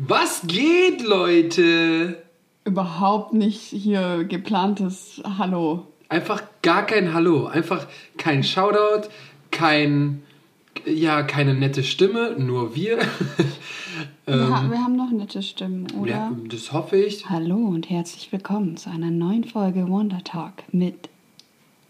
Was 0.00 0.42
geht, 0.46 1.02
Leute? 1.02 2.22
Überhaupt 2.64 3.34
nicht 3.34 3.62
hier 3.62 4.22
geplantes 4.22 5.20
Hallo. 5.38 5.88
Einfach 6.08 6.40
gar 6.62 6.86
kein 6.86 7.12
Hallo. 7.14 7.46
Einfach 7.46 7.84
kein 8.16 8.44
Shoutout, 8.44 9.08
kein, 9.50 10.22
ja, 10.86 11.24
keine 11.24 11.54
nette 11.54 11.82
Stimme, 11.82 12.36
nur 12.38 12.76
wir. 12.76 12.98
wir, 14.26 14.48
ha 14.48 14.70
wir 14.70 14.78
haben 14.78 14.94
noch 14.94 15.10
nette 15.10 15.42
Stimmen, 15.42 15.88
oder? 16.00 16.10
Ja, 16.10 16.32
das 16.48 16.72
hoffe 16.72 16.96
ich. 16.96 17.28
Hallo 17.28 17.56
und 17.56 17.90
herzlich 17.90 18.30
willkommen 18.30 18.76
zu 18.76 18.90
einer 18.90 19.10
neuen 19.10 19.42
Folge 19.42 19.88
Wonder 19.88 20.22
Talk 20.22 20.62
mit 20.70 21.08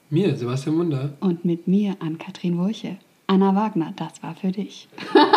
mir, 0.09 0.35
Sebastian 0.35 0.79
Wunder. 0.79 1.13
Und 1.21 1.45
mit 1.45 1.69
mir, 1.69 1.95
Ann-Kathrin 2.01 2.57
Wurche. 2.57 2.97
Anna 3.27 3.55
Wagner, 3.55 3.93
das 3.97 4.23
war 4.23 4.35
für 4.35 4.51
dich. 4.51 4.89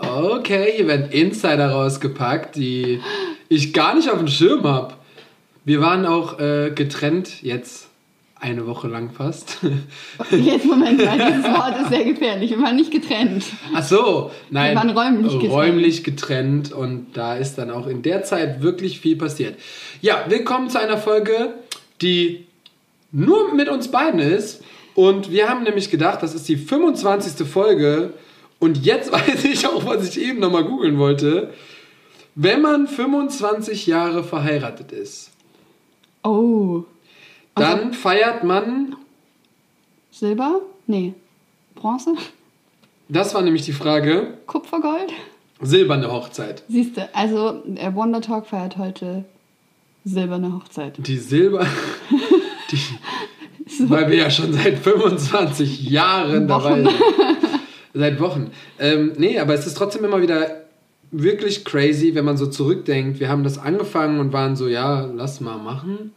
okay, 0.00 0.72
hier 0.76 0.86
werden 0.86 1.10
Insider 1.10 1.70
rausgepackt, 1.70 2.56
die 2.56 3.00
ich 3.48 3.72
gar 3.72 3.94
nicht 3.94 4.10
auf 4.10 4.18
dem 4.18 4.28
Schirm 4.28 4.64
habe. 4.64 4.94
Wir 5.64 5.80
waren 5.80 6.04
auch 6.06 6.38
äh, 6.38 6.70
getrennt 6.74 7.42
jetzt 7.42 7.88
eine 8.44 8.66
Woche 8.66 8.88
lang 8.88 9.10
fast. 9.10 9.58
Jetzt 10.30 10.66
Moment 10.66 11.02
mal, 11.02 11.16
dieses 11.16 11.44
Wort 11.44 11.80
ist 11.80 11.88
sehr 11.88 12.04
gefährlich. 12.04 12.50
Wir 12.50 12.60
waren 12.60 12.76
nicht 12.76 12.90
getrennt. 12.90 13.42
Ach 13.72 13.82
so, 13.82 14.30
nein. 14.50 14.72
Wir 14.72 14.76
waren 14.76 14.90
räumlich 14.90 15.32
getrennt. 15.32 15.52
Räumlich 15.52 16.04
getrennt 16.04 16.72
und 16.72 17.06
da 17.14 17.36
ist 17.36 17.56
dann 17.56 17.70
auch 17.70 17.86
in 17.86 18.02
der 18.02 18.22
Zeit 18.22 18.60
wirklich 18.60 19.00
viel 19.00 19.16
passiert. 19.16 19.58
Ja, 20.02 20.26
willkommen 20.28 20.68
zu 20.68 20.78
einer 20.78 20.98
Folge, 20.98 21.54
die 22.02 22.44
nur 23.12 23.54
mit 23.54 23.70
uns 23.70 23.88
beiden 23.88 24.20
ist. 24.20 24.62
Und 24.94 25.30
wir 25.30 25.48
haben 25.48 25.62
nämlich 25.62 25.90
gedacht, 25.90 26.22
das 26.22 26.34
ist 26.34 26.46
die 26.46 26.56
25. 26.56 27.48
Folge. 27.48 28.12
Und 28.58 28.84
jetzt 28.84 29.12
weiß 29.12 29.44
ich 29.44 29.66
auch, 29.66 29.86
was 29.86 30.08
ich 30.08 30.20
eben 30.20 30.40
nochmal 30.40 30.64
googeln 30.64 30.98
wollte. 30.98 31.52
Wenn 32.34 32.62
man 32.62 32.88
25 32.88 33.86
Jahre 33.86 34.24
verheiratet 34.24 34.90
ist. 34.92 35.30
Oh. 36.24 36.82
Also 37.54 37.76
dann 37.76 37.92
feiert 37.92 38.42
man. 38.42 38.96
Silber? 40.10 40.60
Nee. 40.86 41.14
Bronze? 41.74 42.14
Das 43.08 43.34
war 43.34 43.42
nämlich 43.42 43.62
die 43.62 43.72
Frage. 43.72 44.38
Kupfergold? 44.46 45.12
Silberne 45.60 46.10
Hochzeit. 46.10 46.62
Siehst 46.68 46.96
du, 46.96 47.08
also 47.14 47.62
der 47.66 47.94
Wonder 47.94 48.20
Talk 48.20 48.46
feiert 48.46 48.76
heute 48.76 49.24
silberne 50.04 50.52
Hochzeit. 50.52 50.94
Die 50.98 51.16
Silber. 51.18 51.66
Die, 52.70 52.78
so. 53.70 53.88
Weil 53.90 54.10
wir 54.10 54.16
ja 54.16 54.30
schon 54.30 54.52
seit 54.52 54.78
25 54.78 55.88
Jahren 55.90 56.48
Wochen. 56.48 56.48
dabei 56.48 56.82
sind. 56.82 57.33
Seit 57.94 58.20
Wochen. 58.20 58.50
Ähm, 58.78 59.12
nee, 59.16 59.38
aber 59.38 59.54
es 59.54 59.66
ist 59.66 59.76
trotzdem 59.76 60.04
immer 60.04 60.20
wieder 60.20 60.64
wirklich 61.10 61.64
crazy, 61.64 62.14
wenn 62.14 62.24
man 62.24 62.36
so 62.36 62.46
zurückdenkt. 62.46 63.20
Wir 63.20 63.28
haben 63.28 63.44
das 63.44 63.58
angefangen 63.58 64.18
und 64.18 64.32
waren 64.32 64.56
so, 64.56 64.68
ja, 64.68 65.06
lass 65.06 65.40
mal 65.40 65.58
machen. 65.58 66.12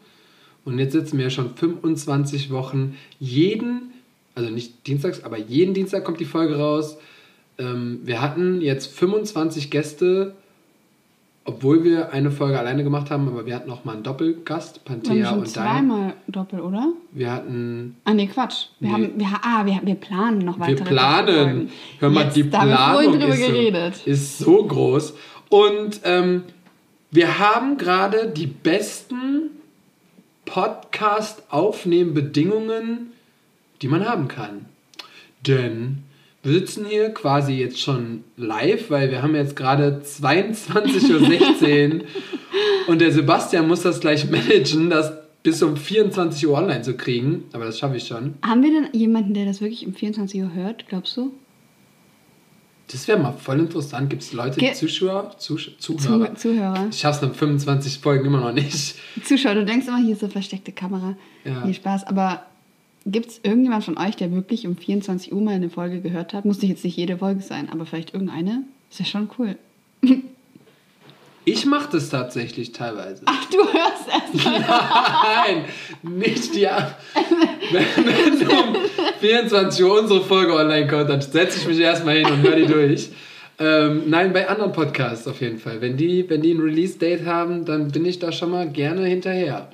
Und 0.65 0.79
jetzt 0.79 0.93
sitzen 0.93 1.17
wir 1.17 1.29
schon 1.29 1.55
25 1.55 2.51
Wochen 2.51 2.97
jeden, 3.19 3.93
also 4.35 4.49
nicht 4.49 4.85
dienstags, 4.87 5.23
aber 5.23 5.37
jeden 5.37 5.73
Dienstag 5.73 6.03
kommt 6.03 6.19
die 6.19 6.25
Folge 6.25 6.57
raus. 6.57 6.97
Ähm, 7.57 8.01
wir 8.03 8.21
hatten 8.21 8.59
jetzt 8.61 8.87
25 8.87 9.69
Gäste 9.71 10.35
obwohl 11.47 11.83
wir 11.85 12.11
eine 12.11 12.29
Folge 12.29 12.59
alleine 12.59 12.83
gemacht 12.83 13.09
haben, 13.09 13.29
aber 13.29 13.45
wir 13.45 13.55
hatten 13.55 13.71
auch 13.71 13.85
mal 13.85 13.93
einen 13.93 14.03
Doppelgast, 14.03 14.83
Panthea 14.83 15.31
und 15.31 15.43
Dein. 15.43 15.47
zweimal 15.47 16.13
Doppel, 16.27 16.59
oder? 16.59 16.89
Wir 17.13 17.31
hatten. 17.31 17.95
Ah, 18.03 18.13
nee, 18.13 18.27
Quatsch. 18.27 18.65
Wir, 18.81 18.89
nee. 18.89 18.93
Haben, 18.93 19.17
wir, 19.17 19.27
ah, 19.41 19.65
wir, 19.65 19.79
wir 19.81 19.95
planen 19.95 20.39
noch 20.39 20.59
weitere. 20.59 20.79
Wir 20.79 20.85
planen. 20.85 21.69
Hör 21.99 22.09
mal, 22.09 22.25
Jetzt, 22.25 22.35
die 22.35 22.43
Planung 22.43 23.21
ist. 23.21 24.03
So, 24.03 24.11
ist 24.11 24.39
so 24.39 24.65
groß. 24.65 25.13
Und 25.47 26.01
ähm, 26.03 26.43
wir 27.11 27.39
haben 27.39 27.77
gerade 27.77 28.27
die 28.27 28.47
besten 28.47 29.51
Podcast-Aufnehmbedingungen, 30.43 33.13
die 33.81 33.87
man 33.87 34.05
haben 34.05 34.27
kann. 34.27 34.65
Denn 35.47 36.03
wir 36.47 36.53
sitzen 36.53 36.85
hier 36.85 37.09
quasi 37.09 37.53
jetzt 37.53 37.79
schon 37.79 38.23
live, 38.37 38.89
weil 38.89 39.11
wir 39.11 39.21
haben 39.21 39.35
jetzt 39.35 39.55
gerade 39.55 40.01
22.16 40.03 41.99
Uhr 41.99 42.05
und 42.87 43.01
der 43.01 43.11
Sebastian 43.11 43.67
muss 43.67 43.81
das 43.81 43.99
gleich 43.99 44.29
managen, 44.29 44.89
das 44.89 45.11
bis 45.43 45.61
um 45.61 45.75
24 45.75 46.47
Uhr 46.47 46.57
online 46.57 46.83
zu 46.83 46.95
kriegen. 46.95 47.43
Aber 47.51 47.65
das 47.65 47.77
schaffe 47.77 47.97
ich 47.97 48.07
schon. 48.07 48.35
Haben 48.45 48.63
wir 48.63 48.71
denn 48.71 48.89
jemanden, 48.93 49.33
der 49.33 49.45
das 49.45 49.59
wirklich 49.59 49.85
um 49.85 49.93
24 49.93 50.41
Uhr 50.41 50.53
hört, 50.53 50.87
glaubst 50.87 51.17
du? 51.17 51.33
Das 52.89 53.05
wäre 53.09 53.19
mal 53.19 53.33
voll 53.33 53.59
interessant. 53.59 54.09
Gibt 54.09 54.23
es 54.23 54.31
Leute, 54.31 54.61
Ge 54.61 54.71
Zuschauer, 54.71 55.35
Zusch 55.37 55.77
Zuhörer? 55.79 56.33
Zu 56.35 56.53
Zuhörer. 56.53 56.87
Ich 56.89 56.99
schaffe 56.99 57.25
es 57.25 57.31
nach 57.31 57.37
25 57.37 57.99
Folgen 57.99 58.25
immer 58.25 58.39
noch 58.39 58.53
nicht. 58.53 58.95
Zuschauer, 59.25 59.55
du 59.55 59.65
denkst 59.65 59.87
immer, 59.87 59.97
hier 59.97 60.13
ist 60.13 60.21
so 60.21 60.29
versteckte 60.29 60.71
Kamera. 60.71 61.17
Ja. 61.43 61.65
Viel 61.65 61.73
Spaß. 61.73 62.07
Aber 62.07 62.45
Gibt 63.09 63.29
es 63.29 63.39
irgendjemand 63.41 63.85
von 63.85 63.97
euch, 63.97 64.17
der 64.17 64.33
wirklich 64.33 64.67
um 64.67 64.75
24 64.75 65.31
Uhr 65.31 65.41
mal 65.41 65.53
eine 65.53 65.69
Folge 65.69 66.01
gehört 66.01 66.33
hat? 66.33 66.43
Muss 66.43 66.61
jetzt 66.61 66.83
nicht 66.83 66.97
jede 66.97 67.17
Folge 67.17 67.41
sein, 67.41 67.69
aber 67.71 67.85
vielleicht 67.85 68.13
irgendeine? 68.13 68.63
Ist 68.91 68.99
ja 68.99 69.05
schon 69.05 69.29
cool. 69.37 69.57
Ich 71.49 71.65
mache 71.65 71.87
das 71.93 72.09
tatsächlich 72.09 72.73
teilweise. 72.73 73.21
Ach, 73.23 73.49
du 73.49 73.59
hörst 73.59 74.09
erst 74.09 74.45
mal. 74.45 74.65
Nein, 75.45 75.63
nicht 76.03 76.53
die. 76.53 76.67
wenn, 77.71 77.85
wenn 78.05 78.47
um 78.49 78.75
24 79.21 79.85
Uhr 79.85 80.01
unsere 80.01 80.25
Folge 80.25 80.53
online 80.53 80.87
kommt, 80.87 81.09
dann 81.09 81.21
setze 81.21 81.59
ich 81.59 81.65
mich 81.65 81.79
erstmal 81.79 82.17
hin 82.17 82.25
und 82.25 82.41
höre 82.41 82.57
die 82.57 82.65
durch. 82.65 83.11
Ähm, 83.59 84.09
nein, 84.09 84.33
bei 84.33 84.49
anderen 84.49 84.73
Podcasts 84.73 85.25
auf 85.25 85.39
jeden 85.39 85.57
Fall. 85.57 85.79
Wenn 85.79 85.95
die, 85.95 86.29
wenn 86.29 86.41
die 86.41 86.51
ein 86.51 86.59
Release-Date 86.59 87.25
haben, 87.25 87.63
dann 87.63 87.91
bin 87.91 88.05
ich 88.05 88.19
da 88.19 88.33
schon 88.33 88.51
mal 88.51 88.67
gerne 88.67 89.05
hinterher. 89.05 89.69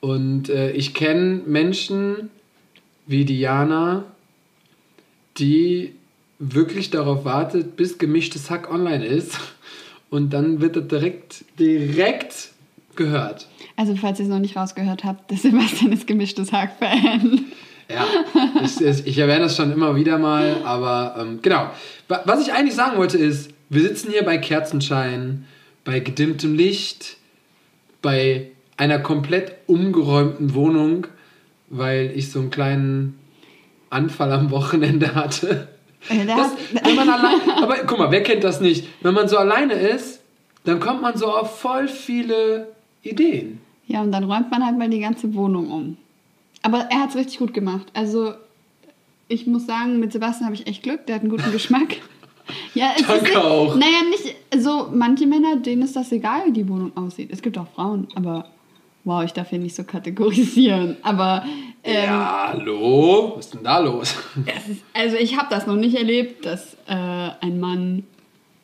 Und 0.00 0.50
äh, 0.50 0.72
ich 0.72 0.92
kenne 0.92 1.40
Menschen, 1.46 2.28
wie 3.06 3.24
Diana, 3.24 4.04
die 5.38 5.94
wirklich 6.38 6.90
darauf 6.90 7.24
wartet, 7.24 7.76
bis 7.76 7.98
gemischtes 7.98 8.50
Hack 8.50 8.70
online 8.70 9.04
ist. 9.04 9.38
Und 10.10 10.32
dann 10.32 10.60
wird 10.60 10.76
er 10.76 10.82
direkt, 10.82 11.44
direkt 11.58 12.50
gehört. 12.96 13.46
Also, 13.76 13.96
falls 13.96 14.18
ihr 14.18 14.24
es 14.24 14.30
noch 14.30 14.38
nicht 14.38 14.56
rausgehört 14.56 15.04
habt, 15.04 15.30
der 15.30 15.38
Sebastian 15.38 15.92
ist 15.92 16.06
gemischtes 16.06 16.52
Hack-Fan. 16.52 17.46
Ja, 17.88 18.06
ich, 18.62 19.06
ich, 19.06 19.18
erwähne 19.18 19.40
das 19.40 19.56
schon 19.56 19.72
immer 19.72 19.96
wieder 19.96 20.18
mal, 20.18 20.56
aber 20.64 21.16
ähm, 21.18 21.40
genau. 21.42 21.70
Was 22.08 22.46
ich 22.46 22.52
eigentlich 22.52 22.74
sagen 22.74 22.96
wollte 22.96 23.18
ist, 23.18 23.50
wir 23.68 23.82
sitzen 23.82 24.10
hier 24.10 24.24
bei 24.24 24.38
Kerzenschein, 24.38 25.46
bei 25.84 26.00
gedimmtem 26.00 26.54
Licht, 26.54 27.16
bei 28.00 28.50
einer 28.76 28.98
komplett 28.98 29.56
umgeräumten 29.66 30.54
Wohnung 30.54 31.06
weil 31.72 32.12
ich 32.14 32.30
so 32.30 32.38
einen 32.38 32.50
kleinen 32.50 33.18
Anfall 33.90 34.30
am 34.30 34.50
Wochenende 34.50 35.14
hatte. 35.14 35.68
Äh, 36.08 36.26
das, 36.26 36.52
wenn 36.84 36.94
man 36.94 37.08
allein, 37.08 37.40
aber 37.62 37.78
guck 37.86 37.98
mal, 37.98 38.10
wer 38.10 38.22
kennt 38.22 38.44
das 38.44 38.60
nicht? 38.60 38.86
Wenn 39.00 39.14
man 39.14 39.28
so 39.28 39.38
alleine 39.38 39.74
ist, 39.74 40.20
dann 40.64 40.78
kommt 40.78 41.02
man 41.02 41.16
so 41.16 41.26
auf 41.26 41.58
voll 41.60 41.88
viele 41.88 42.68
Ideen. 43.02 43.60
Ja, 43.86 44.02
und 44.02 44.12
dann 44.12 44.24
räumt 44.24 44.50
man 44.50 44.64
halt 44.64 44.78
mal 44.78 44.88
die 44.88 45.00
ganze 45.00 45.34
Wohnung 45.34 45.70
um. 45.70 45.96
Aber 46.62 46.86
er 46.90 47.00
hat 47.00 47.10
es 47.10 47.16
richtig 47.16 47.38
gut 47.38 47.52
gemacht. 47.54 47.86
Also, 47.94 48.34
ich 49.28 49.46
muss 49.46 49.66
sagen, 49.66 49.98
mit 49.98 50.12
Sebastian 50.12 50.46
habe 50.46 50.54
ich 50.54 50.66
echt 50.66 50.82
Glück, 50.82 51.06
der 51.06 51.16
hat 51.16 51.22
einen 51.22 51.30
guten 51.30 51.50
Geschmack. 51.52 51.96
ja, 52.74 52.92
es 52.96 53.06
Danke 53.06 53.30
ist, 53.30 53.36
auch. 53.36 53.76
Naja, 53.76 53.98
nicht 54.10 54.36
so, 54.62 54.88
manche 54.92 55.26
Männer, 55.26 55.56
denen 55.56 55.82
ist 55.82 55.96
das 55.96 56.12
egal, 56.12 56.42
wie 56.46 56.52
die 56.52 56.68
Wohnung 56.68 56.96
aussieht. 56.96 57.30
Es 57.32 57.42
gibt 57.42 57.58
auch 57.58 57.68
Frauen, 57.74 58.06
aber 58.14 58.46
Wow, 59.04 59.24
ich 59.24 59.32
darf 59.32 59.50
hier 59.50 59.58
nicht 59.58 59.74
so 59.74 59.84
kategorisieren, 59.84 60.96
aber. 61.02 61.44
Ähm, 61.82 62.04
ja, 62.04 62.52
hallo? 62.52 63.32
Was 63.36 63.46
ist 63.46 63.54
denn 63.54 63.64
da 63.64 63.78
los? 63.80 64.14
Ist, 64.46 64.82
also, 64.94 65.16
ich 65.16 65.36
habe 65.36 65.48
das 65.50 65.66
noch 65.66 65.76
nicht 65.76 65.96
erlebt, 65.96 66.46
dass 66.46 66.74
äh, 66.86 66.94
ein 67.40 67.58
Mann 67.58 68.04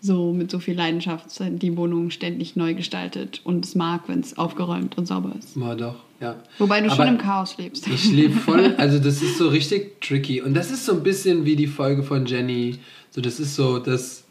so 0.01 0.33
mit 0.33 0.51
so 0.51 0.61
viel 0.61 0.77
Leidenschaft 0.77 1.27
die 1.41 1.77
Wohnung 1.77 2.11
ständig 2.11 2.55
neu 2.55 2.75
gestaltet 2.75 3.41
und 3.43 3.65
es 3.65 3.75
mag, 3.75 4.03
wenn 4.07 4.21
es 4.21 4.39
aufgeräumt 4.39 4.97
und 4.97 5.07
sauber 5.07 5.33
ist. 5.37 5.57
Mal 5.57 5.77
doch, 5.77 5.97
ja. 6.21 6.37
Wobei 6.59 6.81
du 6.81 6.87
aber 6.87 6.97
schon 6.97 7.15
im 7.15 7.19
Chaos 7.19 7.59
lebst. 7.59 7.89
Ich 7.89 8.11
lebe 8.13 8.35
voll, 8.35 8.75
also 8.79 8.99
das 8.99 9.23
ist 9.23 9.39
so 9.39 9.49
richtig 9.49 10.01
tricky 10.01 10.41
und 10.41 10.55
das 10.55 10.71
ist 10.71 10.85
so 10.85 10.93
ein 10.93 11.03
bisschen 11.03 11.45
wie 11.45 11.57
die 11.57 11.67
Folge 11.67 12.05
von 12.05 12.27
Jenny. 12.27 12.79
So, 13.11 13.21
das 13.21 13.41
ist 13.41 13.57
so 13.57 13.81
das 13.81 14.25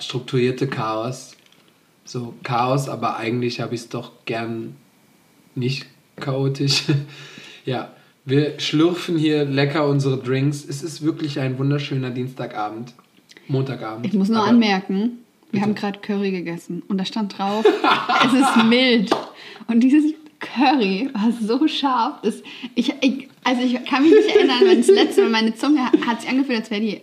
strukturierte 0.00 0.66
Chaos. 0.66 1.36
So 2.04 2.34
Chaos, 2.42 2.88
aber 2.88 3.16
eigentlich 3.16 3.60
habe 3.60 3.74
ich 3.74 3.82
es 3.82 3.88
doch 3.88 4.12
gern 4.24 4.74
nicht 5.56 5.86
chaotisch. 6.16 6.84
ja, 7.64 7.92
wir 8.24 8.58
schlürfen 8.58 9.16
hier 9.16 9.44
lecker 9.44 9.88
unsere 9.88 10.18
Drinks. 10.18 10.64
Es 10.68 10.82
ist 10.82 11.02
wirklich 11.02 11.40
ein 11.40 11.58
wunderschöner 11.58 12.10
Dienstagabend. 12.10 12.92
Montagabend. 13.48 14.06
Ich 14.06 14.12
muss 14.12 14.28
nur 14.28 14.42
anmerken, 14.42 15.18
wir 15.50 15.52
bitte. 15.52 15.62
haben 15.62 15.74
gerade 15.74 15.98
Curry 16.00 16.32
gegessen 16.32 16.82
und 16.88 16.98
da 16.98 17.04
stand 17.04 17.38
drauf, 17.38 17.64
es 18.24 18.32
ist 18.32 18.64
mild. 18.64 19.10
Und 19.68 19.80
dieses 19.80 20.12
Curry 20.40 21.08
war 21.12 21.32
so 21.32 21.66
scharf, 21.68 22.20
dass 22.22 22.42
ich, 22.74 22.92
ich, 23.00 23.28
also 23.44 23.62
ich 23.62 23.84
kann 23.84 24.02
mich 24.02 24.12
nicht 24.12 24.36
erinnern, 24.36 24.60
wenn 24.64 24.78
das 24.78 24.88
letzte 24.88 25.22
Mal 25.22 25.30
meine 25.30 25.54
Zunge 25.54 25.80
hat 25.84 26.20
sich 26.20 26.30
angefühlt, 26.30 26.58
als 26.58 26.70
wäre 26.70 26.80
die 26.80 27.00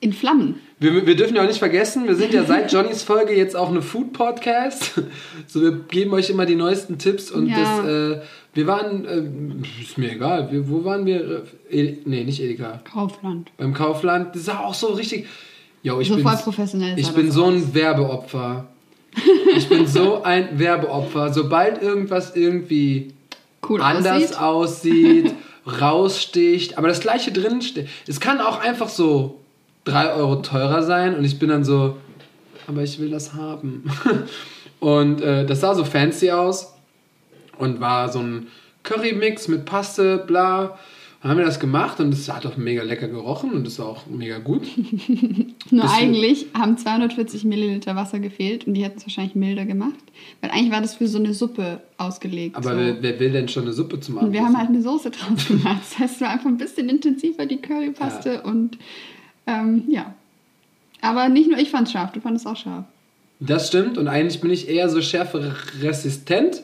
in 0.00 0.12
Flammen. 0.12 0.60
Wir, 0.82 1.06
wir 1.06 1.14
dürfen 1.14 1.36
ja 1.36 1.42
auch 1.42 1.46
nicht 1.46 1.60
vergessen, 1.60 2.08
wir 2.08 2.16
sind 2.16 2.34
ja 2.34 2.44
seit 2.44 2.72
Johnnys 2.72 3.04
Folge 3.04 3.36
jetzt 3.36 3.54
auch 3.54 3.70
eine 3.70 3.82
Food-Podcast. 3.82 5.02
So, 5.46 5.60
wir 5.60 5.72
geben 5.72 6.12
euch 6.12 6.30
immer 6.30 6.46
die 6.46 6.54
neuesten 6.54 6.98
Tipps 6.98 7.30
und 7.30 7.46
ja. 7.46 7.56
das, 7.56 7.86
äh, 7.86 8.20
wir 8.54 8.66
waren, 8.66 9.04
äh, 9.04 9.82
ist 9.82 9.98
mir 9.98 10.12
egal, 10.12 10.50
wir, 10.50 10.68
wo 10.68 10.84
waren 10.84 11.06
wir? 11.06 11.44
Äh, 11.70 11.98
nee, 12.04 12.24
nicht 12.24 12.40
Edeka. 12.40 12.80
Kaufland. 12.90 13.50
Beim 13.56 13.74
Kaufland, 13.74 14.34
das 14.34 14.42
ist 14.42 14.48
auch 14.48 14.74
so 14.74 14.88
richtig. 14.88 15.26
Jo, 15.82 16.00
ich 16.00 16.08
so 16.08 16.16
bin, 16.16 16.24
voll 16.24 16.36
professionell. 16.36 16.98
Ich 16.98 17.10
bin 17.10 17.30
so 17.30 17.46
ein 17.46 17.74
Werbeopfer. 17.74 18.68
Ich 19.56 19.68
bin 19.68 19.86
so 19.86 20.22
ein 20.22 20.58
Werbeopfer. 20.58 21.32
Sobald 21.32 21.82
irgendwas 21.82 22.34
irgendwie 22.34 23.12
cool 23.68 23.82
anders 23.82 24.36
aussieht, 24.36 25.26
aussieht 25.26 25.34
raussticht, 25.66 26.78
aber 26.78 26.88
das 26.88 27.00
gleiche 27.00 27.32
drin 27.32 27.62
steht. 27.62 27.88
Es 28.06 28.20
kann 28.20 28.40
auch 28.40 28.60
einfach 28.60 28.88
so 28.88 29.41
3 29.84 30.12
Euro 30.14 30.36
teurer 30.36 30.82
sein 30.82 31.16
und 31.16 31.24
ich 31.24 31.38
bin 31.38 31.48
dann 31.48 31.64
so, 31.64 31.96
aber 32.66 32.82
ich 32.82 32.98
will 32.98 33.10
das 33.10 33.34
haben. 33.34 33.84
und 34.80 35.20
äh, 35.20 35.44
das 35.46 35.60
sah 35.60 35.74
so 35.74 35.84
fancy 35.84 36.30
aus 36.30 36.74
und 37.58 37.80
war 37.80 38.10
so 38.10 38.20
ein 38.20 38.46
Curry-Mix 38.82 39.48
mit 39.48 39.64
Paste, 39.64 40.24
bla. 40.26 40.78
Dann 41.22 41.30
haben 41.30 41.38
wir 41.38 41.44
das 41.44 41.60
gemacht 41.60 42.00
und 42.00 42.12
es 42.12 42.28
hat 42.32 42.44
auch 42.46 42.56
mega 42.56 42.82
lecker 42.82 43.06
gerochen 43.06 43.52
und 43.52 43.64
es 43.64 43.78
war 43.78 43.86
auch 43.86 44.06
mega 44.08 44.38
gut. 44.38 44.66
Nur 44.76 45.82
Bisschen 45.82 45.88
eigentlich 45.88 46.46
haben 46.52 46.76
240 46.76 47.44
Milliliter 47.44 47.94
Wasser 47.94 48.18
gefehlt 48.18 48.66
und 48.66 48.74
die 48.74 48.82
hätten 48.82 48.98
es 48.98 49.06
wahrscheinlich 49.06 49.36
milder 49.36 49.64
gemacht. 49.64 50.02
Weil 50.40 50.50
eigentlich 50.50 50.72
war 50.72 50.80
das 50.80 50.96
für 50.96 51.06
so 51.06 51.18
eine 51.18 51.32
Suppe 51.32 51.80
ausgelegt. 51.96 52.56
Aber 52.56 52.72
so. 52.72 52.76
wer, 52.76 53.00
wer, 53.02 53.20
will 53.20 53.30
denn 53.30 53.46
schon 53.46 53.62
eine 53.62 53.72
Suppe 53.72 54.00
zum 54.00 54.18
Abendessen? 54.18 54.26
Und 54.26 54.32
wir 54.32 54.44
haben 54.44 54.58
halt 54.58 54.70
eine 54.70 54.82
Soße 54.82 55.12
draus 55.12 55.46
gemacht. 55.46 55.82
Das 55.82 55.98
heißt, 56.00 56.14
es 56.16 56.20
war 56.22 56.30
einfach 56.30 56.46
ein 56.46 56.56
bisschen 56.56 56.88
intensiver, 56.88 57.46
die 57.46 57.58
Currypaste 57.58 58.34
ja. 58.34 58.42
und 58.42 58.78
ähm, 59.46 59.84
ja. 59.88 60.14
Aber 61.00 61.28
nicht 61.28 61.50
nur 61.50 61.58
ich 61.58 61.70
fand 61.70 61.88
es 61.88 61.92
scharf, 61.92 62.12
du 62.12 62.20
fandest 62.20 62.46
es 62.46 62.52
auch 62.52 62.56
scharf. 62.56 62.84
Das 63.40 63.68
stimmt 63.68 63.98
und 63.98 64.06
eigentlich 64.06 64.40
bin 64.40 64.50
ich 64.50 64.68
eher 64.68 64.88
so 64.88 65.02
schärferesistent, 65.02 66.62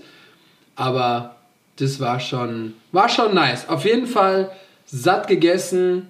aber 0.77 1.37
das 1.77 1.99
war 1.99 2.21
schon, 2.21 2.75
war 2.93 3.09
schon 3.09 3.35
nice. 3.35 3.69
Auf 3.69 3.85
jeden 3.85 4.07
Fall 4.07 4.51
satt 4.87 5.27
gegessen, 5.27 6.07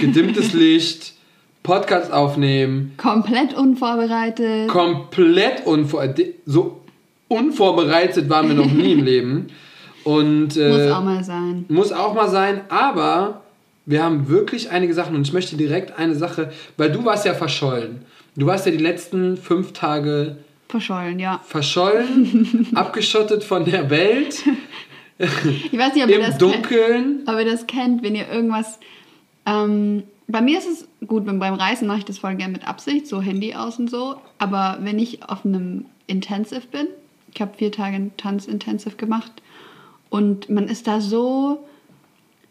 gedimmtes 0.00 0.52
Licht, 0.54 1.14
Podcast 1.62 2.12
aufnehmen. 2.12 2.94
Komplett 2.96 3.54
unvorbereitet. 3.54 4.68
Komplett 4.68 5.66
unvorbereitet. 5.66 6.36
So 6.46 6.80
unvorbereitet 7.28 8.28
waren 8.28 8.48
wir 8.48 8.54
noch 8.54 8.70
nie 8.70 8.92
im 8.92 9.04
Leben. 9.04 9.46
Und, 10.04 10.56
äh, 10.56 10.70
muss 10.70 10.90
auch 10.90 11.04
mal 11.04 11.22
sein. 11.24 11.64
Muss 11.68 11.92
auch 11.92 12.14
mal 12.14 12.28
sein, 12.28 12.62
aber 12.68 13.42
wir 13.90 14.04
haben 14.04 14.28
wirklich 14.28 14.70
einige 14.70 14.94
Sachen 14.94 15.16
und 15.16 15.26
ich 15.26 15.32
möchte 15.32 15.56
direkt 15.56 15.98
eine 15.98 16.14
Sache, 16.14 16.52
weil 16.76 16.92
du 16.92 17.04
warst 17.04 17.26
ja 17.26 17.34
verschollen. 17.34 18.04
Du 18.36 18.46
warst 18.46 18.64
ja 18.64 18.72
die 18.72 18.78
letzten 18.78 19.36
fünf 19.36 19.72
Tage 19.72 20.36
verschollen, 20.68 21.18
ja. 21.18 21.40
Verschollen, 21.44 22.68
abgeschottet 22.74 23.42
von 23.42 23.64
der 23.64 23.90
Welt. 23.90 24.44
Ich 25.18 25.76
weiß 25.76 25.94
nicht, 25.94 26.04
ob 26.04 26.10
ihr 26.10 26.20
das 26.20 26.38
Dunkeln. 26.38 27.24
Kennt, 27.24 27.28
ob 27.28 27.38
ihr 27.38 27.44
das 27.44 27.66
kennt, 27.66 28.02
wenn 28.04 28.14
ihr 28.14 28.28
irgendwas. 28.28 28.78
Ähm, 29.44 30.04
bei 30.28 30.40
mir 30.40 30.58
ist 30.58 30.68
es 30.68 31.08
gut, 31.08 31.26
beim 31.26 31.42
Reisen 31.42 31.88
mache 31.88 31.98
ich 31.98 32.04
das 32.04 32.18
voll 32.18 32.36
gerne 32.36 32.52
mit 32.52 32.68
Absicht, 32.68 33.08
so 33.08 33.20
Handy 33.20 33.54
aus 33.54 33.80
und 33.80 33.90
so. 33.90 34.20
Aber 34.38 34.78
wenn 34.82 35.00
ich 35.00 35.28
auf 35.28 35.44
einem 35.44 35.86
Intensive 36.06 36.62
bin, 36.70 36.86
ich 37.34 37.40
habe 37.40 37.52
vier 37.56 37.72
Tage 37.72 38.10
Tanz-Intensive 38.16 38.94
gemacht 38.94 39.32
und 40.10 40.48
man 40.48 40.68
ist 40.68 40.86
da 40.86 41.00
so 41.00 41.66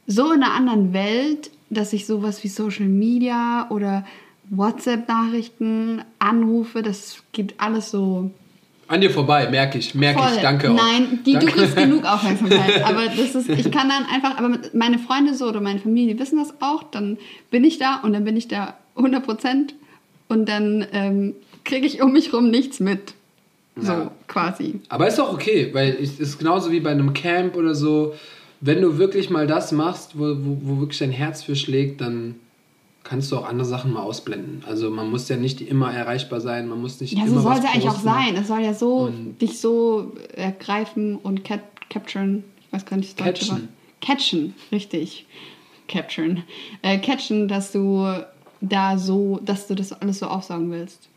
so 0.09 0.31
in 0.33 0.41
einer 0.41 0.53
anderen 0.53 0.91
Welt, 0.91 1.51
dass 1.69 1.94
ich 1.94 2.07
sowas 2.07 2.44
wie 2.44 2.47
Social 2.47 2.88
Media 2.88 3.67
oder 3.69 4.06
WhatsApp-Nachrichten, 4.50 6.01
Anrufe, 6.17 6.81
das 6.81 7.21
geht 7.31 7.53
alles 7.59 7.91
so. 7.91 8.31
An 8.88 9.01
dir 9.01 9.11
vorbei, 9.11 9.47
merke 9.51 9.77
ich, 9.77 9.94
merke 9.94 10.19
ich, 10.33 10.41
danke. 10.41 10.71
Auch. 10.71 10.75
Nein, 10.75 11.19
die, 11.23 11.33
danke. 11.33 11.45
du 11.45 11.51
kriegst 11.51 11.75
genug 11.75 12.06
Aufmerksamkeit. 12.11 12.83
Aber 12.83 13.06
das 13.06 13.35
ist, 13.35 13.50
ich 13.50 13.71
kann 13.71 13.88
dann 13.88 14.06
einfach, 14.11 14.35
aber 14.39 14.57
meine 14.73 14.97
Freunde 14.97 15.35
so 15.35 15.47
oder 15.47 15.61
meine 15.61 15.79
Familie 15.79 16.17
wissen 16.17 16.39
das 16.39 16.56
auch, 16.59 16.81
dann 16.83 17.19
bin 17.51 17.63
ich 17.63 17.77
da 17.77 17.97
und 17.97 18.13
dann 18.13 18.23
bin 18.23 18.35
ich 18.35 18.47
da 18.47 18.73
100 18.95 19.23
Prozent 19.23 19.75
und 20.27 20.50
dann 20.50 20.88
ähm, 20.91 21.35
kriege 21.65 21.85
ich 21.85 22.01
um 22.01 22.13
mich 22.13 22.33
rum 22.33 22.50
nichts 22.50 22.79
mit. 22.79 23.13
So, 23.75 23.91
ja. 23.91 24.11
quasi. 24.27 24.81
Aber 24.89 25.07
ist 25.07 25.19
auch 25.19 25.31
okay, 25.31 25.69
weil 25.71 25.95
es 26.01 26.19
ist 26.19 26.39
genauso 26.39 26.71
wie 26.71 26.79
bei 26.79 26.89
einem 26.89 27.13
Camp 27.13 27.56
oder 27.56 27.75
so 27.75 28.15
wenn 28.61 28.81
du 28.81 28.97
wirklich 28.97 29.29
mal 29.29 29.47
das 29.47 29.71
machst, 29.71 30.17
wo, 30.17 30.35
wo, 30.39 30.57
wo 30.61 30.79
wirklich 30.81 31.00
dein 31.00 31.11
Herz 31.11 31.44
für 31.44 31.56
schlägt, 31.56 32.01
dann 32.01 32.35
kannst 33.03 33.31
du 33.31 33.38
auch 33.38 33.47
andere 33.47 33.67
Sachen 33.67 33.94
mal 33.94 34.03
ausblenden. 34.03 34.63
Also 34.67 34.89
man 34.89 35.09
muss 35.09 35.29
ja 35.29 35.38
nicht 35.38 35.61
immer 35.61 35.94
erreichbar 35.94 36.41
sein, 36.41 36.67
man 36.67 36.81
muss 36.81 37.00
nicht 37.00 37.13
ja, 37.13 37.25
immer 37.25 37.35
so 37.35 37.41
soll 37.41 37.53
es 37.53 37.63
ja 37.63 37.69
eigentlich 37.71 37.89
auch 37.89 38.00
sein. 38.00 38.35
Es 38.35 38.47
soll 38.47 38.61
ja 38.61 38.73
so 38.73 38.97
und 38.97 39.39
dich 39.41 39.59
so 39.59 40.13
ergreifen 40.35 41.15
und 41.15 41.44
cap 41.44 41.61
capturen. 41.89 42.44
Ich 42.67 42.73
weiß 42.73 42.85
gar 42.85 42.97
nicht 42.97 43.19
das 43.19 43.25
deutsche 43.25 43.51
Wort. 43.51 43.61
Catchen, 44.00 44.53
richtig. 44.71 45.25
Capturen. 45.88 46.44
Äh, 46.83 47.00
catchen, 47.00 47.47
dass 47.47 47.71
du 47.71 48.07
da 48.61 48.97
so, 48.97 49.39
dass 49.44 49.65
du 49.67 49.73
das 49.73 49.91
alles 49.91 50.19
so 50.19 50.27
aufsaugen 50.27 50.71
willst. 50.71 51.07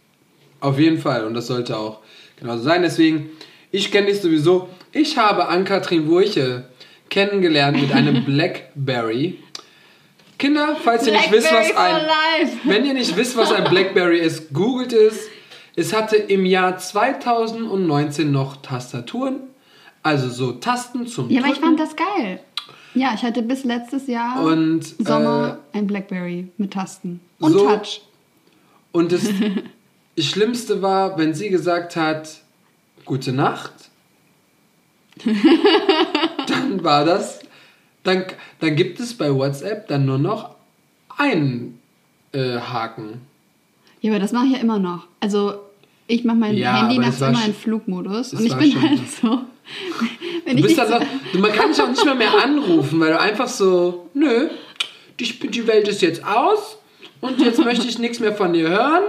Auf 0.60 0.78
jeden 0.78 0.98
Fall 0.98 1.26
und 1.26 1.34
das 1.34 1.48
sollte 1.48 1.76
auch 1.76 1.98
genauso 2.38 2.62
sein. 2.62 2.80
Deswegen, 2.82 3.30
ich 3.70 3.90
kenne 3.90 4.06
dich 4.06 4.20
sowieso. 4.20 4.68
Ich 4.92 5.18
habe 5.18 5.48
Ann-Kathrin 5.48 6.08
Wurche 6.08 6.64
kennengelernt 7.12 7.80
mit 7.80 7.92
einem 7.92 8.24
Blackberry. 8.26 9.38
Kinder, 10.38 10.76
falls 10.82 11.06
ihr 11.06 11.12
nicht 11.12 11.30
wisst, 11.30 11.52
was 11.52 11.76
ein 11.76 12.00
wenn 12.64 12.84
ihr 12.84 12.94
nicht 12.94 13.16
wisst, 13.16 13.36
was 13.36 13.52
ein 13.52 13.64
Blackberry 13.64 14.18
ist, 14.18 14.52
googelt 14.52 14.92
es. 14.92 15.28
Es 15.76 15.92
hatte 15.92 16.16
im 16.16 16.44
Jahr 16.44 16.78
2019 16.78 18.32
noch 18.32 18.56
Tastaturen, 18.56 19.36
also 20.02 20.28
so 20.28 20.52
Tasten 20.52 21.06
zum 21.06 21.30
Ja, 21.30 21.42
aber 21.42 21.52
ich 21.52 21.60
fand 21.60 21.78
das 21.78 21.94
geil. 21.94 22.40
Ja, 22.94 23.12
ich 23.14 23.22
hatte 23.22 23.42
bis 23.42 23.64
letztes 23.64 24.06
Jahr 24.06 24.42
und, 24.42 24.82
Sommer 24.82 25.58
äh, 25.72 25.78
ein 25.78 25.86
Blackberry 25.86 26.48
mit 26.56 26.72
Tasten 26.72 27.20
und 27.38 27.52
so, 27.52 27.66
Touch. 27.66 28.02
Und 28.90 29.12
das 29.12 29.22
Schlimmste 30.18 30.82
war, 30.82 31.16
wenn 31.18 31.34
sie 31.34 31.50
gesagt 31.50 31.94
hat, 31.96 32.40
gute 33.04 33.32
Nacht 33.32 33.72
war 36.84 37.04
das, 37.04 37.40
dann, 38.02 38.24
dann 38.60 38.76
gibt 38.76 39.00
es 39.00 39.14
bei 39.14 39.32
WhatsApp 39.32 39.88
dann 39.88 40.04
nur 40.04 40.18
noch 40.18 40.50
einen 41.16 41.78
äh, 42.32 42.58
Haken. 42.58 43.20
Ja, 44.00 44.12
aber 44.12 44.20
das 44.20 44.32
mache 44.32 44.46
ich 44.46 44.52
ja 44.52 44.58
immer 44.58 44.78
noch. 44.78 45.06
Also 45.20 45.54
ich 46.06 46.24
mache 46.24 46.36
mein 46.36 46.56
ja, 46.56 46.82
Handy 46.82 46.98
nachts 46.98 47.20
immer 47.20 47.44
in 47.46 47.54
Flugmodus 47.54 48.34
und 48.34 48.44
ich 48.44 48.54
bin 48.54 48.82
halt 48.82 49.00
so. 49.08 49.40
Wenn 50.44 50.56
du 50.56 50.62
bist 50.62 50.76
dann 50.76 50.88
so, 51.32 51.38
man 51.38 51.52
kann 51.52 51.70
dich 51.70 51.80
auch 51.80 51.88
nicht 51.88 52.04
mehr, 52.04 52.14
mehr 52.14 52.32
anrufen, 52.42 52.98
weil 52.98 53.12
du 53.12 53.20
einfach 53.20 53.48
so, 53.48 54.10
nö, 54.12 54.48
die, 55.20 55.24
die 55.48 55.66
Welt 55.66 55.86
ist 55.86 56.02
jetzt 56.02 56.24
aus 56.26 56.78
und 57.20 57.40
jetzt 57.40 57.64
möchte 57.64 57.86
ich 57.86 57.98
nichts 57.98 58.18
mehr 58.18 58.34
von 58.34 58.52
dir 58.52 58.68
hören 58.68 59.04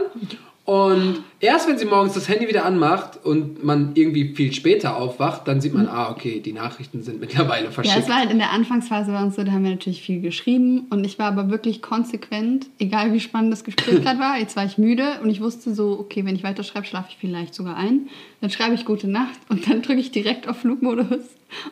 und 0.66 1.24
erst 1.44 1.68
wenn 1.68 1.78
sie 1.78 1.86
morgens 1.86 2.14
das 2.14 2.30
Handy 2.30 2.48
wieder 2.48 2.64
anmacht 2.64 3.20
und 3.24 3.64
man 3.64 3.92
irgendwie 3.96 4.34
viel 4.34 4.54
später 4.54 4.96
aufwacht, 4.96 5.46
dann 5.46 5.60
sieht 5.60 5.74
man, 5.74 5.88
ah, 5.88 6.10
okay, 6.10 6.40
die 6.40 6.54
Nachrichten 6.54 7.04
sind 7.04 7.20
mittlerweile 7.20 7.70
verschickt. 7.70 7.98
Ja, 7.98 8.02
es 8.02 8.10
war 8.10 8.20
halt 8.20 8.32
in 8.32 8.40
der 8.40 8.52
Anfangsphase 8.52 9.12
bei 9.12 9.22
uns 9.22 9.36
so, 9.36 9.44
da 9.44 9.52
haben 9.52 9.64
wir 9.64 9.72
natürlich 9.72 10.02
viel 10.02 10.22
geschrieben 10.22 10.88
und 10.90 11.04
ich 11.04 11.20
war 11.20 11.28
aber 11.28 11.50
wirklich 11.50 11.82
konsequent, 11.82 12.68
egal 12.80 13.14
wie 13.14 13.20
spannend 13.20 13.52
das 13.52 13.64
Gespräch 13.66 14.02
gerade 14.04 14.20
war. 14.20 14.40
Jetzt 14.40 14.56
war 14.56 14.66
ich 14.66 14.78
müde 14.78 15.20
und 15.22 15.30
ich 15.30 15.42
wusste 15.42 15.74
so, 15.74 16.00
okay, 16.00 16.26
wenn 16.26 16.36
ich 16.36 16.44
weiterschreibe, 16.44 16.86
schlafe 16.86 17.10
ich 17.10 17.18
vielleicht 17.18 17.54
sogar 17.54 17.76
ein. 17.76 18.08
Dann 18.40 18.50
schreibe 18.50 18.76
ich 18.76 18.86
gute 18.86 19.10
Nacht 19.10 19.40
und 19.50 19.70
dann 19.70 19.82
drücke 19.82 20.00
ich 20.00 20.12
direkt 20.12 20.48
auf 20.48 20.58
Flugmodus. 20.58 21.24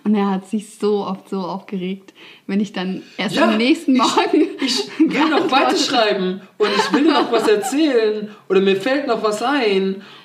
Und 0.04 0.16
er 0.16 0.30
hat 0.30 0.48
sich 0.48 0.76
so 0.76 1.06
oft 1.06 1.30
so 1.30 1.40
aufgeregt, 1.40 2.14
wenn 2.48 2.60
ich 2.60 2.74
dann 2.74 3.02
erst 3.18 3.36
ja, 3.36 3.50
am 3.50 3.58
nächsten 3.58 3.98
Morgen. 3.98 4.48
Ich, 4.62 4.88
ich 4.88 5.00
will 5.00 5.30
noch 5.30 5.50
weiterschreiben 5.50 6.42
und 6.58 6.70
ich 6.76 6.94
will 6.94 7.12
noch 7.12 7.32
was 7.32 7.48
erzählen 7.48 8.30
oder 8.48 8.62
mir 8.62 8.76
fällt 8.76 9.08
noch 9.08 9.24
was 9.24 9.42
ein 9.42 9.61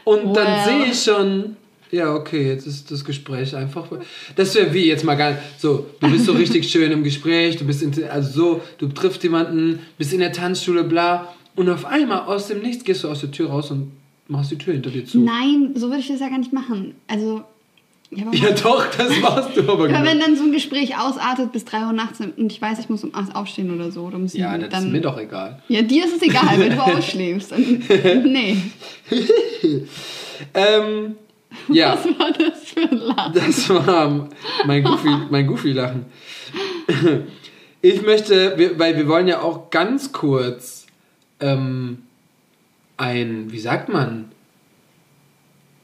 und 0.05 0.25
well. 0.25 0.33
dann 0.35 0.64
sehe 0.64 0.93
ich 0.93 1.02
schon. 1.02 1.57
Ja, 1.93 2.14
okay, 2.14 2.49
jetzt 2.49 2.66
ist 2.66 2.90
das 2.90 3.05
Gespräch 3.05 3.55
einfach. 3.55 3.87
Das 4.35 4.55
wäre 4.55 4.75
wie 4.75 4.87
jetzt 4.87 5.05
mal 5.05 5.14
gar 5.14 5.33
nicht. 5.33 5.43
So, 5.59 5.87
du 6.00 6.11
bist 6.11 6.25
so 6.25 6.33
richtig 6.43 6.69
schön 6.69 6.90
im 6.90 7.05
Gespräch, 7.05 7.57
du 7.57 7.64
bist 7.64 7.83
in, 7.83 7.93
also 8.05 8.31
so, 8.31 8.61
du 8.78 8.88
triffst 8.88 9.23
jemanden, 9.23 9.81
bist 9.97 10.12
in 10.12 10.21
der 10.21 10.33
Tanzschule, 10.33 10.85
bla. 10.85 11.35
Und 11.55 11.71
auf 11.71 11.85
einmal 11.87 12.23
aus 12.23 12.49
dem 12.49 12.61
Nichts 12.61 12.85
gehst 12.85 13.05
du 13.05 13.09
aus 13.09 13.21
der 13.21 13.31
Tür 13.31 13.50
raus 13.50 13.71
und 13.71 13.93
machst 14.28 14.50
die 14.50 14.59
Tür 14.59 14.75
hinter 14.75 14.90
dir 14.90 15.07
zu. 15.07 15.21
Nein, 15.21 15.73
so 15.75 15.88
würde 15.88 16.00
ich 16.00 16.09
das 16.09 16.21
ja 16.21 16.28
gar 16.28 16.38
nicht 16.38 16.52
machen. 16.52 16.95
Also 17.07 17.45
ja, 18.11 18.25
ja 18.33 18.51
doch, 18.53 18.87
das 18.87 19.23
warst 19.23 19.57
du 19.57 19.71
aber 19.71 19.91
Ja, 19.91 20.05
wenn 20.05 20.21
dann 20.21 20.37
so 20.37 20.45
ein 20.45 20.53
Gespräch 20.53 20.99
ausartet 20.99 21.53
bis 21.53 21.65
3 21.65 21.87
Uhr 21.87 21.93
nachts 21.93 22.21
und 22.21 22.53
ich 22.53 22.61
weiß, 22.61 22.79
ich 22.79 22.89
muss 22.89 23.05
um 23.05 23.15
8 23.15 23.35
aufstehen 23.35 23.75
oder 23.75 23.91
so. 23.91 24.03
Oder 24.03 24.17
um 24.17 24.29
7, 24.29 24.43
ja, 24.43 24.57
das 24.59 24.71
dann, 24.71 24.87
ist 24.87 24.93
mir 24.93 25.01
doch 25.01 25.19
egal. 25.19 25.63
Ja, 25.69 25.83
dir 25.83 26.05
ist 26.05 26.17
es 26.17 26.23
egal, 26.23 26.59
wenn 26.59 26.77
du 26.77 26.81
ausschläfst. 26.83 27.53
nee. 27.57 28.57
ähm, 30.55 31.17
ja. 31.69 31.93
Was 31.93 32.05
war 32.19 32.33
das 32.33 32.65
für 32.65 32.81
ein 32.81 32.97
Lachen? 32.99 33.33
Das 33.35 33.69
war 33.71 34.29
mein 34.67 34.85
Goofy-Lachen. 34.85 35.27
Mein 35.31 35.47
Goofy 35.47 35.75
ich 37.83 38.03
möchte, 38.03 38.75
weil 38.79 38.97
wir 38.97 39.07
wollen 39.09 39.29
ja 39.29 39.43
auch 39.43 39.71
ganz 39.71 40.13
kurz 40.13 40.87
ähm, 41.41 42.03
ein, 42.97 43.53
wie 43.53 43.59
sagt 43.59 43.89
man? 43.89 44.27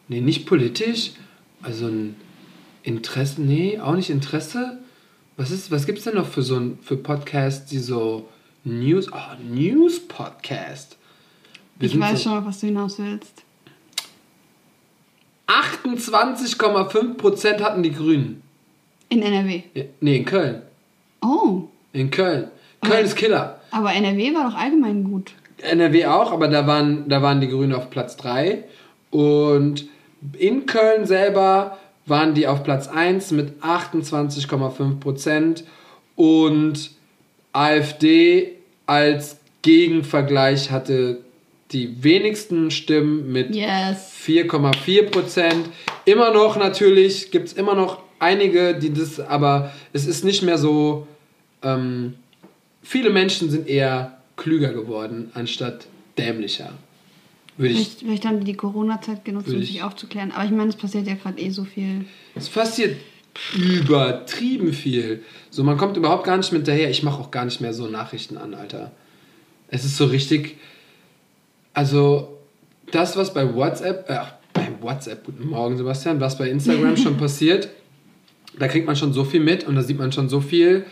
Nee, 0.08 0.20
nicht 0.20 0.46
politisch, 0.46 1.12
also 1.62 1.86
ein 1.86 2.16
Interesse, 2.82 3.40
nee, 3.40 3.78
auch 3.78 3.94
nicht 3.94 4.10
Interesse. 4.10 4.78
Was 5.36 5.50
ist, 5.50 5.70
was 5.70 5.86
gibt's 5.86 6.04
denn 6.04 6.16
noch 6.16 6.26
für 6.26 6.42
so 6.42 6.56
ein, 6.56 6.78
für 6.82 6.96
Podcasts, 6.96 7.70
die 7.70 7.78
so 7.78 8.28
News, 8.64 9.10
oh, 9.12 9.36
News 9.42 10.00
Podcast. 10.06 10.96
Wir 11.78 11.88
ich 11.88 11.98
weiß 11.98 12.22
so 12.22 12.30
schon, 12.30 12.46
was 12.46 12.60
du 12.60 12.66
hinaus 12.66 12.98
willst. 12.98 13.42
28,5% 15.48 17.60
hatten 17.60 17.82
die 17.82 17.92
Grünen. 17.92 18.42
In 19.08 19.22
NRW? 19.22 19.62
Nee, 20.00 20.16
in 20.16 20.24
Köln. 20.24 20.62
Oh. 21.20 21.64
In 21.92 22.10
Köln. 22.10 22.50
Köln 22.80 22.92
aber, 22.92 23.00
ist 23.00 23.16
Killer. 23.16 23.60
Aber 23.70 23.92
NRW 23.92 24.34
war 24.34 24.50
doch 24.50 24.56
allgemein 24.56 25.04
gut. 25.04 25.32
NRW 25.58 26.06
auch, 26.06 26.32
aber 26.32 26.48
da 26.48 26.66
waren, 26.66 27.08
da 27.08 27.22
waren 27.22 27.40
die 27.40 27.46
Grünen 27.48 27.74
auf 27.74 27.90
Platz 27.90 28.16
3. 28.16 28.64
Und 29.10 29.86
in 30.38 30.66
Köln 30.66 31.06
selber 31.06 31.78
waren 32.06 32.34
die 32.34 32.46
auf 32.46 32.64
Platz 32.64 32.88
1 32.88 33.30
mit 33.32 33.62
28,5% 33.62 35.62
Und 36.16 36.90
AfD 37.52 38.52
als 38.86 39.38
Gegenvergleich 39.62 40.70
hatte 40.70 41.18
die 41.70 42.02
wenigsten 42.02 42.70
Stimmen 42.70 43.32
mit 43.32 43.54
yes. 43.54 44.12
4,4% 44.26 45.54
Immer 46.04 46.32
noch 46.32 46.56
natürlich 46.56 47.30
gibt 47.30 47.48
es 47.48 47.52
immer 47.54 47.74
noch 47.74 48.02
einige, 48.18 48.74
die 48.74 48.92
das, 48.92 49.20
aber 49.20 49.72
es 49.92 50.06
ist 50.06 50.24
nicht 50.24 50.42
mehr 50.42 50.58
so. 50.58 51.06
Ähm, 51.62 52.14
viele 52.82 53.10
Menschen 53.10 53.50
sind 53.50 53.68
eher 53.68 54.18
klüger 54.36 54.72
geworden, 54.72 55.30
anstatt 55.34 55.86
dämlicher. 56.18 56.72
Würde 57.62 57.74
vielleicht, 57.74 58.00
vielleicht 58.00 58.26
haben 58.26 58.40
die 58.40 58.44
die 58.44 58.56
Corona-Zeit 58.56 59.24
genutzt, 59.24 59.48
um 59.48 59.62
sich 59.62 59.82
aufzuklären. 59.82 60.32
Aber 60.32 60.44
ich 60.44 60.50
meine, 60.50 60.68
es 60.68 60.76
passiert 60.76 61.06
ja 61.06 61.14
gerade 61.14 61.40
eh 61.40 61.50
so 61.50 61.64
viel. 61.64 62.04
Es 62.34 62.48
passiert 62.48 62.96
übertrieben 63.54 64.72
viel. 64.72 65.22
So, 65.50 65.64
man 65.64 65.76
kommt 65.76 65.96
überhaupt 65.96 66.24
gar 66.24 66.36
nicht 66.36 66.52
mit 66.52 66.68
daher. 66.68 66.90
Ich 66.90 67.02
mache 67.02 67.20
auch 67.20 67.30
gar 67.30 67.44
nicht 67.44 67.60
mehr 67.60 67.72
so 67.72 67.86
Nachrichten 67.86 68.36
an, 68.36 68.54
Alter. 68.54 68.92
Es 69.68 69.84
ist 69.84 69.96
so 69.96 70.06
richtig. 70.06 70.56
Also, 71.72 72.38
das, 72.90 73.16
was 73.16 73.32
bei 73.32 73.54
WhatsApp, 73.54 74.10
äh, 74.10 74.18
bei 74.52 74.68
WhatsApp, 74.80 75.24
guten 75.24 75.48
Morgen, 75.48 75.76
Sebastian, 75.78 76.20
was 76.20 76.36
bei 76.36 76.50
Instagram 76.50 76.96
schon 76.96 77.16
passiert, 77.18 77.70
da 78.58 78.68
kriegt 78.68 78.86
man 78.86 78.96
schon 78.96 79.12
so 79.12 79.24
viel 79.24 79.40
mit 79.40 79.66
und 79.66 79.76
da 79.76 79.82
sieht 79.82 79.98
man 79.98 80.12
schon 80.12 80.28
so 80.28 80.40
viel, 80.40 80.84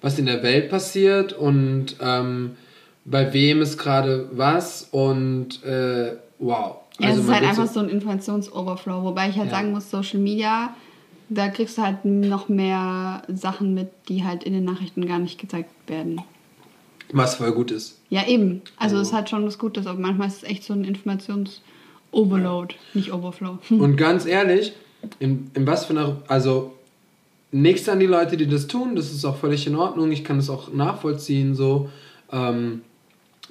was 0.00 0.18
in 0.18 0.26
der 0.26 0.42
Welt 0.42 0.68
passiert 0.68 1.32
und 1.32 1.96
ähm, 2.00 2.56
bei 3.04 3.32
wem 3.32 3.60
ist 3.60 3.78
gerade 3.78 4.28
was 4.32 4.88
und 4.90 5.62
äh, 5.64 6.16
wow. 6.38 6.76
Ja, 6.98 7.08
also 7.08 7.20
es 7.20 7.26
ist 7.26 7.34
halt 7.34 7.44
einfach 7.44 7.66
so 7.66 7.80
ein 7.80 7.88
Informationsoverflow, 7.88 9.02
wobei 9.02 9.28
ich 9.28 9.36
halt 9.36 9.50
ja. 9.50 9.56
sagen 9.56 9.72
muss, 9.72 9.90
Social 9.90 10.20
Media, 10.20 10.74
da 11.28 11.48
kriegst 11.48 11.76
du 11.76 11.82
halt 11.82 12.04
noch 12.04 12.48
mehr 12.48 13.22
Sachen 13.28 13.74
mit, 13.74 13.90
die 14.08 14.24
halt 14.24 14.44
in 14.44 14.52
den 14.52 14.64
Nachrichten 14.64 15.06
gar 15.06 15.18
nicht 15.18 15.40
gezeigt 15.40 15.70
werden. 15.86 16.20
Was 17.12 17.34
voll 17.34 17.52
gut 17.52 17.70
ist. 17.70 17.98
Ja, 18.10 18.26
eben. 18.26 18.62
Also, 18.76 18.96
es 18.98 19.12
hat 19.12 19.28
schon 19.28 19.44
was 19.44 19.58
Gutes, 19.58 19.86
aber 19.86 19.98
manchmal 19.98 20.28
ist 20.28 20.38
es 20.38 20.42
echt 20.44 20.64
so 20.64 20.72
ein 20.72 20.84
Informations-Overload, 20.84 22.74
nicht 22.94 23.12
Overflow. 23.12 23.58
Und 23.70 23.96
ganz 23.96 24.24
ehrlich, 24.24 24.72
in, 25.18 25.50
in 25.54 25.66
was 25.66 25.84
für 25.84 25.92
einer, 25.92 26.22
also 26.28 26.72
nichts 27.52 27.88
an 27.88 28.00
die 28.00 28.06
Leute, 28.06 28.36
die 28.36 28.46
das 28.46 28.66
tun, 28.66 28.96
das 28.96 29.12
ist 29.12 29.24
auch 29.24 29.36
völlig 29.36 29.66
in 29.66 29.76
Ordnung, 29.76 30.12
ich 30.12 30.24
kann 30.24 30.38
das 30.38 30.48
auch 30.48 30.72
nachvollziehen, 30.72 31.54
so. 31.54 31.90
Ähm, 32.32 32.82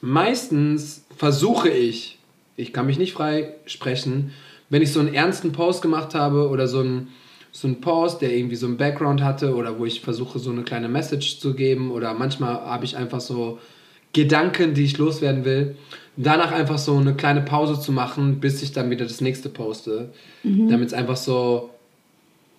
meistens 0.04 1.06
versuche 1.16 1.70
ich, 1.70 2.20
ich 2.58 2.74
kann 2.74 2.86
mich 2.86 3.00
nicht 3.00 3.14
frei 3.14 3.54
sprechen, 3.66 4.32
wenn 4.70 4.82
ich 4.82 4.92
so 4.92 5.00
einen 5.00 5.14
ernsten 5.14 5.54
Post 5.54 5.82
gemacht 5.82 6.14
habe 6.14 6.50
oder 6.50 6.68
so 6.68 6.82
einen, 6.82 7.08
so 7.54 7.68
einen 7.68 7.80
Post, 7.80 8.22
der 8.22 8.36
irgendwie 8.36 8.58
so 8.58 8.68
einen 8.68 8.76
Background 8.76 9.24
hatte 9.24 9.56
oder 9.56 9.80
wo 9.80 9.86
ich 9.86 10.02
versuche, 10.02 10.40
so 10.40 10.52
eine 10.52 10.64
kleine 10.64 10.90
Message 10.90 11.40
zu 11.40 11.54
geben 11.54 11.90
oder 11.90 12.14
manchmal 12.14 12.54
habe 12.54 12.84
ich 12.84 12.98
einfach 12.98 13.22
so 13.22 13.60
Gedanken, 14.12 14.74
die 14.74 14.84
ich 14.84 14.98
loswerden 14.98 15.46
will, 15.46 15.78
danach 16.18 16.52
einfach 16.52 16.80
so 16.80 16.98
eine 16.98 17.16
kleine 17.16 17.42
Pause 17.42 17.80
zu 17.80 17.94
machen, 17.94 18.42
bis 18.42 18.62
ich 18.62 18.74
dann 18.74 18.90
wieder 18.90 19.06
das 19.06 19.22
nächste 19.22 19.48
poste, 19.48 20.12
mhm. 20.44 20.70
damit 20.70 20.88
es 20.88 20.94
einfach 20.94 21.18
so, 21.18 21.70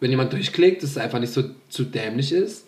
wenn 0.00 0.10
jemand 0.10 0.32
durchklickt, 0.32 0.82
dass 0.82 0.90
es 0.90 0.98
einfach 0.98 1.20
nicht 1.20 1.34
so 1.34 1.44
zu 1.68 1.84
dämlich 1.84 2.32
ist. 2.32 2.66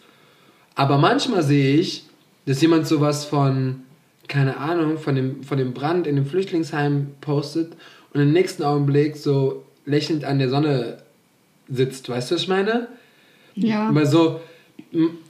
Aber 0.75 0.99
manchmal 0.99 1.43
sehe 1.43 1.77
ich, 1.77 2.05
dass 2.45 2.61
jemand 2.61 2.87
sowas 2.87 3.25
von 3.25 3.86
keine 4.29 4.57
Ahnung, 4.59 4.99
von 4.99 5.15
dem, 5.15 5.43
von 5.43 5.59
dem 5.59 5.73
Brand 5.73 6.07
in 6.07 6.17
dem 6.17 6.27
Flüchtlingsheim 6.27 7.09
postet 7.21 7.73
und 8.13 8.21
im 8.21 8.33
nächsten 8.33 8.63
Augenblick 8.63 9.17
so 9.17 9.65
lächelnd 9.85 10.25
an 10.25 10.39
der 10.39 10.49
Sonne 10.49 10.99
sitzt. 11.69 12.09
Weißt 12.09 12.31
du, 12.31 12.35
was 12.35 12.43
ich 12.43 12.49
meine? 12.49 12.89
Ja. 13.55 13.89
Aber 13.89 14.07
so. 14.07 14.41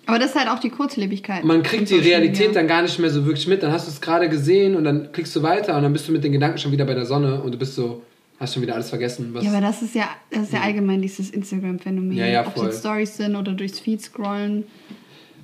Aber 0.06 0.18
das 0.18 0.30
ist 0.30 0.36
halt 0.36 0.48
auch 0.48 0.58
die 0.58 0.70
Kurzlebigkeit. 0.70 1.44
Man 1.44 1.62
kriegt 1.62 1.90
die 1.90 1.98
Realität 1.98 2.54
dann 2.54 2.66
gar 2.66 2.82
nicht 2.82 2.98
mehr 2.98 3.10
so 3.10 3.24
wirklich 3.26 3.46
mit. 3.46 3.62
Dann 3.62 3.72
hast 3.72 3.86
du 3.86 3.90
es 3.90 4.00
gerade 4.00 4.28
gesehen 4.28 4.76
und 4.76 4.84
dann 4.84 5.12
klickst 5.12 5.34
du 5.34 5.42
weiter 5.42 5.76
und 5.76 5.82
dann 5.82 5.92
bist 5.92 6.08
du 6.08 6.12
mit 6.12 6.24
den 6.24 6.32
Gedanken 6.32 6.58
schon 6.58 6.72
wieder 6.72 6.84
bei 6.84 6.94
der 6.94 7.06
Sonne 7.06 7.40
und 7.40 7.52
du 7.52 7.58
bist 7.58 7.74
so, 7.74 8.02
hast 8.38 8.54
schon 8.54 8.62
wieder 8.62 8.74
alles 8.74 8.90
vergessen. 8.90 9.34
ja, 9.40 9.50
aber 9.50 9.60
das 9.60 9.82
ist 9.82 9.94
ja, 9.94 10.08
das 10.30 10.44
ist 10.44 10.52
ja 10.52 10.60
allgemein 10.60 11.02
dieses 11.02 11.30
Instagram-Phänomen. 11.30 12.16
Ja, 12.16 12.26
ja, 12.26 12.44
voll. 12.44 12.66
Ob 12.66 12.70
es 12.70 12.80
Stories 12.80 13.16
sind 13.16 13.34
oder 13.34 13.52
durchs 13.52 13.80
Feed 13.80 14.02
scrollen. 14.02 14.64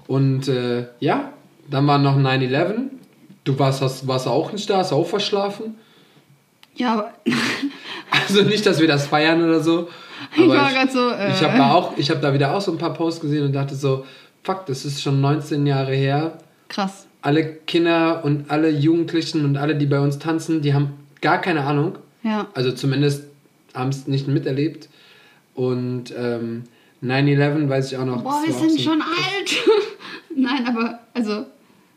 Und 0.06 0.49
äh, 0.49 0.87
ja, 1.00 1.32
dann 1.71 1.87
war 1.87 1.99
noch 1.99 2.16
9-11 2.16 2.90
Du 3.45 3.59
warst, 3.59 3.83
hast, 3.83 4.07
warst 4.07 4.29
auch 4.29 4.53
nicht 4.53 4.69
da, 4.71 4.79
hast 4.79 4.93
auch 4.93 5.07
verschlafen? 5.07 5.75
Ja, 6.75 6.93
aber. 6.95 7.13
also 8.11 8.43
nicht, 8.43 8.65
dass 8.65 8.81
wir 8.81 8.87
das 8.87 9.07
feiern 9.07 9.43
oder 9.43 9.61
so. 9.61 9.89
ich 10.37 10.49
war 10.49 10.71
gerade 10.71 10.91
so. 10.91 11.11
Äh, 11.11 11.33
ich 11.33 11.43
habe 11.43 11.57
da 11.59 11.73
auch, 11.73 11.97
ich 11.97 12.11
habe 12.11 12.21
da 12.21 12.33
wieder 12.33 12.55
auch 12.55 12.61
so 12.61 12.73
ein 12.73 12.79
paar 12.79 12.95
Posts 12.95 13.21
gesehen 13.21 13.45
und 13.45 13.53
dachte 13.53 13.75
so, 13.75 14.07
fuck, 14.43 14.67
das 14.67 14.85
ist 14.85 15.03
schon 15.03 15.21
19 15.21 15.67
Jahre 15.67 15.95
her. 15.95 16.39
Krass. 16.69 17.07
Alle 17.21 17.45
Kinder 17.45 18.25
und 18.25 18.51
alle 18.51 18.71
Jugendlichen 18.71 19.45
und 19.45 19.57
alle, 19.57 19.77
die 19.77 19.87
bei 19.87 20.01
uns 20.01 20.19
tanzen, 20.19 20.63
die 20.63 20.75
haben 20.75 20.95
gar 21.21 21.41
keine 21.41 21.65
Ahnung. 21.65 21.99
Ja. 22.23 22.49
Also 22.55 22.73
zumindest 22.73 23.25
haben 23.75 23.91
es 23.91 24.07
nicht 24.07 24.29
miterlebt. 24.29 24.89
Und 25.55 26.13
ähm, 26.17 26.65
9-11 27.03 27.69
weiß 27.69 27.93
ich 27.93 27.99
auch 27.99 28.05
noch. 28.05 28.23
Boah, 28.23 28.43
wir 28.45 28.53
sind 28.53 28.81
schon 28.81 29.03
alt. 29.03 29.55
Nein, 30.37 30.67
aber 30.67 31.01
also 31.15 31.47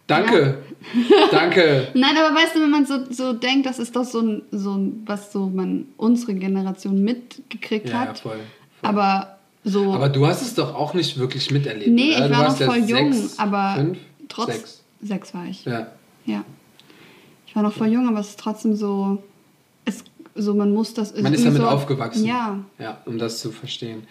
Danke. 0.08 0.60
Ja. 0.94 1.28
Danke. 1.32 1.88
Nein, 1.94 2.16
aber 2.18 2.36
weißt 2.36 2.56
du, 2.56 2.62
wenn 2.62 2.70
man 2.70 2.86
so, 2.86 3.12
so 3.12 3.34
denkt, 3.34 3.66
das 3.66 3.80
ist 3.80 3.96
doch 3.96 4.04
so 4.04 4.20
ein, 4.20 4.42
so 4.52 4.74
ein, 4.76 5.04
was 5.06 5.32
so 5.32 5.48
man 5.48 5.88
unsere 5.98 6.36
Generation 6.36 7.04
mitgekriegt 7.04 7.90
ja, 7.90 8.00
hat. 8.00 8.08
Ja, 8.10 8.14
voll, 8.16 8.32
voll. 8.32 8.40
Aber 8.90 9.38
so. 9.64 9.94
Aber 9.94 10.10
du 10.10 10.28
hast 10.28 10.42
es 10.44 10.54
doch 10.54 10.76
auch 10.76 10.94
nicht 10.94 11.18
wirklich 11.18 11.50
miterlebt. 11.50 11.90
Nee, 11.90 12.16
oder? 12.16 12.26
ich 12.26 12.32
war 12.32 12.44
noch 12.50 12.58
voll 12.58 12.78
jung, 12.88 13.14
sechs, 13.14 13.40
aber 13.40 13.74
fünf, 13.78 13.98
trotz 14.30 14.48
sechs. 14.48 14.84
sechs 15.02 15.34
war 15.34 15.46
ich. 15.46 15.66
Ja. 15.66 15.88
Ja. 16.26 16.46
Ich 17.48 17.56
war 17.56 17.64
noch 17.64 17.74
voll 17.74 17.88
jung, 17.88 18.08
aber 18.08 18.20
es 18.20 18.30
ist 18.30 18.40
trotzdem 18.40 18.76
so. 18.76 19.24
Es, 19.86 20.04
so 20.36 20.54
man 20.54 20.72
muss 20.72 20.94
das. 20.94 21.20
Man 21.20 21.34
ist 21.34 21.46
damit 21.46 21.62
so, 21.62 21.68
aufgewachsen. 21.68 22.26
Ja. 22.26 22.60
Ja, 22.78 23.02
um 23.06 23.18
das 23.18 23.40
zu 23.40 23.52
verstehen. 23.52 24.06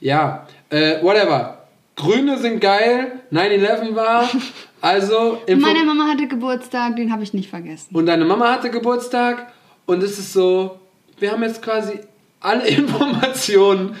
Ja, 0.00 0.46
äh, 0.68 1.02
whatever. 1.02 1.56
Grüne 1.96 2.38
sind 2.38 2.60
geil, 2.60 3.20
9-11 3.30 3.94
war. 3.94 4.28
Also. 4.80 5.42
Meine 5.48 5.84
Mama 5.84 6.08
hatte 6.08 6.26
Geburtstag, 6.26 6.96
den 6.96 7.12
habe 7.12 7.22
ich 7.22 7.34
nicht 7.34 7.50
vergessen. 7.50 7.94
Und 7.94 8.06
deine 8.06 8.24
Mama 8.24 8.52
hatte 8.52 8.70
Geburtstag 8.70 9.52
und 9.86 10.02
es 10.02 10.18
ist 10.18 10.32
so, 10.32 10.78
wir 11.18 11.32
haben 11.32 11.42
jetzt 11.42 11.62
quasi 11.62 12.00
alle 12.40 12.66
Informationen 12.68 13.96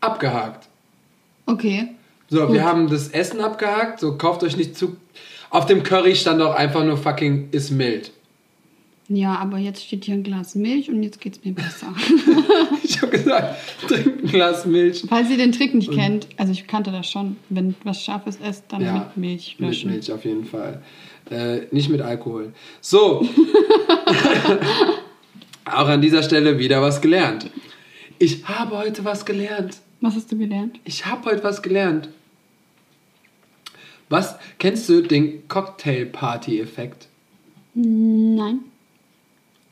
abgehakt. 0.00 0.68
Okay. 1.46 1.90
So, 2.28 2.46
Gut. 2.46 2.54
wir 2.54 2.64
haben 2.64 2.88
das 2.88 3.08
Essen 3.08 3.40
abgehakt, 3.40 4.00
so 4.00 4.18
kauft 4.18 4.42
euch 4.42 4.56
nicht 4.56 4.76
zu. 4.76 4.96
Auf 5.50 5.66
dem 5.66 5.84
Curry 5.84 6.16
stand 6.16 6.42
auch 6.42 6.54
einfach 6.54 6.84
nur 6.84 6.96
fucking 6.96 7.48
ist 7.52 7.70
mild. 7.70 8.10
Ja, 9.08 9.36
aber 9.36 9.58
jetzt 9.58 9.84
steht 9.84 10.04
hier 10.04 10.14
ein 10.14 10.24
Glas 10.24 10.56
Milch 10.56 10.90
und 10.90 11.00
jetzt 11.02 11.20
geht's 11.20 11.38
mir 11.44 11.52
besser. 11.52 11.94
ich 12.82 13.00
habe 13.00 13.12
gesagt, 13.12 13.56
trink 13.86 14.24
ein 14.24 14.26
Glas 14.26 14.66
Milch. 14.66 15.04
Falls 15.08 15.30
ihr 15.30 15.36
den 15.36 15.52
Trick 15.52 15.74
nicht 15.74 15.92
kennt, 15.92 16.26
also 16.36 16.52
ich 16.52 16.66
kannte 16.66 16.90
das 16.90 17.08
schon, 17.08 17.36
wenn 17.48 17.76
was 17.84 18.02
Scharfes 18.02 18.40
esst, 18.40 18.64
dann 18.68 18.82
ja, 18.82 18.94
mit 18.94 19.16
Milch 19.16 19.56
löschen. 19.58 19.90
Mit 19.90 19.98
Milch 19.98 20.12
auf 20.12 20.24
jeden 20.24 20.44
Fall. 20.44 20.82
Äh, 21.30 21.66
nicht 21.70 21.88
mit 21.88 22.00
Alkohol. 22.00 22.52
So. 22.80 23.26
Auch 25.64 25.88
an 25.88 26.00
dieser 26.00 26.24
Stelle 26.24 26.58
wieder 26.58 26.82
was 26.82 27.00
gelernt. 27.00 27.50
Ich 28.18 28.48
habe 28.48 28.76
heute 28.76 29.04
was 29.04 29.24
gelernt. 29.24 29.76
Was 30.00 30.16
hast 30.16 30.32
du 30.32 30.38
gelernt? 30.38 30.80
Ich 30.84 31.06
habe 31.06 31.30
heute 31.30 31.44
was 31.44 31.62
gelernt. 31.62 32.08
Was 34.08 34.36
kennst 34.58 34.88
du 34.88 35.00
den 35.00 35.46
Cocktail 35.48 36.06
Party 36.06 36.60
Effekt? 36.60 37.08
Nein. 37.74 38.60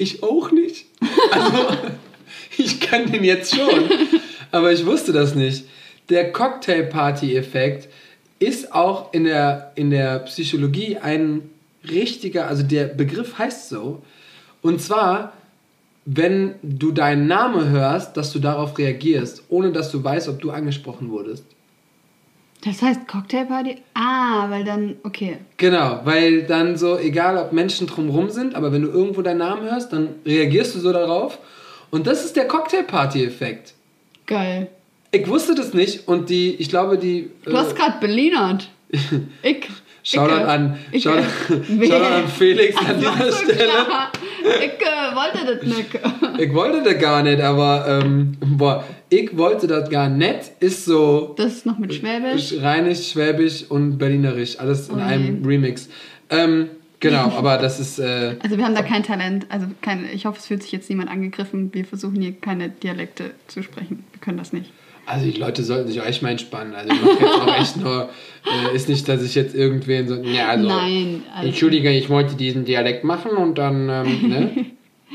Ich 0.04 0.22
auch 0.22 0.50
nicht. 0.50 0.84
Also, 1.30 1.66
ich 2.58 2.78
kann 2.78 3.10
den 3.10 3.24
jetzt 3.24 3.56
schon, 3.56 3.88
aber 4.50 4.70
ich 4.70 4.84
wusste 4.84 5.14
das 5.14 5.34
nicht. 5.34 5.64
Der 6.10 6.30
Cocktail-Party-Effekt 6.30 7.88
ist 8.38 8.74
auch 8.74 9.14
in 9.14 9.24
der, 9.24 9.72
in 9.76 9.88
der 9.88 10.18
Psychologie 10.18 10.98
ein 10.98 11.48
richtiger, 11.88 12.48
also 12.48 12.62
der 12.62 12.84
Begriff 12.84 13.38
heißt 13.38 13.70
so. 13.70 14.02
Und 14.60 14.82
zwar, 14.82 15.32
wenn 16.04 16.56
du 16.62 16.92
deinen 16.92 17.26
Namen 17.26 17.70
hörst, 17.70 18.18
dass 18.18 18.30
du 18.30 18.40
darauf 18.40 18.76
reagierst, 18.76 19.44
ohne 19.48 19.72
dass 19.72 19.90
du 19.90 20.04
weißt, 20.04 20.28
ob 20.28 20.38
du 20.38 20.50
angesprochen 20.50 21.10
wurdest. 21.10 21.46
Das 22.64 22.80
heißt 22.80 23.06
Cocktailparty? 23.06 23.76
Ah, 23.92 24.48
weil 24.48 24.64
dann, 24.64 24.96
okay. 25.02 25.36
Genau, 25.58 26.00
weil 26.04 26.44
dann 26.44 26.78
so, 26.78 26.98
egal 26.98 27.36
ob 27.36 27.52
Menschen 27.52 27.86
drumherum 27.86 28.30
sind, 28.30 28.54
aber 28.54 28.72
wenn 28.72 28.80
du 28.82 28.88
irgendwo 28.88 29.20
deinen 29.20 29.38
Namen 29.38 29.70
hörst, 29.70 29.92
dann 29.92 30.14
reagierst 30.24 30.74
du 30.74 30.78
so 30.78 30.90
darauf. 30.92 31.38
Und 31.90 32.06
das 32.06 32.24
ist 32.24 32.36
der 32.36 32.48
Cocktailparty-Effekt. 32.48 33.74
Geil. 34.26 34.68
Ich 35.10 35.28
wusste 35.28 35.54
das 35.54 35.74
nicht 35.74 36.08
und 36.08 36.30
die, 36.30 36.54
ich 36.54 36.70
glaube, 36.70 36.96
die. 36.96 37.30
Du 37.44 37.50
äh, 37.50 37.54
hast 37.54 37.76
gerade 37.76 38.00
Berlinert. 38.00 38.70
ich. 39.42 39.68
Shoutout 40.04 40.46
an, 40.46 40.78
Shoutout, 40.92 41.24
Shoutout 41.48 42.14
an 42.14 42.28
Felix 42.28 42.76
an 42.76 42.98
dieser 42.98 43.32
Stelle. 43.32 43.68
Klar. 43.68 44.12
Ich 44.44 44.72
äh, 44.72 45.14
wollte 45.14 45.54
das 45.54 45.62
nicht. 45.62 45.88
ich 46.38 46.54
wollte 46.54 46.82
das 46.82 47.00
gar 47.00 47.22
nicht, 47.22 47.40
aber 47.40 48.02
ähm, 48.04 48.36
boah, 48.40 48.84
ich 49.08 49.34
wollte 49.38 49.66
das 49.66 49.88
gar 49.88 50.10
nicht 50.10 50.52
ist 50.60 50.84
so. 50.84 51.34
Das 51.38 51.54
ist 51.54 51.66
noch 51.66 51.78
mit 51.78 51.94
Schwäbisch? 51.94 52.54
Rheinisch, 52.60 53.10
Schwäbisch 53.10 53.64
und 53.70 53.96
Berlinerisch. 53.96 54.60
Alles 54.60 54.90
in 54.90 54.96
oh 54.96 54.98
einem 54.98 55.46
Remix. 55.46 55.88
Ähm, 56.28 56.68
genau, 57.00 57.32
aber 57.38 57.56
das 57.56 57.80
ist. 57.80 57.98
Äh, 57.98 58.36
also 58.42 58.58
wir 58.58 58.66
haben 58.66 58.74
da 58.74 58.82
kein 58.82 59.02
Talent. 59.02 59.46
Also 59.48 59.66
keine, 59.80 60.12
ich 60.12 60.26
hoffe, 60.26 60.38
es 60.38 60.46
fühlt 60.46 60.62
sich 60.62 60.72
jetzt 60.72 60.90
niemand 60.90 61.10
angegriffen. 61.10 61.72
Wir 61.72 61.86
versuchen 61.86 62.20
hier 62.20 62.32
keine 62.32 62.68
Dialekte 62.68 63.30
zu 63.46 63.62
sprechen. 63.62 64.04
Wir 64.12 64.20
können 64.20 64.36
das 64.36 64.52
nicht. 64.52 64.70
Also 65.06 65.30
die 65.30 65.38
Leute 65.38 65.62
sollten 65.62 65.88
sich 65.88 66.02
echt 66.02 66.22
mal 66.22 66.30
entspannen. 66.30 66.74
Also 66.74 66.92
ich 66.92 67.20
jetzt 67.20 67.34
auch 67.34 67.56
echt 67.60 67.76
nur, 67.76 68.08
äh, 68.44 68.74
ist 68.74 68.88
nicht, 68.88 69.06
dass 69.08 69.22
ich 69.22 69.34
jetzt 69.34 69.54
irgendwen 69.54 70.08
so, 70.08 70.16
ja 70.16 70.48
also, 70.48 70.66
Nein. 70.66 71.22
Also, 71.34 71.48
Entschuldige, 71.48 71.90
ich 71.90 72.08
wollte 72.08 72.34
diesen 72.34 72.64
Dialekt 72.64 73.04
machen 73.04 73.32
und 73.32 73.58
dann, 73.58 73.88
ähm, 73.88 74.28
ne? 74.28 74.66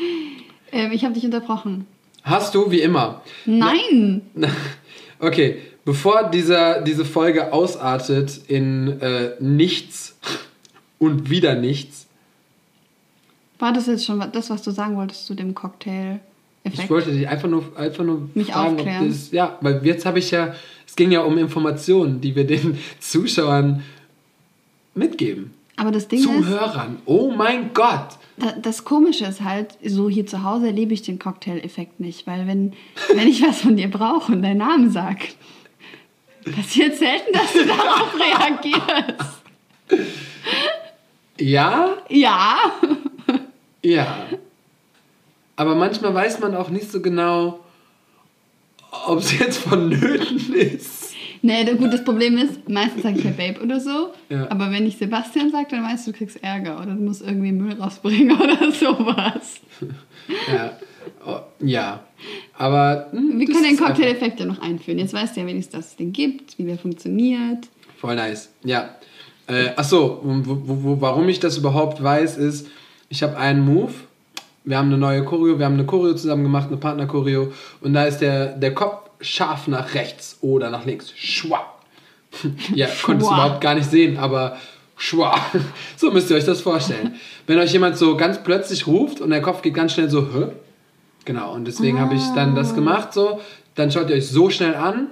ähm, 0.72 0.91
ich 0.91 1.03
habe 1.03 1.13
dich 1.13 1.25
unterbrochen. 1.25 1.86
Hast 2.24 2.53
du, 2.53 2.69
wie 2.69 2.81
immer. 2.81 3.22
Nein. 3.46 4.22
okay, 5.19 5.58
bevor 5.86 6.29
dieser, 6.29 6.81
diese 6.81 7.05
Folge 7.05 7.53
ausartet 7.53 8.39
in 8.48 9.01
äh, 9.01 9.31
nichts 9.39 10.19
und 11.00 11.29
wieder 11.29 11.55
nichts. 11.55 12.08
War 13.58 13.74
das 13.74 13.88
jetzt 13.88 14.05
schon 14.05 14.24
das, 14.31 14.50
was 14.50 14.62
du 14.62 14.72
sagen 14.72 14.96
wolltest 14.96 15.25
zu 15.25 15.34
dem 15.34 15.55
Cocktail? 15.55 16.19
Effekt. 16.63 16.83
Ich 16.83 16.89
wollte 16.89 17.11
dich 17.11 17.27
einfach 17.27 17.47
nur, 17.49 17.63
einfach 17.77 18.03
nur 18.03 18.29
Mich 18.33 18.51
fragen, 18.51 18.75
aufklären. 18.77 19.03
ob 19.03 19.09
das, 19.09 19.31
ja, 19.31 19.57
weil 19.61 19.85
jetzt 19.85 20.05
habe 20.05 20.19
ich 20.19 20.31
ja, 20.31 20.53
es 20.85 20.95
ging 20.95 21.11
ja 21.11 21.21
um 21.21 21.37
Informationen, 21.37 22.21
die 22.21 22.35
wir 22.35 22.45
den 22.45 22.77
Zuschauern 22.99 23.83
mitgeben. 24.93 25.53
Aber 25.77 25.91
das 25.91 26.07
Ding 26.09 26.21
Zuhörern. 26.21 26.95
Ist, 26.95 27.01
oh 27.05 27.31
mein 27.31 27.73
Gott. 27.73 28.09
das 28.61 28.83
Komische 28.83 29.25
ist 29.25 29.41
halt, 29.41 29.77
so 29.85 30.09
hier 30.09 30.25
zu 30.25 30.43
Hause 30.43 30.67
erlebe 30.67 30.93
ich 30.93 31.01
den 31.01 31.19
Cocktail-Effekt 31.19 32.01
nicht, 32.01 32.27
weil 32.27 32.47
wenn, 32.47 32.73
wenn 33.15 33.27
ich 33.27 33.41
was 33.41 33.61
von 33.61 33.77
dir 33.77 33.89
brauche 33.89 34.33
und 34.33 34.41
deinen 34.41 34.57
Namen 34.57 34.91
sag, 34.91 35.17
passiert 36.53 36.97
selten, 36.97 37.31
dass 37.31 37.53
du 37.53 37.65
darauf 37.65 38.13
reagierst. 38.19 39.39
Ja? 41.39 41.95
Ja. 42.09 42.57
Ja. 43.81 44.17
Aber 45.59 45.75
manchmal 45.75 46.13
weiß 46.13 46.39
man 46.39 46.55
auch 46.55 46.69
nicht 46.69 46.89
so 46.89 47.01
genau, 47.01 47.59
ob 49.07 49.19
es 49.19 49.37
jetzt 49.37 49.57
vonnöten 49.57 50.53
ist. 50.53 51.13
Nee, 51.41 51.65
gut, 51.75 51.91
das 51.91 52.05
Problem 52.05 52.37
ist, 52.37 52.69
meistens 52.69 53.03
sage 53.03 53.17
ich 53.19 53.25
ja 53.25 53.31
Babe 53.31 53.61
oder 53.61 53.77
so. 53.81 54.13
Ja. 54.29 54.49
Aber 54.49 54.71
wenn 54.71 54.87
ich 54.87 54.95
Sebastian 54.95 55.51
sage, 55.51 55.67
dann 55.71 55.83
weißt 55.83 56.07
du, 56.07 56.11
du 56.13 56.17
kriegst 56.17 56.41
Ärger 56.41 56.77
oder 56.77 56.93
du 56.93 57.01
musst 57.01 57.21
irgendwie 57.21 57.51
Müll 57.51 57.73
rausbringen 57.73 58.31
oder 58.41 58.71
sowas. 58.71 59.59
ja. 60.49 60.77
Oh, 61.25 61.39
ja. 61.59 62.05
Aber. 62.57 63.07
Hm, 63.11 63.37
Wir 63.37 63.47
können 63.47 63.63
den 63.65 63.77
Cocktail-Effekt 63.77 64.39
ja 64.39 64.45
noch 64.45 64.61
einführen. 64.61 64.97
Jetzt 64.97 65.13
weißt 65.13 65.35
du 65.35 65.41
ja 65.41 65.45
wenigstens, 65.48 65.74
dass 65.77 65.87
es 65.87 65.95
den 65.98 66.13
gibt, 66.13 66.57
wie 66.57 66.63
der 66.63 66.77
funktioniert. 66.77 67.67
Voll 67.98 68.15
nice. 68.15 68.48
Ja. 68.63 68.95
Äh, 69.48 69.72
achso, 69.75 70.22
warum 70.24 71.27
ich 71.27 71.41
das 71.41 71.57
überhaupt 71.57 72.01
weiß, 72.01 72.37
ist, 72.37 72.67
ich 73.09 73.24
habe 73.24 73.37
einen 73.37 73.65
Move 73.65 73.91
wir 74.63 74.77
haben 74.77 74.87
eine 74.87 74.98
neue 74.98 75.24
Choreo, 75.24 75.57
wir 75.57 75.65
haben 75.65 75.75
eine 75.75 75.85
Choreo 75.85 76.13
zusammen 76.13 76.43
gemacht, 76.43 76.67
eine 76.67 76.77
Partner-Choreo 76.77 77.51
und 77.81 77.93
da 77.93 78.05
ist 78.05 78.19
der, 78.19 78.57
der 78.57 78.74
Kopf 78.74 79.09
scharf 79.22 79.67
nach 79.67 79.93
rechts 79.93 80.37
oder 80.41 80.69
nach 80.69 80.85
links. 80.85 81.11
Schwa. 81.15 81.59
ja, 82.75 82.87
konntest 83.03 83.29
du 83.29 83.33
überhaupt 83.33 83.61
gar 83.61 83.75
nicht 83.75 83.89
sehen, 83.89 84.17
aber 84.17 84.57
schwa. 84.95 85.35
so 85.98 86.11
müsst 86.11 86.29
ihr 86.29 86.37
euch 86.37 86.45
das 86.45 86.61
vorstellen. 86.61 87.15
Wenn 87.48 87.59
euch 87.59 87.74
jemand 87.74 87.98
so 87.98 88.15
ganz 88.15 88.43
plötzlich 88.43 88.87
ruft 88.87 89.22
und 89.22 89.31
der 89.31 89.41
Kopf 89.41 89.61
geht 89.61 89.74
ganz 89.74 89.93
schnell 89.93 90.09
so, 90.09 90.27
hä? 90.33 90.48
Genau, 91.25 91.53
und 91.53 91.65
deswegen 91.65 91.98
ah. 91.98 92.01
habe 92.01 92.15
ich 92.15 92.24
dann 92.35 92.55
das 92.55 92.75
gemacht 92.75 93.13
so. 93.13 93.39
Dann 93.75 93.91
schaut 93.91 94.09
ihr 94.09 94.15
euch 94.15 94.27
so 94.27 94.50
schnell 94.50 94.75
an 94.75 95.07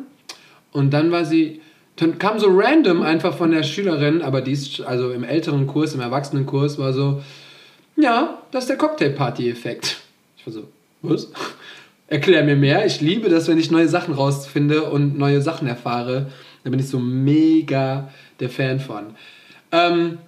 und 0.71 0.91
dann 0.91 1.12
war 1.12 1.25
sie, 1.25 1.62
dann 1.95 2.17
kam 2.17 2.39
so 2.39 2.47
random 2.49 3.01
einfach 3.01 3.36
von 3.36 3.51
der 3.51 3.63
Schülerin, 3.63 4.21
aber 4.21 4.41
die 4.41 4.51
ist 4.51 4.81
also 4.81 5.12
im 5.12 5.23
älteren 5.23 5.67
Kurs, 5.67 5.93
im 5.93 6.01
Erwachsenenkurs, 6.01 6.77
war 6.77 6.93
so, 6.93 7.21
ja, 7.97 8.41
das 8.51 8.65
ist 8.65 8.69
der 8.69 8.77
Cocktail-Party-Effekt. 8.77 9.97
Ich 10.38 10.45
war 10.45 10.53
so, 10.53 10.67
was? 11.01 11.31
Erklär 12.07 12.43
mir 12.43 12.55
mehr. 12.55 12.86
Ich 12.86 13.01
liebe 13.01 13.27
das, 13.27 13.47
wenn 13.47 13.57
ich 13.57 13.69
neue 13.69 13.89
Sachen 13.89 14.13
rausfinde 14.13 14.83
und 14.83 15.17
neue 15.17 15.41
Sachen 15.41 15.67
erfahre. 15.67 16.27
Da 16.63 16.69
bin 16.69 16.79
ich 16.79 16.88
so 16.88 16.99
mega 16.99 18.10
der 18.39 18.49
Fan 18.49 18.79
von. 18.79 19.07
Ähm, 19.71 20.19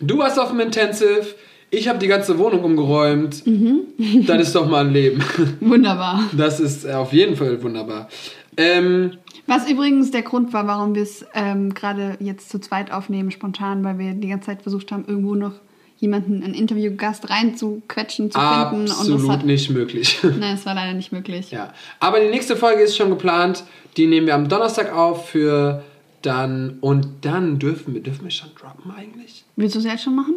du 0.00 0.18
warst 0.18 0.38
auf 0.38 0.50
dem 0.50 0.60
Intensive. 0.60 1.26
Ich 1.70 1.88
habe 1.88 1.98
die 1.98 2.06
ganze 2.06 2.38
Wohnung 2.38 2.64
umgeräumt. 2.64 3.46
Mhm. 3.46 3.80
das 4.26 4.48
ist 4.48 4.54
doch 4.54 4.68
mal 4.68 4.86
ein 4.86 4.92
Leben. 4.92 5.22
Wunderbar. 5.60 6.24
Das 6.36 6.58
ist 6.58 6.88
auf 6.88 7.12
jeden 7.12 7.36
Fall 7.36 7.62
wunderbar. 7.62 8.08
Ähm, 8.56 9.12
Was 9.46 9.68
übrigens 9.70 10.10
der 10.10 10.22
Grund 10.22 10.52
war, 10.52 10.66
warum 10.66 10.94
wir 10.94 11.02
es 11.02 11.24
ähm, 11.34 11.74
gerade 11.74 12.16
jetzt 12.20 12.50
zu 12.50 12.60
zweit 12.60 12.92
aufnehmen, 12.92 13.30
spontan, 13.30 13.84
weil 13.84 13.98
wir 13.98 14.14
die 14.14 14.28
ganze 14.28 14.46
Zeit 14.46 14.62
versucht 14.62 14.90
haben, 14.90 15.04
irgendwo 15.06 15.34
noch 15.34 15.52
jemanden, 16.00 16.42
einen 16.42 16.54
Interviewgast 16.54 17.28
reinzuquetschen, 17.28 18.30
zu 18.30 18.38
finden. 18.38 18.90
Absolut 18.90 19.22
und 19.22 19.30
hat, 19.30 19.44
nicht 19.44 19.70
möglich. 19.70 20.18
Nein, 20.22 20.54
es 20.54 20.66
war 20.66 20.74
leider 20.74 20.94
nicht 20.94 21.12
möglich. 21.12 21.50
Ja. 21.50 21.72
Aber 22.00 22.20
die 22.20 22.28
nächste 22.28 22.56
Folge 22.56 22.82
ist 22.82 22.96
schon 22.96 23.10
geplant. 23.10 23.64
Die 23.96 24.06
nehmen 24.06 24.26
wir 24.26 24.34
am 24.34 24.48
Donnerstag 24.48 24.92
auf 24.92 25.28
für 25.28 25.84
dann. 26.22 26.78
Und 26.80 27.06
dann 27.22 27.58
dürfen 27.58 27.94
wir, 27.94 28.02
dürfen 28.02 28.24
wir 28.24 28.30
schon 28.30 28.50
droppen 28.54 28.92
eigentlich? 28.96 29.44
Willst 29.56 29.74
du 29.74 29.80
es 29.80 29.84
jetzt 29.84 30.02
schon 30.02 30.16
machen? 30.16 30.36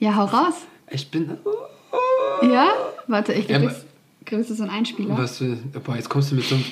Ja, 0.00 0.16
hau 0.16 0.24
raus. 0.24 0.66
Ich 0.90 1.10
bin. 1.10 1.38
Ja? 2.42 2.72
Warte, 3.06 3.32
ich 3.32 3.46
gebe 3.46 3.72
Kriegst 4.24 4.50
du 4.50 4.54
so 4.54 4.62
einen 4.62 4.72
Einspieler? 4.72 5.16
Was 5.16 5.42
boah, 5.84 5.96
jetzt 5.96 6.08
kommst 6.08 6.30
du 6.30 6.36
mit 6.36 6.44
so 6.44 6.54
einem. 6.54 6.64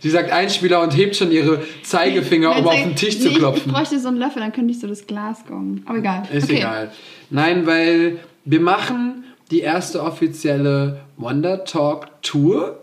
Sie 0.00 0.10
sagt 0.10 0.30
Einspieler 0.30 0.82
und 0.82 0.96
hebt 0.96 1.16
schon 1.16 1.32
ihre 1.32 1.62
Zeigefinger, 1.82 2.56
um 2.56 2.68
auf 2.68 2.74
den 2.74 2.94
Tisch 2.94 3.18
zu 3.18 3.32
klopfen. 3.32 3.64
Ich, 3.66 3.72
bräuchte 3.72 3.98
so 3.98 4.08
einen 4.08 4.18
Löffel, 4.18 4.40
dann 4.40 4.52
könnte 4.52 4.70
ich 4.72 4.78
so 4.78 4.86
das 4.86 5.06
Glas 5.06 5.44
gong. 5.46 5.82
Aber 5.86 5.98
egal. 5.98 6.22
Ist 6.32 6.44
okay. 6.44 6.58
egal. 6.58 6.92
Nein, 7.30 7.66
weil 7.66 8.20
wir 8.44 8.60
machen 8.60 9.24
die 9.50 9.60
erste 9.60 10.02
offizielle 10.02 11.00
Wonder 11.16 11.64
Talk 11.64 12.22
Tour. 12.22 12.78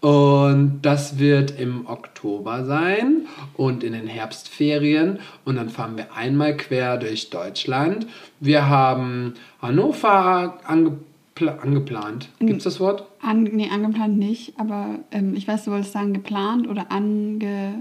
Und 0.00 0.80
das 0.80 1.18
wird 1.18 1.60
im 1.60 1.86
Oktober 1.86 2.64
sein 2.64 3.26
und 3.54 3.84
in 3.84 3.92
den 3.92 4.06
Herbstferien. 4.06 5.18
Und 5.44 5.56
dann 5.56 5.68
fahren 5.68 5.98
wir 5.98 6.14
einmal 6.16 6.56
quer 6.56 6.96
durch 6.96 7.28
Deutschland. 7.28 8.06
Wir 8.40 8.66
haben 8.66 9.34
Hannover 9.60 10.58
angepasst 10.64 11.09
angeplant. 11.48 12.28
Gibt 12.38 12.58
es 12.58 12.64
das 12.64 12.80
Wort? 12.80 13.04
An, 13.22 13.44
nee, 13.44 13.68
angeplant 13.70 14.18
nicht, 14.18 14.54
aber 14.58 14.98
ähm, 15.10 15.34
ich 15.34 15.48
weiß, 15.48 15.64
du 15.64 15.70
wolltest 15.70 15.92
sagen 15.92 16.12
geplant 16.12 16.68
oder 16.68 16.92
ange... 16.92 17.74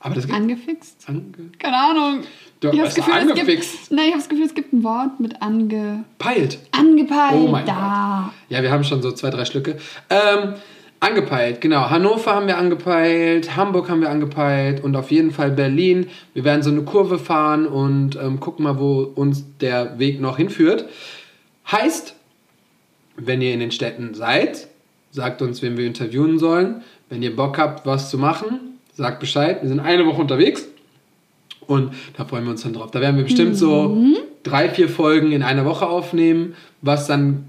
Aber 0.00 0.14
das 0.14 0.30
angefixt? 0.30 1.08
Ange 1.08 1.32
Keine 1.58 1.76
Ahnung. 1.76 2.20
Du 2.60 2.68
ich 2.68 2.74
habe 2.74 2.84
das 2.84 2.94
Gefühl, 2.94 3.14
angefixt. 3.14 3.74
Es 3.74 3.80
gibt, 3.88 3.92
nein, 3.92 4.04
ich 4.06 4.12
habe 4.12 4.20
das 4.20 4.28
Gefühl, 4.28 4.46
es 4.46 4.54
gibt 4.54 4.72
ein 4.72 4.84
Wort 4.84 5.18
mit 5.18 5.42
ange... 5.42 6.04
Peilt. 6.18 6.60
Angepeilt. 6.70 7.34
Oh 7.34 7.48
mein 7.48 7.66
da. 7.66 8.30
Gott. 8.30 8.34
Ja, 8.48 8.62
wir 8.62 8.70
haben 8.70 8.84
schon 8.84 9.02
so 9.02 9.10
zwei, 9.12 9.30
drei 9.30 9.44
Schlücke. 9.44 9.78
Ähm, 10.08 10.54
angepeilt, 11.00 11.60
genau. 11.60 11.90
Hannover 11.90 12.34
haben 12.34 12.46
wir 12.46 12.58
angepeilt, 12.58 13.56
Hamburg 13.56 13.88
haben 13.88 14.00
wir 14.00 14.10
angepeilt 14.10 14.82
und 14.82 14.96
auf 14.96 15.10
jeden 15.10 15.30
Fall 15.30 15.50
Berlin. 15.50 16.08
Wir 16.34 16.44
werden 16.44 16.62
so 16.62 16.70
eine 16.70 16.82
Kurve 16.82 17.18
fahren 17.18 17.66
und 17.66 18.16
ähm, 18.16 18.40
gucken 18.40 18.64
mal, 18.64 18.78
wo 18.78 19.00
uns 19.02 19.44
der 19.58 19.98
Weg 19.98 20.20
noch 20.20 20.36
hinführt. 20.36 20.88
Heißt, 21.70 22.14
wenn 23.18 23.42
ihr 23.42 23.52
in 23.52 23.60
den 23.60 23.70
Städten 23.70 24.14
seid, 24.14 24.68
sagt 25.10 25.42
uns, 25.42 25.60
wen 25.62 25.76
wir 25.76 25.86
interviewen 25.86 26.38
sollen. 26.38 26.82
Wenn 27.08 27.22
ihr 27.22 27.34
Bock 27.34 27.58
habt, 27.58 27.86
was 27.86 28.10
zu 28.10 28.18
machen, 28.18 28.78
sagt 28.94 29.20
Bescheid. 29.20 29.62
Wir 29.62 29.68
sind 29.68 29.80
eine 29.80 30.06
Woche 30.06 30.20
unterwegs 30.20 30.66
und 31.66 31.92
da 32.16 32.24
freuen 32.24 32.44
wir 32.44 32.50
uns 32.50 32.62
dann 32.62 32.72
drauf. 32.72 32.90
Da 32.90 33.00
werden 33.00 33.16
wir 33.16 33.24
bestimmt 33.24 33.50
mhm. 33.50 33.54
so 33.54 33.98
drei, 34.42 34.68
vier 34.68 34.88
Folgen 34.88 35.32
in 35.32 35.42
einer 35.42 35.64
Woche 35.64 35.86
aufnehmen, 35.86 36.54
was 36.82 37.06
dann 37.06 37.44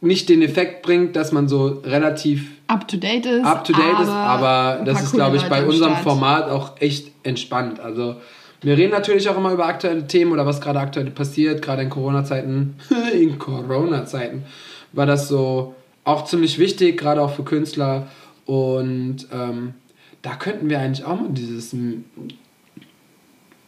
nicht 0.00 0.28
den 0.28 0.42
Effekt 0.42 0.82
bringt, 0.82 1.14
dass 1.14 1.30
man 1.30 1.48
so 1.48 1.80
relativ 1.84 2.50
up 2.66 2.88
to 2.88 2.96
date 2.96 3.24
ist. 3.24 3.44
Up 3.44 3.64
to 3.64 3.72
date 3.72 3.94
aber 3.94 4.02
ist, 4.02 4.08
aber 4.08 4.82
das 4.84 5.02
ist, 5.02 5.12
glaube 5.12 5.36
ich, 5.36 5.44
bei 5.44 5.64
unserem. 5.64 5.96
Format 5.96 6.50
auch 6.50 6.72
echt 6.80 7.12
entspannt. 7.22 7.78
Also 7.78 8.16
Wir 8.62 8.76
reden 8.76 8.92
natürlich 8.92 9.28
auch 9.28 9.36
immer 9.36 9.52
über 9.52 9.66
aktuelle 9.66 10.06
Themen 10.06 10.32
oder 10.32 10.46
was 10.46 10.60
gerade 10.60 10.78
aktuell 10.78 11.10
passiert, 11.10 11.62
gerade 11.62 11.82
in 11.82 11.90
Corona-Zeiten. 11.90 12.76
in 13.12 13.38
Corona-Zeiten 13.38 14.44
war 14.92 15.06
das 15.06 15.28
so 15.28 15.74
auch 16.04 16.24
ziemlich 16.24 16.58
wichtig, 16.58 16.98
gerade 16.98 17.20
auch 17.20 17.34
für 17.34 17.42
Künstler. 17.44 18.08
Und 18.46 19.26
ähm, 19.32 19.74
da 20.22 20.36
könnten 20.36 20.68
wir 20.70 20.78
eigentlich 20.78 21.04
auch 21.04 21.20
mal 21.20 21.30
dieses. 21.30 21.74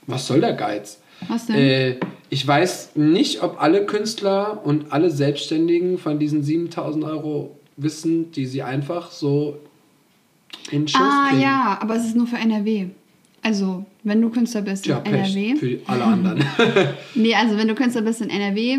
Was 0.06 0.26
soll 0.26 0.40
der 0.40 0.52
Geiz? 0.52 1.00
Was 1.28 1.46
denn? 1.46 1.56
Äh, 1.56 1.96
ich 2.30 2.46
weiß 2.46 2.96
nicht, 2.96 3.42
ob 3.42 3.60
alle 3.60 3.86
Künstler 3.86 4.60
und 4.64 4.92
alle 4.92 5.10
Selbstständigen 5.10 5.98
von 5.98 6.18
diesen 6.18 6.42
7000 6.42 7.04
Euro 7.04 7.58
wissen, 7.76 8.30
die 8.32 8.46
sie 8.46 8.62
einfach 8.62 9.10
so 9.10 9.58
in 10.70 10.86
Schuss 10.88 11.00
Ah 11.00 11.28
kriegen. 11.28 11.42
ja, 11.42 11.78
aber 11.80 11.96
es 11.96 12.04
ist 12.04 12.16
nur 12.16 12.26
für 12.26 12.36
NRW. 12.36 12.88
Also, 13.44 13.84
wenn 14.04 14.22
du 14.22 14.30
Künstler 14.30 14.62
bist 14.62 14.86
ja, 14.86 14.98
in 14.98 15.04
Pech 15.04 15.36
NRW. 15.36 15.56
Für 15.56 15.80
alle 15.86 16.04
anderen. 16.04 16.44
nee, 17.14 17.34
also 17.34 17.58
wenn 17.58 17.68
du 17.68 17.74
Künstler 17.74 18.00
bist 18.00 18.22
in 18.22 18.30
NRW, 18.30 18.78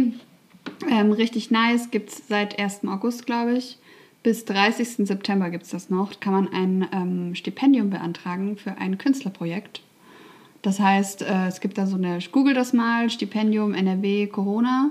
ähm, 0.90 1.12
richtig 1.12 1.52
nice, 1.52 1.92
gibt 1.92 2.10
es 2.10 2.28
seit 2.28 2.58
1. 2.58 2.82
August, 2.88 3.28
glaube 3.28 3.54
ich. 3.54 3.78
Bis 4.24 4.44
30. 4.46 5.06
September 5.08 5.52
gibt 5.52 5.66
es 5.66 5.70
das 5.70 5.92
noch. 5.92 6.20
Kann 6.20 6.34
man 6.34 6.48
ein 6.52 6.88
ähm, 6.92 7.36
Stipendium 7.36 7.92
beantragen 7.92 8.58
für 8.58 8.76
ein 8.80 8.98
Künstlerprojekt. 8.98 9.82
Das 10.64 10.80
heißt, 10.80 11.22
äh, 11.22 11.46
es 11.48 11.62
gibt 11.62 11.78
da 11.78 11.86
so 11.86 11.96
eine, 11.96 12.18
google 12.32 12.56
das 12.56 12.74
mal, 12.74 13.12
Stipendium 13.12 13.76
NRW 13.76 14.26
Corona. 14.26 14.90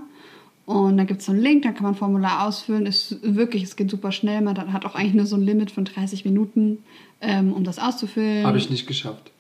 Und 0.66 0.98
da 0.98 1.02
gibt 1.02 1.18
es 1.18 1.26
so 1.26 1.32
einen 1.32 1.40
Link, 1.40 1.64
da 1.64 1.72
kann 1.72 1.82
man 1.82 1.94
ein 1.94 1.98
Formular 1.98 2.46
ausfüllen. 2.46 2.86
Ist 2.86 3.18
wirklich, 3.22 3.64
es 3.64 3.74
geht 3.74 3.90
super 3.90 4.12
schnell. 4.12 4.40
Man 4.40 4.72
hat 4.72 4.84
auch 4.84 4.94
eigentlich 4.94 5.14
nur 5.14 5.26
so 5.26 5.34
ein 5.34 5.42
Limit 5.42 5.72
von 5.72 5.84
30 5.84 6.24
Minuten, 6.24 6.78
ähm, 7.20 7.52
um 7.52 7.64
das 7.64 7.80
auszufüllen. 7.80 8.46
Habe 8.46 8.58
ich 8.58 8.70
nicht 8.70 8.86
geschafft. 8.86 9.32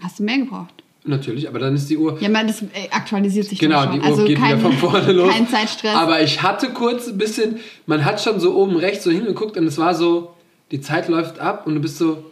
Hast 0.00 0.18
du 0.18 0.24
mehr 0.24 0.38
gebraucht? 0.38 0.84
Natürlich, 1.06 1.46
aber 1.48 1.58
dann 1.58 1.74
ist 1.74 1.90
die 1.90 1.98
Uhr. 1.98 2.18
Ja, 2.20 2.30
man, 2.30 2.46
das 2.46 2.62
äh, 2.62 2.88
aktualisiert 2.90 3.46
sich 3.46 3.58
Genau, 3.58 3.84
die 3.86 3.98
Uhr 3.98 4.04
also 4.04 4.24
geht 4.24 4.38
kein, 4.38 4.58
wieder 4.58 4.70
von 4.70 4.72
vorne 4.72 5.12
los. 5.12 5.30
Kein 5.34 5.46
Zeitstress. 5.46 5.94
Aber 5.94 6.22
ich 6.22 6.42
hatte 6.42 6.70
kurz 6.70 7.08
ein 7.08 7.18
bisschen, 7.18 7.56
man 7.84 8.06
hat 8.06 8.22
schon 8.22 8.40
so 8.40 8.56
oben 8.56 8.76
rechts 8.76 9.04
so 9.04 9.10
hingeguckt 9.10 9.58
und 9.58 9.66
es 9.66 9.76
war 9.76 9.94
so, 9.94 10.34
die 10.70 10.80
Zeit 10.80 11.08
läuft 11.08 11.40
ab 11.40 11.66
und 11.66 11.74
du 11.74 11.80
bist 11.80 11.98
so, 11.98 12.24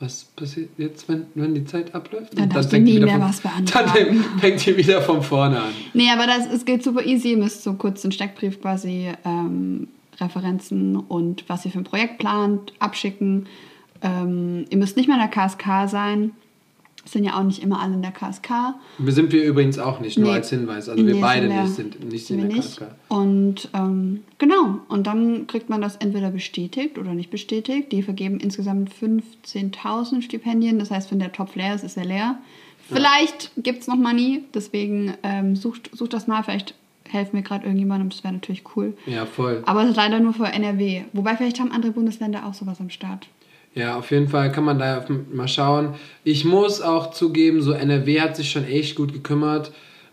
was 0.00 0.24
passiert 0.24 0.70
jetzt, 0.76 1.08
wenn, 1.08 1.26
wenn 1.36 1.54
die 1.54 1.64
Zeit 1.64 1.94
abläuft? 1.94 2.36
Dann, 2.36 2.48
dann 2.48 2.68
fängt 2.68 2.84
nie 2.84 2.98
mehr 2.98 3.14
von, 3.14 3.20
was 3.20 3.40
beantragen. 3.40 4.24
Dann 4.30 4.40
fängt 4.40 4.66
die 4.66 4.76
wieder 4.76 5.02
von 5.02 5.22
vorne 5.22 5.60
an. 5.60 5.72
Nee, 5.94 6.10
aber 6.10 6.26
das, 6.26 6.46
es 6.52 6.64
geht 6.64 6.82
super 6.82 7.04
easy. 7.04 7.32
Ihr 7.32 7.36
müsst 7.36 7.62
so 7.62 7.74
kurz 7.74 8.02
den 8.02 8.10
Steckbrief 8.10 8.60
quasi 8.60 9.12
ähm, 9.24 9.86
Referenzen 10.18 10.96
und 10.96 11.44
was 11.48 11.64
ihr 11.64 11.70
für 11.70 11.78
ein 11.78 11.84
Projekt 11.84 12.18
plant, 12.18 12.72
abschicken. 12.80 13.46
Ähm, 14.02 14.64
ihr 14.68 14.78
müsst 14.78 14.96
nicht 14.96 15.06
mehr 15.06 15.16
in 15.16 15.22
der 15.22 15.30
KSK 15.30 15.88
sein 15.88 16.32
sind 17.12 17.24
ja 17.24 17.38
auch 17.38 17.42
nicht 17.42 17.62
immer 17.62 17.80
alle 17.80 17.94
in 17.94 18.02
der 18.02 18.12
KSK. 18.12 18.74
Wir 18.98 19.12
sind 19.12 19.32
wir 19.32 19.44
übrigens 19.44 19.78
auch 19.78 20.00
nicht, 20.00 20.18
nur 20.18 20.28
nee. 20.28 20.34
als 20.34 20.50
Hinweis. 20.50 20.88
Also 20.88 21.04
wir 21.06 21.20
beide 21.20 21.48
sind 21.48 21.54
wir, 21.54 21.62
nicht, 21.62 21.74
sind 21.74 22.12
nicht 22.12 22.26
sind 22.26 22.40
in 22.40 22.48
der 22.48 22.56
nicht. 22.56 22.78
KSK. 22.78 22.86
Und 23.08 23.68
ähm, 23.74 24.20
genau, 24.38 24.80
und 24.88 25.06
dann 25.06 25.46
kriegt 25.46 25.68
man 25.68 25.80
das 25.80 25.96
entweder 25.96 26.30
bestätigt 26.30 26.98
oder 26.98 27.14
nicht 27.14 27.30
bestätigt. 27.30 27.92
Die 27.92 28.02
vergeben 28.02 28.38
insgesamt 28.38 28.90
15.000 28.92 30.22
Stipendien. 30.22 30.78
Das 30.78 30.90
heißt, 30.90 31.10
wenn 31.10 31.18
der 31.18 31.32
Topf 31.32 31.56
leer 31.56 31.74
ist, 31.74 31.84
ist 31.84 31.96
er 31.96 32.04
leer. 32.04 32.38
Vielleicht 32.88 33.52
ja. 33.56 33.62
gibt 33.62 33.82
es 33.82 33.88
noch 33.88 33.96
Money, 33.96 34.44
deswegen 34.54 35.14
ähm, 35.22 35.54
sucht, 35.56 35.90
sucht 35.92 36.12
das 36.12 36.26
mal. 36.26 36.42
Vielleicht 36.42 36.74
helfen 37.08 37.34
wir 37.34 37.42
gerade 37.42 37.64
irgendjemandem, 37.64 38.10
das 38.10 38.24
wäre 38.24 38.34
natürlich 38.34 38.64
cool. 38.76 38.96
Ja, 39.06 39.26
voll. 39.26 39.62
Aber 39.66 39.82
es 39.82 39.90
ist 39.90 39.96
leider 39.96 40.20
nur 40.20 40.32
für 40.32 40.46
NRW. 40.46 41.02
Wobei 41.12 41.36
vielleicht 41.36 41.60
haben 41.60 41.72
andere 41.72 41.92
Bundesländer 41.92 42.46
auch 42.46 42.54
sowas 42.54 42.80
am 42.80 42.90
Start. 42.90 43.28
Ja, 43.74 43.96
auf 43.96 44.10
jeden 44.10 44.28
Fall 44.28 44.50
kann 44.50 44.64
man 44.64 44.78
da 44.78 45.04
mal 45.32 45.46
schauen. 45.46 45.94
Ich 46.24 46.44
muss 46.44 46.80
auch 46.80 47.12
zugeben, 47.12 47.62
so 47.62 47.72
NRW 47.72 48.20
hat 48.20 48.36
sich 48.36 48.50
schon 48.50 48.64
echt 48.64 48.96
gut 48.96 49.12
gekümmert. 49.12 49.70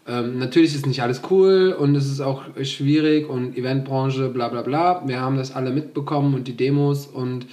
Ähm, 0.07 0.37
natürlich 0.37 0.73
ist 0.75 0.85
nicht 0.85 1.01
alles 1.01 1.21
cool 1.29 1.75
und 1.77 1.95
es 1.95 2.05
ist 2.05 2.21
auch 2.21 2.43
schwierig 2.61 3.27
und 3.27 3.57
Eventbranche, 3.57 4.29
bla 4.29 4.47
bla 4.47 4.61
bla. 4.61 5.01
Wir 5.05 5.19
haben 5.19 5.37
das 5.37 5.53
alle 5.55 5.71
mitbekommen 5.71 6.33
und 6.35 6.47
die 6.47 6.55
Demos 6.55 7.07
und 7.07 7.47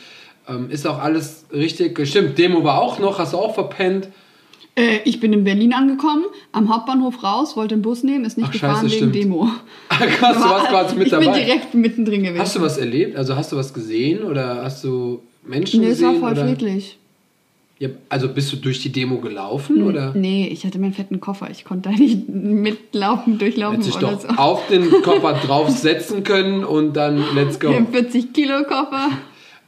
ähm, 0.46 0.70
ist 0.70 0.86
auch 0.86 1.00
alles 1.00 1.46
richtig. 1.52 1.98
Stimmt, 2.06 2.38
Demo 2.38 2.62
war 2.62 2.80
auch 2.80 2.98
noch, 2.98 3.18
hast 3.18 3.32
du 3.32 3.38
auch 3.38 3.54
verpennt. 3.54 4.08
Äh, 4.76 4.98
ich 5.04 5.20
bin 5.20 5.32
in 5.32 5.44
Berlin 5.44 5.72
angekommen, 5.72 6.24
am 6.52 6.72
Hauptbahnhof 6.72 7.22
raus, 7.24 7.56
wollte 7.56 7.76
den 7.76 7.82
Bus 7.82 8.02
nehmen, 8.02 8.24
ist 8.24 8.36
nicht 8.36 8.48
Ach, 8.48 8.52
gefahren 8.52 8.74
scheiße, 8.74 8.84
wegen 8.84 8.96
stimmt. 8.96 9.14
Demo. 9.14 9.48
Ach, 9.88 10.00
krass, 10.00 10.36
du 10.36 10.42
warst 10.42 10.66
quasi 10.68 10.96
mit 10.96 11.06
ich 11.06 11.10
dabei. 11.12 11.24
Ich 11.24 11.32
bin 11.32 11.46
direkt 11.46 11.74
mittendrin 11.74 12.22
gewesen. 12.24 12.40
Hast 12.40 12.56
du 12.56 12.60
was 12.60 12.78
erlebt? 12.78 13.16
Also 13.16 13.36
hast 13.36 13.52
du 13.52 13.56
was 13.56 13.72
gesehen 13.72 14.22
oder 14.22 14.62
hast 14.62 14.84
du 14.84 15.22
Menschen 15.46 15.80
nee, 15.80 15.88
gesehen? 15.88 16.08
Nee, 16.08 16.16
es 16.16 16.22
war 16.22 16.28
voll 16.28 16.38
oder? 16.38 16.48
friedlich. 16.48 16.98
Ja, 17.78 17.88
also 18.08 18.28
bist 18.28 18.52
du 18.52 18.56
durch 18.56 18.80
die 18.80 18.92
Demo 18.92 19.18
gelaufen, 19.18 19.78
N 19.78 19.82
oder? 19.82 20.12
Nee, 20.14 20.46
ich 20.46 20.64
hatte 20.64 20.78
meinen 20.78 20.92
fetten 20.92 21.20
Koffer. 21.20 21.50
Ich 21.50 21.64
konnte 21.64 21.90
da 21.90 21.96
nicht 21.96 22.28
mitlaufen, 22.28 23.38
durchlaufen 23.38 23.78
Hätte 23.78 23.88
ich 23.88 23.96
oder 23.96 24.12
doch 24.12 24.20
so. 24.20 24.28
auf 24.28 24.68
den 24.68 24.90
Koffer 25.02 25.34
draufsetzen 25.34 26.22
können 26.22 26.64
und 26.64 26.94
dann 26.94 27.22
let's 27.34 27.58
go. 27.58 27.72
Den 27.72 27.88
40 27.88 28.32
Kilo 28.32 28.62
Koffer. 28.62 29.10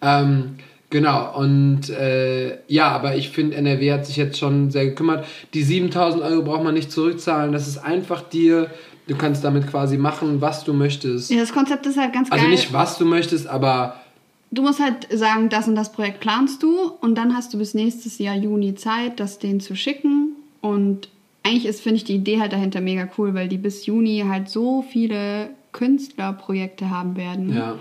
Ähm, 0.01 0.55
genau, 0.89 1.37
und 1.37 1.91
äh, 1.91 2.59
ja, 2.69 2.89
aber 2.91 3.17
ich 3.17 3.31
finde, 3.31 3.57
NRW 3.57 3.93
hat 3.93 4.07
sich 4.07 4.17
jetzt 4.17 4.39
schon 4.39 4.71
sehr 4.71 4.87
gekümmert. 4.87 5.27
Die 5.53 5.65
7000 5.65 6.23
Euro 6.23 6.43
braucht 6.43 6.63
man 6.63 6.75
nicht 6.75 6.93
zurückzahlen. 6.93 7.53
Das 7.53 7.67
ist 7.67 7.79
einfach 7.79 8.23
dir... 8.23 8.71
Du 9.09 9.15
kannst 9.15 9.45
damit 9.45 9.69
quasi 9.69 9.99
machen, 9.99 10.41
was 10.41 10.65
du 10.65 10.73
möchtest. 10.73 11.31
Ja, 11.31 11.39
das 11.39 11.53
Konzept 11.53 11.87
ist 11.87 11.97
halt 11.97 12.13
ganz 12.13 12.29
also 12.33 12.43
geil. 12.43 12.51
Also 12.51 12.61
nicht, 12.61 12.73
was 12.73 12.99
du 12.99 13.05
möchtest, 13.05 13.47
aber 13.47 14.01
du 14.57 14.63
musst 14.63 14.81
halt 14.81 15.07
sagen, 15.13 15.49
das 15.49 15.69
und 15.69 15.75
das 15.75 15.93
Projekt 15.93 16.21
planst 16.21 16.63
du 16.63 16.91
und 17.01 17.17
dann 17.17 17.35
hast 17.35 17.55
du 17.55 17.59
bis 17.59 17.75
nächstes 17.75 18.19
Jahr 18.19 18.35
Juni 18.35 18.75
Zeit, 18.75 19.21
das 19.21 19.39
denen 19.39 19.61
zu 19.61 19.77
schicken. 19.77 20.33
Und 20.61 21.09
eigentlich 21.43 21.67
ist, 21.67 21.81
finde 21.81 21.97
ich, 21.97 22.05
die 22.05 22.17
Idee 22.17 22.41
halt 22.41 22.53
dahinter 22.53 22.81
mega 22.81 23.09
cool, 23.19 23.35
weil 23.35 23.49
die 23.49 23.59
bis 23.59 23.87
Juni 23.87 24.25
halt 24.29 24.49
so 24.49 24.83
viele 24.83 25.51
Künstlerprojekte 25.73 26.91
haben 26.91 27.17
werden. 27.17 27.55
Ja. 27.55 27.79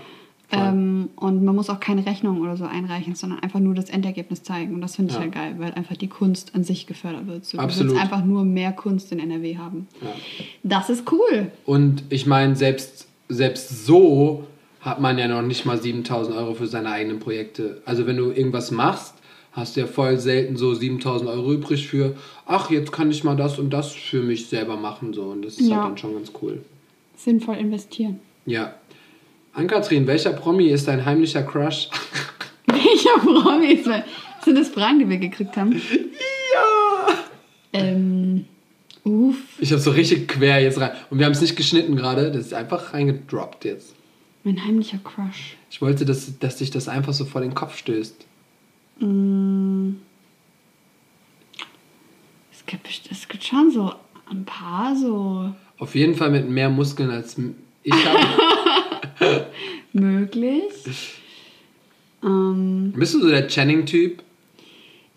Ähm, 0.52 1.08
und 1.16 1.42
man 1.42 1.56
muss 1.56 1.68
auch 1.70 1.80
keine 1.80 2.06
Rechnung 2.06 2.40
oder 2.40 2.56
so 2.56 2.64
einreichen, 2.64 3.16
sondern 3.16 3.40
einfach 3.40 3.58
nur 3.58 3.74
das 3.74 3.90
Endergebnis 3.90 4.44
zeigen. 4.44 4.74
Und 4.74 4.80
das 4.80 4.94
finde 4.94 5.10
ich 5.10 5.16
ja. 5.16 5.22
halt 5.22 5.32
geil, 5.32 5.54
weil 5.58 5.72
einfach 5.72 5.96
die 5.96 6.06
Kunst 6.06 6.54
an 6.54 6.62
sich 6.62 6.86
gefördert 6.86 7.26
wird. 7.26 7.44
So, 7.44 7.58
Absolut. 7.58 7.90
Du 7.90 7.94
willst 7.94 8.04
einfach 8.04 8.24
nur 8.24 8.44
mehr 8.44 8.70
Kunst 8.70 9.10
in 9.10 9.18
NRW 9.18 9.56
haben. 9.56 9.88
Ja. 10.00 10.08
Das 10.62 10.88
ist 10.88 11.10
cool. 11.10 11.50
Und 11.64 12.04
ich 12.10 12.26
meine, 12.26 12.54
selbst, 12.54 13.08
selbst 13.28 13.86
so 13.86 14.44
hat 14.86 15.00
man 15.00 15.18
ja 15.18 15.26
noch 15.26 15.42
nicht 15.42 15.66
mal 15.66 15.82
7000 15.82 16.36
Euro 16.36 16.54
für 16.54 16.68
seine 16.68 16.90
eigenen 16.90 17.18
Projekte. 17.18 17.82
Also 17.84 18.06
wenn 18.06 18.16
du 18.16 18.30
irgendwas 18.30 18.70
machst, 18.70 19.14
hast 19.50 19.74
du 19.74 19.80
ja 19.80 19.86
voll 19.86 20.16
selten 20.18 20.56
so 20.56 20.74
7000 20.74 21.28
Euro 21.28 21.52
übrig 21.52 21.88
für, 21.88 22.14
ach, 22.46 22.70
jetzt 22.70 22.92
kann 22.92 23.10
ich 23.10 23.24
mal 23.24 23.34
das 23.34 23.58
und 23.58 23.70
das 23.70 23.92
für 23.92 24.22
mich 24.22 24.46
selber 24.46 24.76
machen. 24.76 25.12
So. 25.12 25.24
Und 25.24 25.44
das 25.44 25.54
ist 25.54 25.62
halt 25.62 25.70
ja. 25.70 25.76
halt 25.78 25.88
dann 25.88 25.98
schon 25.98 26.14
ganz 26.14 26.30
cool. 26.40 26.62
Sinnvoll 27.16 27.56
investieren. 27.56 28.20
Ja. 28.46 28.74
Ann-Kathrin, 29.54 30.06
welcher 30.06 30.32
Promi 30.32 30.68
ist 30.68 30.86
dein 30.86 31.04
heimlicher 31.04 31.42
Crush? 31.42 31.88
welcher 32.66 33.18
Promi 33.18 33.72
ist 33.72 33.86
mein... 33.86 34.04
Sind 34.44 34.56
das 34.56 34.68
Fragen, 34.68 35.00
die 35.00 35.08
wir 35.08 35.18
gekriegt 35.18 35.56
haben? 35.56 35.72
Ja! 35.72 37.14
Ähm... 37.72 38.44
Uff. 39.02 39.36
Ich 39.60 39.70
habe 39.70 39.80
so 39.80 39.92
richtig 39.92 40.26
quer 40.26 40.60
jetzt 40.60 40.80
rein. 40.80 40.90
Und 41.10 41.18
wir 41.18 41.26
haben 41.26 41.32
es 41.32 41.40
nicht 41.40 41.56
geschnitten 41.56 41.94
gerade. 41.94 42.30
Das 42.32 42.46
ist 42.46 42.54
einfach 42.54 42.92
reingedroppt 42.92 43.64
jetzt. 43.64 43.95
Mein 44.46 44.64
heimlicher 44.64 44.98
Crush. 44.98 45.56
Ich 45.72 45.82
wollte, 45.82 46.04
dass, 46.04 46.38
dass 46.38 46.58
dich 46.58 46.70
das 46.70 46.86
einfach 46.86 47.12
so 47.12 47.24
vor 47.24 47.40
den 47.40 47.56
Kopf 47.56 47.76
stößt. 47.76 48.24
Mm. 49.00 49.94
Es, 52.52 52.64
gibt, 52.64 52.88
es 53.10 53.26
gibt 53.26 53.42
schon 53.42 53.72
so 53.72 53.92
ein 54.30 54.44
paar 54.44 54.94
so. 54.94 55.52
Auf 55.78 55.96
jeden 55.96 56.14
Fall 56.14 56.30
mit 56.30 56.48
mehr 56.48 56.70
Muskeln 56.70 57.10
als 57.10 57.36
ich 57.82 57.92
habe. 57.92 59.46
Möglich. 59.92 60.70
Ähm, 62.22 62.92
Bist 62.94 63.14
du 63.14 63.22
so 63.22 63.28
der 63.28 63.48
Channing-Typ? 63.48 64.22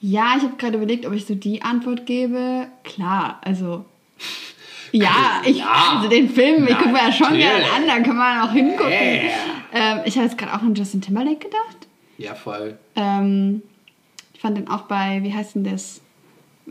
Ja, 0.01 0.37
ich 0.37 0.43
habe 0.43 0.57
gerade 0.57 0.77
überlegt, 0.77 1.05
ob 1.05 1.13
ich 1.13 1.27
so 1.27 1.35
die 1.35 1.61
Antwort 1.61 2.07
gebe. 2.07 2.65
Klar, 2.83 3.39
also 3.43 3.85
ja, 4.91 5.41
ich, 5.45 5.57
ja. 5.57 5.95
also 5.97 6.09
den 6.09 6.29
Film, 6.29 6.67
ich 6.67 6.77
gucke 6.77 6.89
mir 6.89 6.99
ja 6.99 7.11
schon 7.11 7.33
gerne 7.33 7.65
an, 7.65 7.87
da 7.87 7.99
kann 7.99 8.15
man 8.15 8.41
auch 8.41 8.51
hingucken. 8.51 8.91
Yeah. 8.91 9.31
Ähm, 9.73 9.99
ich 10.05 10.15
habe 10.15 10.25
jetzt 10.27 10.37
gerade 10.37 10.53
auch 10.53 10.61
an 10.61 10.73
Justin 10.73 11.01
Timberlake 11.01 11.39
gedacht. 11.39 11.87
Ja, 12.17 12.35
voll. 12.35 12.77
Ähm, 12.95 13.61
ich 14.33 14.41
fand 14.41 14.57
den 14.57 14.67
auch 14.69 14.83
bei, 14.83 15.21
wie 15.23 15.33
heißt 15.33 15.55
denn 15.55 15.63
das? 15.63 16.01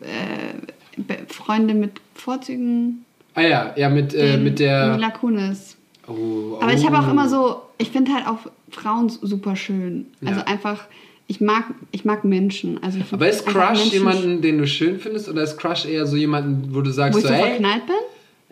Äh, 0.00 1.24
Freunde 1.28 1.74
mit 1.74 2.00
Vorzügen. 2.14 3.04
Ah 3.34 3.42
ja, 3.42 3.72
ja, 3.76 3.88
mit, 3.88 4.14
äh, 4.14 4.36
mit 4.36 4.58
der. 4.58 4.94
Mila 4.94 5.10
Kunis. 5.10 5.76
Oh, 6.06 6.12
oh. 6.12 6.58
Aber 6.60 6.72
ich 6.72 6.84
habe 6.84 6.98
auch 6.98 7.08
immer 7.08 7.28
so, 7.28 7.62
ich 7.78 7.90
finde 7.90 8.12
halt 8.14 8.26
auch 8.26 8.50
Frauen 8.70 9.08
super 9.08 9.54
schön. 9.54 10.06
Also 10.24 10.40
ja. 10.40 10.46
einfach, 10.46 10.86
ich 11.28 11.40
mag, 11.40 11.66
ich 11.92 12.04
mag 12.04 12.24
Menschen. 12.24 12.82
Also 12.82 12.98
Aber 13.12 13.28
ist 13.28 13.46
Crush 13.46 13.92
jemanden, 13.92 14.42
den 14.42 14.58
du 14.58 14.66
schön 14.66 14.98
findest, 14.98 15.28
oder 15.28 15.42
ist 15.44 15.56
Crush 15.56 15.84
eher 15.84 16.06
so 16.06 16.16
jemanden, 16.16 16.74
wo 16.74 16.80
du 16.80 16.90
sagst, 16.90 17.14
wo 17.14 17.18
ich 17.18 17.24
so, 17.24 17.32
so 17.32 17.38
verknallt 17.38 17.86
bin? 17.86 17.94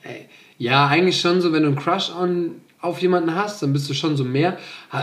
Ey, 0.05 0.27
ja, 0.59 0.87
eigentlich 0.87 1.21
schon 1.21 1.41
so, 1.41 1.53
wenn 1.53 1.63
du 1.63 1.69
einen 1.71 1.77
Crush 1.77 2.11
on, 2.11 2.61
auf 2.81 3.01
jemanden 3.01 3.35
hast, 3.35 3.63
dann 3.63 3.73
bist 3.73 3.91
du 3.91 3.95
schon 3.95 4.17
so 4.17 4.25
mehr. 4.25 4.59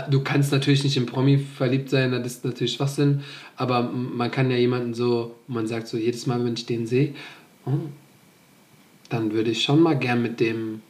Du 0.10 0.22
kannst 0.22 0.54
natürlich 0.54 0.84
nicht 0.86 0.96
in 0.96 1.06
Promi 1.06 1.38
verliebt 1.38 1.90
sein, 1.90 2.12
das 2.12 2.26
ist 2.28 2.46
natürlich 2.46 2.74
Schwachsinn, 2.74 3.24
aber 3.58 3.84
man 3.84 4.32
kann 4.32 4.50
ja 4.50 4.56
jemanden 4.56 4.94
so, 4.94 5.36
man 5.48 5.68
sagt 5.68 5.88
so, 5.88 5.98
jedes 5.98 6.26
Mal, 6.26 6.46
wenn 6.46 6.54
ich 6.54 6.66
den 6.66 6.88
sehe, 6.88 7.14
Oh. 7.66 7.72
Dann 9.10 9.32
würde 9.32 9.52
ich 9.52 9.64
schon 9.64 9.82
mal 9.82 9.98
gern 9.98 10.22
mit 10.22 10.40
dem 10.40 10.82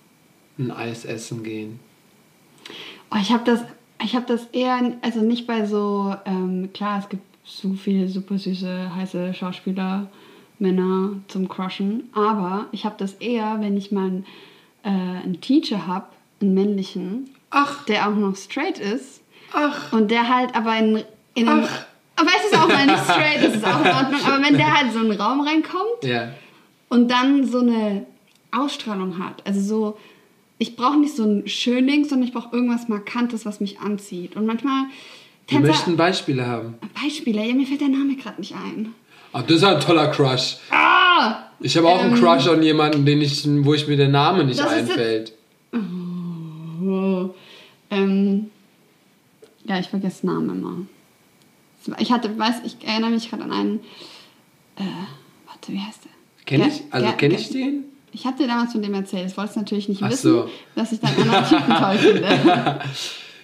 ein 0.57 0.71
Eis 0.71 1.05
essen 1.05 1.43
gehen. 1.43 1.79
Oh, 3.11 3.17
ich 3.21 3.31
habe 3.31 3.43
das, 3.43 3.61
hab 4.11 4.27
das 4.27 4.45
eher, 4.51 4.97
also 5.01 5.21
nicht 5.21 5.47
bei 5.47 5.65
so, 5.65 6.13
ähm, 6.25 6.69
klar, 6.73 6.99
es 6.99 7.09
gibt 7.09 7.23
so 7.45 7.73
viele 7.73 8.07
super 8.07 8.37
süße, 8.37 8.95
heiße 8.95 9.33
Schauspieler, 9.33 10.07
Männer 10.59 11.11
zum 11.27 11.47
Crushen, 11.47 12.09
aber 12.13 12.67
ich 12.71 12.85
habe 12.85 12.95
das 12.97 13.13
eher, 13.13 13.57
wenn 13.59 13.77
ich 13.77 13.91
mal 13.91 14.07
einen, 14.07 14.25
äh, 14.83 14.89
einen 14.89 15.41
Teacher 15.41 15.87
habe, 15.87 16.07
einen 16.41 16.53
männlichen, 16.53 17.29
Ach. 17.49 17.85
der 17.85 18.07
auch 18.07 18.15
noch 18.15 18.35
straight 18.35 18.79
ist. 18.79 19.21
Ach. 19.53 19.93
Und 19.93 20.11
der 20.11 20.27
halt 20.27 20.55
aber 20.55 20.77
in, 20.77 21.03
in 21.35 21.47
einem, 21.47 21.67
aber 22.15 22.29
es 22.39 22.51
ist 22.51 22.57
auch 22.57 22.67
mal 22.67 22.85
nicht 22.85 23.03
straight, 23.03 23.43
das 23.43 23.55
ist 23.55 23.65
auch 23.65 23.83
in 23.83 23.91
Ordnung, 23.91 24.21
aber 24.25 24.43
wenn 24.43 24.57
der 24.57 24.73
halt 24.73 24.91
so 24.91 24.99
in 24.99 25.11
einen 25.11 25.21
Raum 25.21 25.41
reinkommt 25.41 26.03
ja. 26.03 26.29
und 26.89 27.09
dann 27.09 27.45
so 27.45 27.59
eine 27.59 28.05
Ausstrahlung 28.51 29.23
hat, 29.23 29.45
also 29.45 29.61
so 29.61 29.97
ich 30.63 30.77
brauche 30.77 30.97
nicht 30.97 31.15
so 31.15 31.23
ein 31.25 31.47
Schönling, 31.47 32.05
sondern 32.05 32.25
ich 32.27 32.33
brauche 32.33 32.55
irgendwas 32.55 32.87
Markantes, 32.87 33.45
was 33.45 33.59
mich 33.59 33.79
anzieht. 33.81 34.37
Und 34.37 34.45
manchmal. 34.45 34.85
Tänzer, 35.45 35.61
Wir 35.61 35.69
möchten 35.71 35.97
Beispiele 35.97 36.47
haben. 36.47 36.75
Beispiele? 37.01 37.45
Ja, 37.45 37.53
mir 37.53 37.67
fällt 37.67 37.81
der 37.81 37.89
Name 37.89 38.15
gerade 38.15 38.39
nicht 38.39 38.55
ein. 38.55 38.93
Ach, 39.33 39.43
das 39.43 39.57
ist 39.57 39.63
ein 39.65 39.79
toller 39.81 40.07
Crush. 40.07 40.55
Ah! 40.71 41.47
Ich 41.59 41.75
habe 41.75 41.89
auch 41.89 41.99
ähm, 41.99 42.13
einen 42.13 42.15
Crush 42.15 42.47
an 42.47 42.63
jemanden, 42.63 43.05
den 43.05 43.21
ich, 43.21 43.45
wo 43.65 43.73
ich 43.73 43.87
mir 43.87 43.97
der 43.97 44.07
Name 44.07 44.45
nicht 44.45 44.61
einfällt. 44.61 45.33
Oh, 45.73 47.29
ähm, 47.89 48.49
ja, 49.65 49.79
ich 49.79 49.87
vergesse 49.87 50.25
Namen 50.25 50.49
immer. 50.49 51.97
Ich 51.99 52.11
hatte, 52.11 52.37
weiß, 52.37 52.61
ich 52.65 52.77
erinnere 52.87 53.11
mich 53.11 53.29
gerade 53.29 53.43
an 53.43 53.51
einen. 53.51 53.79
Äh, 54.77 54.83
warte, 55.45 55.73
wie 55.73 55.79
heißt 55.79 56.05
der? 56.05 56.11
Kenn 56.45 56.65
ich? 56.65 56.83
Also 56.89 57.11
kenne 57.13 57.35
ich 57.35 57.49
den? 57.49 57.83
Ich 58.13 58.25
hatte 58.25 58.43
dir 58.43 58.47
damals 58.47 58.71
von 58.71 58.81
dem 58.81 58.93
erzählt, 58.93 59.25
das 59.25 59.37
wolltest 59.37 59.55
du 59.55 59.61
natürlich 59.61 59.89
nicht 59.89 60.03
Ach 60.03 60.09
wissen, 60.09 60.31
so. 60.31 60.49
dass 60.75 60.91
ich 60.91 60.99
deinen 60.99 61.29
anderen 61.29 61.45
Typen 61.45 61.75
toll 61.75 61.97
finde. 61.97 62.79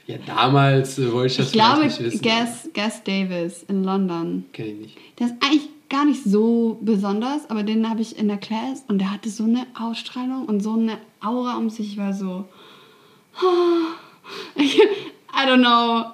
Ja, 0.10 0.18
damals 0.26 0.98
äh, 0.98 1.12
wollte 1.14 1.28
ich 1.28 1.38
das 1.38 1.46
ich 1.48 1.54
glaube, 1.54 1.84
nicht 1.84 2.00
wissen. 2.00 2.22
Gas, 2.24 2.68
Gas 2.74 3.04
Davis 3.04 3.62
in 3.68 3.84
London. 3.84 4.44
Kenn 4.54 4.66
ich 4.66 4.78
nicht. 4.80 4.98
Der 5.20 5.28
ist 5.28 5.36
eigentlich 5.40 5.70
gar 5.88 6.04
nicht 6.04 6.24
so 6.24 6.80
besonders, 6.82 7.48
aber 7.52 7.62
den 7.62 7.88
habe 7.88 8.02
ich 8.02 8.18
in 8.18 8.28
der 8.28 8.38
Class 8.38 8.84
und 8.88 8.98
der 8.98 9.12
hatte 9.12 9.30
so 9.30 9.44
eine 9.44 9.68
Ausstrahlung 9.80 10.46
und 10.46 10.62
so 10.62 10.74
eine 10.74 10.98
Aura 11.24 11.58
um 11.58 11.70
sich. 11.70 11.92
Ich 11.92 11.98
war 12.00 12.14
so, 12.14 12.46
I 14.58 15.48
don't 15.48 15.60
know. 15.60 16.06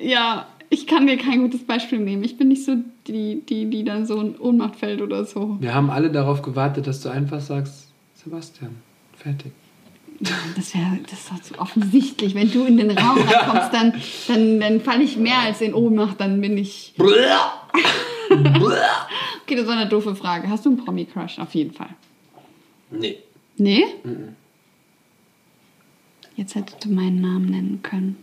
Ja, 0.00 0.46
ich 0.70 0.86
kann 0.86 1.06
dir 1.06 1.16
kein 1.16 1.42
gutes 1.42 1.64
Beispiel 1.64 1.98
nehmen. 1.98 2.24
Ich 2.24 2.36
bin 2.36 2.48
nicht 2.48 2.64
so 2.64 2.76
die, 3.06 3.42
die, 3.48 3.66
die 3.70 3.84
dann 3.84 4.06
so 4.06 4.20
in 4.20 4.38
Ohnmacht 4.38 4.76
fällt 4.76 5.00
oder 5.00 5.24
so. 5.24 5.56
Wir 5.60 5.74
haben 5.74 5.90
alle 5.90 6.10
darauf 6.10 6.42
gewartet, 6.42 6.86
dass 6.86 7.00
du 7.00 7.08
einfach 7.08 7.40
sagst, 7.40 7.88
Sebastian, 8.14 8.76
fertig. 9.16 9.52
Das 10.56 10.74
wäre 10.74 10.98
das 11.02 11.12
ist 11.12 11.30
doch 11.30 11.40
zu 11.40 11.58
offensichtlich. 11.58 12.34
Wenn 12.34 12.50
du 12.50 12.64
in 12.64 12.78
den 12.78 12.90
Raum 12.96 13.18
reinkommst, 13.18 13.72
dann, 13.72 13.92
dann, 14.28 14.60
dann 14.60 14.80
falle 14.80 15.02
ich 15.02 15.16
mehr 15.18 15.40
als 15.40 15.60
in 15.60 15.74
Ohnmacht, 15.74 16.20
dann 16.20 16.40
bin 16.40 16.56
ich. 16.56 16.94
okay, 16.98 17.16
das 19.56 19.66
war 19.66 19.76
eine 19.76 19.88
doofe 19.88 20.16
Frage. 20.16 20.48
Hast 20.48 20.64
du 20.64 20.70
einen 20.70 20.78
Promi-Crush? 20.78 21.38
Auf 21.38 21.54
jeden 21.54 21.74
Fall. 21.74 21.90
Nee. 22.90 23.18
Nee? 23.58 23.84
Mhm. 24.04 24.36
Jetzt 26.36 26.54
hättest 26.54 26.84
du 26.84 26.90
meinen 26.90 27.20
Namen 27.20 27.46
nennen 27.46 27.80
können. 27.82 28.16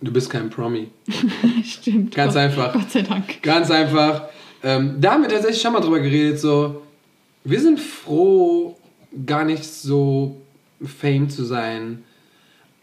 Du 0.00 0.12
bist 0.12 0.30
kein 0.30 0.48
Promi. 0.48 0.88
Stimmt. 1.64 2.14
Ganz 2.14 2.34
Gott, 2.34 2.42
einfach. 2.42 2.72
Gott 2.72 2.90
sei 2.90 3.02
Dank. 3.02 3.42
Ganz 3.42 3.70
einfach. 3.70 4.28
Ähm, 4.62 4.96
da 5.00 5.12
haben 5.12 5.22
wir 5.22 5.28
tatsächlich 5.28 5.60
schon 5.60 5.72
mal 5.72 5.80
drüber 5.80 6.00
geredet. 6.00 6.38
So, 6.38 6.82
wir 7.44 7.60
sind 7.60 7.80
froh, 7.80 8.76
gar 9.26 9.44
nicht 9.44 9.64
so 9.64 10.40
Fame 10.84 11.28
zu 11.28 11.44
sein. 11.44 12.04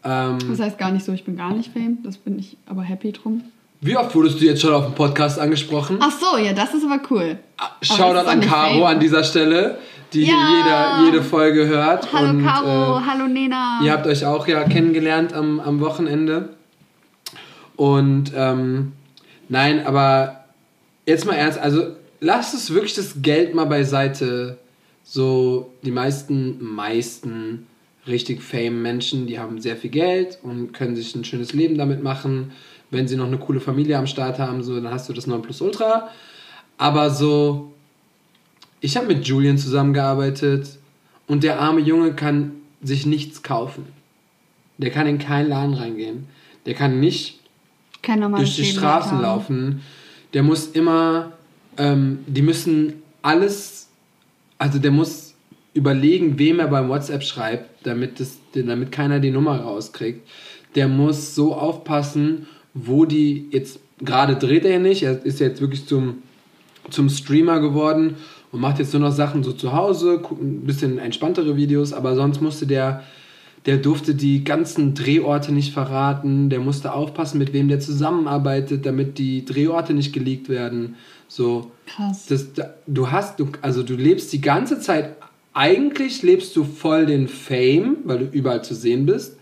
Ähm, 0.04 0.38
das 0.48 0.60
heißt 0.60 0.78
gar 0.78 0.90
nicht 0.90 1.04
so, 1.04 1.12
ich 1.12 1.24
bin 1.24 1.36
gar 1.36 1.54
nicht 1.54 1.72
Fame. 1.72 1.98
Das 2.02 2.18
bin 2.18 2.38
ich 2.38 2.56
aber 2.66 2.82
happy 2.82 3.12
drum. 3.12 3.42
Wie 3.80 3.96
oft 3.96 4.14
wurdest 4.14 4.40
du 4.40 4.44
jetzt 4.44 4.62
schon 4.62 4.72
auf 4.72 4.86
dem 4.86 4.94
Podcast 4.94 5.38
angesprochen? 5.38 5.98
Ach 6.00 6.10
so, 6.10 6.38
ja, 6.38 6.52
das 6.52 6.74
ist 6.74 6.84
aber 6.84 7.00
cool. 7.10 7.38
Shoutout 7.82 8.28
an 8.28 8.40
Caro 8.40 8.86
an 8.86 9.00
dieser 9.00 9.22
Stelle, 9.22 9.78
die 10.12 10.24
ja. 10.24 10.34
jeder, 10.56 11.04
jede 11.04 11.22
Folge 11.22 11.66
hört. 11.66 12.10
Hallo 12.12 12.30
und, 12.30 12.44
Caro, 12.44 12.98
äh, 12.98 13.02
hallo 13.06 13.26
Nena. 13.26 13.80
Ihr 13.82 13.92
habt 13.92 14.06
euch 14.06 14.24
auch 14.24 14.48
ja 14.48 14.64
kennengelernt 14.64 15.34
am, 15.34 15.60
am 15.60 15.80
Wochenende. 15.80 16.55
Und 17.76 18.32
ähm, 18.34 18.92
nein, 19.48 19.86
aber 19.86 20.44
jetzt 21.06 21.26
mal 21.26 21.34
ernst, 21.34 21.58
also 21.58 21.94
lasst 22.20 22.54
es 22.54 22.72
wirklich 22.72 22.94
das 22.94 23.22
Geld 23.22 23.54
mal 23.54 23.66
beiseite. 23.66 24.58
So, 25.04 25.72
die 25.82 25.92
meisten, 25.92 26.62
meisten 26.62 27.66
richtig 28.06 28.42
fame 28.42 28.82
Menschen, 28.82 29.26
die 29.26 29.38
haben 29.38 29.60
sehr 29.60 29.76
viel 29.76 29.90
Geld 29.90 30.38
und 30.42 30.72
können 30.72 30.96
sich 30.96 31.14
ein 31.14 31.24
schönes 31.24 31.52
Leben 31.52 31.78
damit 31.78 32.02
machen. 32.02 32.52
Wenn 32.90 33.08
sie 33.08 33.16
noch 33.16 33.26
eine 33.26 33.38
coole 33.38 33.60
Familie 33.60 33.98
am 33.98 34.06
Start 34.06 34.38
haben, 34.38 34.62
so, 34.62 34.74
dann 34.80 34.92
hast 34.92 35.08
du 35.08 35.12
das 35.12 35.26
Nonplusultra. 35.26 36.10
Aber 36.78 37.10
so, 37.10 37.72
ich 38.80 38.96
habe 38.96 39.06
mit 39.06 39.26
Julian 39.26 39.58
zusammengearbeitet 39.58 40.78
und 41.26 41.42
der 41.42 41.60
arme 41.60 41.80
Junge 41.80 42.14
kann 42.14 42.52
sich 42.82 43.06
nichts 43.06 43.42
kaufen. 43.42 43.86
Der 44.78 44.90
kann 44.90 45.06
in 45.06 45.18
keinen 45.18 45.48
Laden 45.48 45.74
reingehen. 45.74 46.26
Der 46.66 46.74
kann 46.74 47.00
nicht 47.00 47.40
durch 48.36 48.56
die 48.56 48.64
Straßen 48.64 49.20
laufen. 49.20 49.82
Der 50.32 50.42
muss 50.42 50.66
immer, 50.68 51.32
ähm, 51.76 52.18
die 52.26 52.42
müssen 52.42 53.02
alles, 53.22 53.88
also 54.58 54.78
der 54.78 54.90
muss 54.90 55.34
überlegen, 55.74 56.38
wem 56.38 56.58
er 56.58 56.68
beim 56.68 56.88
WhatsApp 56.88 57.22
schreibt, 57.22 57.86
damit, 57.86 58.18
das, 58.18 58.38
damit 58.54 58.92
keiner 58.92 59.20
die 59.20 59.30
Nummer 59.30 59.60
rauskriegt. 59.60 60.26
Der 60.74 60.88
muss 60.88 61.34
so 61.34 61.54
aufpassen, 61.54 62.46
wo 62.74 63.04
die 63.04 63.46
jetzt, 63.50 63.78
gerade 64.00 64.36
dreht 64.36 64.64
er 64.64 64.78
nicht, 64.78 65.02
er 65.02 65.24
ist 65.24 65.40
jetzt 65.40 65.60
wirklich 65.60 65.86
zum, 65.86 66.22
zum 66.90 67.08
Streamer 67.08 67.60
geworden 67.60 68.16
und 68.52 68.60
macht 68.60 68.78
jetzt 68.78 68.92
nur 68.92 69.02
noch 69.02 69.12
Sachen 69.12 69.42
so 69.42 69.52
zu 69.52 69.72
Hause, 69.72 70.22
ein 70.30 70.62
bisschen 70.62 70.98
entspanntere 70.98 71.56
Videos, 71.56 71.92
aber 71.92 72.14
sonst 72.14 72.40
musste 72.40 72.66
der 72.66 73.02
der 73.66 73.78
durfte 73.78 74.14
die 74.14 74.44
ganzen 74.44 74.94
Drehorte 74.94 75.52
nicht 75.52 75.72
verraten, 75.72 76.50
der 76.50 76.60
musste 76.60 76.92
aufpassen, 76.92 77.38
mit 77.38 77.52
wem 77.52 77.68
der 77.68 77.80
zusammenarbeitet, 77.80 78.86
damit 78.86 79.18
die 79.18 79.44
Drehorte 79.44 79.92
nicht 79.92 80.12
geleakt 80.12 80.48
werden. 80.48 80.94
So. 81.26 81.72
Krass. 81.86 82.26
Das, 82.26 82.46
du 82.86 83.10
hast, 83.10 83.40
du, 83.40 83.48
also 83.62 83.82
du 83.82 83.96
lebst 83.96 84.32
die 84.32 84.40
ganze 84.40 84.78
Zeit, 84.78 85.16
eigentlich 85.52 86.22
lebst 86.22 86.54
du 86.54 86.62
voll 86.62 87.06
den 87.06 87.26
Fame, 87.26 87.96
weil 88.04 88.20
du 88.20 88.24
überall 88.26 88.62
zu 88.62 88.74
sehen 88.74 89.04
bist, 89.04 89.36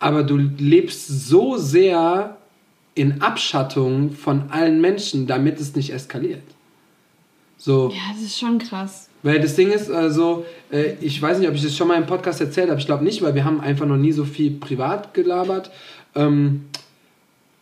aber 0.00 0.24
du 0.24 0.36
lebst 0.36 1.06
so 1.06 1.56
sehr 1.56 2.38
in 2.94 3.22
Abschattung 3.22 4.10
von 4.10 4.50
allen 4.50 4.80
Menschen, 4.80 5.28
damit 5.28 5.60
es 5.60 5.76
nicht 5.76 5.92
eskaliert. 5.92 6.42
So. 7.56 7.90
Ja, 7.90 8.12
das 8.12 8.22
ist 8.22 8.38
schon 8.38 8.58
krass. 8.58 9.07
Weil 9.22 9.40
das 9.40 9.56
Ding 9.56 9.70
ist, 9.70 9.90
also, 9.90 10.44
äh, 10.70 10.94
ich 11.00 11.20
weiß 11.20 11.38
nicht, 11.38 11.48
ob 11.48 11.54
ich 11.54 11.62
das 11.62 11.76
schon 11.76 11.88
mal 11.88 11.96
im 11.96 12.06
Podcast 12.06 12.40
erzählt 12.40 12.70
habe, 12.70 12.80
ich 12.80 12.86
glaube 12.86 13.04
nicht, 13.04 13.22
weil 13.22 13.34
wir 13.34 13.44
haben 13.44 13.60
einfach 13.60 13.86
noch 13.86 13.96
nie 13.96 14.12
so 14.12 14.24
viel 14.24 14.52
privat 14.52 15.12
gelabert. 15.14 15.70
Ähm, 16.14 16.66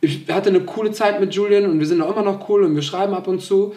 ich 0.01 0.27
hatte 0.31 0.51
eine 0.51 0.61
coole 0.61 0.93
Zeit 0.93 1.21
mit 1.21 1.35
Julian 1.35 1.65
und 1.65 1.79
wir 1.79 1.87
sind 1.87 2.03
auch 2.03 2.13
immer 2.13 2.23
noch 2.23 2.49
cool 2.49 2.65
und 2.65 2.75
wir 2.75 2.83
schreiben 2.83 3.15
ab 3.15 3.27
und 3.27 3.41
zu. 3.41 3.75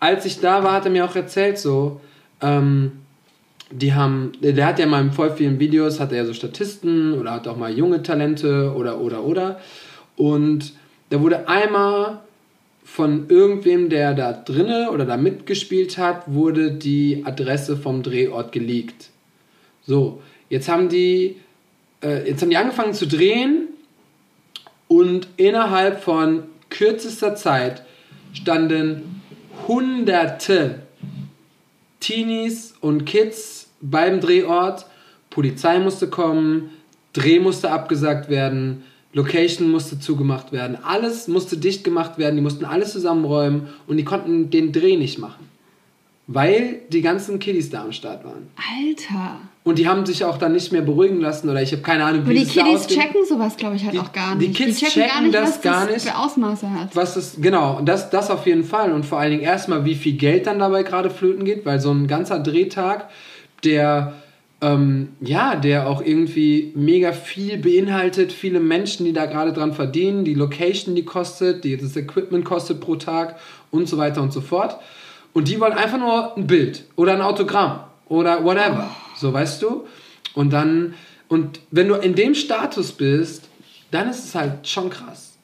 Als 0.00 0.24
ich 0.24 0.40
da 0.40 0.64
war, 0.64 0.72
hat 0.72 0.86
er 0.86 0.90
mir 0.90 1.04
auch 1.04 1.14
erzählt, 1.14 1.58
so, 1.58 2.00
ähm, 2.40 2.92
die 3.70 3.94
haben, 3.94 4.32
der 4.40 4.66
hat 4.66 4.78
ja 4.78 4.86
mal 4.86 5.00
in 5.00 5.12
voll 5.12 5.30
vielen 5.30 5.58
Videos, 5.58 6.00
hat 6.00 6.12
er 6.12 6.18
ja 6.18 6.24
so 6.24 6.34
Statisten 6.34 7.18
oder 7.18 7.32
hat 7.32 7.48
auch 7.48 7.56
mal 7.56 7.72
junge 7.72 8.02
Talente 8.02 8.72
oder, 8.74 9.00
oder, 9.00 9.22
oder. 9.24 9.60
Und 10.16 10.72
da 11.10 11.20
wurde 11.20 11.48
einmal 11.48 12.21
von 12.94 13.30
irgendwem, 13.30 13.88
der 13.88 14.12
da 14.12 14.34
drinne 14.34 14.90
oder 14.90 15.06
da 15.06 15.16
mitgespielt 15.16 15.96
hat, 15.96 16.24
wurde 16.26 16.72
die 16.72 17.22
Adresse 17.24 17.78
vom 17.78 18.02
Drehort 18.02 18.52
geleakt. 18.52 19.08
So, 19.86 20.20
jetzt 20.50 20.68
haben 20.68 20.90
die, 20.90 21.36
äh, 22.02 22.28
jetzt 22.28 22.42
haben 22.42 22.50
die 22.50 22.58
angefangen 22.58 22.92
zu 22.92 23.06
drehen 23.06 23.68
und 24.88 25.26
innerhalb 25.38 26.02
von 26.02 26.42
kürzester 26.68 27.34
Zeit 27.34 27.82
standen 28.34 29.22
hunderte 29.66 30.82
Teenies 32.00 32.74
und 32.82 33.06
Kids 33.06 33.70
beim 33.80 34.20
Drehort. 34.20 34.84
Polizei 35.30 35.78
musste 35.78 36.08
kommen, 36.08 36.68
Dreh 37.14 37.40
musste 37.40 37.70
abgesagt 37.70 38.28
werden, 38.28 38.84
Location 39.14 39.70
musste 39.70 39.98
zugemacht 39.98 40.52
werden, 40.52 40.78
alles 40.82 41.28
musste 41.28 41.56
dicht 41.56 41.84
gemacht 41.84 42.16
werden, 42.18 42.36
die 42.36 42.42
mussten 42.42 42.64
alles 42.64 42.92
zusammenräumen 42.92 43.68
und 43.86 43.98
die 43.98 44.04
konnten 44.04 44.50
den 44.50 44.72
Dreh 44.72 44.96
nicht 44.96 45.18
machen. 45.18 45.50
Weil 46.28 46.80
die 46.88 47.02
ganzen 47.02 47.38
Kiddies 47.38 47.68
da 47.68 47.82
am 47.82 47.92
Start 47.92 48.24
waren. 48.24 48.48
Alter. 48.56 49.40
Und 49.64 49.78
die 49.78 49.86
haben 49.86 50.06
sich 50.06 50.24
auch 50.24 50.38
dann 50.38 50.52
nicht 50.52 50.72
mehr 50.72 50.80
beruhigen 50.80 51.20
lassen 51.20 51.48
oder 51.48 51.60
ich 51.60 51.72
habe 51.72 51.82
keine 51.82 52.04
Ahnung, 52.04 52.26
wie 52.26 52.30
Aber 52.30 52.38
die 52.38 52.46
Kiddies 52.46 52.86
checken 52.86 53.26
sowas, 53.28 53.56
glaube 53.56 53.76
ich, 53.76 53.84
halt 53.84 53.94
die, 53.94 53.98
auch 53.98 54.12
gar 54.12 54.34
nicht. 54.34 54.58
Die 54.58 54.64
Kids 54.64 54.78
die 54.78 54.86
checken, 54.86 55.02
checken 55.02 55.14
gar 55.14 55.22
nicht, 55.22 55.34
das 55.34 55.48
was 55.48 55.60
gar 55.60 55.86
das 55.86 55.94
nicht. 55.94 56.08
für 56.08 56.18
Ausmaße 56.18 56.70
hat. 56.70 56.96
Was 56.96 57.14
das, 57.14 57.36
genau, 57.38 57.80
das, 57.84 58.08
das 58.08 58.30
auf 58.30 58.46
jeden 58.46 58.64
Fall. 58.64 58.92
Und 58.92 59.04
vor 59.04 59.18
allen 59.18 59.32
Dingen 59.32 59.42
erstmal, 59.42 59.84
wie 59.84 59.94
viel 59.94 60.14
Geld 60.14 60.46
dann 60.46 60.58
dabei 60.58 60.84
gerade 60.84 61.10
flöten 61.10 61.44
geht, 61.44 61.66
weil 61.66 61.80
so 61.80 61.90
ein 61.90 62.06
ganzer 62.06 62.38
Drehtag, 62.38 63.10
der, 63.62 64.14
ähm, 64.62 65.08
ja, 65.20 65.56
der 65.56 65.88
auch 65.88 66.00
irgendwie 66.00 66.72
mega 66.76 67.12
viel 67.12 67.58
beinhaltet, 67.58 68.32
viele 68.32 68.60
Menschen, 68.60 69.04
die 69.04 69.12
da 69.12 69.26
gerade 69.26 69.52
dran 69.52 69.74
verdienen, 69.74 70.24
die 70.24 70.34
Location, 70.34 70.94
die 70.94 71.04
kostet, 71.04 71.64
die, 71.64 71.76
das 71.76 71.96
Equipment 71.96 72.44
kostet 72.44 72.80
pro 72.80 72.94
Tag 72.94 73.40
und 73.72 73.88
so 73.88 73.98
weiter 73.98 74.22
und 74.22 74.32
so 74.32 74.40
fort. 74.40 74.78
Und 75.32 75.48
die 75.48 75.58
wollen 75.58 75.72
einfach 75.72 75.98
nur 75.98 76.36
ein 76.36 76.46
Bild 76.46 76.84
oder 76.94 77.12
ein 77.12 77.22
Autogramm 77.22 77.80
oder 78.06 78.44
whatever. 78.44 78.88
So, 79.16 79.32
weißt 79.32 79.60
du? 79.62 79.84
Und 80.34 80.52
dann, 80.52 80.94
und 81.28 81.58
wenn 81.72 81.88
du 81.88 81.94
in 81.96 82.14
dem 82.14 82.36
Status 82.36 82.92
bist, 82.92 83.48
dann 83.90 84.08
ist 84.08 84.24
es 84.24 84.34
halt 84.36 84.68
schon 84.68 84.90
krass. 84.90 85.36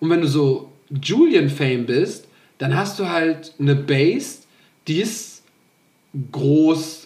Und 0.00 0.08
wenn 0.08 0.22
du 0.22 0.28
so 0.28 0.72
Julian-Fame 0.90 1.84
bist, 1.84 2.26
dann 2.56 2.74
hast 2.74 2.98
du 2.98 3.08
halt 3.10 3.52
eine 3.58 3.74
Base, 3.74 4.38
die 4.88 5.02
ist 5.02 5.42
groß 6.32 7.05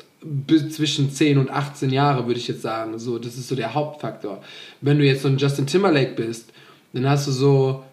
zwischen 0.71 1.11
10 1.11 1.39
und 1.39 1.51
18 1.51 1.91
Jahre, 1.91 2.27
würde 2.27 2.39
ich 2.39 2.49
jetzt 2.49 2.63
sagen. 2.63 2.99
So, 2.99 3.19
das 3.19 3.37
ist 3.37 3.49
so 3.49 3.55
der 3.57 3.75
Hauptfaktor. 3.75 4.43
Wenn 4.81 4.99
du 4.99 5.05
jetzt 5.05 5.23
so 5.23 5.29
ein 5.29 5.39
Justin 5.39 5.67
Timberlake 5.67 6.15
bist, 6.15 6.53
dann 6.93 7.09
hast 7.09 7.27
du 7.27 7.33
so, 7.33 7.85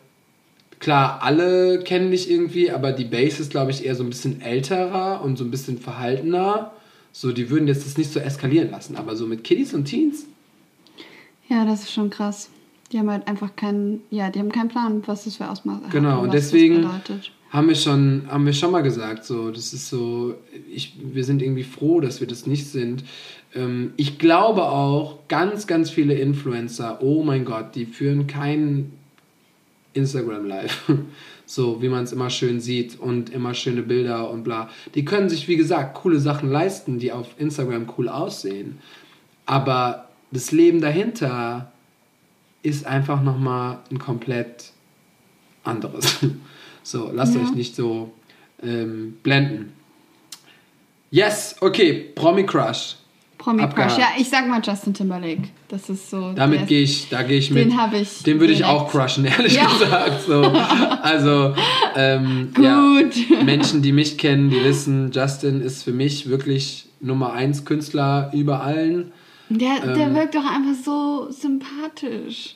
klar, 0.79 1.19
alle 1.21 1.79
kennen 1.83 2.11
dich 2.11 2.29
irgendwie, 2.29 2.71
aber 2.71 2.91
die 2.91 3.05
Base 3.05 3.41
ist, 3.41 3.51
glaube 3.51 3.71
ich, 3.71 3.85
eher 3.85 3.95
so 3.95 4.03
ein 4.03 4.09
bisschen 4.09 4.41
älterer 4.41 5.21
und 5.23 5.37
so 5.37 5.43
ein 5.43 5.51
bisschen 5.51 5.77
verhaltener. 5.77 6.71
So, 7.11 7.31
die 7.31 7.49
würden 7.49 7.67
jetzt 7.67 7.85
das 7.85 7.97
nicht 7.97 8.11
so 8.11 8.19
eskalieren 8.19 8.71
lassen, 8.71 8.95
aber 8.95 9.15
so 9.15 9.25
mit 9.25 9.43
Kiddies 9.43 9.73
und 9.73 9.85
Teens. 9.85 10.25
Ja, 11.49 11.65
das 11.65 11.83
ist 11.83 11.93
schon 11.93 12.09
krass. 12.09 12.49
Die 12.91 12.99
haben 12.99 13.09
halt 13.09 13.27
einfach 13.27 13.55
keinen, 13.55 14.01
ja, 14.11 14.29
die 14.29 14.39
haben 14.39 14.51
keinen 14.51 14.69
Plan, 14.69 15.01
was 15.05 15.25
das 15.25 15.37
für 15.37 15.49
Ausmaße 15.49 15.85
hat. 15.85 15.91
Genau, 15.91 16.21
und 16.21 16.33
deswegen 16.33 16.87
haben 17.49 17.67
wir 17.67 17.75
schon, 17.75 18.23
haben 18.27 18.45
wir 18.45 18.53
schon 18.53 18.71
mal 18.71 18.81
gesagt, 18.81 19.23
so, 19.23 19.51
das 19.51 19.73
ist 19.73 19.89
so, 19.89 20.36
ich, 20.69 20.93
wir 21.01 21.23
sind 21.23 21.41
irgendwie 21.41 21.63
froh, 21.63 22.01
dass 22.01 22.19
wir 22.19 22.27
das 22.27 22.45
nicht 22.45 22.67
sind. 22.67 23.03
Ähm, 23.55 23.93
ich 23.95 24.19
glaube 24.19 24.63
auch, 24.63 25.27
ganz, 25.27 25.67
ganz 25.67 25.89
viele 25.89 26.15
Influencer, 26.15 26.99
oh 27.01 27.23
mein 27.23 27.45
Gott, 27.45 27.75
die 27.75 27.86
führen 27.86 28.27
kein 28.27 28.91
Instagram 29.93 30.45
Live. 30.45 30.91
So, 31.49 31.81
wie 31.81 31.88
man 31.88 32.03
es 32.03 32.12
immer 32.12 32.29
schön 32.29 32.60
sieht 32.60 32.99
und 32.99 33.29
immer 33.29 33.53
schöne 33.53 33.81
Bilder 33.81 34.29
und 34.29 34.43
bla. 34.43 34.69
Die 34.95 35.05
können 35.05 35.29
sich, 35.29 35.47
wie 35.47 35.55
gesagt, 35.55 35.95
coole 35.95 36.19
Sachen 36.19 36.51
leisten, 36.51 36.99
die 36.99 37.13
auf 37.13 37.36
Instagram 37.38 37.88
cool 37.97 38.10
aussehen. 38.10 38.79
Aber 39.45 40.10
das 40.29 40.51
Leben 40.51 40.81
dahinter 40.81 41.71
ist 42.63 42.86
einfach 42.86 43.23
nochmal 43.23 43.79
ein 43.89 43.97
komplett 43.97 44.71
anderes. 45.63 46.17
So, 46.88 47.12
lasst 47.13 47.36
ja. 47.36 47.41
euch 47.41 47.52
nicht 47.52 47.76
so 47.76 48.13
ähm, 48.63 49.17
blenden. 49.21 49.73
Yes, 51.12 51.58
okay, 51.60 52.12
Promi 52.15 52.45
Crush. 52.45 52.95
Promi 53.38 53.62
Abgehakt. 53.62 53.95
Crush. 53.95 54.02
Ja, 54.02 54.08
ich 54.17 54.30
sag 54.30 54.47
mal 54.47 54.62
Justin 54.63 54.93
Timberlake. 54.93 55.50
Das 55.67 55.89
ist 55.89 56.10
so. 56.10 56.32
Damit 56.32 56.65
gehe 56.67 56.84
ich, 56.84 57.10
da 57.10 57.23
gehe 57.23 57.39
ich 57.39 57.52
mit. 57.52 57.65
Den 57.65 57.78
habe 57.78 57.97
ich. 57.97 58.23
Den 58.23 58.39
würde 58.39 58.54
ich 58.54 58.63
auch 58.63 58.89
crushen, 58.89 59.26
ehrlich 59.26 59.56
ja. 59.56 59.67
gesagt. 59.67 60.21
So. 60.28 60.41
Also, 61.02 61.54
ähm, 61.95 62.52
Gut. 62.54 62.65
Ja, 63.30 63.43
Menschen, 63.43 63.82
die 63.82 63.91
mich 63.91 64.17
kennen, 64.17 64.50
die 64.50 64.63
wissen, 64.63 65.12
Justin 65.12 65.60
ist 65.60 65.84
für 65.84 65.93
mich 65.93 66.30
wirklich 66.30 66.88
Nummer 67.02 67.34
1 67.34 67.65
Künstler 67.65 68.32
über 68.34 68.62
allen. 68.62 69.12
Der, 69.50 69.84
ähm, 69.84 69.93
der 69.93 70.15
wirkt 70.15 70.36
doch 70.36 70.45
einfach 70.45 70.82
so 70.84 71.32
sympathisch. 71.32 72.56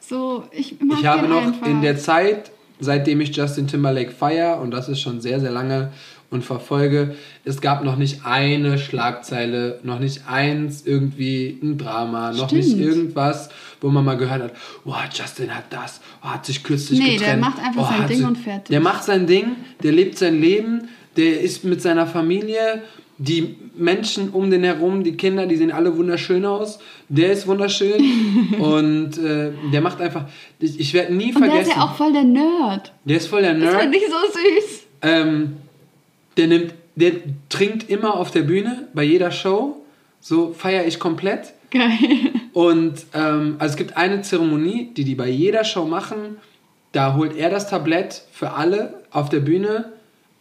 So, 0.00 0.44
ich 0.52 0.80
mag 0.80 0.98
Ich 1.00 1.06
habe 1.06 1.26
noch 1.28 1.42
einfach. 1.42 1.66
in 1.66 1.82
der 1.82 1.98
Zeit, 1.98 2.50
seitdem 2.84 3.20
ich 3.20 3.34
Justin 3.34 3.66
Timberlake 3.66 4.12
feiere, 4.12 4.60
und 4.60 4.70
das 4.70 4.88
ist 4.88 5.00
schon 5.00 5.20
sehr, 5.20 5.40
sehr 5.40 5.50
lange, 5.50 5.90
und 6.30 6.42
verfolge, 6.44 7.14
es 7.44 7.60
gab 7.60 7.84
noch 7.84 7.96
nicht 7.96 8.24
eine 8.24 8.76
Schlagzeile, 8.78 9.78
noch 9.84 10.00
nicht 10.00 10.22
eins 10.28 10.84
irgendwie 10.84 11.58
ein 11.62 11.78
Drama, 11.78 12.32
noch 12.32 12.48
Stimmt. 12.48 12.64
nicht 12.64 12.78
irgendwas, 12.78 13.50
wo 13.80 13.88
man 13.88 14.04
mal 14.04 14.16
gehört 14.16 14.42
hat, 14.42 14.52
oh, 14.84 14.94
Justin 15.12 15.54
hat 15.54 15.64
das, 15.70 16.00
oh, 16.22 16.28
hat 16.28 16.44
sich 16.44 16.62
kürzlich 16.64 16.98
nee, 16.98 17.16
getrennt. 17.16 17.20
Nee, 17.20 17.26
der 17.26 17.36
macht 17.36 17.58
einfach 17.62 17.90
oh, 17.90 17.98
sein 17.98 18.08
Ding 18.08 18.24
und 18.24 18.38
fertig. 18.38 18.68
Der 18.68 18.80
macht 18.80 19.04
sein 19.04 19.26
Ding, 19.26 19.56
der 19.82 19.92
lebt 19.92 20.18
sein 20.18 20.40
Leben, 20.40 20.88
der 21.16 21.40
ist 21.40 21.64
mit 21.64 21.80
seiner 21.80 22.06
Familie, 22.06 22.82
die 23.18 23.56
Menschen 23.76 24.30
um 24.30 24.50
den 24.50 24.64
herum, 24.64 25.04
die 25.04 25.16
Kinder, 25.16 25.46
die 25.46 25.56
sehen 25.56 25.70
alle 25.70 25.96
wunderschön 25.96 26.44
aus. 26.44 26.80
Der 27.08 27.32
ist 27.32 27.46
wunderschön 27.46 28.02
und 28.58 29.18
äh, 29.18 29.52
der 29.72 29.80
macht 29.80 30.00
einfach. 30.00 30.24
Ich, 30.58 30.80
ich 30.80 30.94
werde 30.94 31.14
nie 31.14 31.32
vergessen. 31.32 31.50
Und 31.50 31.58
der 31.58 31.62
ist 31.62 31.76
ja 31.76 31.82
auch 31.82 31.94
voll 31.94 32.12
der 32.12 32.24
Nerd. 32.24 32.92
Der 33.04 33.16
ist 33.16 33.28
voll 33.28 33.42
der 33.42 33.54
Nerd. 33.54 33.74
Das 33.74 33.82
finde 33.82 33.98
ich 33.98 34.04
so 34.04 34.16
süß. 34.32 34.82
Ähm, 35.02 35.56
der 36.36 36.46
nimmt, 36.48 36.74
der 36.96 37.12
trinkt 37.48 37.88
immer 37.88 38.16
auf 38.16 38.30
der 38.30 38.42
Bühne 38.42 38.88
bei 38.94 39.04
jeder 39.04 39.30
Show. 39.30 39.76
So 40.20 40.52
feiere 40.52 40.86
ich 40.86 40.98
komplett. 40.98 41.52
Geil. 41.70 42.30
Und 42.52 43.06
ähm, 43.14 43.56
also 43.58 43.72
es 43.72 43.76
gibt 43.76 43.96
eine 43.96 44.22
Zeremonie, 44.22 44.90
die 44.96 45.04
die 45.04 45.14
bei 45.14 45.28
jeder 45.28 45.64
Show 45.64 45.84
machen. 45.86 46.38
Da 46.92 47.16
holt 47.16 47.36
er 47.36 47.50
das 47.50 47.68
Tablett 47.68 48.22
für 48.32 48.52
alle 48.52 49.02
auf 49.10 49.28
der 49.28 49.40
Bühne. 49.40 49.92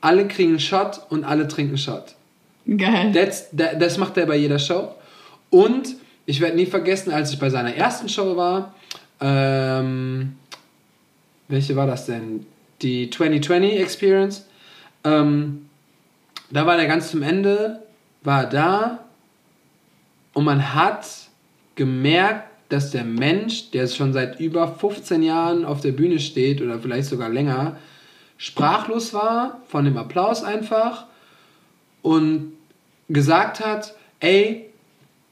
Alle 0.02 0.28
kriegen 0.28 0.52
einen 0.52 0.60
Shot 0.60 1.02
und 1.10 1.24
alle 1.24 1.48
trinken 1.48 1.78
Shot. 1.78 2.16
Geil. 2.66 3.12
Das, 3.12 3.50
das 3.52 3.98
macht 3.98 4.18
er 4.18 4.26
bei 4.26 4.38
jeder 4.38 4.60
Show. 4.60 4.96
Und 5.50 5.96
ich 6.26 6.40
werde 6.40 6.56
nie 6.56 6.66
vergessen, 6.66 7.12
als 7.12 7.34
ich 7.34 7.40
bei 7.40 7.50
seiner 7.50 7.76
ersten 7.76 8.08
Show 8.08 8.38
war, 8.38 8.74
ähm, 9.20 10.38
welche 11.48 11.76
war 11.76 11.88
das 11.88 12.06
denn? 12.06 12.46
Die 12.82 13.10
2020 13.10 13.80
Experience. 13.80 14.48
Ähm, 15.04 15.70
da 16.50 16.66
war 16.66 16.78
der 16.78 16.88
ganz 16.88 17.12
zum 17.12 17.22
Ende, 17.22 17.84
war 18.22 18.50
da 18.50 19.00
und 20.34 20.46
man 20.46 20.74
hat 20.74 21.06
gemerkt, 21.76 22.48
dass 22.70 22.92
der 22.92 23.04
Mensch, 23.04 23.72
der 23.72 23.88
schon 23.88 24.14
seit 24.14 24.40
über 24.40 24.68
15 24.68 25.22
Jahren 25.22 25.66
auf 25.66 25.82
der 25.82 25.92
Bühne 25.92 26.20
steht 26.20 26.62
oder 26.62 26.80
vielleicht 26.80 27.10
sogar 27.10 27.30
länger, 27.30 27.78
sprachlos 28.38 29.14
war 29.14 29.62
von 29.68 29.86
dem 29.86 29.98
Applaus 29.98 30.44
einfach 30.44 31.06
und 32.04 32.54
gesagt 33.10 33.60
hat, 33.60 33.96
ey, 34.20 34.70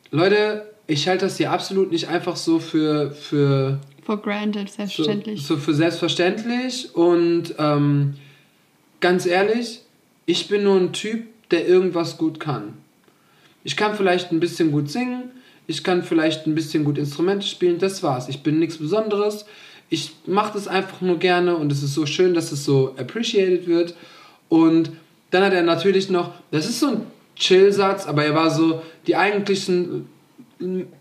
Leute, 0.09 0.65
ich 0.87 1.07
halte 1.07 1.25
das 1.25 1.37
hier 1.37 1.51
absolut 1.51 1.91
nicht 1.91 2.07
einfach 2.07 2.35
so 2.35 2.57
für... 2.57 3.11
für 3.11 3.79
For 4.03 4.19
granted, 4.19 4.71
selbstverständlich. 4.71 5.43
So, 5.43 5.55
so 5.55 5.61
für 5.61 5.75
selbstverständlich 5.75 6.95
und 6.95 7.53
ähm, 7.59 8.15
ganz 8.99 9.27
ehrlich, 9.27 9.81
ich 10.25 10.47
bin 10.47 10.63
nur 10.63 10.77
ein 10.77 10.91
Typ, 10.91 11.27
der 11.51 11.67
irgendwas 11.67 12.17
gut 12.17 12.39
kann. 12.39 12.73
Ich 13.63 13.75
kann 13.75 13.95
vielleicht 13.95 14.31
ein 14.31 14.39
bisschen 14.39 14.71
gut 14.71 14.89
singen, 14.89 15.25
ich 15.67 15.83
kann 15.83 16.03
vielleicht 16.03 16.47
ein 16.47 16.55
bisschen 16.55 16.83
gut 16.83 16.97
Instrumente 16.97 17.45
spielen, 17.45 17.77
das 17.77 18.01
war's. 18.01 18.27
Ich 18.27 18.41
bin 18.41 18.59
nichts 18.59 18.77
Besonderes. 18.77 19.45
Ich 19.89 20.11
mache 20.25 20.53
das 20.53 20.67
einfach 20.67 21.01
nur 21.01 21.19
gerne 21.19 21.55
und 21.55 21.71
es 21.71 21.83
ist 21.83 21.93
so 21.93 22.05
schön, 22.05 22.33
dass 22.33 22.51
es 22.51 22.65
so 22.65 22.95
appreciated 22.97 23.67
wird. 23.67 23.95
Und 24.49 24.91
dann 25.31 25.43
hat 25.43 25.53
er 25.53 25.63
natürlich 25.63 26.09
noch, 26.09 26.31
das 26.51 26.67
ist 26.69 26.79
so 26.79 26.87
ein 26.87 27.01
Chill-Satz, 27.35 28.05
aber 28.05 28.23
er 28.23 28.35
war 28.35 28.51
so, 28.51 28.81
die 29.07 29.15
eigentlichen 29.15 30.07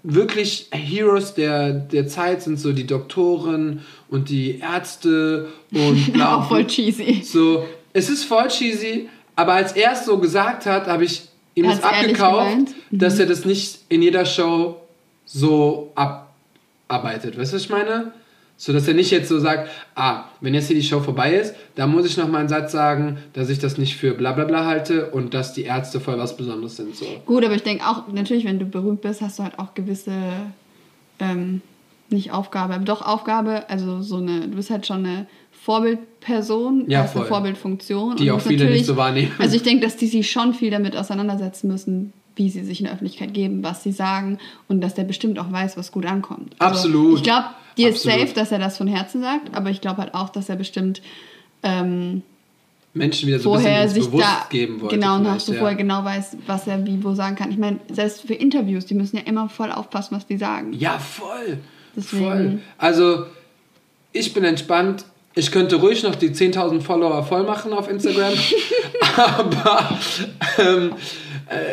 wirklich 0.03 0.69
Heroes 0.73 1.35
der, 1.35 1.73
der 1.73 2.09
Zeit 2.09 2.43
sind 2.43 2.59
so 2.59 2.73
die 2.73 2.87
Doktoren 2.87 3.85
und 4.09 4.31
die 4.31 4.59
Ärzte 4.59 5.49
und 5.73 6.12
bla. 6.12 6.37
Auch 6.37 6.49
voll 6.49 6.66
cheesy. 6.66 7.23
So, 7.23 7.66
es 7.93 8.09
ist 8.09 8.25
voll 8.25 8.49
cheesy, 8.49 9.09
aber 9.37 9.55
als 9.55 9.73
er 9.73 9.93
es 9.93 10.07
so 10.07 10.19
gesagt 10.19 10.66
hat, 10.66 10.87
habe 10.87 11.05
ich 11.05 11.29
ihm 11.55 11.66
das 11.66 11.83
abgekauft, 11.83 12.57
mhm. 12.90 12.99
dass 12.99 13.19
er 13.19 13.27
das 13.27 13.45
nicht 13.45 13.81
in 13.88 14.03
jeder 14.03 14.25
Show 14.25 14.81
so 15.27 15.93
abarbeitet. 15.95 17.38
Weißt 17.38 17.53
du, 17.53 17.57
was 17.57 17.62
ich 17.62 17.71
meine? 17.71 18.12
So 18.61 18.75
dass 18.75 18.87
er 18.87 18.92
nicht 18.92 19.11
jetzt 19.11 19.31
so 19.31 19.38
sagt, 19.38 19.70
ah, 19.94 20.25
wenn 20.42 20.53
jetzt 20.53 20.66
hier 20.66 20.77
die 20.77 20.83
Show 20.83 21.01
vorbei 21.01 21.35
ist, 21.35 21.55
dann 21.77 21.90
muss 21.90 22.05
ich 22.05 22.18
noch 22.18 22.29
mal 22.29 22.40
einen 22.40 22.51
Satz 22.51 22.73
sagen, 22.73 23.16
dass 23.33 23.49
ich 23.49 23.59
das 23.59 23.79
nicht 23.79 23.96
für 23.96 24.12
bla 24.12 24.33
bla 24.33 24.44
bla 24.44 24.66
halte 24.66 25.11
und 25.12 25.33
dass 25.33 25.55
die 25.55 25.63
Ärzte 25.63 25.98
voll 25.98 26.19
was 26.19 26.37
Besonderes 26.37 26.77
sind. 26.77 26.94
So. 26.94 27.06
Gut, 27.25 27.42
aber 27.42 27.54
ich 27.54 27.63
denke 27.63 27.87
auch, 27.87 28.06
natürlich, 28.13 28.44
wenn 28.44 28.58
du 28.58 28.67
berühmt 28.67 29.00
bist, 29.00 29.23
hast 29.23 29.38
du 29.38 29.44
halt 29.44 29.58
auch 29.58 29.73
gewisse, 29.73 30.13
ähm, 31.21 31.63
nicht 32.11 32.33
Aufgabe, 32.33 32.75
aber 32.75 32.85
doch 32.85 33.00
Aufgabe, 33.00 33.65
also 33.71 34.02
so 34.02 34.19
eine, 34.19 34.42
du 34.42 34.56
bist 34.56 34.69
halt 34.69 34.87
schon 34.87 35.06
eine 35.06 35.27
Vorbildperson, 35.63 36.85
ja, 36.87 37.04
hast 37.04 37.17
eine 37.17 37.25
Vorbildfunktion. 37.25 38.17
Die 38.17 38.31
auch 38.31 38.42
viele 38.42 38.69
nicht 38.69 38.85
so 38.85 38.94
wahrnehmen. 38.94 39.33
Also 39.38 39.56
ich 39.56 39.63
denke, 39.63 39.87
dass 39.87 39.96
die 39.96 40.06
sich 40.06 40.31
schon 40.31 40.52
viel 40.52 40.71
damit 40.71 40.98
auseinandersetzen 40.98 41.69
müssen, 41.69 42.13
wie 42.37 42.50
sie 42.50 42.63
sich 42.63 42.81
in 42.81 42.85
der 42.85 42.92
Öffentlichkeit 42.92 43.33
geben, 43.33 43.63
was 43.63 43.83
sie 43.83 43.92
sagen 43.92 44.37
und 44.69 44.83
dass 44.83 44.94
der 44.94 45.04
bestimmt 45.04 45.38
auch 45.38 45.50
weiß, 45.50 45.79
was 45.79 45.92
gut 45.92 46.04
ankommt. 46.04 46.56
Also 46.58 46.75
Absolut. 46.75 47.17
Ich 47.17 47.23
glaube, 47.23 47.46
dir 47.77 47.90
ist 47.90 48.02
safe, 48.02 48.33
dass 48.35 48.52
er 48.52 48.58
das 48.58 48.77
von 48.77 48.87
Herzen 48.87 49.23
sagt, 49.23 49.54
aber 49.54 49.71
ich 49.71 49.81
glaube 49.81 49.98
halt 49.98 50.14
auch, 50.14 50.29
dass 50.29 50.48
er 50.48 50.56
bestimmt 50.56 51.02
ähm, 51.62 52.23
Menschen 52.92 53.29
wieder 53.29 53.38
so 53.38 53.50
vorher 53.50 53.83
ein 53.83 53.92
bisschen 53.92 54.10
sich 54.10 54.21
da, 54.21 54.46
geben 54.50 54.81
wollte. 54.81 54.96
Genau, 54.96 55.16
und 55.16 55.27
auch 55.27 55.38
so 55.38 55.52
ja. 55.52 55.60
vorher 55.60 55.77
genau 55.77 56.04
weiß, 56.04 56.37
was 56.46 56.66
er 56.66 56.85
wie 56.87 57.02
wo 57.04 57.14
sagen 57.14 57.37
kann. 57.37 57.50
Ich 57.50 57.58
meine, 57.58 57.79
selbst 57.90 58.23
für 58.23 58.35
Interviews, 58.35 58.87
die 58.87 58.94
müssen 58.94 59.16
ja 59.16 59.23
immer 59.25 59.48
voll 59.48 59.71
aufpassen, 59.71 60.16
was 60.16 60.27
die 60.27 60.38
sagen. 60.38 60.73
Ja, 60.73 60.98
voll. 60.98 61.58
Deswegen. 61.94 62.25
Voll. 62.25 62.58
Also, 62.79 63.27
ich 64.12 64.35
bin 64.35 64.44
entspannt. 64.44 65.04
Ich 65.37 65.52
könnte 65.52 65.77
ruhig 65.77 66.02
noch 66.02 66.16
die 66.16 66.31
10.000 66.31 66.81
Follower 66.81 67.23
voll 67.23 67.44
machen 67.44 67.73
auf 67.73 67.88
Instagram. 67.88 68.35
aber 69.16 69.98
ähm, 70.58 70.92
äh, 70.92 70.94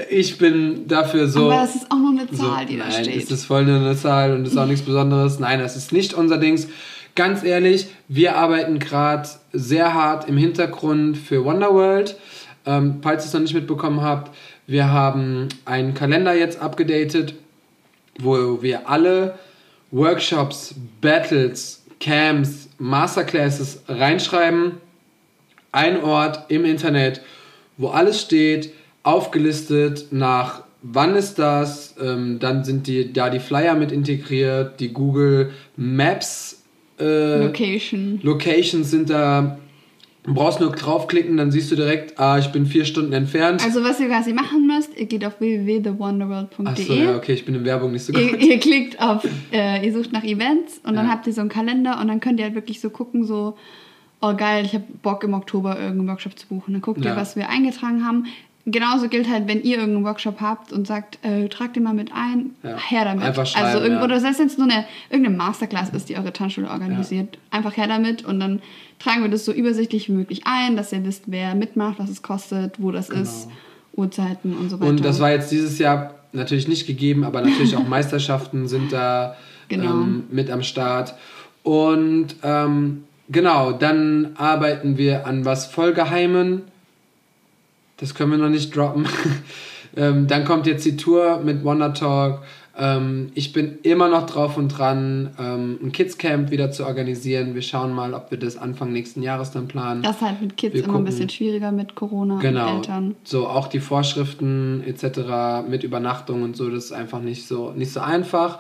ich 0.10 0.38
bin 0.38 0.88
dafür 0.88 1.28
so. 1.28 1.46
Aber 1.46 1.62
das 1.62 1.76
ist 1.76 1.92
auch 1.92 1.98
nur 1.98 2.12
eine 2.12 2.30
Zahl, 2.32 2.62
so, 2.62 2.68
die 2.68 2.78
da 2.78 2.84
nein, 2.86 2.92
steht. 2.92 3.08
Nein, 3.08 3.24
es 3.24 3.32
ist 3.32 3.46
voll 3.46 3.66
nur 3.66 3.76
eine 3.76 3.96
Zahl 3.96 4.34
und 4.34 4.46
es 4.46 4.54
ist 4.54 4.58
auch 4.58 4.66
nichts 4.66 4.86
Besonderes. 4.86 5.40
Nein, 5.40 5.60
das 5.60 5.76
ist 5.76 5.92
nicht 5.92 6.14
unser 6.14 6.38
Dings. 6.38 6.68
Ganz 7.16 7.44
ehrlich, 7.44 7.88
wir 8.08 8.36
arbeiten 8.36 8.80
gerade 8.80 9.28
sehr 9.52 9.94
hart 9.94 10.28
im 10.30 10.38
Hintergrund 10.38 11.18
für 11.18 11.44
Wonderworld. 11.44 12.18
Ähm, 12.66 13.00
falls 13.02 13.24
ihr 13.24 13.28
es 13.28 13.34
noch 13.34 13.42
nicht 13.42 13.54
mitbekommen 13.54 14.02
habt, 14.02 14.36
wir 14.68 14.92
haben 14.92 15.48
einen 15.66 15.94
Kalender 15.94 16.34
jetzt 16.34 16.60
abgedatet, 16.60 17.36
wo 18.20 18.62
wir 18.62 18.90
alle 18.90 19.40
Workshops, 19.92 20.76
Battles, 21.02 21.84
Camps, 22.00 22.70
Masterclasses 22.78 23.84
reinschreiben. 23.88 24.74
Ein 25.72 26.04
Ort 26.04 26.50
im 26.50 26.66
Internet, 26.66 27.22
wo 27.78 27.90
alles 27.90 28.22
steht, 28.22 28.74
aufgelistet 29.08 30.08
nach 30.12 30.64
wann 30.84 31.16
ist 31.16 31.40
das, 31.40 31.96
ähm, 32.02 32.40
dann 32.40 32.64
sind 32.64 32.88
die, 32.88 33.12
da 33.12 33.30
die 33.30 33.40
Flyer 33.40 33.76
mit 33.76 33.92
integriert, 33.92 34.80
die 34.80 34.94
Google 34.94 35.52
Maps 35.76 36.64
äh, 37.00 37.46
Location. 37.46 38.20
Locations 38.22 38.90
sind 38.90 39.10
da 39.10 39.58
Du 40.24 40.34
brauchst 40.34 40.60
nur 40.60 40.72
draufklicken, 40.72 41.38
dann 41.38 41.52
siehst 41.52 41.72
du 41.72 41.78
direkt, 41.78 42.20
ah, 42.20 42.38
ich 42.38 42.48
bin 42.48 42.66
vier 42.66 42.84
Stunden 42.84 43.14
entfernt. 43.14 43.64
Also 43.64 43.82
was 43.82 43.98
ihr 44.02 44.08
quasi 44.08 44.34
machen 44.34 44.68
müsst, 44.68 44.90
ihr 44.98 45.06
geht 45.06 45.24
auf 45.24 45.40
www.thewonderworld.de. 45.40 46.68
Achso, 46.68 46.94
ja, 46.96 47.16
okay, 47.16 47.32
ich 47.32 47.46
bin 47.46 47.56
in 47.56 47.64
Werbung 47.64 47.94
nicht 47.94 48.04
so 48.04 48.12
gut. 48.12 48.22
Ihr, 48.22 48.38
ihr 48.38 48.60
klickt 48.60 49.02
auf, 49.02 49.26
äh, 49.54 49.86
ihr 49.86 49.94
sucht 49.94 50.12
nach 50.12 50.26
Events 50.26 50.82
und 50.84 50.96
ja. 50.96 51.02
dann 51.02 51.10
habt 51.10 51.28
ihr 51.28 51.34
so 51.34 51.40
einen 51.40 51.50
Kalender 51.50 52.02
und 52.02 52.10
dann 52.10 52.20
könnt 52.20 52.42
ihr 52.42 52.46
halt 52.46 52.56
wirklich 52.56 52.82
so 52.82 52.90
gucken, 52.90 53.24
so, 53.24 53.56
oh 54.20 54.34
geil, 54.36 54.66
ich 54.66 54.74
habe 54.74 54.84
Bock 55.02 55.24
im 55.24 55.34
Oktober 55.34 55.80
irgendeinen 55.80 56.10
Workshop 56.10 56.38
zu 56.38 56.46
buchen. 56.48 56.74
Dann 56.74 56.82
guckt 56.82 57.06
ja. 57.06 57.12
ihr, 57.12 57.16
was 57.16 57.38
wir 57.38 57.48
eingetragen 57.48 58.06
haben 58.06 58.26
genauso 58.68 59.08
gilt 59.08 59.30
halt, 59.30 59.48
wenn 59.48 59.64
ihr 59.64 59.78
irgendeinen 59.78 60.06
Workshop 60.06 60.42
habt 60.42 60.72
und 60.72 60.86
sagt, 60.86 61.24
äh, 61.24 61.48
tragt 61.48 61.76
den 61.76 61.84
mal 61.84 61.94
mit 61.94 62.12
ein, 62.14 62.52
ja. 62.64 62.78
her 62.78 63.06
damit. 63.06 63.24
Einfach 63.24 63.42
also 63.42 63.54
schreiben, 63.54 63.66
also 63.66 63.80
irgendwo, 63.80 64.00
ja. 64.02 64.06
oder 64.06 64.20
selbst 64.20 64.40
wenn 64.40 64.48
es 64.48 64.58
nur 64.58 64.70
eine, 64.70 64.86
irgendeine 65.10 65.38
Masterclass 65.38 65.90
ist, 65.90 66.10
die 66.10 66.18
eure 66.18 66.34
Tanzschule 66.34 66.70
organisiert, 66.70 67.36
ja. 67.36 67.58
einfach 67.58 67.76
her 67.78 67.88
damit 67.88 68.26
und 68.26 68.40
dann 68.40 68.62
tragen 69.00 69.24
wir 69.24 69.30
das 69.30 69.46
so 69.46 69.54
übersichtlich 69.54 70.10
wie 70.10 70.14
möglich 70.14 70.42
ein, 70.46 70.76
dass 70.76 70.92
ihr 70.92 71.04
wisst, 71.06 71.24
wer 71.28 71.56
mitmacht, 71.56 71.98
was 71.98 72.10
es 72.10 72.22
kostet, 72.22 72.82
wo 72.82 72.92
das 72.92 73.10
genau. 73.10 73.22
ist, 73.22 73.48
Uhrzeiten 73.96 74.56
und 74.56 74.70
so 74.70 74.80
weiter. 74.80 74.90
Und 74.90 75.06
das 75.06 75.20
war 75.20 75.32
jetzt 75.32 75.52
dieses 75.52 75.80
Jahr 75.80 76.16
natürlich 76.34 76.68
nicht 76.68 76.86
gegeben, 76.86 77.24
aber 77.24 77.42
natürlich 77.42 77.76
auch 77.76 77.88
Meisterschaften 77.88 78.68
sind 78.68 78.92
da 78.92 79.38
genau. 79.70 79.92
ähm, 79.92 80.24
mit 80.30 80.52
am 80.52 80.62
Start. 80.62 81.16
Und 81.64 82.36
ähm, 82.44 83.06
genau, 83.30 83.72
dann 83.72 84.32
arbeiten 84.36 84.98
wir 84.98 85.26
an 85.26 85.46
was 85.46 85.66
Vollgeheimen 85.68 86.64
das 87.98 88.16
können 88.16 88.32
wir 88.32 88.38
noch 88.38 88.50
nicht 88.50 88.76
droppen. 88.76 89.06
ähm, 89.98 90.28
dann 90.28 90.46
kommt 90.46 90.68
jetzt 90.68 90.86
die 90.86 90.98
Tour 90.98 91.42
mit 91.44 91.64
Wonder 91.64 91.94
Talk. 91.94 92.42
Ähm, 92.80 93.32
ich 93.34 93.54
bin 93.54 93.80
immer 93.82 94.08
noch 94.08 94.28
drauf 94.28 94.56
und 94.56 94.70
dran, 94.70 95.32
ähm, 95.40 95.80
ein 95.82 95.92
Kids 95.92 96.20
Camp 96.20 96.52
wieder 96.52 96.72
zu 96.72 96.86
organisieren. 96.86 97.56
Wir 97.56 97.64
schauen 97.64 97.92
mal, 97.92 98.14
ob 98.14 98.30
wir 98.30 98.38
das 98.38 98.56
Anfang 98.56 98.94
nächsten 98.94 99.24
Jahres 99.24 99.50
dann 99.50 99.68
planen. 99.68 100.04
Das 100.04 100.18
ist 100.18 100.22
halt 100.22 100.42
mit 100.42 100.58
Kids 100.58 100.76
wir 100.76 100.84
immer 100.84 100.94
gucken. 100.94 101.02
ein 101.02 101.10
bisschen 101.10 101.30
schwieriger 101.30 101.72
mit 101.72 101.96
Corona 101.96 102.38
genau. 102.40 102.70
und 102.70 102.76
Eltern. 102.76 103.16
So 103.24 103.48
auch 103.48 103.68
die 103.68 103.80
Vorschriften 103.80 104.84
etc. 104.86 105.68
mit 105.68 105.84
Übernachtung 105.84 106.44
und 106.44 106.56
so, 106.56 106.70
das 106.70 106.86
ist 106.86 106.92
einfach 106.92 107.20
nicht 107.20 107.48
so, 107.48 107.72
nicht 107.76 107.92
so 107.92 108.00
einfach. 108.00 108.60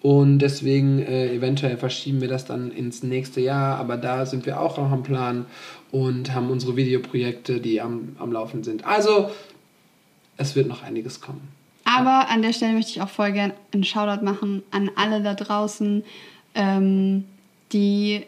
Und 0.00 0.38
deswegen 0.38 1.00
äh, 1.00 1.34
eventuell 1.34 1.76
verschieben 1.76 2.20
wir 2.20 2.28
das 2.28 2.44
dann 2.44 2.70
ins 2.70 3.02
nächste 3.02 3.40
Jahr, 3.40 3.78
aber 3.78 3.96
da 3.96 4.26
sind 4.26 4.46
wir 4.46 4.60
auch 4.60 4.78
noch 4.78 4.92
am 4.92 5.02
Plan 5.02 5.46
und 5.90 6.34
haben 6.34 6.50
unsere 6.50 6.76
Videoprojekte, 6.76 7.60
die 7.60 7.80
am, 7.80 8.16
am 8.18 8.32
Laufen 8.32 8.62
sind. 8.62 8.84
Also, 8.84 9.30
es 10.36 10.54
wird 10.54 10.68
noch 10.68 10.82
einiges 10.82 11.20
kommen. 11.20 11.40
Aber 11.84 12.28
an 12.28 12.42
der 12.42 12.52
Stelle 12.52 12.74
möchte 12.74 12.90
ich 12.90 13.02
auch 13.02 13.08
voll 13.08 13.32
gerne 13.32 13.54
einen 13.72 13.84
Shoutout 13.84 14.24
machen 14.24 14.62
an 14.70 14.90
alle 14.94 15.22
da 15.22 15.34
draußen, 15.34 16.04
ähm, 16.54 17.24
die 17.72 18.24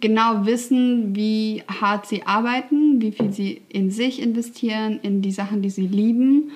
genau 0.00 0.44
wissen, 0.44 1.16
wie 1.16 1.62
hart 1.80 2.06
sie 2.06 2.24
arbeiten, 2.26 3.00
wie 3.00 3.12
viel 3.12 3.32
sie 3.32 3.62
in 3.70 3.90
sich 3.90 4.20
investieren, 4.20 5.00
in 5.02 5.22
die 5.22 5.32
Sachen, 5.32 5.62
die 5.62 5.70
sie 5.70 5.86
lieben 5.86 6.50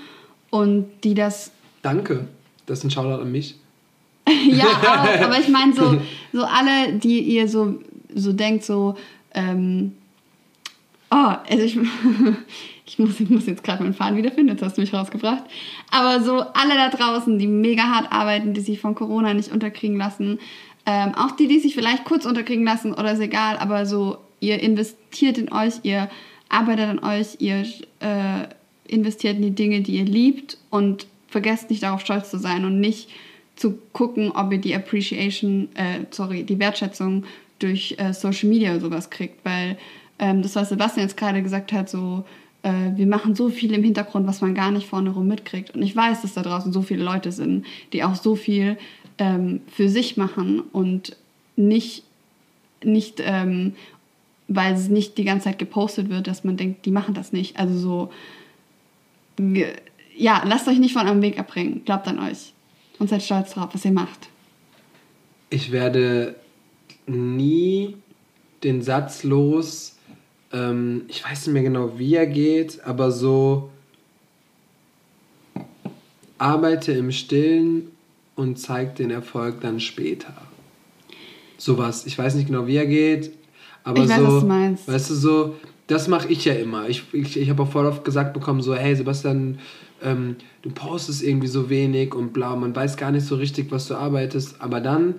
und 0.50 0.86
die 1.04 1.14
das. 1.14 1.52
Danke, 1.80 2.28
das 2.66 2.80
ist 2.80 2.84
ein 2.84 2.90
Shoutout 2.90 3.22
an 3.22 3.32
mich. 3.32 3.56
ja, 4.50 4.66
auch, 4.66 5.22
aber 5.24 5.38
ich 5.38 5.48
meine 5.48 5.72
so, 5.72 5.98
so 6.32 6.44
alle, 6.44 6.92
die 6.98 7.20
ihr 7.20 7.48
so, 7.48 7.80
so 8.14 8.32
denkt, 8.34 8.64
so, 8.64 8.94
ähm, 9.34 9.92
Oh, 11.12 11.34
also 11.50 11.62
ich, 11.62 11.76
ich, 12.86 12.98
muss, 12.98 13.20
ich 13.20 13.28
muss 13.28 13.46
jetzt 13.46 13.62
gerade 13.62 13.82
meinen 13.82 13.92
Faden 13.92 14.16
wiederfinden, 14.16 14.54
jetzt 14.54 14.62
hast 14.62 14.78
du 14.78 14.80
mich 14.80 14.94
rausgebracht. 14.94 15.44
Aber 15.90 16.22
so 16.22 16.40
alle 16.40 16.74
da 16.74 16.88
draußen, 16.88 17.38
die 17.38 17.46
mega 17.46 17.82
hart 17.82 18.10
arbeiten, 18.10 18.54
die 18.54 18.62
sich 18.62 18.80
von 18.80 18.94
Corona 18.94 19.34
nicht 19.34 19.52
unterkriegen 19.52 19.98
lassen, 19.98 20.38
ähm, 20.86 21.14
auch 21.14 21.32
die, 21.32 21.48
die 21.48 21.58
sich 21.58 21.74
vielleicht 21.74 22.04
kurz 22.04 22.24
unterkriegen 22.24 22.64
lassen 22.64 22.94
oder 22.94 23.12
ist 23.12 23.20
egal, 23.20 23.58
aber 23.58 23.84
so, 23.84 24.16
ihr 24.40 24.60
investiert 24.60 25.36
in 25.36 25.52
euch, 25.52 25.74
ihr 25.82 26.08
arbeitet 26.48 26.88
an 26.88 26.98
euch, 27.00 27.36
ihr 27.40 27.66
äh, 28.00 28.48
investiert 28.88 29.36
in 29.36 29.42
die 29.42 29.54
Dinge, 29.54 29.82
die 29.82 29.98
ihr 29.98 30.06
liebt 30.06 30.56
und 30.70 31.06
vergesst 31.28 31.68
nicht 31.68 31.82
darauf 31.82 32.00
stolz 32.00 32.30
zu 32.30 32.38
sein 32.38 32.64
und 32.64 32.80
nicht 32.80 33.10
zu 33.54 33.78
gucken, 33.92 34.32
ob 34.32 34.50
ihr 34.50 34.58
die 34.58 34.74
Appreciation, 34.74 35.68
äh, 35.74 36.06
sorry, 36.10 36.42
die 36.42 36.58
Wertschätzung 36.58 37.24
durch 37.58 37.96
äh, 37.98 38.12
Social 38.12 38.48
Media 38.48 38.72
oder 38.72 38.80
sowas 38.80 39.10
kriegt, 39.10 39.44
weil 39.44 39.76
ähm, 40.22 40.40
das, 40.40 40.54
was 40.54 40.68
Sebastian 40.68 41.04
jetzt 41.04 41.16
gerade 41.16 41.42
gesagt 41.42 41.72
hat, 41.72 41.90
so, 41.90 42.24
äh, 42.62 42.92
wir 42.94 43.08
machen 43.08 43.34
so 43.34 43.48
viel 43.48 43.74
im 43.74 43.82
Hintergrund, 43.82 44.24
was 44.28 44.40
man 44.40 44.54
gar 44.54 44.70
nicht 44.70 44.86
vorne 44.86 45.10
rum 45.10 45.26
mitkriegt. 45.26 45.74
Und 45.74 45.82
ich 45.82 45.96
weiß, 45.96 46.22
dass 46.22 46.34
da 46.34 46.42
draußen 46.42 46.72
so 46.72 46.80
viele 46.80 47.02
Leute 47.02 47.32
sind, 47.32 47.66
die 47.92 48.04
auch 48.04 48.14
so 48.14 48.36
viel 48.36 48.78
ähm, 49.18 49.62
für 49.66 49.88
sich 49.88 50.16
machen 50.16 50.60
und 50.60 51.16
nicht, 51.56 52.04
nicht 52.84 53.20
ähm, 53.24 53.74
weil 54.46 54.74
es 54.74 54.88
nicht 54.88 55.18
die 55.18 55.24
ganze 55.24 55.46
Zeit 55.46 55.58
gepostet 55.58 56.08
wird, 56.08 56.28
dass 56.28 56.44
man 56.44 56.56
denkt, 56.56 56.86
die 56.86 56.92
machen 56.92 57.14
das 57.14 57.32
nicht. 57.32 57.58
Also 57.58 57.76
so, 57.76 58.12
ja, 60.16 60.44
lasst 60.46 60.68
euch 60.68 60.78
nicht 60.78 60.92
von 60.92 61.08
eurem 61.08 61.22
Weg 61.22 61.36
abbringen. 61.36 61.82
Glaubt 61.84 62.06
an 62.06 62.20
euch 62.20 62.52
und 63.00 63.10
seid 63.10 63.24
stolz 63.24 63.54
drauf, 63.54 63.70
was 63.72 63.84
ihr 63.84 63.90
macht. 63.90 64.28
Ich 65.50 65.72
werde 65.72 66.36
nie 67.08 67.96
den 68.62 68.82
Satz 68.82 69.24
los, 69.24 69.96
ähm, 70.52 71.02
ich 71.08 71.24
weiß 71.24 71.46
nicht 71.46 71.54
mehr 71.54 71.62
genau, 71.62 71.98
wie 71.98 72.14
er 72.14 72.26
geht, 72.26 72.84
aber 72.84 73.10
so 73.10 73.70
arbeite 76.38 76.92
im 76.92 77.12
Stillen 77.12 77.88
und 78.34 78.58
zeig 78.58 78.96
den 78.96 79.10
Erfolg 79.10 79.60
dann 79.60 79.80
später. 79.80 80.34
Sowas. 81.56 82.06
Ich 82.06 82.18
weiß 82.18 82.34
nicht 82.34 82.48
genau, 82.48 82.66
wie 82.66 82.76
er 82.76 82.86
geht, 82.86 83.30
aber 83.84 84.02
ich 84.02 84.08
weiß, 84.08 84.18
so, 84.18 84.26
was 84.26 84.40
du 84.40 84.46
meinst. 84.46 84.88
weißt 84.88 85.10
du, 85.10 85.14
so, 85.14 85.56
das 85.86 86.08
mache 86.08 86.28
ich 86.28 86.44
ja 86.44 86.54
immer. 86.54 86.88
Ich, 86.88 87.04
ich, 87.12 87.36
ich 87.36 87.50
habe 87.50 87.62
auch 87.62 87.70
voll 87.70 87.86
oft 87.86 88.04
gesagt 88.04 88.34
bekommen, 88.34 88.60
so, 88.62 88.74
hey 88.74 88.96
Sebastian, 88.96 89.58
ähm, 90.02 90.36
du 90.62 90.70
postest 90.70 91.22
irgendwie 91.22 91.46
so 91.46 91.70
wenig 91.70 92.14
und 92.14 92.32
bla, 92.32 92.56
man 92.56 92.74
weiß 92.74 92.96
gar 92.96 93.12
nicht 93.12 93.26
so 93.26 93.36
richtig, 93.36 93.70
was 93.70 93.86
du 93.86 93.94
arbeitest, 93.94 94.60
aber 94.60 94.80
dann 94.80 95.16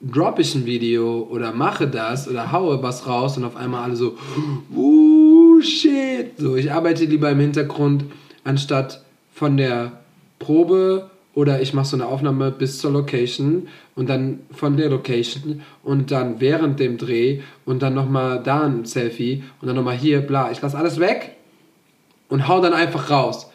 droppe 0.00 0.42
ich 0.42 0.54
ein 0.54 0.66
Video 0.66 1.26
oder 1.30 1.52
mache 1.52 1.88
das 1.88 2.28
oder 2.28 2.52
haue 2.52 2.82
was 2.82 3.06
raus 3.06 3.36
und 3.36 3.44
auf 3.44 3.56
einmal 3.56 3.84
alle 3.84 3.96
so, 3.96 4.16
uh, 4.74 5.60
shit. 5.60 6.38
So, 6.38 6.56
ich 6.56 6.72
arbeite 6.72 7.04
lieber 7.04 7.30
im 7.30 7.40
Hintergrund, 7.40 8.04
anstatt 8.44 9.02
von 9.32 9.56
der 9.56 10.00
Probe 10.38 11.10
oder 11.34 11.60
ich 11.60 11.74
mache 11.74 11.86
so 11.86 11.96
eine 11.96 12.06
Aufnahme 12.06 12.50
bis 12.50 12.78
zur 12.78 12.92
Location 12.92 13.68
und 13.94 14.08
dann 14.08 14.40
von 14.50 14.76
der 14.76 14.88
Location 14.88 15.62
und 15.82 16.10
dann 16.10 16.40
während 16.40 16.80
dem 16.80 16.96
Dreh 16.98 17.40
und 17.64 17.82
dann 17.82 17.94
nochmal 17.94 18.42
da 18.42 18.64
ein 18.64 18.84
Selfie 18.84 19.44
und 19.60 19.68
dann 19.68 19.76
nochmal 19.76 19.96
hier, 19.96 20.20
bla. 20.20 20.50
Ich 20.50 20.60
lasse 20.62 20.78
alles 20.78 20.98
weg 20.98 21.36
und 22.28 22.48
hau 22.48 22.60
dann 22.60 22.72
einfach 22.72 23.10
raus. 23.10 23.50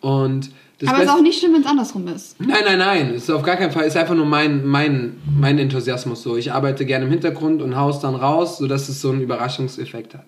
Und 0.00 0.50
das 0.78 0.88
Aber 0.88 0.98
es 0.98 1.04
ist 1.04 1.10
auch 1.10 1.22
nicht 1.22 1.38
schlimm, 1.38 1.54
wenn 1.54 1.60
es 1.62 1.66
andersrum 1.66 2.08
ist. 2.08 2.40
Nein, 2.40 2.62
nein, 2.64 2.78
nein. 2.78 3.10
Es 3.14 3.24
ist 3.24 3.30
auf 3.30 3.42
gar 3.42 3.56
keinen 3.56 3.70
Fall. 3.70 3.84
Es 3.84 3.94
ist 3.94 4.00
einfach 4.00 4.14
nur 4.14 4.26
mein, 4.26 4.66
mein, 4.66 5.16
mein 5.38 5.58
Enthusiasmus 5.58 6.22
so. 6.22 6.36
Ich 6.36 6.52
arbeite 6.52 6.84
gerne 6.84 7.04
im 7.04 7.10
Hintergrund 7.10 7.62
und 7.62 7.76
haus 7.76 8.00
dann 8.00 8.14
raus, 8.14 8.58
sodass 8.58 8.88
es 8.88 9.00
so 9.00 9.10
einen 9.10 9.20
Überraschungseffekt 9.20 10.14
hat. 10.14 10.26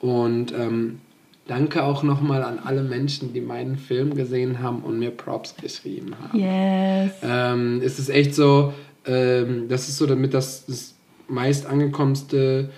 Und 0.00 0.52
ähm, 0.52 1.00
danke 1.46 1.84
auch 1.84 2.02
nochmal 2.02 2.42
an 2.42 2.58
alle 2.64 2.82
Menschen, 2.82 3.32
die 3.32 3.40
meinen 3.40 3.76
Film 3.76 4.14
gesehen 4.14 4.60
haben 4.62 4.80
und 4.82 4.98
mir 4.98 5.10
Props 5.10 5.54
geschrieben 5.60 6.14
haben. 6.22 6.38
Yes. 6.38 7.12
Ähm, 7.22 7.82
es 7.84 7.98
ist 7.98 8.08
echt 8.08 8.34
so, 8.34 8.72
ähm, 9.06 9.68
das 9.68 9.88
ist 9.88 9.98
so 9.98 10.06
damit 10.06 10.34
das, 10.34 10.66
das 10.66 10.94
meist 11.28 11.66
angekommenste 11.66 12.70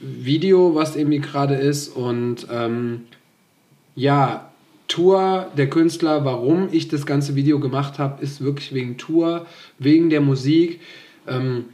Video, 0.00 0.74
was 0.74 0.96
irgendwie 0.96 1.20
gerade 1.20 1.54
ist. 1.54 1.88
Und 1.88 2.46
ähm, 2.50 3.02
ja, 3.94 4.50
Tour, 4.94 5.48
der 5.56 5.68
Künstler, 5.68 6.24
warum 6.24 6.68
ich 6.70 6.86
das 6.86 7.04
ganze 7.04 7.34
Video 7.34 7.58
gemacht 7.58 7.98
habe, 7.98 8.22
ist 8.22 8.44
wirklich 8.44 8.72
wegen 8.72 8.96
Tour, 8.96 9.44
wegen 9.80 10.08
der 10.08 10.20
Musik. 10.20 10.80
Ähm, 11.26 11.64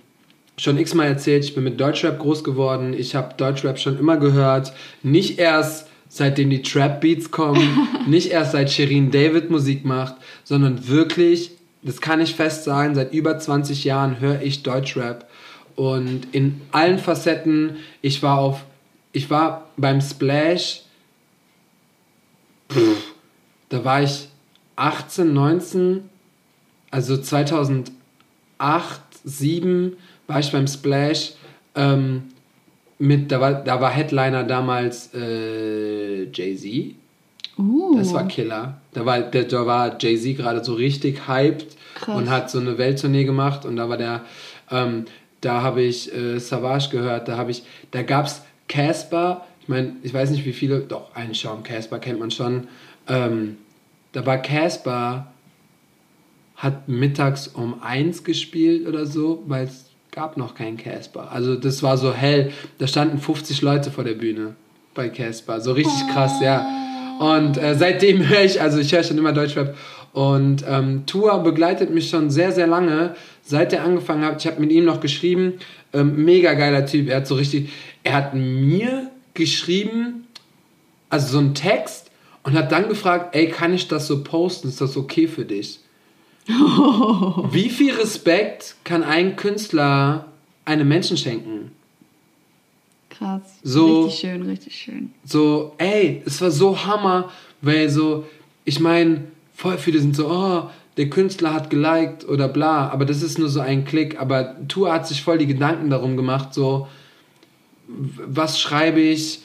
schon 0.56 0.78
x-mal 0.78 1.04
erzählt, 1.04 1.44
ich 1.44 1.54
bin 1.54 1.64
mit 1.64 1.78
Deutschrap 1.78 2.18
groß 2.18 2.42
geworden. 2.44 2.94
Ich 2.96 3.14
habe 3.14 3.34
Deutschrap 3.36 3.78
schon 3.78 3.98
immer 3.98 4.16
gehört. 4.16 4.72
Nicht 5.02 5.38
erst 5.38 5.88
seitdem 6.08 6.48
die 6.48 6.62
Trap 6.62 7.02
Beats 7.02 7.30
kommen, 7.30 7.88
nicht 8.06 8.30
erst 8.30 8.52
seit 8.52 8.70
Shirin 8.70 9.10
David 9.10 9.50
Musik 9.50 9.84
macht, 9.84 10.14
sondern 10.42 10.88
wirklich, 10.88 11.50
das 11.82 12.00
kann 12.00 12.22
ich 12.22 12.34
fest 12.34 12.64
sagen, 12.64 12.94
seit 12.94 13.12
über 13.12 13.38
20 13.38 13.84
Jahren 13.84 14.20
höre 14.20 14.40
ich 14.40 14.62
Deutschrap. 14.62 15.28
Und 15.76 16.28
in 16.32 16.62
allen 16.72 16.98
Facetten, 16.98 17.76
ich 18.00 18.22
war 18.22 18.38
auf, 18.38 18.64
ich 19.12 19.28
war 19.28 19.68
beim 19.76 20.00
Splash, 20.00 20.84
pff, 22.72 23.09
da 23.70 23.84
war 23.84 24.02
ich 24.02 24.28
18, 24.76 25.32
19, 25.32 26.08
also 26.90 27.16
2008, 27.16 27.90
2007 29.24 29.96
war 30.26 30.40
ich 30.40 30.52
beim 30.52 30.66
Splash. 30.66 31.32
Ähm, 31.74 32.24
mit, 32.98 33.32
da 33.32 33.40
war, 33.40 33.54
da 33.54 33.80
war 33.80 33.90
Headliner 33.90 34.44
damals 34.44 35.10
äh, 35.14 36.24
Jay-Z. 36.30 36.94
Uh. 37.58 37.96
Das 37.96 38.12
war 38.12 38.28
Killer. 38.28 38.80
Da 38.92 39.06
war, 39.06 39.20
der, 39.20 39.44
da 39.44 39.66
war 39.66 39.96
Jay-Z 39.98 40.36
gerade 40.36 40.62
so 40.64 40.74
richtig 40.74 41.26
hyped 41.26 41.76
Krass. 41.94 42.14
und 42.14 42.30
hat 42.30 42.50
so 42.50 42.58
eine 42.58 42.76
Welttournee 42.76 43.24
gemacht 43.24 43.64
und 43.64 43.76
da 43.76 43.88
war 43.88 43.96
der, 43.96 44.22
ähm, 44.70 45.06
da 45.40 45.62
habe 45.62 45.82
ich 45.82 46.14
äh, 46.14 46.38
Savage 46.38 46.90
gehört, 46.90 47.28
da 47.28 47.38
habe 47.38 47.50
ich, 47.50 47.62
da 47.90 48.02
gab 48.02 48.26
es 48.26 48.42
Casper, 48.68 49.46
ich 49.62 49.68
meine, 49.68 49.96
ich 50.02 50.12
weiß 50.12 50.30
nicht 50.30 50.44
wie 50.44 50.52
viele, 50.52 50.80
doch, 50.80 51.14
einen 51.14 51.34
Schaum, 51.34 51.62
Casper 51.62 51.98
kennt 51.98 52.20
man 52.20 52.30
schon. 52.30 52.68
Ähm, 53.10 53.56
da 54.12 54.24
war 54.24 54.38
Casper, 54.38 55.26
hat 56.56 56.88
mittags 56.88 57.48
um 57.48 57.82
eins 57.82 58.24
gespielt 58.24 58.86
oder 58.86 59.06
so, 59.06 59.42
weil 59.46 59.64
es 59.64 59.86
gab 60.10 60.36
noch 60.36 60.54
keinen 60.54 60.76
Casper. 60.76 61.30
Also 61.30 61.56
das 61.56 61.82
war 61.82 61.96
so 61.96 62.12
hell. 62.12 62.52
Da 62.78 62.86
standen 62.86 63.18
50 63.18 63.62
Leute 63.62 63.90
vor 63.90 64.04
der 64.04 64.14
Bühne 64.14 64.54
bei 64.94 65.08
Casper. 65.08 65.60
So 65.60 65.72
richtig 65.72 66.08
krass, 66.12 66.40
ja. 66.40 66.66
Und 67.18 67.56
äh, 67.56 67.74
seitdem 67.76 68.28
höre 68.28 68.44
ich, 68.44 68.60
also 68.60 68.78
ich 68.78 68.92
höre 68.92 69.02
schon 69.02 69.18
immer 69.18 69.32
Deutschrap. 69.32 69.76
Und 70.12 70.64
ähm, 70.68 71.06
Tour 71.06 71.38
begleitet 71.42 71.90
mich 71.94 72.10
schon 72.10 72.30
sehr, 72.30 72.52
sehr 72.52 72.66
lange. 72.66 73.14
Seit 73.42 73.72
er 73.72 73.84
angefangen 73.84 74.24
hat, 74.24 74.44
ich 74.44 74.50
habe 74.50 74.60
mit 74.60 74.72
ihm 74.72 74.84
noch 74.84 75.00
geschrieben. 75.00 75.54
Ähm, 75.92 76.24
mega 76.24 76.54
geiler 76.54 76.86
Typ. 76.86 77.08
Er 77.08 77.18
hat 77.18 77.26
so 77.26 77.36
richtig, 77.36 77.70
er 78.02 78.14
hat 78.14 78.34
mir 78.34 79.10
geschrieben, 79.34 80.26
also 81.08 81.32
so 81.32 81.38
einen 81.38 81.54
Text 81.54 82.09
und 82.42 82.54
hat 82.54 82.72
dann 82.72 82.88
gefragt, 82.88 83.34
ey, 83.34 83.48
kann 83.48 83.74
ich 83.74 83.88
das 83.88 84.06
so 84.06 84.22
posten? 84.22 84.68
Ist 84.68 84.80
das 84.80 84.96
okay 84.96 85.28
für 85.28 85.44
dich? 85.44 85.80
Wie 86.46 87.68
viel 87.68 87.94
Respekt 87.94 88.76
kann 88.84 89.02
ein 89.02 89.36
Künstler 89.36 90.26
einem 90.64 90.88
Menschen 90.88 91.16
schenken? 91.16 91.72
Krass. 93.10 93.42
So, 93.62 94.04
richtig 94.04 94.20
schön, 94.20 94.42
richtig 94.42 94.74
schön. 94.74 95.12
So, 95.24 95.74
ey, 95.78 96.22
es 96.24 96.40
war 96.40 96.50
so 96.50 96.86
Hammer, 96.86 97.30
weil 97.60 97.90
so, 97.90 98.26
ich 98.64 98.80
meine, 98.80 99.24
voll 99.54 99.76
viele 99.76 100.00
sind 100.00 100.16
so, 100.16 100.28
oh, 100.30 100.70
der 100.96 101.10
Künstler 101.10 101.52
hat 101.52 101.70
geliked 101.70 102.26
oder 102.26 102.48
bla, 102.48 102.88
aber 102.88 103.04
das 103.04 103.22
ist 103.22 103.38
nur 103.38 103.48
so 103.48 103.60
ein 103.60 103.84
Klick. 103.84 104.18
Aber 104.18 104.56
Tour 104.68 104.92
hat 104.92 105.06
sich 105.06 105.22
voll 105.22 105.38
die 105.38 105.46
Gedanken 105.46 105.90
darum 105.90 106.16
gemacht, 106.16 106.54
so, 106.54 106.88
was 107.86 108.60
schreibe 108.60 109.00
ich? 109.00 109.40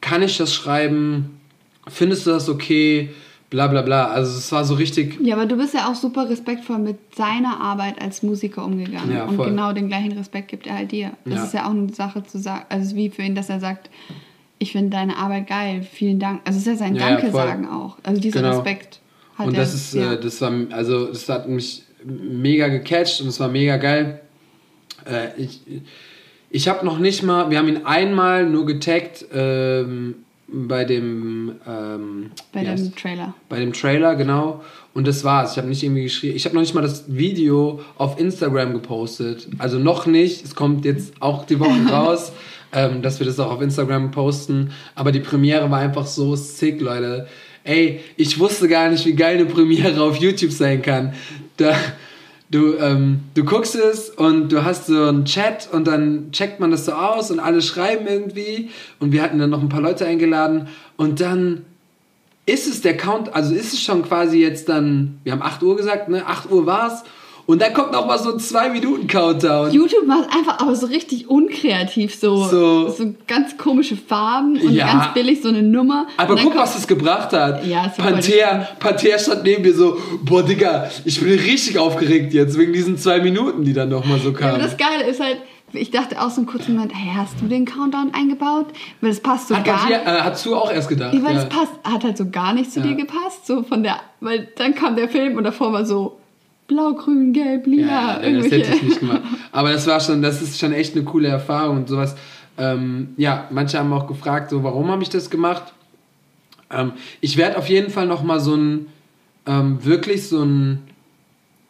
Kann 0.00 0.22
ich 0.22 0.36
das 0.36 0.54
schreiben? 0.54 1.39
Findest 1.88 2.26
du 2.26 2.30
das 2.30 2.48
okay? 2.48 3.10
bla 3.50 3.66
bla 3.66 3.82
bla. 3.82 4.06
Also 4.06 4.38
es 4.38 4.50
war 4.52 4.64
so 4.64 4.74
richtig. 4.74 5.18
Ja, 5.20 5.34
aber 5.34 5.46
du 5.46 5.56
bist 5.56 5.74
ja 5.74 5.90
auch 5.90 5.94
super 5.94 6.30
respektvoll 6.30 6.78
mit 6.78 7.14
seiner 7.14 7.60
Arbeit 7.60 8.00
als 8.00 8.22
Musiker 8.22 8.64
umgegangen. 8.64 9.12
Ja, 9.12 9.24
und 9.24 9.36
genau 9.36 9.72
den 9.72 9.88
gleichen 9.88 10.12
Respekt 10.12 10.48
gibt 10.48 10.66
er 10.66 10.78
halt 10.78 10.92
dir. 10.92 11.12
Das 11.24 11.34
ja. 11.34 11.44
ist 11.44 11.54
ja 11.54 11.66
auch 11.66 11.70
eine 11.70 11.92
Sache 11.92 12.22
zu 12.22 12.38
sagen, 12.38 12.64
also 12.68 12.96
wie 12.96 13.10
für 13.10 13.22
ihn, 13.22 13.34
dass 13.34 13.50
er 13.50 13.60
sagt, 13.60 13.90
ich 14.58 14.72
finde 14.72 14.90
deine 14.90 15.16
Arbeit 15.16 15.48
geil, 15.48 15.82
vielen 15.82 16.20
Dank. 16.20 16.40
Also 16.44 16.58
es 16.58 16.66
ist 16.66 16.72
ja 16.72 16.76
sein 16.76 16.94
ja, 16.94 17.08
Danke 17.08 17.32
sagen 17.32 17.68
auch. 17.68 17.98
Also 18.02 18.20
dieser 18.20 18.40
genau. 18.40 18.54
Respekt 18.54 19.00
hat 19.36 19.48
Und 19.48 19.56
das 19.56 19.74
ist, 19.74 19.94
äh, 19.94 20.20
das 20.20 20.40
war, 20.40 20.52
also 20.70 21.06
das 21.06 21.28
hat 21.28 21.48
mich 21.48 21.82
mega 22.04 22.68
gecatcht 22.68 23.20
und 23.20 23.28
es 23.28 23.40
war 23.40 23.48
mega 23.48 23.76
geil. 23.78 24.20
Äh, 25.06 25.40
ich 25.40 25.60
ich 26.52 26.68
habe 26.68 26.84
noch 26.84 26.98
nicht 26.98 27.22
mal, 27.22 27.48
wir 27.50 27.58
haben 27.58 27.68
ihn 27.68 27.86
einmal 27.86 28.44
nur 28.44 28.66
getaggt, 28.66 29.24
ähm, 29.32 30.16
bei 30.52 30.84
dem 30.84 31.56
ähm, 31.66 32.30
bei 32.52 32.60
dem 32.60 32.70
heißt, 32.70 32.96
Trailer. 32.96 33.34
Bei 33.48 33.60
dem 33.60 33.72
Trailer, 33.72 34.16
genau. 34.16 34.62
Und 34.94 35.06
das 35.06 35.24
war's. 35.24 35.52
Ich 35.52 35.58
habe 35.58 35.68
nicht 35.68 35.82
irgendwie 35.82 36.04
geschrieben. 36.04 36.36
Ich 36.36 36.44
habe 36.44 36.54
noch 36.54 36.62
nicht 36.62 36.74
mal 36.74 36.82
das 36.82 37.04
Video 37.08 37.80
auf 37.96 38.18
Instagram 38.18 38.72
gepostet. 38.72 39.48
Also 39.58 39.78
noch 39.78 40.06
nicht. 40.06 40.44
Es 40.44 40.54
kommt 40.54 40.84
jetzt 40.84 41.14
auch 41.20 41.44
die 41.44 41.60
Woche 41.60 41.86
raus, 41.90 42.32
ähm, 42.72 43.02
dass 43.02 43.20
wir 43.20 43.26
das 43.26 43.38
auch 43.38 43.52
auf 43.52 43.62
Instagram 43.62 44.10
posten. 44.10 44.72
Aber 44.94 45.12
die 45.12 45.20
Premiere 45.20 45.70
war 45.70 45.78
einfach 45.78 46.06
so 46.06 46.36
sick, 46.36 46.80
Leute. 46.80 47.28
Ey, 47.62 48.00
ich 48.16 48.38
wusste 48.38 48.68
gar 48.68 48.88
nicht, 48.88 49.04
wie 49.06 49.14
geil 49.14 49.36
eine 49.36 49.46
Premiere 49.46 50.02
auf 50.02 50.16
YouTube 50.16 50.52
sein 50.52 50.82
kann. 50.82 51.12
Da, 51.56 51.74
du, 52.50 52.76
ähm, 52.76 53.20
du 53.34 53.44
guckst 53.44 53.74
es 53.74 54.10
und 54.10 54.50
du 54.50 54.64
hast 54.64 54.86
so 54.86 55.04
einen 55.04 55.24
Chat 55.24 55.68
und 55.72 55.86
dann 55.86 56.32
checkt 56.32 56.60
man 56.60 56.70
das 56.70 56.84
so 56.84 56.92
aus 56.92 57.30
und 57.30 57.40
alle 57.40 57.62
schreiben 57.62 58.06
irgendwie. 58.06 58.70
Und 58.98 59.12
wir 59.12 59.22
hatten 59.22 59.38
dann 59.38 59.50
noch 59.50 59.62
ein 59.62 59.68
paar 59.68 59.80
Leute 59.80 60.06
eingeladen. 60.06 60.68
Und 60.96 61.20
dann 61.20 61.64
ist 62.46 62.66
es 62.66 62.82
der 62.82 62.96
Count, 62.96 63.34
also 63.34 63.54
ist 63.54 63.72
es 63.72 63.80
schon 63.80 64.02
quasi 64.02 64.40
jetzt 64.40 64.68
dann, 64.68 65.20
wir 65.22 65.32
haben 65.32 65.42
8 65.42 65.62
Uhr 65.62 65.76
gesagt, 65.76 66.08
ne? 66.08 66.26
8 66.26 66.50
Uhr 66.50 66.66
war's 66.66 67.04
und 67.50 67.60
dann 67.60 67.74
kommt 67.74 67.90
noch 67.90 68.06
mal 68.06 68.16
so 68.16 68.32
ein 68.32 68.38
2-Minuten-Countdown. 68.38 69.72
YouTube 69.72 70.06
macht 70.06 70.32
einfach 70.32 70.60
aber 70.60 70.76
so 70.76 70.86
richtig 70.86 71.28
unkreativ, 71.28 72.14
so, 72.14 72.44
so, 72.44 72.88
so 72.90 73.12
ganz 73.26 73.56
komische 73.56 73.96
Farben 73.96 74.60
und 74.60 74.72
ja. 74.72 74.86
ganz 74.86 75.14
billig 75.14 75.42
so 75.42 75.48
eine 75.48 75.62
Nummer. 75.62 76.06
Aber 76.16 76.36
guck, 76.36 76.56
was 76.56 76.78
es 76.78 76.86
gebracht 76.86 77.32
hat. 77.32 77.66
Ja, 77.66 77.88
Panther, 77.88 78.68
Panther 78.78 79.18
stand 79.18 79.42
neben 79.42 79.62
mir 79.62 79.74
so, 79.74 79.98
boah, 80.22 80.44
Digga, 80.44 80.88
ich 81.04 81.18
bin 81.18 81.30
richtig 81.30 81.76
aufgeregt 81.76 82.32
jetzt 82.32 82.56
wegen 82.56 82.72
diesen 82.72 82.96
zwei 82.98 83.20
Minuten, 83.20 83.64
die 83.64 83.72
dann 83.72 83.88
noch 83.88 84.04
mal 84.04 84.20
so 84.20 84.32
kamen. 84.32 84.52
Ja, 84.52 84.58
das 84.58 84.76
Geile 84.76 85.10
ist 85.10 85.18
halt, 85.18 85.38
ich 85.72 85.90
dachte 85.90 86.20
auch 86.20 86.30
so 86.30 86.36
einen 86.36 86.46
kurzen 86.46 86.76
Moment, 86.76 86.92
hey, 86.94 87.12
hast 87.16 87.40
du 87.40 87.46
den 87.46 87.64
Countdown 87.64 88.12
eingebaut? 88.14 88.66
Weil 89.00 89.10
das 89.10 89.18
passt 89.18 89.48
so 89.48 89.56
hat 89.56 89.64
gar 89.64 89.88
nicht. 89.88 90.06
Äh, 90.06 90.20
hast 90.20 90.46
du 90.46 90.54
auch 90.54 90.72
erst 90.72 90.88
gedacht? 90.88 91.14
Weil 91.20 91.34
ja. 91.34 91.44
das 91.44 91.48
passt, 91.48 91.72
hat 91.82 92.04
halt 92.04 92.16
so 92.16 92.30
gar 92.30 92.54
nicht 92.54 92.70
zu 92.70 92.78
ja. 92.78 92.86
dir 92.86 92.94
gepasst, 92.94 93.44
so 93.44 93.64
von 93.64 93.82
der, 93.82 93.96
weil 94.20 94.48
dann 94.56 94.76
kam 94.76 94.94
der 94.94 95.08
Film 95.08 95.36
und 95.36 95.42
davor 95.42 95.72
war 95.72 95.84
so, 95.84 96.19
blau, 96.70 96.94
grün, 96.94 97.32
gelb, 97.32 97.66
lila. 97.66 98.22
Ja, 98.22 98.30
das 98.30 98.50
hätte 98.50 98.74
ich 98.74 98.82
nicht 98.82 99.00
gemacht. 99.00 99.22
Aber 99.52 99.72
das 99.72 99.86
war 99.86 100.00
schon, 100.00 100.22
das 100.22 100.40
ist 100.40 100.58
schon 100.58 100.72
echt 100.72 100.94
eine 100.94 101.04
coole 101.04 101.28
Erfahrung 101.28 101.78
und 101.78 101.88
sowas. 101.88 102.14
Ähm, 102.56 103.08
ja, 103.16 103.48
manche 103.50 103.78
haben 103.78 103.92
auch 103.92 104.06
gefragt, 104.06 104.50
so, 104.50 104.62
warum 104.62 104.88
habe 104.88 105.02
ich 105.02 105.08
das 105.08 105.30
gemacht? 105.30 105.72
Ähm, 106.70 106.92
ich 107.20 107.36
werde 107.36 107.58
auf 107.58 107.68
jeden 107.68 107.90
Fall 107.90 108.06
noch 108.06 108.22
mal 108.22 108.38
so 108.38 108.54
ein, 108.54 108.86
ähm, 109.46 109.84
wirklich 109.84 110.28
so 110.28 110.44
ein 110.44 110.82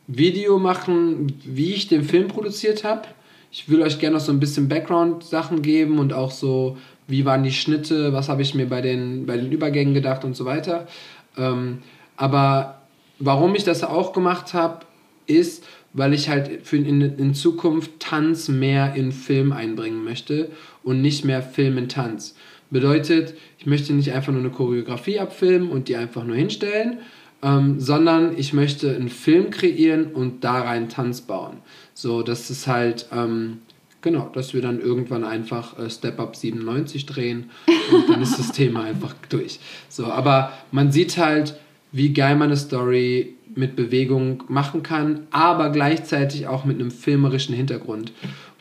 Video 0.07 0.59
machen, 0.59 1.33
wie 1.45 1.73
ich 1.73 1.89
den 1.89 2.05
Film 2.05 2.29
produziert 2.29 2.85
habe. 2.85 3.03
Ich 3.51 3.71
will 3.71 3.83
euch 3.83 3.99
gerne 3.99 4.17
noch 4.17 4.25
so 4.25 4.33
ein 4.33 4.41
bisschen 4.41 4.69
Background-Sachen 4.69 5.63
geben 5.63 5.99
und 5.99 6.13
auch 6.13 6.31
so, 6.31 6.77
wie 7.07 7.25
waren 7.25 7.43
die 7.43 7.53
Schnitte, 7.53 8.13
was 8.13 8.29
habe 8.29 8.43
ich 8.43 8.55
mir 8.55 8.69
bei 8.69 8.83
den, 8.83 9.25
bei 9.25 9.39
den 9.39 9.51
Übergängen 9.51 9.95
gedacht 9.95 10.25
und 10.25 10.37
so 10.37 10.45
weiter. 10.45 10.87
Ähm, 11.39 11.79
aber 12.17 12.81
warum 13.19 13.55
ich 13.55 13.65
das 13.65 13.83
auch 13.83 14.13
gemacht 14.13 14.53
habe, 14.53 14.81
ist, 15.31 15.64
weil 15.93 16.12
ich 16.14 16.28
halt 16.28 16.66
für 16.66 16.76
in, 16.76 17.01
in 17.01 17.35
Zukunft 17.35 17.99
Tanz 17.99 18.49
mehr 18.49 18.95
in 18.95 19.12
Film 19.12 19.53
einbringen 19.53 20.05
möchte 20.05 20.51
und 20.83 21.01
nicht 21.01 21.24
mehr 21.24 21.43
Film 21.43 21.78
in 21.78 21.89
Tanz. 21.89 22.35
Bedeutet, 22.70 23.35
ich 23.59 23.66
möchte 23.66 23.93
nicht 23.93 24.12
einfach 24.12 24.33
nur 24.33 24.43
eine 24.43 24.51
Choreografie 24.51 25.18
abfilmen 25.18 25.70
und 25.70 25.89
die 25.89 25.97
einfach 25.97 26.24
nur 26.24 26.37
hinstellen, 26.37 26.99
ähm, 27.43 27.81
sondern 27.81 28.39
ich 28.39 28.53
möchte 28.53 28.95
einen 28.95 29.09
Film 29.09 29.51
kreieren 29.51 30.12
und 30.12 30.45
da 30.45 30.61
rein 30.61 30.89
Tanz 30.89 31.22
bauen. 31.22 31.59
So, 31.95 32.22
das 32.22 32.49
ist 32.51 32.68
halt, 32.68 33.07
ähm, 33.12 33.59
genau, 34.03 34.31
dass 34.33 34.55
wir 34.55 34.62
dann 34.62 34.81
irgendwann 34.81 35.24
einfach 35.24 35.78
äh, 35.78 35.91
Step 35.91 36.20
Up 36.20 36.37
97 36.37 37.07
drehen 37.07 37.51
und 37.93 38.09
dann 38.09 38.22
ist 38.22 38.39
das 38.39 38.53
Thema 38.53 38.85
einfach 38.85 39.14
durch. 39.28 39.59
So, 39.89 40.07
aber 40.07 40.53
man 40.70 40.93
sieht 40.93 41.16
halt, 41.16 41.59
wie 41.93 42.12
geil 42.12 42.37
man 42.37 42.49
eine 42.49 42.57
Story 42.57 43.35
mit 43.55 43.77
Bewegung 43.77 44.45
machen 44.49 44.83
kann, 44.83 45.27
aber 45.31 45.71
gleichzeitig 45.71 46.47
auch 46.47 46.65
mit 46.65 46.81
einem 46.81 46.91
filmerischen 46.91 47.55
Hintergrund. 47.55 48.13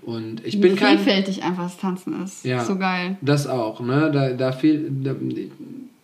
Und 0.02 0.46
ich 0.46 0.56
Wie 0.56 0.60
bin 0.60 0.76
kein. 0.76 0.98
vielfältig 0.98 1.44
einfach 1.44 1.64
das 1.64 1.78
Tanzen 1.78 2.24
ist. 2.24 2.44
Ja, 2.44 2.64
so 2.64 2.78
geil. 2.78 3.18
Das 3.22 3.48
auch, 3.48 3.80
ne? 3.80 4.10
Da, 4.12 4.30
da 4.32 4.52
viel, 4.52 4.90
da, 5.04 5.14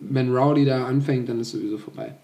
wenn 0.00 0.34
Rowdy 0.34 0.64
da 0.64 0.86
anfängt, 0.86 1.28
dann 1.28 1.40
ist 1.40 1.50
sowieso 1.50 1.78
vorbei. 1.78 2.14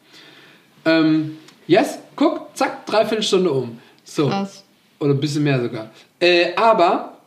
Ähm, 0.85 1.39
yes, 1.67 1.99
guck, 2.17 2.49
zack, 2.55 2.87
dreiviertel 2.87 3.23
Stunde 3.23 3.51
um. 3.51 3.79
So. 4.05 4.29
Krass. 4.29 4.65
Oder 5.01 5.15
ein 5.15 5.21
bisschen 5.21 5.43
mehr 5.43 5.61
sogar. 5.61 5.91
Äh, 6.21 6.55
aber 6.55 7.19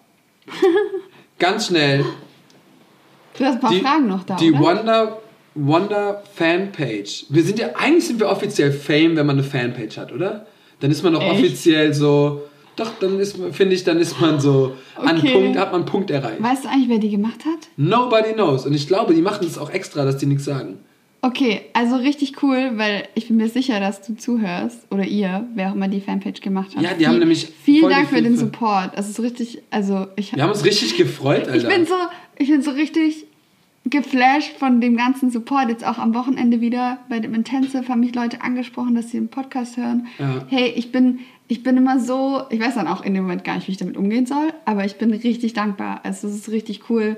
ganz 1.40 1.68
schnell. 1.68 2.06
Du 3.38 3.44
hast 3.44 3.56
ein 3.56 3.60
paar 3.60 3.72
die, 3.72 3.80
Fragen 3.82 4.08
noch 4.08 4.24
da. 4.24 4.36
Die 4.36 4.52
oder? 4.52 4.60
Wonder, 4.62 5.18
Wonder 5.56 6.22
Fanpage. 6.36 7.26
Wir 7.30 7.44
sind 7.44 7.60
ja, 7.60 7.70
eigentlich 7.76 8.06
sind 8.06 8.20
wir 8.20 8.30
offiziell 8.30 8.72
Fame, 8.72 9.16
wenn 9.16 9.26
man 9.26 9.38
eine 9.38 9.48
Fanpage 9.48 9.98
hat, 9.98 10.12
oder? 10.12 10.46
Dann 10.82 10.92
ist 10.92 11.02
man 11.02 11.16
auch 11.16 11.22
Echt? 11.22 11.32
offiziell 11.32 11.94
so. 11.94 12.44
Doch, 12.76 12.92
dann 13.00 13.20
ist 13.22 13.38
finde 13.54 13.74
ich, 13.74 13.86
dann 13.86 14.00
ist 14.00 14.20
man 14.20 14.42
so 14.42 14.76
okay. 14.98 15.08
an 15.10 15.22
Punkt, 15.22 15.58
hat 15.58 15.72
man 15.72 15.82
einen 15.82 15.90
Punkt 15.90 16.12
erreicht. 16.12 16.44
Weißt 16.44 16.66
du 16.66 16.70
eigentlich, 16.70 16.90
wer 16.90 17.00
die 17.00 17.10
gemacht 17.10 17.46
hat? 17.46 17.70
Nobody 17.78 18.34
knows. 18.34 18.66
Und 18.66 18.74
ich 18.74 18.86
glaube, 18.86 19.14
die 19.14 19.22
machen 19.22 19.48
es 19.48 19.58
auch 19.58 19.70
extra, 19.70 20.04
dass 20.04 20.18
die 20.18 20.26
nichts 20.26 20.44
sagen. 20.44 20.80
Okay, 21.22 21.62
also 21.74 21.96
richtig 21.96 22.44
cool, 22.44 22.74
weil 22.76 23.08
ich 23.16 23.30
bin 23.30 23.38
mir 23.38 23.50
sicher, 23.50 23.80
dass 23.80 24.02
du 24.02 24.16
zuhörst 24.16 24.86
oder 24.92 25.06
ihr, 25.06 25.48
wer 25.56 25.70
auch 25.70 25.76
immer 25.76 25.88
die 25.88 26.02
Fanpage 26.02 26.42
gemacht 26.42 26.76
hat. 26.76 26.84
Ja, 26.84 26.90
die 26.90 26.98
Viel, 26.98 27.08
haben 27.08 27.20
nämlich. 27.20 27.48
Vielen 27.64 27.90
Dank 27.90 28.10
für 28.10 28.22
den 28.22 28.38
Support. 28.38 28.92
Es 28.96 29.10
ist 29.10 29.22
richtig, 29.22 29.64
also 29.72 30.08
ich. 30.18 30.36
Wir 30.36 30.44
haben 30.44 30.52
uns 30.52 30.66
richtig 30.66 30.98
gefreut, 30.98 31.48
Alter. 31.48 31.56
Ich 31.56 31.68
bin 31.68 31.86
so, 31.86 31.96
ich 32.38 32.50
bin 32.50 32.62
so 32.62 32.72
richtig 32.72 33.26
geflasht 33.86 34.58
von 34.58 34.82
dem 34.82 34.98
ganzen 34.98 35.30
Support. 35.30 35.70
Jetzt 35.70 35.86
auch 35.86 36.00
am 36.00 36.14
Wochenende 36.14 36.60
wieder 36.60 36.98
bei 37.08 37.20
dem 37.20 37.34
Intensive 37.34 37.88
haben 37.88 38.00
mich 38.00 38.16
Leute 38.16 38.42
angesprochen, 38.42 38.96
dass 38.96 39.12
sie 39.12 39.18
den 39.18 39.30
Podcast 39.30 39.78
hören. 39.78 40.08
Ja. 40.18 40.44
Hey, 40.48 40.74
ich 40.76 40.92
bin, 40.92 41.20
ich 41.48 41.64
bin 41.64 41.78
immer 41.78 42.00
so, 42.00 42.44
ich 42.50 42.60
weiß 42.60 42.76
dann 42.76 42.88
auch 42.88 43.04
in 43.04 43.14
dem 43.14 43.24
Moment 43.24 43.44
gar 43.44 43.56
nicht, 43.56 43.68
wie 43.68 43.72
ich 43.72 43.78
damit 43.78 43.96
umgehen 43.96 44.26
soll, 44.26 44.54
aber 44.66 44.86
ich 44.86 44.96
bin 44.96 45.12
richtig 45.12 45.54
dankbar. 45.54 46.02
Also 46.04 46.28
es 46.28 46.36
ist 46.36 46.50
richtig 46.50 46.90
cool, 46.90 47.18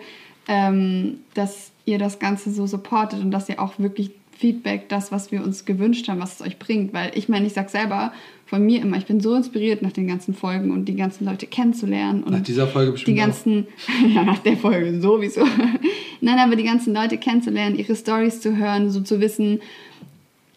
ähm, 0.50 1.20
dass 1.34 1.72
ihr 1.86 2.00
das 2.00 2.20
Ganze 2.20 2.52
so 2.52 2.68
supportet 2.68 3.22
und 3.22 3.32
dass 3.32 3.48
ihr 3.48 3.62
auch 3.62 3.80
wirklich 3.80 4.12
Feedback, 4.38 4.90
das, 4.90 5.12
was 5.12 5.32
wir 5.32 5.44
uns 5.44 5.66
gewünscht 5.66 6.08
haben, 6.10 6.20
was 6.20 6.36
es 6.36 6.46
euch 6.46 6.60
bringt. 6.60 6.94
Weil 6.94 7.12
ich 7.16 7.30
meine, 7.30 7.48
ich 7.48 7.54
sag 7.54 7.70
selber 7.70 8.14
von 8.48 8.66
mir 8.66 8.82
immer, 8.82 8.98
ich 8.98 9.06
bin 9.06 9.20
so 9.20 9.36
inspiriert 9.36 9.82
nach 9.82 9.92
den 9.92 10.08
ganzen 10.08 10.34
Folgen 10.34 10.72
und 10.72 10.86
die 10.86 10.96
ganzen 10.96 11.26
Leute 11.26 11.48
kennenzulernen. 11.48 12.24
Und 12.24 12.32
nach 12.32 12.44
dieser 12.44 12.68
Folge 12.68 12.94
bestimmt 12.94 13.18
Die 13.18 13.20
ganzen, 13.20 13.68
ja, 14.14 14.24
nach 14.24 14.40
der 14.40 14.58
Folge 14.58 15.00
sowieso. 15.02 15.42
Nein, 16.22 16.40
aber 16.40 16.56
die 16.56 16.64
ganzen 16.64 16.94
Leute 16.94 17.18
kennenzulernen, 17.18 17.78
ihre 17.78 17.96
Stories 17.96 18.40
zu 18.40 18.56
hören, 18.56 18.90
so 18.90 19.02
zu 19.02 19.20
wissen, 19.20 19.60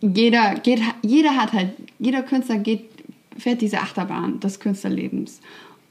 jeder, 0.00 0.54
geht, 0.54 0.80
jeder 1.02 1.36
hat 1.36 1.52
halt, 1.52 1.70
jeder 1.98 2.22
Künstler 2.22 2.58
geht, 2.58 2.84
fährt 3.36 3.60
diese 3.60 3.78
Achterbahn 3.78 4.40
des 4.40 4.60
Künstlerlebens. 4.60 5.40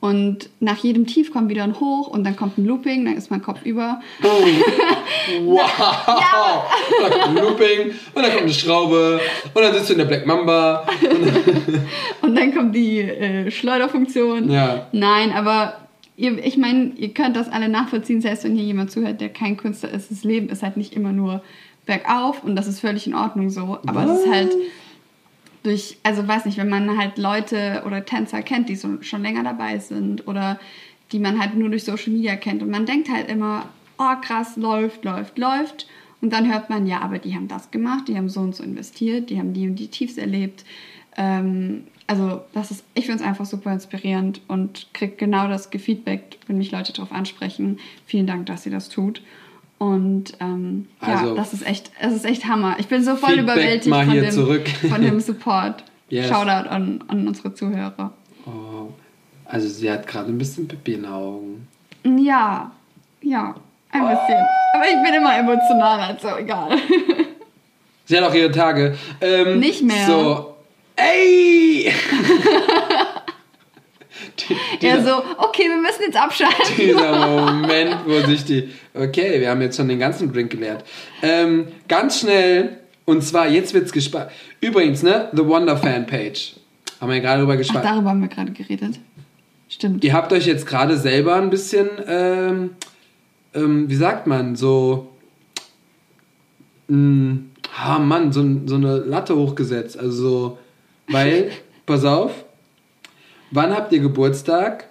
Und 0.02 0.50
nach 0.62 0.78
jedem 0.78 1.08
Tief 1.08 1.34
kommt 1.34 1.50
wieder 1.50 1.64
ein 1.64 1.78
Hoch 1.82 2.08
und 2.08 2.24
dann 2.24 2.38
kommt 2.38 2.58
ein 2.58 2.66
Looping, 2.66 3.04
dann 3.04 3.18
ist 3.18 3.32
mein 3.32 3.42
Kopf 3.42 3.66
über. 3.66 4.00
Oh. 4.24 4.28
wow! 5.44 5.62
ja. 6.08 6.66
Dann 7.02 7.12
kommt 7.12 7.38
ein 7.38 7.44
Looping 7.44 7.92
und 8.14 8.24
dann 8.24 8.32
kommt 8.32 8.44
eine 8.44 8.54
Schraube 8.54 9.20
und 9.54 9.62
dann 9.62 9.74
sitzt 9.74 9.90
du 9.90 9.94
in 9.94 10.00
der 10.00 10.06
Black 10.06 10.26
Mamba. 10.26 10.88
und 12.22 12.36
dann 12.36 12.54
kommt 12.54 12.74
die 12.76 13.00
äh, 13.00 13.52
Schleuderfunktion. 13.52 14.50
Ja. 14.50 14.88
Nein, 14.94 15.34
aber 15.34 15.74
ihr, 16.16 16.46
ich 16.46 16.56
meine, 16.56 16.94
ihr 16.96 17.14
könnt 17.14 17.36
das 17.36 17.50
alle 17.50 17.68
nachvollziehen, 17.68 18.22
selbst 18.22 18.46
wenn 18.46 18.56
hier 18.56 18.64
jemand 18.64 18.92
zuhört, 18.92 19.20
der 19.20 19.30
kein 19.30 19.58
Künstler 19.58 19.92
ist. 19.92 20.12
Das 20.12 20.24
Leben 20.24 20.48
ist 20.48 20.64
halt 20.64 20.78
nicht 20.78 20.94
immer 20.94 21.12
nur 21.12 21.42
bergauf 21.86 22.44
und 22.44 22.56
das 22.56 22.68
ist 22.68 22.80
völlig 22.80 23.06
in 23.06 23.16
Ordnung 23.16 23.50
so. 23.50 23.80
Aber 23.86 24.08
Was? 24.08 24.12
es 24.12 24.26
ist 24.26 24.32
halt 24.32 24.52
durch, 25.64 25.98
also 26.04 26.28
weiß 26.28 26.46
nicht, 26.46 26.58
wenn 26.58 26.70
man 26.70 26.98
halt 26.98 27.18
Leute 27.18 27.84
oder 27.86 28.06
Tänzer 28.06 28.42
kennt, 28.42 28.70
die 28.70 28.76
so 28.76 29.02
schon 29.02 29.22
länger 29.22 29.44
dabei 29.44 29.80
sind 29.80 30.28
oder 30.28 30.60
die 31.12 31.20
man 31.20 31.40
halt 31.40 31.56
nur 31.56 31.70
durch 31.70 31.84
Social 31.84 32.14
Media 32.14 32.36
kennt 32.36 32.62
und 32.62 32.70
man 32.70 32.86
denkt 32.86 33.10
halt 33.10 33.30
immer, 33.30 33.68
oh 33.98 34.16
krass, 34.22 34.56
läuft, 34.56 35.04
läuft, 35.04 35.38
läuft 35.38 35.88
und 36.22 36.32
dann 36.32 36.52
hört 36.52 36.70
man, 36.70 36.88
ja, 36.88 37.02
aber 37.02 37.20
die 37.20 37.36
haben 37.36 37.48
das 37.48 37.72
gemacht, 37.72 38.08
die 38.08 38.16
haben 38.16 38.30
so 38.30 38.42
und 38.42 38.56
so 38.56 38.64
investiert, 38.64 39.30
die 39.30 39.40
haben 39.40 39.54
die 39.54 39.68
und 39.68 39.76
die 39.76 39.88
Tiefs 39.88 40.18
erlebt. 40.18 40.66
Ähm, 41.18 41.84
also 42.08 42.42
das 42.54 42.72
ist, 42.72 42.84
ich 42.96 43.06
finde 43.06 43.22
es 43.22 43.28
einfach 43.28 43.46
super 43.46 43.72
inspirierend 43.72 44.42
und 44.48 44.88
kriege 44.94 45.16
genau 45.16 45.48
das 45.48 45.68
Feedback, 45.68 46.40
wenn 46.48 46.58
mich 46.58 46.72
Leute 46.72 46.92
darauf 46.92 47.12
ansprechen. 47.12 47.80
Vielen 48.06 48.26
Dank, 48.26 48.48
dass 48.48 48.66
ihr 48.66 48.72
das 48.72 48.90
tut. 48.90 49.22
Und 49.80 50.34
ähm, 50.42 50.88
also, 51.00 51.30
ja, 51.30 51.34
das 51.36 51.54
ist 51.54 51.66
echt, 51.66 51.90
es 52.02 52.14
ist 52.14 52.26
echt 52.26 52.46
Hammer. 52.46 52.76
Ich 52.80 52.88
bin 52.88 53.02
so 53.04 53.16
voll 53.16 53.36
Feedback 53.36 53.44
überwältigt 53.56 53.96
von 53.96 54.10
dem, 54.14 54.30
zurück. 54.32 54.68
von 54.90 55.02
dem 55.02 55.20
Support. 55.22 55.84
yes. 56.10 56.28
Shoutout 56.28 56.70
an, 56.70 57.04
an 57.08 57.28
unsere 57.28 57.54
Zuhörer. 57.54 58.12
Oh, 58.46 58.90
also 59.46 59.68
sie 59.70 59.90
hat 59.90 60.06
gerade 60.06 60.30
ein 60.30 60.38
bisschen 60.38 60.68
Pipi 60.68 60.94
in 60.94 61.04
den 61.04 61.12
Augen. 61.12 61.68
Ja, 62.04 62.72
ja, 63.22 63.56
ein 63.92 64.02
bisschen. 64.02 64.46
Aber 64.74 64.86
ich 64.86 65.02
bin 65.04 65.14
immer 65.14 65.38
emotional, 65.38 66.00
also 66.02 66.36
egal. 66.38 66.78
sie 68.06 68.18
hat 68.18 68.24
auch 68.26 68.34
ihre 68.34 68.52
Tage. 68.52 68.96
Ähm, 69.22 69.60
Nicht 69.60 69.82
mehr. 69.82 70.06
So, 70.06 70.56
ey! 70.98 71.92
er 74.82 75.04
so, 75.04 75.24
okay, 75.38 75.64
wir 75.64 75.78
müssen 75.78 76.02
jetzt 76.04 76.18
abschalten. 76.18 76.76
Dieser 76.78 77.28
Moment, 77.28 77.98
wo 78.06 78.20
sich 78.28 78.46
die, 78.46 78.70
okay, 78.94 79.40
wir 79.40 79.50
haben 79.50 79.62
jetzt 79.62 79.78
schon 79.78 79.88
den 79.88 80.00
ganzen 80.00 80.32
Drink 80.32 80.52
geleert. 80.52 80.84
Ähm, 81.22 81.68
ganz 81.88 82.20
schnell, 82.20 82.80
und 83.06 83.24
zwar, 83.24 83.48
jetzt 83.48 83.74
wird's 83.74 83.92
gespannt. 83.92 84.32
Übrigens, 84.62 85.04
ne, 85.04 85.30
The 85.34 85.46
Wonder 85.46 85.78
Fanpage. 85.78 86.56
Haben 87.00 87.10
wir 87.10 87.16
ja 87.16 87.22
gerade 87.22 87.40
drüber 87.42 87.58
gespannt. 87.58 87.86
Ach, 87.88 87.94
darüber 87.94 88.10
haben 88.10 88.22
wir 88.22 88.28
gerade 88.28 88.52
geredet. 88.52 89.00
Stimmt. 89.70 90.04
Ihr 90.04 90.14
habt 90.14 90.34
euch 90.34 90.46
jetzt 90.46 90.66
gerade 90.66 90.98
selber 90.98 91.36
ein 91.36 91.50
bisschen, 91.50 91.88
ähm, 92.08 92.72
ähm, 93.54 93.90
wie 93.90 93.96
sagt 93.96 94.28
man, 94.28 94.56
so, 94.56 95.10
mh, 96.88 97.38
ah 97.78 98.00
Mann, 98.00 98.32
so, 98.32 98.44
so 98.66 98.76
eine 98.76 98.98
Latte 98.98 99.36
hochgesetzt. 99.36 99.98
Also 99.98 100.12
so, 100.12 100.58
weil, 101.08 101.52
pass 101.86 102.04
auf, 102.04 102.32
Wann 103.52 103.76
habt 103.76 103.92
ihr 103.92 104.00
Geburtstag? 104.00 104.86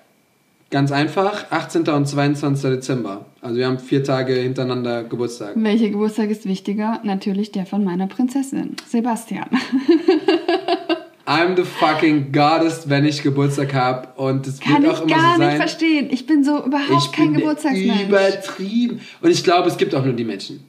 Ganz 0.70 0.92
einfach, 0.92 1.46
18. 1.50 1.88
und 1.88 2.06
22. 2.06 2.70
Dezember. 2.70 3.24
Also 3.40 3.56
wir 3.56 3.66
haben 3.66 3.78
vier 3.78 4.04
Tage 4.04 4.34
hintereinander 4.34 5.04
Geburtstag. 5.04 5.52
Welcher 5.54 5.88
Geburtstag 5.88 6.28
ist 6.28 6.44
wichtiger? 6.44 7.00
Natürlich 7.04 7.52
der 7.52 7.64
von 7.64 7.84
meiner 7.84 8.06
Prinzessin, 8.06 8.76
Sebastian. 8.86 9.48
I'm 11.26 11.56
the 11.56 11.62
fucking 11.62 12.32
goddess, 12.32 12.88
wenn 12.88 13.04
ich 13.04 13.22
Geburtstag 13.22 13.72
habe. 13.74 14.09
Und 14.16 14.46
es 14.46 14.61
wird 14.61 14.70
auch 14.70 14.78
immer 14.78 14.94
so 14.94 14.96
sein. 14.96 15.09
Kann 15.09 15.09
ich 15.09 15.38
gar 15.38 15.38
nicht 15.38 15.56
verstehen. 15.56 16.09
Ich 16.11 16.26
bin 16.26 16.42
so 16.42 16.64
überhaupt 16.64 17.04
ich 17.04 17.12
kein 17.12 17.34
Geburtstagsmensch. 17.34 18.02
Übertrieben. 18.02 19.00
Und 19.20 19.30
ich 19.30 19.44
glaube, 19.44 19.68
es 19.68 19.76
gibt 19.76 19.94
auch 19.94 20.04
nur 20.04 20.14
die 20.14 20.24
Menschen. 20.24 20.64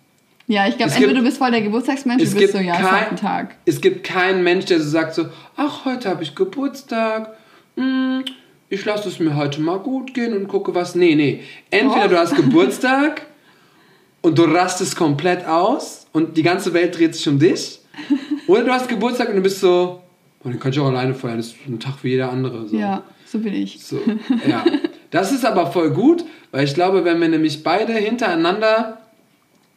Ja, 0.48 0.68
ich 0.68 0.78
glaube, 0.78 0.92
entweder 0.92 1.14
gibt, 1.14 1.20
du 1.22 1.26
bist 1.26 1.38
voll 1.38 1.52
der 1.52 1.62
Geburtstagsmensch, 1.62 2.22
oder 2.22 2.32
du 2.32 2.38
bist 2.38 2.54
so, 2.54 2.60
ja, 2.60 2.76
kein, 2.76 3.16
Tag. 3.16 3.56
Es 3.66 3.82
gibt 3.82 4.04
keinen 4.04 4.44
Mensch, 4.44 4.66
der 4.66 4.80
so 4.80 4.90
sagt 4.90 5.14
so, 5.14 5.26
ach, 5.56 5.86
heute 5.86 6.10
habe 6.10 6.24
ich 6.24 6.36
Geburtstag 6.36 7.36
hm, 7.80 8.26
ich 8.70 8.86
lasse 8.86 9.10
es 9.10 9.20
mir 9.20 9.36
heute 9.36 9.62
mal 9.62 9.80
gut 9.80 10.14
gehen 10.14 10.36
und 10.36 10.48
gucke 10.48 10.76
was. 10.76 10.96
Nee, 10.96 11.16
nee. 11.16 11.42
Entweder 11.72 12.06
oh. 12.06 12.10
du 12.10 12.20
hast 12.20 12.36
Geburtstag 12.36 13.26
und 14.22 14.38
du 14.38 14.44
rastest 14.44 14.96
komplett 14.96 15.46
aus 15.46 16.08
und 16.12 16.38
die 16.38 16.44
ganze 16.44 16.74
Welt 16.74 16.98
dreht 16.98 17.16
sich 17.16 17.28
um 17.28 17.40
dich. 17.40 17.80
Oder 18.48 18.64
du 18.64 18.72
hast 18.72 18.88
Geburtstag 18.88 19.30
und 19.30 19.38
du 19.38 19.42
bist 19.42 19.60
so, 19.62 20.02
oh, 20.44 20.50
den 20.50 20.60
kann 20.60 20.72
ich 20.72 20.80
auch 20.80 20.88
alleine 20.88 21.16
feiern, 21.16 21.38
das 21.38 21.48
ist 21.48 21.56
ein 21.68 21.80
Tag 21.80 22.04
wie 22.04 22.10
jeder 22.10 22.32
andere. 22.32 22.68
So. 22.68 22.78
Ja, 22.78 23.04
so 23.26 23.40
bin 23.40 23.54
ich. 23.54 23.84
So, 23.84 24.00
ja. 24.48 24.64
Das 25.12 25.32
ist 25.32 25.46
aber 25.46 25.68
voll 25.72 25.92
gut, 25.92 26.24
weil 26.52 26.66
ich 26.66 26.74
glaube, 26.74 27.04
wenn 27.04 27.20
wir 27.20 27.30
nämlich 27.30 27.64
beide 27.64 27.94
hintereinander 27.94 29.00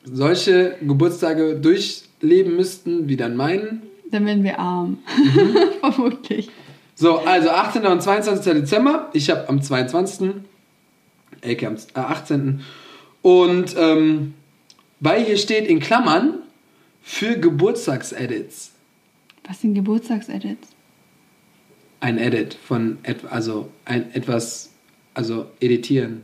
solche 0.05 0.77
Geburtstage 0.81 1.55
durchleben 1.55 2.57
müssten, 2.57 3.09
wie 3.09 3.17
dann 3.17 3.37
meinen, 3.37 3.83
dann 4.11 4.27
wären 4.27 4.45
wir 4.45 4.59
arm. 4.59 4.99
Mhm. 5.17 5.57
Vermutlich. 5.81 6.51
So, 6.95 7.19
also 7.19 7.51
18. 7.51 7.87
und 7.87 8.03
22. 8.03 8.53
Dezember. 8.53 9.11
Ich 9.13 9.31
habe 9.31 9.49
am 9.49 9.63
22. 9.63 10.35
AK 11.45 11.65
am 11.65 11.77
18. 11.95 12.49
Äh, 12.61 13.27
und 13.27 13.75
ähm, 13.77 14.35
weil 15.01 15.25
hier 15.25 15.37
steht 15.37 15.67
in 15.67 15.81
Klammern 15.81 16.43
für 17.03 17.37
Geburtstagsedits. 17.37 18.73
Was 19.47 19.61
sind 19.61 19.75
Geburtstagsedits? 19.75 20.69
Ein 22.01 22.19
Edit 22.19 22.55
von, 22.55 22.99
also 23.31 23.71
ein 23.85 24.13
etwas, 24.15 24.71
also 25.15 25.47
editieren. 25.61 26.23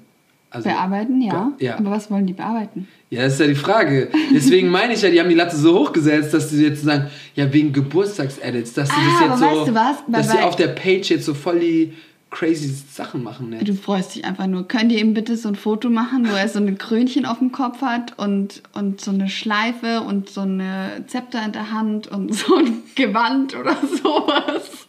Also, 0.51 0.68
bearbeiten, 0.68 1.20
ja. 1.20 1.53
ja. 1.59 1.78
Aber 1.78 1.90
was 1.90 2.11
wollen 2.11 2.26
die 2.26 2.32
bearbeiten? 2.32 2.88
Ja, 3.11 3.22
das 3.22 3.34
ist 3.34 3.40
ja 3.40 3.46
die 3.46 3.55
Frage. 3.55 4.09
Deswegen 4.34 4.70
meine 4.70 4.94
ich 4.94 5.03
ja, 5.03 5.11
die 5.11 5.20
haben 5.20 5.28
die 5.28 5.34
Latte 5.34 5.57
so 5.57 5.78
hochgesetzt, 5.78 6.32
dass 6.32 6.51
sie 6.51 6.64
jetzt 6.64 6.82
sagen, 6.82 7.11
ja, 7.34 7.53
wegen 7.53 7.72
Geburtstagsedits, 7.72 8.72
dass 8.72 8.88
sie 8.88 8.94
ah, 8.94 9.28
das 9.28 9.28
jetzt 9.28 9.38
so, 9.38 9.44
weißt 9.44 9.68
du 9.68 9.74
was? 9.74 9.96
dass 10.09 10.30
sie 10.30 10.38
auf 10.38 10.57
der 10.57 10.68
Page 10.68 11.11
jetzt 11.11 11.26
so 11.26 11.34
voll 11.34 11.61
die 11.61 11.92
crazy 12.30 12.74
Sachen 12.92 13.22
machen. 13.22 13.51
Ne? 13.51 13.64
Du 13.64 13.74
freust 13.74 14.14
dich 14.14 14.24
einfach 14.24 14.46
nur. 14.46 14.68
Könnt 14.68 14.92
ihr 14.92 15.01
ihm 15.01 15.14
bitte 15.14 15.36
so 15.36 15.49
ein 15.49 15.55
Foto 15.55 15.88
machen, 15.88 16.28
wo 16.30 16.34
er 16.34 16.49
so 16.49 16.59
ein 16.59 16.76
Krönchen 16.78 17.24
auf 17.24 17.38
dem 17.38 17.53
Kopf 17.53 17.80
hat 17.80 18.18
und, 18.18 18.62
und 18.74 19.01
so 19.01 19.11
eine 19.11 19.28
Schleife 19.28 20.03
und 20.03 20.28
so 20.28 20.42
eine 20.42 21.05
Zepter 21.07 21.44
in 21.44 21.53
der 21.53 21.72
Hand 21.72 22.09
und 22.09 22.34
so 22.34 22.57
ein 22.57 22.82
Gewand 22.94 23.55
oder 23.57 23.76
sowas? 24.03 24.88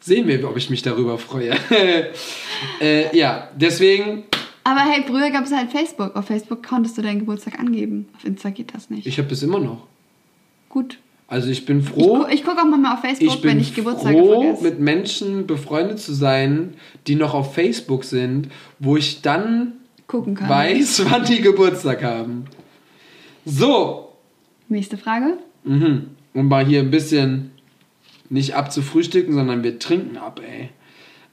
Sehen 0.00 0.28
wir, 0.28 0.48
ob 0.48 0.56
ich 0.56 0.70
mich 0.70 0.82
darüber 0.82 1.18
freue. 1.18 1.56
äh, 2.80 3.16
ja, 3.16 3.48
deswegen 3.56 4.24
aber 4.66 4.80
hey, 4.80 5.04
früher 5.06 5.30
gab 5.30 5.44
es 5.44 5.52
halt 5.52 5.70
Facebook. 5.70 6.16
Auf 6.16 6.26
Facebook 6.26 6.66
konntest 6.66 6.98
du 6.98 7.02
deinen 7.02 7.20
Geburtstag 7.20 7.60
angeben. 7.60 8.08
Auf 8.16 8.24
Insta 8.24 8.50
geht 8.50 8.74
das 8.74 8.90
nicht. 8.90 9.06
Ich 9.06 9.16
habe 9.18 9.28
das 9.28 9.44
immer 9.44 9.60
noch. 9.60 9.86
Gut. 10.68 10.98
Also 11.28 11.50
ich 11.50 11.64
bin 11.66 11.82
froh. 11.82 12.16
Ich, 12.16 12.24
gu 12.24 12.34
ich 12.34 12.44
gucke 12.44 12.62
auch 12.62 12.76
mal 12.76 12.94
auf 12.94 13.00
Facebook, 13.00 13.36
ich 13.36 13.44
wenn 13.44 13.60
ich 13.60 13.76
Geburtstage 13.76 14.18
froh, 14.18 14.42
vergesse. 14.42 14.64
mit 14.64 14.80
Menschen 14.80 15.46
befreundet 15.46 16.00
zu 16.00 16.12
sein, 16.12 16.74
die 17.06 17.14
noch 17.14 17.32
auf 17.32 17.54
Facebook 17.54 18.02
sind, 18.02 18.48
wo 18.80 18.96
ich 18.96 19.22
dann 19.22 19.74
gucken 20.08 20.34
kann. 20.34 20.48
Weiß, 20.48 21.04
wann 21.10 21.24
die 21.24 21.42
Geburtstag 21.42 22.02
haben. 22.02 22.46
So. 23.44 24.14
Nächste 24.68 24.98
Frage. 24.98 25.38
Mhm. 25.62 26.08
Um 26.34 26.48
mal 26.48 26.66
hier 26.66 26.80
ein 26.80 26.90
bisschen 26.90 27.52
nicht 28.30 28.56
abzufrühstücken, 28.56 29.32
sondern 29.32 29.62
wir 29.62 29.78
trinken 29.78 30.16
ab, 30.16 30.40
ey. 30.44 30.70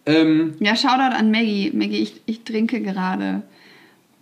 Ähm, 0.06 0.56
ja, 0.60 0.76
Shoutout 0.76 1.16
an 1.16 1.32
Maggie. 1.32 1.72
Maggie, 1.74 2.02
ich, 2.02 2.22
ich 2.26 2.44
trinke 2.44 2.82
gerade. 2.82 3.44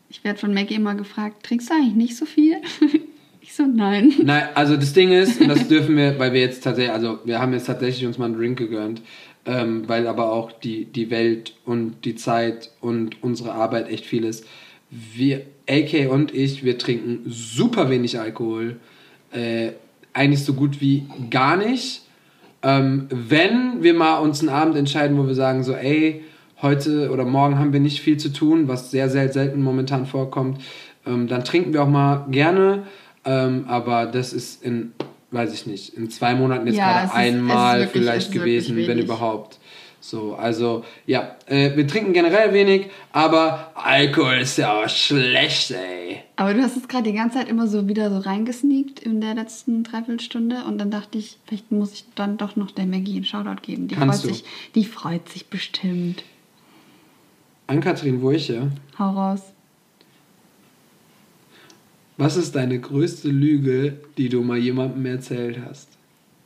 Ich 0.09 0.23
werde 0.23 0.39
von 0.39 0.53
Maggie 0.53 0.75
immer 0.75 0.95
gefragt, 0.95 1.43
trinkst 1.43 1.69
du 1.69 1.73
eigentlich 1.73 1.95
nicht 1.95 2.17
so 2.17 2.25
viel? 2.25 2.57
ich 3.41 3.53
so, 3.53 3.65
nein. 3.65 4.13
Nein, 4.21 4.49
also 4.53 4.75
das 4.75 4.93
Ding 4.93 5.11
ist, 5.11 5.39
und 5.41 5.47
das 5.47 5.67
dürfen 5.67 5.95
wir, 5.95 6.19
weil 6.19 6.33
wir 6.33 6.41
jetzt 6.41 6.63
tatsächlich, 6.63 6.93
also 6.93 7.19
wir 7.23 7.39
haben 7.39 7.53
jetzt 7.53 7.65
tatsächlich 7.65 8.05
uns 8.05 8.17
mal 8.17 8.25
einen 8.25 8.37
Drink 8.37 8.57
gegönnt, 8.57 9.01
ähm, 9.45 9.87
weil 9.87 10.07
aber 10.07 10.31
auch 10.31 10.51
die, 10.51 10.85
die 10.85 11.09
Welt 11.09 11.53
und 11.65 12.05
die 12.05 12.15
Zeit 12.15 12.71
und 12.81 13.23
unsere 13.23 13.53
Arbeit 13.53 13.89
echt 13.89 14.05
viel 14.05 14.25
ist. 14.25 14.45
Wir, 14.89 15.45
AK 15.69 16.11
und 16.11 16.35
ich, 16.35 16.63
wir 16.63 16.77
trinken 16.77 17.21
super 17.25 17.89
wenig 17.89 18.19
Alkohol. 18.19 18.79
Äh, 19.31 19.71
eigentlich 20.13 20.43
so 20.43 20.53
gut 20.53 20.81
wie 20.81 21.05
gar 21.29 21.55
nicht. 21.55 22.01
Ähm, 22.63 23.07
wenn 23.09 23.81
wir 23.81 23.93
mal 23.93 24.17
uns 24.17 24.41
einen 24.41 24.49
Abend 24.49 24.75
entscheiden, 24.75 25.17
wo 25.17 25.27
wir 25.27 25.35
sagen, 25.35 25.63
so, 25.63 25.73
ey, 25.73 26.23
heute 26.61 27.09
oder 27.09 27.25
morgen 27.25 27.57
haben 27.57 27.73
wir 27.73 27.79
nicht 27.79 28.01
viel 28.01 28.17
zu 28.17 28.29
tun, 28.29 28.67
was 28.67 28.91
sehr, 28.91 29.09
sehr 29.09 29.31
selten 29.31 29.63
momentan 29.63 30.05
vorkommt, 30.05 30.61
ähm, 31.05 31.27
dann 31.27 31.43
trinken 31.43 31.73
wir 31.73 31.83
auch 31.83 31.89
mal 31.89 32.27
gerne. 32.29 32.83
Ähm, 33.25 33.65
aber 33.67 34.05
das 34.05 34.33
ist 34.33 34.63
in, 34.63 34.93
weiß 35.31 35.53
ich 35.53 35.65
nicht, 35.65 35.95
in 35.95 36.09
zwei 36.09 36.35
Monaten 36.35 36.67
jetzt 36.67 36.77
ja, 36.77 37.05
gerade 37.05 37.13
einmal 37.13 37.79
wirklich, 37.81 38.03
vielleicht 38.03 38.31
gewesen, 38.31 38.77
wenn 38.77 38.99
überhaupt. 38.99 39.59
So, 40.03 40.33
also 40.33 40.83
ja, 41.05 41.35
äh, 41.45 41.77
wir 41.77 41.87
trinken 41.87 42.11
generell 42.11 42.53
wenig, 42.53 42.87
aber 43.11 43.71
Alkohol 43.75 44.39
ist 44.39 44.57
ja 44.57 44.73
auch 44.73 44.89
schlecht, 44.89 45.69
ey. 45.69 46.23
Aber 46.37 46.55
du 46.55 46.63
hast 46.63 46.75
es 46.75 46.87
gerade 46.87 47.03
die 47.03 47.15
ganze 47.15 47.37
Zeit 47.37 47.47
immer 47.47 47.67
so 47.67 47.87
wieder 47.87 48.09
so 48.09 48.17
reingesneakt 48.17 48.99
in 48.99 49.21
der 49.21 49.35
letzten 49.35 49.83
Dreiviertelstunde 49.83 50.63
und 50.65 50.79
dann 50.79 50.89
dachte 50.89 51.19
ich, 51.19 51.37
vielleicht 51.45 51.71
muss 51.71 51.93
ich 51.93 52.05
dann 52.15 52.37
doch 52.37 52.55
noch 52.55 52.71
der 52.71 52.87
Maggie 52.87 53.17
einen 53.17 53.25
Shoutout 53.25 53.61
geben. 53.61 53.87
Die 53.87 53.95
Kannst 53.95 54.21
freut 54.23 54.31
du? 54.31 54.35
sich, 54.35 54.45
die 54.73 54.85
freut 54.85 55.29
sich 55.29 55.45
bestimmt. 55.47 56.23
An 57.67 57.79
Kathrin 57.79 58.21
Wurche. 58.21 58.71
Hau 58.97 59.11
raus. 59.11 59.53
Was 62.17 62.37
ist 62.37 62.55
deine 62.55 62.79
größte 62.79 63.29
Lüge, 63.29 63.99
die 64.17 64.29
du 64.29 64.41
mal 64.41 64.57
jemandem 64.57 65.05
erzählt 65.05 65.59
hast? 65.63 65.89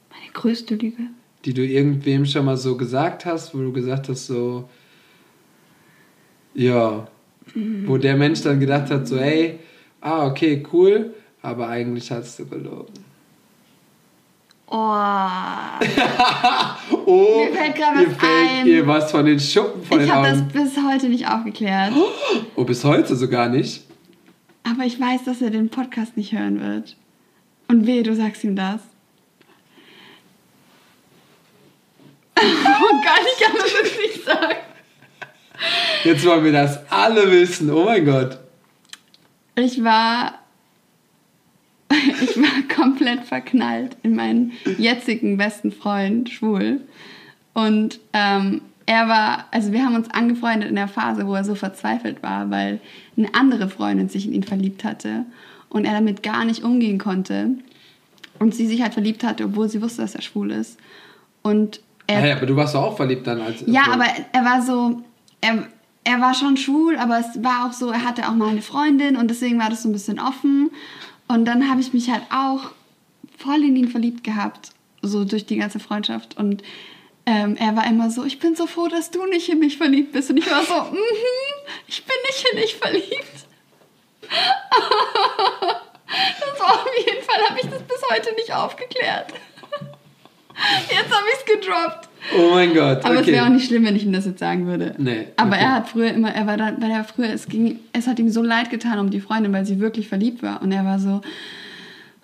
Meine 0.10 0.32
größte 0.34 0.76
Lüge? 0.76 1.04
Die 1.46 1.54
du 1.54 1.66
irgendwem 1.66 2.26
schon 2.26 2.46
mal 2.46 2.58
so 2.58 2.76
gesagt 2.76 3.26
hast, 3.26 3.54
wo 3.54 3.60
du 3.60 3.72
gesagt 3.72 4.10
hast, 4.10 4.26
so, 4.26 4.68
ja, 6.56 7.08
mhm. 7.54 7.88
wo 7.88 7.98
der 7.98 8.18
Mensch 8.18 8.42
dann 8.42 8.60
gedacht 8.60 8.90
hat, 8.90 9.08
so, 9.08 9.20
hey, 9.20 9.60
ah, 10.02 10.26
okay, 10.26 10.64
cool, 10.74 11.14
aber 11.42 11.70
eigentlich 11.70 12.12
hast 12.12 12.40
du 12.40 12.48
gelogen. 12.48 12.94
Oh. 14.68 14.74
oh. 17.06 17.46
Mir 17.46 17.54
fällt 17.54 17.76
gerade 17.76 17.98
was 17.98 18.18
fällt 18.18 18.24
ein. 18.24 18.68
Ihr 18.68 18.88
was 18.88 19.12
von 19.12 19.26
den 19.26 19.40
Schuppen 19.40 19.84
von 19.84 20.00
ich 20.00 20.08
den 20.08 20.16
Augen. 20.16 20.26
Ich 20.26 20.32
habe 20.32 20.52
das 20.52 20.64
bis 20.64 20.84
heute 20.84 21.10
nicht 21.10 21.28
aufgeklärt. 21.28 21.94
Oh, 22.56 22.64
bis 22.64 22.84
heute 22.84 23.16
sogar 23.16 23.50
nicht? 23.50 23.84
Aber 24.64 24.84
ich 24.84 25.00
weiß, 25.00 25.26
dass 25.26 25.42
er 25.42 25.52
den 25.52 25.70
Podcast 25.70 26.18
nicht 26.18 26.32
hören 26.32 26.60
wird. 26.60 26.98
Und 27.68 27.86
weh, 27.86 28.02
du 28.02 28.16
sagst 28.16 28.44
ihm 28.44 28.56
das. 28.56 28.82
Oh 32.82 33.02
Gott, 33.02 33.26
ich 33.34 33.46
kann 33.46 33.56
das 33.56 33.74
jetzt 33.74 34.00
nicht 34.00 34.26
sagen. 34.26 34.56
Jetzt 36.04 36.26
wollen 36.26 36.44
wir 36.44 36.52
das 36.52 36.80
alle 36.92 37.32
wissen. 37.32 37.72
Oh 37.72 37.86
mein 37.86 38.06
Gott. 38.06 38.40
Ich 39.56 39.84
war. 39.84 40.40
Ich 41.90 42.36
war 42.38 42.76
komplett 42.76 43.26
verknallt 43.26 43.96
in 44.04 44.16
meinen 44.16 44.54
jetzigen 44.78 45.38
besten 45.38 45.72
Freund, 45.72 46.30
schwul. 46.30 46.82
Und 47.54 48.00
ähm, 48.14 48.62
er 48.86 49.08
war, 49.08 49.46
also 49.52 49.72
wir 49.72 49.84
haben 49.84 49.96
uns 49.96 50.10
angefreundet 50.12 50.70
in 50.70 50.76
der 50.76 50.88
Phase, 50.88 51.26
wo 51.26 51.36
er 51.36 51.44
so 51.44 51.56
verzweifelt 51.56 52.22
war, 52.22 52.50
weil 52.52 52.80
eine 53.18 53.34
andere 53.34 53.70
Freundin 53.70 54.10
sich 54.10 54.28
in 54.28 54.34
ihn 54.34 54.44
verliebt 54.44 54.84
hatte 54.84 55.26
und 55.70 55.86
er 55.86 55.94
damit 55.94 56.22
gar 56.22 56.46
nicht 56.46 56.64
umgehen 56.64 56.98
konnte. 56.98 57.52
Und 58.38 58.54
sie 58.54 58.68
sich 58.68 58.82
halt 58.82 58.94
verliebt 58.94 59.24
hatte, 59.24 59.46
obwohl 59.46 59.70
sie 59.70 59.82
wusste, 59.82 60.02
dass 60.02 60.16
er 60.16 60.22
schwul 60.22 60.52
ist. 60.52 60.78
Und 61.42 61.80
er, 62.08 62.22
hey, 62.22 62.32
aber 62.34 62.46
du 62.46 62.56
warst 62.56 62.76
doch 62.76 62.84
auch 62.84 62.98
verliebt 62.98 63.26
dann 63.28 63.42
als. 63.42 63.64
Ja, 63.66 63.88
aber 63.92 64.06
er 64.32 64.46
war 64.46 64.62
so. 64.62 65.02
Er, 65.42 65.68
er 66.04 66.22
war 66.22 66.34
schon 66.34 66.56
schwul, 66.56 66.98
aber 66.98 67.20
es 67.20 67.44
war 67.44 67.68
auch 67.68 67.74
so, 67.74 67.90
er 67.90 68.04
hatte 68.04 68.28
auch 68.30 68.34
mal 68.34 68.50
eine 68.50 68.62
Freundin 68.62 69.16
und 69.18 69.30
deswegen 69.30 69.60
war 69.60 69.70
das 69.70 69.84
so 69.84 69.90
ein 69.90 69.94
bisschen 69.94 70.20
offen. 70.20 70.72
Und 71.28 71.46
dann 71.46 71.70
habe 71.70 71.82
ich 71.82 71.94
mich 71.94 72.12
halt 72.12 72.24
auch 72.32 72.72
voll 73.38 73.64
in 73.64 73.76
ihn 73.76 73.90
verliebt 73.90 74.24
gehabt, 74.24 74.70
so 75.02 75.26
durch 75.26 75.46
die 75.48 75.58
ganze 75.58 75.80
Freundschaft. 75.80 76.38
Und 76.38 76.62
ähm, 77.26 77.56
er 77.58 77.76
war 77.76 77.88
immer 77.88 78.12
so, 78.12 78.24
ich 78.24 78.40
bin 78.40 78.56
so 78.56 78.68
froh, 78.68 78.88
dass 78.88 79.10
du 79.10 79.26
nicht 79.26 79.50
in 79.50 79.60
mich 79.60 79.78
verliebt 79.78 80.12
bist. 80.14 80.30
Und 80.30 80.38
ich 80.38 80.50
war 80.50 80.64
so, 80.64 80.76
mm 80.76 80.96
-hmm, 80.96 81.70
ich 81.88 82.06
bin 82.06 82.16
nicht 82.28 82.46
in 82.52 82.60
dich 82.62 82.76
verliebt. 82.76 83.48
das 86.40 86.60
war 86.60 86.74
auf 86.76 86.88
jeden 86.98 87.24
Fall, 87.24 87.50
habe 87.50 87.60
ich 87.60 87.70
das 87.70 87.82
bis 87.82 88.02
heute 88.12 88.34
nicht 88.36 88.54
aufgeklärt. 88.54 89.34
Jetzt 90.90 91.12
habe 91.12 91.26
ich 91.34 91.40
es 91.40 91.62
gedroppt. 91.62 92.10
Oh 92.38 92.52
mein 92.54 92.74
Gott. 92.74 93.04
Aber 93.04 93.20
okay. 93.20 93.22
es 93.22 93.28
wäre 93.28 93.46
auch 93.46 93.50
nicht 93.50 93.68
schlimm, 93.68 93.86
wenn 93.86 93.96
ich 93.96 94.06
ihm 94.06 94.14
das 94.14 94.26
jetzt 94.26 94.40
sagen 94.40 94.66
würde. 94.68 94.96
Nee. 94.98 95.28
Aber 95.36 95.52
okay. 95.52 95.62
er 95.62 95.74
hat 95.74 95.90
früher 95.90 96.12
immer, 96.12 96.34
er 96.34 96.48
war 96.48 96.58
da, 96.58 96.76
weil 96.80 96.92
er 96.92 97.04
früher, 97.04 97.30
es 97.30 97.48
ging, 97.48 97.80
es 97.94 98.08
hat 98.08 98.20
ihm 98.20 98.30
so 98.30 98.42
leid 98.42 98.70
getan 98.70 99.00
um 99.00 99.10
die 99.10 99.20
Freundin, 99.20 99.54
weil 99.54 99.66
sie 99.66 99.80
wirklich 99.80 100.08
verliebt 100.08 100.42
war. 100.42 100.62
Und 100.62 100.72
er 100.72 100.86
war 100.86 100.98
so, 101.00 101.22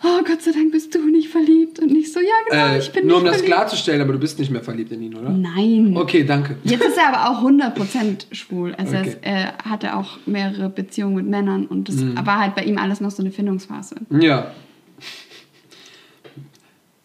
oh 0.03 0.23
Gott 0.25 0.41
sei 0.41 0.51
Dank 0.51 0.71
bist 0.71 0.95
du 0.95 1.05
nicht 1.07 1.29
verliebt. 1.29 1.79
Und 1.79 1.91
nicht 1.91 2.11
so, 2.11 2.19
ja 2.19 2.27
genau, 2.49 2.73
äh, 2.73 2.79
ich 2.79 2.91
bin 2.91 3.07
Nur 3.07 3.17
um 3.17 3.23
verliebt. 3.23 3.43
das 3.43 3.47
klarzustellen, 3.47 4.01
aber 4.01 4.13
du 4.13 4.19
bist 4.19 4.39
nicht 4.39 4.49
mehr 4.49 4.63
verliebt 4.63 4.91
in 4.91 5.03
ihn, 5.03 5.15
oder? 5.15 5.29
Nein. 5.29 5.95
Okay, 5.95 6.23
danke. 6.23 6.57
Jetzt 6.63 6.83
ist 6.83 6.97
er 6.97 7.13
aber 7.13 7.29
auch 7.29 7.43
100% 7.43 8.33
schwul. 8.33 8.73
Also 8.75 8.97
okay. 8.97 9.17
er, 9.21 9.33
er, 9.33 9.53
hatte 9.69 9.95
auch 9.95 10.17
mehrere 10.25 10.69
Beziehungen 10.69 11.15
mit 11.15 11.27
Männern 11.27 11.67
und 11.67 11.87
das 11.89 11.97
mhm. 11.97 12.25
war 12.25 12.39
halt 12.39 12.55
bei 12.55 12.63
ihm 12.63 12.77
alles 12.77 13.01
noch 13.01 13.11
so 13.11 13.21
eine 13.21 13.31
Findungsphase. 13.31 13.95
Ja. 14.09 14.51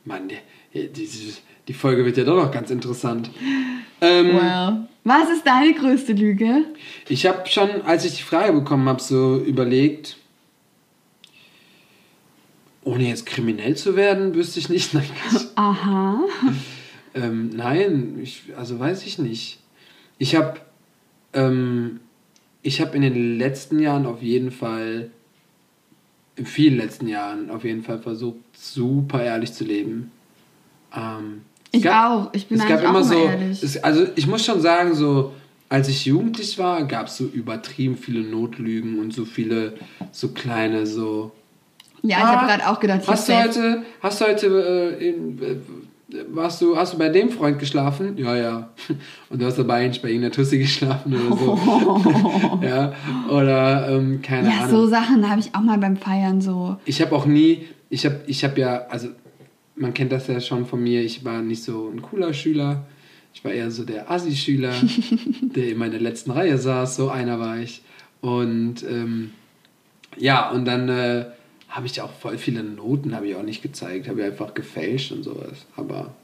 Mann, 0.05 0.29
der 0.29 0.39
die, 0.89 1.09
die 1.69 1.75
Folge 1.75 2.05
wird 2.05 2.17
ja 2.17 2.25
doch 2.25 2.37
noch 2.37 2.51
ganz 2.51 2.71
interessant. 2.71 3.31
Ähm, 4.01 4.27
well. 4.27 4.89
Was 5.05 5.31
ist 5.31 5.47
deine 5.47 5.73
größte 5.75 6.13
Lüge? 6.13 6.65
Ich 7.09 7.27
habe 7.27 7.47
schon, 7.47 7.83
als 7.83 8.05
ich 8.05 8.17
die 8.17 8.23
Frage 8.23 8.53
bekommen 8.53 8.89
habe, 8.89 9.01
so 9.01 9.39
überlegt, 9.39 10.17
ohne 12.83 13.09
jetzt 13.09 13.27
kriminell 13.27 13.77
zu 13.77 13.97
werden, 13.97 14.35
wüsste 14.35 14.59
ich 14.59 14.69
nicht. 14.69 14.95
Nein. 14.95 15.09
Aha. 15.55 16.21
ähm, 17.15 17.51
nein, 17.55 18.19
ich, 18.23 18.43
also 18.57 18.79
weiß 18.79 19.07
ich 19.07 19.19
nicht. 19.19 19.61
Ich 20.19 20.35
habe 20.35 20.61
ähm, 21.33 22.01
ich 22.63 22.81
habe 22.81 22.97
in 22.97 23.03
den 23.03 23.39
letzten 23.39 23.79
Jahren 23.79 24.07
auf 24.07 24.23
jeden 24.23 24.51
Fall, 24.51 25.11
in 26.35 26.47
vielen 26.47 26.77
letzten 26.77 27.07
Jahren 27.07 27.49
auf 27.49 27.63
jeden 27.63 27.85
Fall 27.85 28.01
versucht, 28.01 28.39
super 28.55 29.23
ehrlich 29.23 29.53
zu 29.53 29.63
leben. 29.63 30.11
Ähm, 30.97 31.43
ich 31.73 31.83
gab, 31.83 32.11
auch. 32.11 32.29
Ich 32.33 32.47
bin 32.47 32.59
es 32.59 32.67
gab 32.67 32.83
immer 32.83 33.05
so. 33.05 33.29
Es, 33.51 33.83
also 33.83 34.07
ich 34.15 34.27
muss 34.27 34.45
schon 34.45 34.61
sagen, 34.61 34.95
so 34.95 35.33
als 35.69 35.89
ich 35.89 36.07
jugendlich 36.07 36.59
war, 36.59 36.85
gab 36.85 37.09
es 37.09 37.17
so 37.17 37.25
übertrieben 37.25 37.97
viele 37.97 38.21
Notlügen 38.21 38.99
und 38.99 39.13
so 39.13 39.25
viele 39.25 39.75
so 40.13 40.29
kleine 40.29 40.87
so. 40.87 41.33
Ja, 42.03 42.19
ich 42.19 42.25
ah, 42.25 42.37
habe 42.37 42.47
gerade 42.47 42.69
auch 42.69 42.81
gedacht. 42.81 43.03
Hast 43.07 43.29
du 43.29 43.37
heute, 43.37 43.83
hast 44.01 44.21
du 44.21 44.27
heute, 44.27 44.97
äh, 45.01 45.09
in, 45.09 45.43
äh, 45.43 45.57
warst 46.29 46.63
du, 46.63 46.77
hast 46.77 46.93
du 46.93 46.99
bei 46.99 47.09
dem 47.09 47.31
Freund 47.31 47.59
geschlafen? 47.59 48.17
Ja, 48.17 48.37
ja. 48.37 48.69
Und 49.29 49.43
du 49.43 49.47
hast 49.47 49.59
dabei 49.59 49.85
eigentlich 49.85 50.03
bei 50.03 50.09
irgendeiner 50.09 50.33
Tussi 50.33 50.59
geschlafen 50.59 51.15
oder 51.15 51.37
so. 51.37 51.59
Oh. 51.67 52.61
ja, 52.63 52.93
oder 53.29 53.89
ähm, 53.89 54.23
keine 54.23 54.49
ja, 54.49 54.55
Ahnung. 54.55 54.67
Ja, 54.67 54.69
so 54.71 54.87
Sachen 54.87 55.29
habe 55.29 55.41
ich 55.41 55.53
auch 55.53 55.63
mal 55.63 55.79
beim 55.79 55.97
Feiern 55.97 56.41
so. 56.41 56.77
Ich 56.85 57.03
habe 57.03 57.15
auch 57.17 57.27
nie, 57.27 57.67
ich 57.91 58.05
habe, 58.07 58.21
ich 58.29 58.45
habe 58.45 58.61
ja, 58.61 58.87
also 58.89 59.09
man 59.77 59.95
kennt 59.95 60.11
das 60.11 60.27
ja 60.27 60.41
schon 60.41 60.67
von 60.67 60.83
mir, 60.83 61.03
ich 61.03 61.25
war 61.25 61.43
nicht 61.43 61.63
so 61.63 61.89
ein 61.89 62.03
cooler 62.03 62.33
Schüler. 62.35 62.87
Ich 63.35 63.45
war 63.45 63.53
eher 63.53 63.71
so 63.71 63.85
der 63.85 64.11
Assi-Schüler, 64.11 64.73
der 65.43 65.69
immer 65.69 65.85
in 65.85 65.91
der 65.91 66.01
letzten 66.01 66.31
Reihe 66.31 66.57
saß. 66.57 66.97
So 66.97 67.11
einer 67.11 67.39
war 67.39 67.59
ich. 67.59 67.83
Und 68.23 68.83
ähm, 68.83 69.33
ja, 70.17 70.51
und 70.51 70.65
dann 70.65 70.89
äh, 70.89 71.27
habe 71.69 71.87
ich 71.87 72.01
auch 72.01 72.13
voll 72.13 72.39
viele 72.39 72.63
Noten, 72.63 73.15
habe 73.15 73.29
ich 73.29 73.37
auch 73.37 73.43
nicht 73.43 73.63
gezeigt, 73.63 74.09
habe 74.09 74.21
ich 74.21 74.27
einfach 74.27 74.55
gefälscht 74.55 75.13
und 75.13 75.23
sowas. 75.23 75.67
Aber. 75.77 76.15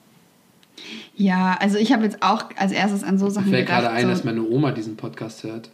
Ja, 1.15 1.59
also 1.61 1.77
ich 1.77 1.93
habe 1.93 2.05
jetzt 2.05 2.23
auch 2.23 2.45
als 2.57 2.73
erstes 2.73 3.05
an 3.05 3.19
so 3.19 3.29
Sachen 3.29 3.51
Mir 3.51 3.59
fällt 3.59 3.69
gerade 3.69 3.91
ein, 3.91 4.05
so 4.05 4.09
dass 4.09 4.25
meine 4.25 4.43
Oma 4.43 4.73
diesen 4.73 4.97
Podcast 4.97 5.45
hört. 5.45 5.69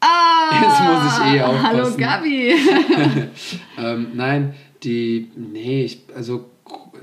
Ah! 0.00 0.50
Jetzt 0.62 0.80
muss 0.80 1.18
ich 1.18 1.34
eh 1.34 1.42
aufpassen. 1.42 1.66
Hallo 1.66 1.96
Gabi! 1.96 2.54
ähm, 3.78 4.06
nein, 4.14 4.54
die. 4.82 5.30
Nee, 5.36 5.84
ich, 5.84 6.00
also 6.16 6.50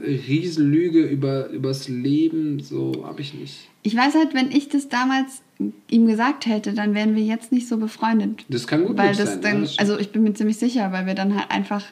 Riesenlüge 0.04 1.04
über 1.04 1.50
übers 1.50 1.88
Leben, 1.88 2.60
so 2.60 3.06
habe 3.06 3.22
ich 3.22 3.34
nicht. 3.34 3.68
Ich 3.84 3.96
weiß 3.96 4.16
halt, 4.16 4.34
wenn 4.34 4.52
ich 4.52 4.70
das 4.70 4.90
damals 4.90 5.42
ihm 5.90 6.08
gesagt 6.08 6.46
hätte, 6.46 6.74
dann 6.74 6.94
wären 6.94 7.16
wir 7.16 7.24
jetzt 7.24 7.52
nicht 7.52 7.68
so 7.68 7.78
befreundet. 7.78 8.46
Das 8.50 8.68
kann 8.68 8.86
gut 8.86 8.98
weil 8.98 9.16
das 9.16 9.34
sein. 9.34 9.42
Dann, 9.42 9.70
also 9.78 9.98
ich 9.98 10.12
bin 10.12 10.24
mir 10.24 10.34
ziemlich 10.34 10.58
sicher, 10.58 10.92
weil 10.92 11.06
wir 11.06 11.16
dann 11.16 11.36
halt 11.36 11.52
einfach 11.52 11.84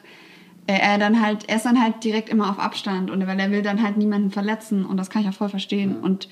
äh, 0.66 0.78
er 0.78 0.98
dann 0.98 1.20
halt 1.20 1.48
er 1.48 1.56
ist 1.56 1.64
dann 1.64 1.80
halt 1.80 2.04
direkt 2.04 2.28
immer 2.28 2.50
auf 2.50 2.58
Abstand 2.58 3.10
und 3.10 3.26
weil 3.26 3.38
er 3.40 3.50
will 3.50 3.62
dann 3.62 3.82
halt 3.82 3.96
niemanden 3.96 4.30
verletzen 4.30 4.84
und 4.84 4.96
das 4.96 5.10
kann 5.10 5.22
ich 5.22 5.28
auch 5.28 5.34
voll 5.34 5.48
verstehen 5.48 5.96
ja. 5.96 6.00
und 6.00 6.28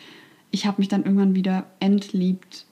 ich 0.51 0.67
habe 0.67 0.81
mich 0.81 0.89
dann 0.89 1.05
irgendwann 1.05 1.35
wieder 1.35 1.67
entliebt. 1.81 2.67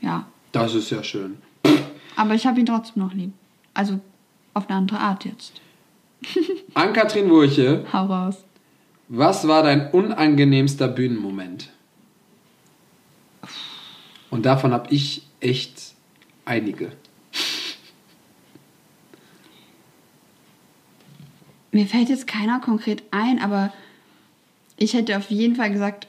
Ja. 0.00 0.26
Das 0.52 0.74
ist 0.74 0.90
ja 0.90 1.02
schön. 1.02 1.38
Aber 2.16 2.34
ich 2.34 2.46
habe 2.46 2.60
ihn 2.60 2.66
trotzdem 2.66 3.02
noch 3.02 3.14
lieb. 3.14 3.32
Also 3.72 4.00
auf 4.52 4.68
eine 4.68 4.78
andere 4.78 5.00
Art 5.00 5.24
jetzt. 5.24 5.60
Ann-Kathrin 6.74 7.30
Wurche. 7.30 7.84
Hau 7.92 8.06
raus. 8.06 8.44
Was 9.08 9.46
war 9.46 9.62
dein 9.62 9.90
unangenehmster 9.90 10.88
Bühnenmoment? 10.88 11.70
Und 14.30 14.46
davon 14.46 14.72
habe 14.72 14.92
ich 14.92 15.22
echt 15.40 15.94
einige. 16.44 16.92
Mir 21.70 21.86
fällt 21.86 22.08
jetzt 22.08 22.26
keiner 22.26 22.60
konkret 22.60 23.02
ein, 23.10 23.40
aber 23.40 23.72
ich 24.76 24.94
hätte 24.94 25.16
auf 25.16 25.30
jeden 25.30 25.56
Fall 25.56 25.72
gesagt, 25.72 26.06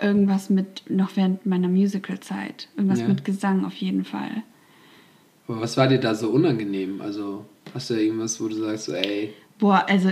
irgendwas 0.00 0.48
mit, 0.48 0.88
noch 0.88 1.16
während 1.16 1.44
meiner 1.44 1.68
Musical-Zeit. 1.68 2.68
Irgendwas 2.76 3.00
ja. 3.00 3.08
mit 3.08 3.24
Gesang 3.24 3.64
auf 3.64 3.74
jeden 3.74 4.04
Fall. 4.04 4.42
Aber 5.48 5.60
was 5.60 5.76
war 5.76 5.88
dir 5.88 5.98
da 5.98 6.14
so 6.14 6.30
unangenehm? 6.30 7.00
Also, 7.00 7.44
hast 7.74 7.90
du 7.90 7.94
irgendwas, 7.94 8.40
wo 8.40 8.48
du 8.48 8.54
sagst, 8.54 8.86
so, 8.86 8.92
ey. 8.92 9.34
Boah, 9.62 9.86
also. 9.88 10.10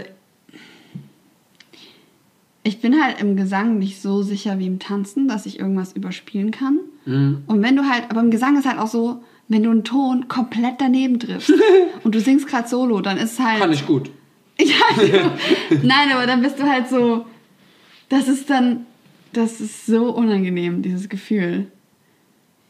Ich 2.63 2.81
bin 2.81 3.03
halt 3.03 3.21
im 3.21 3.35
Gesang 3.35 3.81
nicht 3.81 4.01
so 4.01 4.23
sicher 4.23 4.61
wie 4.61 4.67
im 4.69 4.79
Tanzen, 4.79 5.27
dass 5.27 5.45
ich 5.45 5.59
irgendwas 5.59 5.93
überspielen 5.93 6.53
kann. 6.53 6.79
Mhm. 7.05 7.43
Und 7.49 7.61
wenn 7.61 7.75
du 7.75 7.83
halt, 7.89 8.05
aber 8.11 8.21
im 8.21 8.31
Gesang 8.31 8.57
ist 8.57 8.69
halt 8.69 8.79
auch 8.79 8.87
so, 8.87 9.25
wenn 9.49 9.65
du 9.65 9.71
einen 9.71 9.83
Ton 9.83 10.29
komplett 10.29 10.75
daneben 10.81 11.19
triffst 11.19 11.53
und 12.05 12.15
du 12.15 12.21
singst 12.21 12.47
gerade 12.47 12.69
solo, 12.69 13.01
dann 13.01 13.17
ist 13.17 13.33
es 13.33 13.41
halt. 13.41 13.59
Kann 13.59 13.73
ich 13.73 13.85
gut. 13.89 14.13
ja, 14.61 14.77
nein, 15.83 16.13
aber 16.13 16.27
dann 16.29 16.43
bist 16.43 16.61
du 16.61 16.63
halt 16.63 16.89
so. 16.89 17.27
Das 18.09 18.29
ist 18.29 18.49
dann. 18.51 18.87
Das 19.33 19.61
ist 19.61 19.87
so 19.87 20.15
unangenehm, 20.15 20.81
dieses 20.83 21.09
Gefühl. 21.09 21.67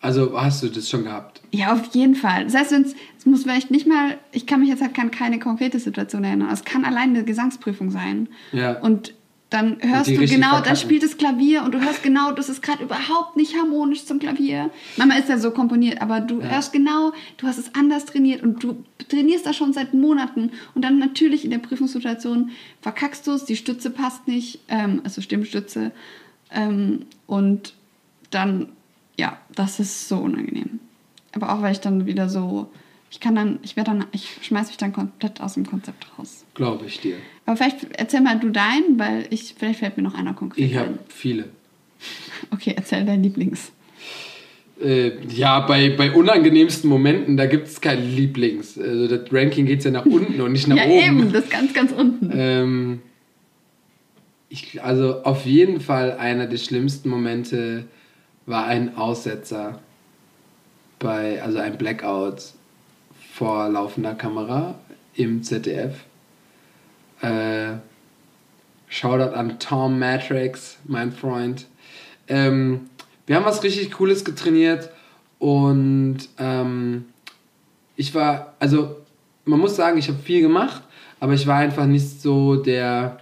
Also 0.00 0.40
hast 0.40 0.62
du 0.62 0.68
das 0.68 0.88
schon 0.88 1.04
gehabt? 1.04 1.42
Ja, 1.50 1.72
auf 1.74 1.94
jeden 1.94 2.14
Fall. 2.14 2.44
Das 2.44 2.54
heißt, 2.54 2.72
es 2.72 3.26
muss 3.26 3.42
vielleicht 3.42 3.70
nicht 3.70 3.86
mal, 3.86 4.18
ich 4.32 4.46
kann 4.46 4.60
mich 4.60 4.70
jetzt 4.70 4.80
halt 4.80 4.98
an 4.98 5.10
keine 5.10 5.38
konkrete 5.38 5.78
Situation 5.78 6.24
erinnern. 6.24 6.48
Es 6.50 6.64
kann 6.64 6.84
allein 6.84 7.10
eine 7.10 7.24
Gesangsprüfung 7.24 7.90
sein. 7.90 8.28
Ja. 8.52 8.78
Und 8.78 9.12
dann 9.50 9.78
hörst 9.80 10.08
du 10.08 10.14
genau, 10.14 10.26
verkacken. 10.26 10.64
dann 10.64 10.76
spielt 10.76 11.02
das 11.02 11.16
Klavier 11.16 11.64
und 11.64 11.74
du 11.74 11.80
hörst 11.80 12.04
genau, 12.04 12.30
das 12.30 12.48
ist 12.48 12.62
gerade 12.62 12.84
überhaupt 12.84 13.36
nicht 13.36 13.56
harmonisch 13.56 14.04
zum 14.04 14.20
Klavier. 14.20 14.70
Mama 14.96 15.14
ist 15.16 15.28
ja 15.28 15.38
so 15.38 15.50
komponiert, 15.50 16.00
aber 16.00 16.20
du 16.20 16.40
ja. 16.40 16.50
hörst 16.50 16.72
genau, 16.72 17.12
du 17.36 17.48
hast 17.48 17.58
es 17.58 17.74
anders 17.74 18.04
trainiert 18.04 18.44
und 18.44 18.62
du 18.62 18.84
trainierst 19.08 19.44
das 19.44 19.56
schon 19.56 19.72
seit 19.72 19.92
Monaten 19.92 20.52
und 20.76 20.82
dann 20.82 21.00
natürlich 21.00 21.44
in 21.44 21.50
der 21.50 21.58
Prüfungssituation 21.58 22.50
verkackst 22.80 23.26
du 23.26 23.32
es, 23.32 23.44
die 23.44 23.56
Stütze 23.56 23.90
passt 23.90 24.28
nicht, 24.28 24.60
ähm, 24.68 25.00
also 25.02 25.20
Stimmstütze 25.20 25.90
ähm, 26.52 27.06
und 27.26 27.74
dann 28.30 28.68
ja, 29.16 29.38
das 29.54 29.80
ist 29.80 30.08
so 30.08 30.18
unangenehm. 30.18 30.80
Aber 31.32 31.54
auch 31.54 31.62
weil 31.62 31.72
ich 31.72 31.80
dann 31.80 32.06
wieder 32.06 32.28
so, 32.28 32.70
ich 33.10 33.20
kann 33.20 33.34
dann, 33.34 33.58
ich 33.62 33.76
werde 33.76 33.90
dann, 33.92 34.06
ich 34.12 34.38
schmeiß 34.42 34.68
mich 34.68 34.76
dann 34.76 34.92
komplett 34.92 35.40
aus 35.40 35.54
dem 35.54 35.66
Konzept 35.66 36.06
raus. 36.18 36.44
Glaube 36.54 36.86
ich 36.86 37.00
dir. 37.00 37.16
Aber 37.46 37.56
vielleicht 37.56 37.78
erzähl 37.92 38.20
mal 38.20 38.38
du 38.38 38.50
deinen, 38.50 38.98
weil 38.98 39.26
ich, 39.30 39.54
vielleicht 39.58 39.80
fällt 39.80 39.96
mir 39.96 40.02
noch 40.02 40.14
einer 40.14 40.34
konkret 40.34 40.64
Ich 40.64 40.76
habe 40.76 40.98
viele. 41.08 41.48
Okay, 42.50 42.72
erzähl 42.74 43.04
dein 43.04 43.22
Lieblings. 43.22 43.70
Äh, 44.82 45.12
ja, 45.28 45.60
bei, 45.60 45.90
bei 45.90 46.10
unangenehmsten 46.10 46.88
Momenten, 46.88 47.36
da 47.36 47.44
gibt 47.44 47.68
es 47.68 47.80
kein 47.82 48.02
Lieblings. 48.16 48.78
Also 48.78 49.08
das 49.08 49.30
Ranking 49.30 49.66
geht 49.66 49.84
ja 49.84 49.90
nach 49.90 50.06
unten 50.06 50.40
und 50.40 50.52
nicht 50.52 50.68
nach 50.68 50.76
ja, 50.76 50.84
oben. 50.84 50.94
Ja, 50.94 51.06
eben, 51.06 51.32
das 51.32 51.50
ganz, 51.50 51.74
ganz 51.74 51.92
unten. 51.92 52.30
Ähm, 52.34 53.02
ich, 54.48 54.82
also 54.82 55.22
auf 55.22 55.44
jeden 55.44 55.80
Fall 55.80 56.16
einer 56.16 56.46
der 56.46 56.56
schlimmsten 56.56 57.10
Momente 57.10 57.84
war 58.50 58.66
ein 58.66 58.96
Aussetzer 58.96 59.78
bei, 60.98 61.40
also 61.42 61.58
ein 61.58 61.78
Blackout 61.78 62.42
vor 63.32 63.68
laufender 63.68 64.14
Kamera 64.14 64.74
im 65.14 65.42
ZDF. 65.42 65.94
Äh, 67.22 67.74
Shoutout 68.88 69.34
an 69.34 69.60
Tom 69.60 70.00
Matrix, 70.00 70.78
mein 70.84 71.12
Freund. 71.12 71.66
Ähm, 72.26 72.90
wir 73.26 73.36
haben 73.36 73.44
was 73.44 73.62
richtig 73.62 73.92
Cooles 73.92 74.24
getrainiert 74.24 74.90
und 75.38 76.18
ähm, 76.38 77.04
ich 77.94 78.12
war, 78.16 78.54
also 78.58 78.96
man 79.44 79.60
muss 79.60 79.76
sagen, 79.76 79.96
ich 79.96 80.08
habe 80.08 80.18
viel 80.18 80.40
gemacht, 80.40 80.82
aber 81.20 81.34
ich 81.34 81.46
war 81.46 81.58
einfach 81.58 81.86
nicht 81.86 82.20
so 82.20 82.56
der 82.56 83.20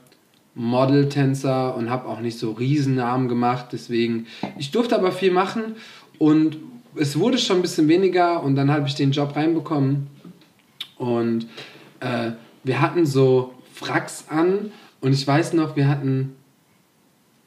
Model-Tänzer 0.59 1.77
und 1.77 1.89
habe 1.89 2.09
auch 2.09 2.21
nicht 2.21 2.39
so 2.39 2.51
Riesennamen 2.51 3.29
gemacht. 3.29 3.67
Deswegen, 3.73 4.27
ich 4.59 4.73
durfte 4.73 4.97
aber 4.97 5.13
viel 5.13 5.31
machen 5.31 5.77
und 6.19 6.59
es 6.97 7.19
wurde 7.19 7.39
schon 7.39 7.57
ein 7.57 7.63
bisschen 7.63 7.89
weniger 7.89 8.43
und 8.43 8.57
dann 8.57 8.71
habe 8.71 8.87
ich 8.89 8.95
den 8.97 9.13
Job 9.13 9.37
reinbekommen. 9.37 10.09
Und 10.97 11.47
äh, 12.01 12.33
wir 12.65 12.81
hatten 12.81 13.07
so 13.07 13.55
Fracks 13.73 14.25
an 14.29 14.73
und 15.01 15.13
ich 15.13 15.27
weiß 15.27 15.53
noch, 15.53 15.77
wir 15.77 15.87
hatten 15.87 16.35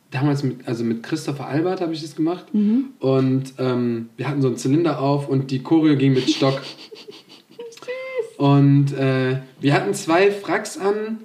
damals 0.09 0.43
mit, 0.43 0.65
also 0.67 0.85
mit 0.85 1.03
Christopher 1.03 1.47
Albert 1.47 1.81
habe 1.81 1.93
ich 1.93 2.01
das 2.01 2.15
gemacht 2.15 2.53
mhm. 2.53 2.91
und 2.99 3.53
ähm, 3.59 4.09
wir 4.15 4.27
hatten 4.27 4.41
so 4.41 4.47
einen 4.47 4.57
Zylinder 4.57 5.01
auf 5.01 5.27
und 5.27 5.51
die 5.51 5.61
Choreo 5.63 5.97
ging 5.97 6.13
mit 6.13 6.29
Stock. 6.29 6.61
und 8.37 8.93
äh, 8.93 9.41
wir 9.59 9.73
hatten 9.73 9.93
zwei 9.93 10.31
Fracks 10.31 10.77
an 10.77 11.19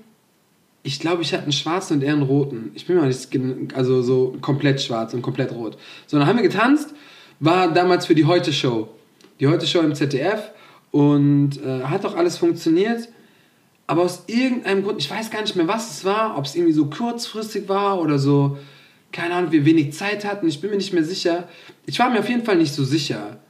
ich 0.86 1.00
glaube, 1.00 1.22
ich 1.22 1.32
hatte 1.32 1.42
einen 1.42 1.52
schwarzen 1.52 1.94
und 1.94 2.02
er 2.04 2.12
einen 2.12 2.22
roten. 2.22 2.70
Ich 2.74 2.86
bin 2.86 2.96
mir 2.96 3.06
nicht, 3.06 3.28
also 3.74 4.02
so 4.02 4.36
komplett 4.40 4.80
schwarz 4.80 5.12
und 5.14 5.20
komplett 5.20 5.50
rot. 5.50 5.76
So, 6.06 6.16
dann 6.16 6.28
haben 6.28 6.36
wir 6.36 6.44
getanzt, 6.44 6.94
war 7.40 7.72
damals 7.72 8.06
für 8.06 8.14
die 8.14 8.24
Heute-Show. 8.24 8.88
Die 9.40 9.48
Heute-Show 9.48 9.80
im 9.80 9.96
ZDF 9.96 10.52
und 10.92 11.60
äh, 11.60 11.82
hat 11.82 12.06
auch 12.06 12.14
alles 12.14 12.38
funktioniert. 12.38 13.08
Aber 13.88 14.02
aus 14.02 14.24
irgendeinem 14.28 14.84
Grund, 14.84 15.00
ich 15.00 15.10
weiß 15.10 15.30
gar 15.30 15.42
nicht 15.42 15.56
mehr, 15.56 15.66
was 15.66 15.90
es 15.90 16.04
war, 16.04 16.38
ob 16.38 16.44
es 16.44 16.54
irgendwie 16.54 16.72
so 16.72 16.86
kurzfristig 16.86 17.68
war 17.68 18.00
oder 18.00 18.20
so, 18.20 18.56
keine 19.10 19.34
Ahnung, 19.34 19.50
wir 19.50 19.64
wenig 19.64 19.92
Zeit 19.92 20.24
hatten, 20.24 20.46
ich 20.46 20.60
bin 20.60 20.70
mir 20.70 20.76
nicht 20.76 20.92
mehr 20.92 21.04
sicher. 21.04 21.48
Ich 21.86 21.98
war 21.98 22.10
mir 22.10 22.20
auf 22.20 22.28
jeden 22.28 22.44
Fall 22.44 22.56
nicht 22.56 22.74
so 22.74 22.84
sicher. 22.84 23.40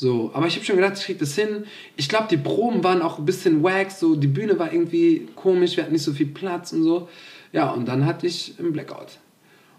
So, 0.00 0.30
aber 0.32 0.46
ich 0.46 0.54
habe 0.54 0.64
schon 0.64 0.76
gedacht, 0.76 0.96
ich 0.96 1.06
krieg 1.06 1.18
das 1.18 1.34
hin. 1.34 1.64
Ich 1.96 2.08
glaube, 2.08 2.28
die 2.30 2.36
Proben 2.36 2.84
waren 2.84 3.02
auch 3.02 3.18
ein 3.18 3.24
bisschen 3.24 3.64
wack, 3.64 3.90
so 3.90 4.14
die 4.14 4.28
Bühne 4.28 4.56
war 4.56 4.72
irgendwie 4.72 5.26
komisch, 5.34 5.76
wir 5.76 5.82
hatten 5.82 5.92
nicht 5.92 6.04
so 6.04 6.12
viel 6.12 6.26
Platz 6.28 6.72
und 6.72 6.84
so. 6.84 7.08
Ja, 7.52 7.72
und 7.72 7.88
dann 7.88 8.06
hatte 8.06 8.28
ich 8.28 8.54
einen 8.60 8.72
Blackout. 8.72 9.18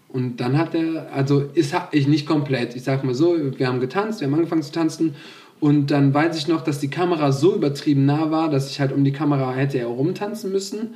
Und 0.09 0.41
dann 0.41 0.57
hat 0.57 0.76
er, 0.76 1.13
also 1.13 1.39
ist 1.53 1.74
ich 1.91 2.09
nicht 2.09 2.28
komplett, 2.28 2.76
ich 2.76 2.84
sag 2.84 3.05
mal 3.05 3.13
so, 3.13 3.38
wir 3.57 3.65
haben 3.65 3.80
getanzt, 3.80 4.20
wir 4.20 4.28
haben 4.28 4.34
angefangen 4.34 4.61
zu 4.61 4.74
tanzen 4.74 5.15
und 5.61 5.89
dann 5.89 6.13
weiß 6.13 6.38
ich 6.38 6.49
noch, 6.49 6.65
dass 6.65 6.80
die 6.80 6.89
Kamera 6.89 7.32
so 7.32 7.55
übertrieben 7.55 8.05
nah 8.05 8.30
war, 8.30 8.49
dass 8.49 8.70
ich 8.70 8.82
halt 8.82 8.91
um 8.91 9.05
die 9.05 9.13
Kamera 9.13 9.53
hätte 9.53 9.80
herumtanzen 9.80 10.51
müssen. 10.51 10.95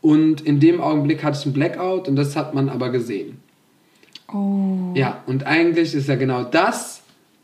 Und 0.00 0.40
in 0.40 0.60
dem 0.60 0.80
Augenblick 0.80 1.22
hatte 1.22 1.36
ich 1.38 1.44
einen 1.44 1.52
Blackout 1.52 2.08
und 2.08 2.16
das 2.16 2.36
hat 2.36 2.54
man 2.54 2.70
aber 2.70 2.88
gesehen. 2.88 3.36
Oh. 4.32 4.94
Ja, 4.94 5.22
und 5.26 5.44
eigentlich 5.44 5.94
ist 5.94 6.08
ja 6.08 6.16
genau 6.16 6.42
das, 6.42 7.01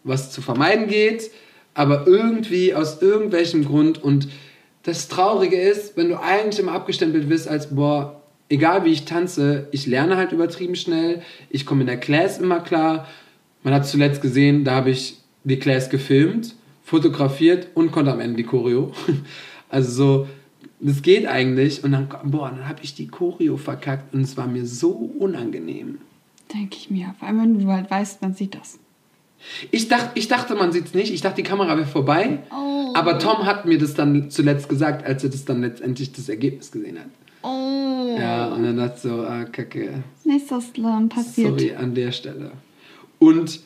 was 0.09 0.33
zu 0.33 0.43
vermeiden 0.43 0.89
geht, 0.89 1.31
aber 1.75 2.07
irgendwie 2.07 2.75
aus 2.75 3.01
irgendwelchem 3.03 3.65
Grund 3.65 4.03
und 4.03 4.29
das 4.83 5.09
Traurige 5.09 5.57
ist, 5.57 5.97
wenn 5.97 6.09
du 6.09 6.21
eigentlich 6.21 6.59
immer 6.59 6.73
abgestempelt 6.73 7.29
wirst 7.29 7.47
als, 7.47 7.75
boah, 7.75 8.23
egal 8.49 8.85
wie 8.85 8.93
ich 8.93 9.05
tanze, 9.05 9.69
ich 9.71 9.87
lerne 9.87 10.17
halt 10.17 10.33
übertrieben 10.33 10.77
schnell, 10.77 11.23
ich 11.51 11.67
komme 11.67 11.83
in 11.83 11.87
der 11.87 11.99
Class 11.99 12.39
immer 12.39 12.61
klar. 12.61 13.07
Man 13.63 13.75
hat 13.75 13.87
zuletzt 13.87 14.23
gesehen, 14.23 14.65
da 14.65 14.77
habe 14.77 14.91
ich 14.91 15.19
die 15.45 15.59
Class 15.59 15.91
gefilmt, 15.91 16.55
fotografiert 16.85 17.69
und 17.75 17.93
konnte 17.93 18.13
am 18.13 18.21
Ende 18.21 18.37
die 18.37 18.45
Choreo. 18.45 18.93
Also 19.71 19.93
so, 19.93 20.29
das 20.81 21.03
geht 21.03 21.27
eigentlich 21.27 21.85
und 21.85 21.93
dann, 21.93 22.09
boah, 22.25 22.49
dann 22.49 22.67
habe 22.67 22.79
ich 22.83 22.95
die 22.95 23.09
Choreo 23.09 23.59
verkackt 23.59 24.15
und 24.15 24.23
es 24.23 24.39
war 24.39 24.47
mir 24.47 24.65
so 24.65 24.93
unangenehm. 24.93 25.99
Denke 26.55 26.79
ich 26.79 26.89
mir, 26.89 27.15
vor 27.19 27.29
allem 27.29 27.43
wenn 27.43 27.59
du 27.59 27.71
halt 27.71 27.91
weißt, 27.91 28.23
man 28.23 28.33
sieht 28.33 28.55
das. 28.55 28.79
Ich, 29.71 29.89
dacht, 29.89 30.11
ich 30.15 30.29
dachte, 30.29 30.55
man 30.55 30.73
sieht 30.73 30.87
es 30.87 30.95
nicht. 30.95 31.13
Ich 31.13 31.21
dachte, 31.21 31.37
die 31.37 31.49
Kamera 31.49 31.77
wäre 31.77 31.87
vorbei. 31.87 32.41
Oh. 32.51 32.93
Aber 32.95 33.19
Tom 33.19 33.47
hat 33.47 33.67
mir 33.67 33.79
das 33.79 33.95
dann 33.95 34.31
zuletzt 34.31 34.69
gesagt, 34.69 35.07
als 35.07 35.25
er 35.25 35.31
das 35.31 35.45
dann 35.45 35.63
letztendlich 35.63 36.13
das 36.13 36.29
Ergebnis 36.29 36.73
gesehen 36.73 36.99
hat. 36.99 37.11
Oh. 37.43 38.17
Ja, 38.19 38.49
und 38.49 38.65
dann 38.65 38.77
dachte 38.77 38.95
ich 38.97 39.03
so, 39.03 39.23
ah, 39.23 39.45
kacke. 39.45 40.03
So 40.25 40.61
schlimm 40.61 41.09
passiert. 41.09 41.61
Sorry, 41.61 41.75
an 41.75 41.95
der 41.95 42.13
Stelle. 42.13 42.53
Und 43.19 43.61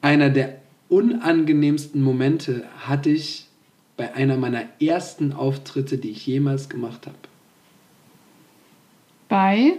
einer 0.00 0.30
der 0.30 0.60
unangenehmsten 0.88 2.02
Momente 2.02 2.64
hatte 2.86 3.10
ich 3.10 3.46
bei 3.96 4.14
einer 4.14 4.36
meiner 4.36 4.64
ersten 4.80 5.32
Auftritte, 5.32 5.98
die 5.98 6.10
ich 6.10 6.26
jemals 6.26 6.68
gemacht 6.68 7.06
habe. 7.06 7.16
Bei? 9.28 9.74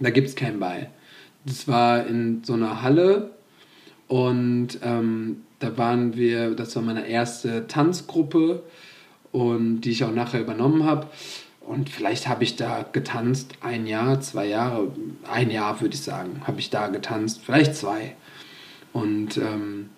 Da 0.00 0.10
gibt 0.10 0.28
es 0.28 0.34
kein 0.34 0.58
Bei. 0.58 0.90
Das 1.46 1.66
war 1.68 2.06
in 2.06 2.42
so 2.44 2.54
einer 2.54 2.82
Halle 2.82 3.30
und 4.10 4.70
ähm, 4.82 5.42
da 5.60 5.78
waren 5.78 6.16
wir, 6.16 6.56
das 6.56 6.74
war 6.74 6.82
meine 6.82 7.06
erste 7.06 7.68
Tanzgruppe 7.68 8.64
und 9.30 9.82
die 9.82 9.92
ich 9.92 10.02
auch 10.02 10.10
nachher 10.10 10.40
übernommen 10.40 10.82
habe. 10.82 11.06
Und 11.60 11.90
vielleicht 11.90 12.26
habe 12.26 12.42
ich 12.42 12.56
da 12.56 12.84
getanzt 12.90 13.52
ein 13.60 13.86
Jahr, 13.86 14.20
zwei 14.20 14.46
Jahre, 14.46 14.90
ein 15.30 15.52
Jahr 15.52 15.80
würde 15.80 15.94
ich 15.94 16.02
sagen, 16.02 16.42
habe 16.44 16.58
ich 16.58 16.70
da 16.70 16.88
getanzt, 16.88 17.42
vielleicht 17.46 17.76
zwei. 17.76 18.16
Und 18.92 19.36
ähm, 19.36 19.90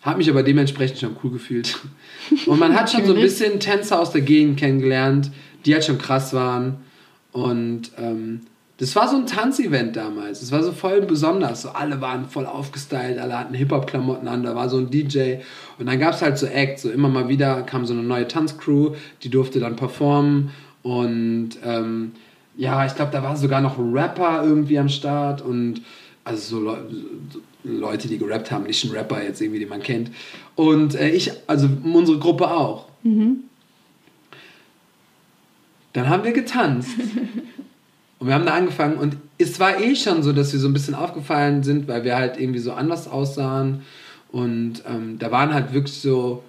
habe 0.00 0.16
mich 0.16 0.30
aber 0.30 0.42
dementsprechend 0.42 0.98
schon 0.98 1.16
cool 1.22 1.32
gefühlt. 1.32 1.80
Und 2.46 2.58
man 2.58 2.74
hat 2.74 2.90
schon 2.90 3.04
so 3.04 3.12
ein 3.12 3.20
bisschen 3.20 3.60
Tänzer 3.60 4.00
aus 4.00 4.10
der 4.10 4.22
Gegend 4.22 4.58
kennengelernt, 4.58 5.30
die 5.66 5.74
halt 5.74 5.84
schon 5.84 5.98
krass 5.98 6.32
waren. 6.32 6.78
Und 7.32 7.90
ähm, 7.98 8.40
das 8.80 8.96
war 8.96 9.08
so 9.08 9.16
ein 9.16 9.26
Tanzevent 9.26 9.94
damals. 9.94 10.40
Es 10.40 10.52
war 10.52 10.62
so 10.62 10.72
voll 10.72 11.02
besonders. 11.02 11.60
So 11.60 11.68
alle 11.68 12.00
waren 12.00 12.24
voll 12.24 12.46
aufgestylt, 12.46 13.18
alle 13.18 13.38
hatten 13.38 13.52
Hip-Hop-Klamotten 13.52 14.26
an, 14.26 14.42
da 14.42 14.54
war 14.54 14.70
so 14.70 14.78
ein 14.78 14.88
DJ. 14.88 15.34
Und 15.78 15.84
dann 15.84 15.98
gab 15.98 16.14
es 16.14 16.22
halt 16.22 16.38
so 16.38 16.46
Acts. 16.46 16.80
So 16.80 16.90
immer 16.90 17.10
mal 17.10 17.28
wieder 17.28 17.60
kam 17.62 17.84
so 17.84 17.92
eine 17.92 18.02
neue 18.02 18.26
Tanzcrew, 18.26 18.94
die 19.22 19.28
durfte 19.28 19.60
dann 19.60 19.76
performen. 19.76 20.50
Und 20.82 21.50
ähm, 21.62 22.12
ja, 22.56 22.86
ich 22.86 22.94
glaube, 22.94 23.12
da 23.12 23.22
war 23.22 23.36
sogar 23.36 23.60
noch 23.60 23.76
ein 23.76 23.92
Rapper 23.92 24.44
irgendwie 24.44 24.78
am 24.78 24.88
Start. 24.88 25.42
Und 25.42 25.82
also 26.24 26.56
so, 26.56 26.64
Le 26.64 26.86
so 27.30 27.40
Leute, 27.64 28.08
die 28.08 28.16
gerappt 28.16 28.50
haben, 28.50 28.64
nicht 28.64 28.82
ein 28.82 28.92
Rapper 28.92 29.22
jetzt 29.22 29.42
irgendwie, 29.42 29.60
den 29.60 29.68
man 29.68 29.82
kennt. 29.82 30.10
Und 30.56 30.94
äh, 30.94 31.10
ich, 31.10 31.30
also 31.46 31.68
unsere 31.84 32.18
Gruppe 32.18 32.50
auch. 32.50 32.86
Mhm. 33.02 33.40
Dann 35.92 36.08
haben 36.08 36.24
wir 36.24 36.32
getanzt. 36.32 36.92
Und 38.20 38.26
wir 38.26 38.34
haben 38.34 38.44
da 38.44 38.52
angefangen 38.52 38.98
und 38.98 39.16
es 39.38 39.58
war 39.58 39.80
eh 39.80 39.96
schon 39.96 40.22
so, 40.22 40.32
dass 40.32 40.52
wir 40.52 40.60
so 40.60 40.68
ein 40.68 40.74
bisschen 40.74 40.94
aufgefallen 40.94 41.62
sind, 41.62 41.88
weil 41.88 42.04
wir 42.04 42.16
halt 42.16 42.38
irgendwie 42.38 42.60
so 42.60 42.72
anders 42.72 43.08
aussahen. 43.08 43.80
Und 44.30 44.82
ähm, 44.86 45.18
da 45.18 45.30
waren 45.30 45.54
halt 45.54 45.72
wirklich 45.72 45.96
so, 45.96 46.44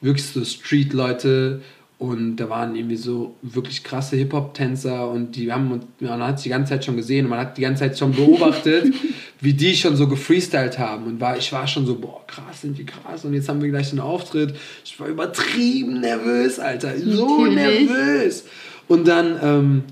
wirklich 0.00 0.26
so 0.26 0.42
Street-Leute 0.42 1.60
und 1.98 2.36
da 2.36 2.48
waren 2.48 2.74
irgendwie 2.74 2.96
so 2.96 3.34
wirklich 3.42 3.84
krasse 3.84 4.16
Hip-Hop-Tänzer 4.16 5.10
und 5.10 5.36
die 5.36 5.52
haben 5.52 5.82
man 6.00 6.22
hat 6.22 6.42
die 6.42 6.48
ganze 6.48 6.70
Zeit 6.70 6.86
schon 6.86 6.96
gesehen 6.96 7.26
und 7.26 7.30
man 7.30 7.40
hat 7.40 7.58
die 7.58 7.60
ganze 7.60 7.80
Zeit 7.80 7.98
schon 7.98 8.12
beobachtet, 8.12 8.94
wie 9.40 9.52
die 9.52 9.76
schon 9.76 9.96
so 9.96 10.08
gefreestylt 10.08 10.78
haben. 10.78 11.04
Und 11.04 11.20
war, 11.20 11.36
ich 11.36 11.52
war 11.52 11.66
schon 11.66 11.84
so, 11.84 11.96
boah, 11.96 12.26
krass, 12.26 12.62
sind 12.62 12.78
die 12.78 12.86
krass. 12.86 13.26
Und 13.26 13.34
jetzt 13.34 13.50
haben 13.50 13.60
wir 13.60 13.68
gleich 13.68 13.90
den 13.90 14.00
Auftritt. 14.00 14.54
Ich 14.82 14.98
war 14.98 15.08
übertrieben 15.08 16.00
nervös, 16.00 16.58
Alter. 16.58 16.98
So 16.98 17.44
Natürlich. 17.44 17.90
nervös. 17.90 18.44
Und 18.88 19.06
dann 19.06 19.38
ähm, 19.42 19.82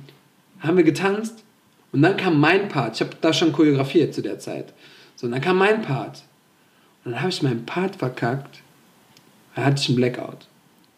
haben 0.60 0.76
wir 0.76 0.84
getanzt 0.84 1.44
und 1.92 2.02
dann 2.02 2.16
kam 2.16 2.38
mein 2.40 2.68
Part. 2.68 2.96
Ich 2.96 3.00
habe 3.00 3.16
da 3.20 3.32
schon 3.32 3.52
choreografiert 3.52 4.14
zu 4.14 4.22
der 4.22 4.38
Zeit. 4.38 4.72
So, 5.16 5.26
und 5.26 5.32
dann 5.32 5.40
kam 5.40 5.58
mein 5.58 5.82
Part. 5.82 6.22
Und 7.04 7.12
dann 7.12 7.20
habe 7.20 7.30
ich 7.30 7.42
meinen 7.42 7.64
Part 7.66 7.96
verkackt. 7.96 8.60
Da 9.54 9.64
hatte 9.64 9.80
ich 9.80 9.88
einen 9.88 9.96
Blackout. 9.96 10.46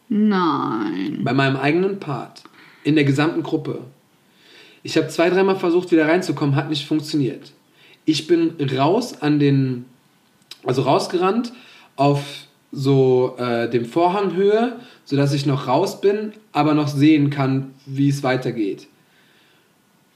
Nein. 0.09 1.21
Bei 1.23 1.33
meinem 1.33 1.57
eigenen 1.57 2.01
Part. 2.01 2.43
In 2.83 2.97
der 2.97 3.05
gesamten 3.05 3.43
Gruppe. 3.43 3.83
Ich 4.83 4.97
habe 4.97 5.09
zwei, 5.09 5.31
dreimal 5.31 5.57
versucht, 5.57 5.93
wieder 5.93 6.09
reinzukommen, 6.09 6.57
hat 6.57 6.69
nicht 6.69 6.87
funktioniert. 6.87 7.53
Ich 8.07 8.27
bin 8.27 8.55
raus 8.77 9.21
an 9.23 9.39
den, 9.39 9.85
also 10.65 10.83
rausgerannt 10.83 11.53
auf 11.97 12.23
so 12.73 13.37
äh, 13.39 13.69
dem 13.69 13.85
Vorhanghöhe, 13.85 14.79
sodass 15.05 15.33
ich 15.33 15.45
noch 15.47 15.67
raus 15.67 16.01
bin, 16.01 16.33
aber 16.53 16.75
noch 16.75 16.89
sehen 16.89 17.31
kann, 17.31 17.75
wie 17.85 18.09
es 18.09 18.23
weitergeht. 18.23 18.87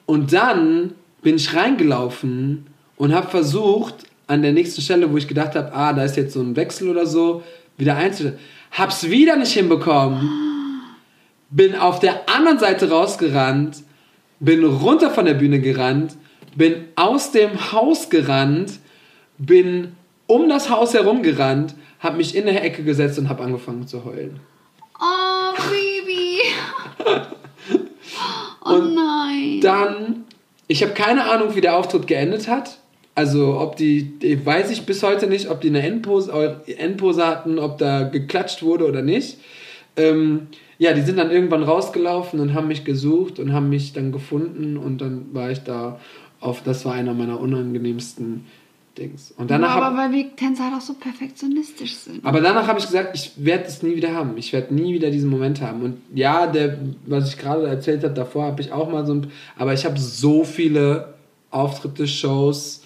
Und 0.07 0.32
dann 0.32 0.92
bin 1.22 1.36
ich 1.36 1.55
reingelaufen 1.55 2.66
und 2.96 3.14
habe 3.14 3.28
versucht, 3.28 4.07
an 4.26 4.42
der 4.42 4.52
nächsten 4.52 4.80
Stelle, 4.80 5.11
wo 5.12 5.16
ich 5.16 5.28
gedacht 5.28 5.55
habe, 5.55 5.72
ah, 5.72 5.92
da 5.92 6.05
ist 6.05 6.16
jetzt 6.16 6.34
so 6.34 6.40
ein 6.40 6.57
Wechsel 6.57 6.88
oder 6.88 7.07
so, 7.07 7.42
wieder 7.76 7.96
einzustellen. 7.96 8.38
Hab's 8.72 9.09
wieder 9.09 9.36
nicht 9.36 9.52
hinbekommen. 9.52 10.30
Bin 11.50 11.76
auf 11.76 12.00
der 12.00 12.28
anderen 12.28 12.59
Seite 12.59 12.90
rausgerannt, 12.90 13.82
bin 14.40 14.64
runter 14.64 15.11
von 15.11 15.26
der 15.26 15.34
Bühne 15.34 15.61
gerannt, 15.61 16.16
bin 16.57 16.86
aus 16.96 17.32
dem 17.32 17.72
Haus 17.72 18.11
gerannt, 18.11 18.80
bin 19.38 19.92
um 20.26 20.48
das 20.48 20.70
Haus 20.70 20.94
herum 20.94 21.22
gerannt, 21.22 21.74
hab 22.00 22.16
mich 22.16 22.34
in 22.34 22.46
der 22.46 22.64
Ecke 22.64 22.82
gesetzt 22.82 23.18
und 23.18 23.28
hab 23.28 23.40
angefangen 23.40 23.86
zu 23.86 24.05
heulen. 24.05 24.40
Oh, 25.00 25.55
Baby. 25.70 26.40
Oh 28.64 28.74
und 28.74 28.94
nein. 28.94 29.60
Dann, 29.60 30.24
ich 30.66 30.82
habe 30.82 30.92
keine 30.92 31.24
Ahnung, 31.30 31.54
wie 31.54 31.60
der 31.60 31.76
Auftritt 31.76 32.06
geendet 32.06 32.48
hat. 32.48 32.78
Also, 33.14 33.60
ob 33.60 33.76
die, 33.76 34.18
weiß 34.44 34.70
ich 34.70 34.86
bis 34.86 35.02
heute 35.02 35.28
nicht, 35.28 35.48
ob 35.48 35.60
die 35.60 35.68
eine 35.68 35.82
Endpose, 35.82 36.62
Endpose 36.66 37.24
hatten, 37.24 37.58
ob 37.58 37.78
da 37.78 38.02
geklatscht 38.02 38.62
wurde 38.62 38.86
oder 38.86 39.02
nicht. 39.02 39.38
Ähm, 39.96 40.48
ja, 40.78 40.92
die 40.92 41.02
sind 41.02 41.18
dann 41.18 41.30
irgendwann 41.30 41.62
rausgelaufen 41.62 42.40
und 42.40 42.54
haben 42.54 42.66
mich 42.66 42.84
gesucht 42.84 43.38
und 43.38 43.52
haben 43.52 43.68
mich 43.68 43.92
dann 43.92 44.10
gefunden 44.10 44.76
und 44.76 44.98
dann 45.00 45.26
war 45.32 45.50
ich 45.50 45.60
da 45.60 46.00
auf, 46.40 46.62
das 46.64 46.84
war 46.84 46.94
einer 46.94 47.14
meiner 47.14 47.38
unangenehmsten 47.38 48.46
Dings. 48.97 49.32
Und 49.36 49.51
danach 49.51 49.76
aber 49.76 49.86
hab, 49.86 49.97
weil 49.97 50.12
wir 50.12 50.36
Tänzer 50.36 50.64
halt 50.64 50.74
auch 50.74 50.80
so 50.80 50.95
perfektionistisch 50.95 51.95
sind. 51.97 52.24
Aber 52.24 52.40
danach 52.40 52.66
habe 52.66 52.78
ich 52.78 52.86
gesagt, 52.86 53.14
ich 53.14 53.32
werde 53.36 53.64
es 53.64 53.82
nie 53.82 53.97
wieder 53.97 54.14
haben. 54.14 54.36
Ich 54.36 54.53
werde 54.53 54.74
nie 54.74 54.95
wieder 54.95 55.11
diesen 55.11 55.30
Moment 55.30 55.61
haben. 55.61 55.82
Und 55.82 55.97
ja, 56.14 56.47
der, 56.47 56.78
was 57.07 57.28
ich 57.28 57.38
gerade 57.38 57.66
erzählt 57.66 58.05
habe, 58.05 58.14
davor 58.14 58.45
habe 58.45 58.62
ich 58.62 58.72
auch 58.72 58.90
mal 58.90 59.05
so 59.07 59.14
ein. 59.14 59.26
Aber 59.57 59.72
ich 59.72 59.84
habe 59.84 59.99
so 59.99 60.45
viele 60.45 61.14
Auftritte, 61.51 62.07
Shows, 62.07 62.82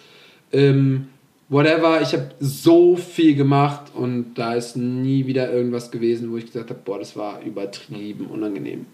ähm, 0.52 1.08
whatever. 1.48 2.00
Ich 2.02 2.12
habe 2.12 2.30
so 2.40 2.96
viel 2.96 3.34
gemacht 3.34 3.92
und 3.94 4.34
da 4.34 4.54
ist 4.54 4.76
nie 4.76 5.26
wieder 5.26 5.52
irgendwas 5.52 5.90
gewesen, 5.90 6.30
wo 6.30 6.36
ich 6.36 6.46
gesagt 6.46 6.70
habe, 6.70 6.80
boah, 6.84 6.98
das 6.98 7.16
war 7.16 7.40
übertrieben 7.42 8.26
unangenehm. 8.26 8.86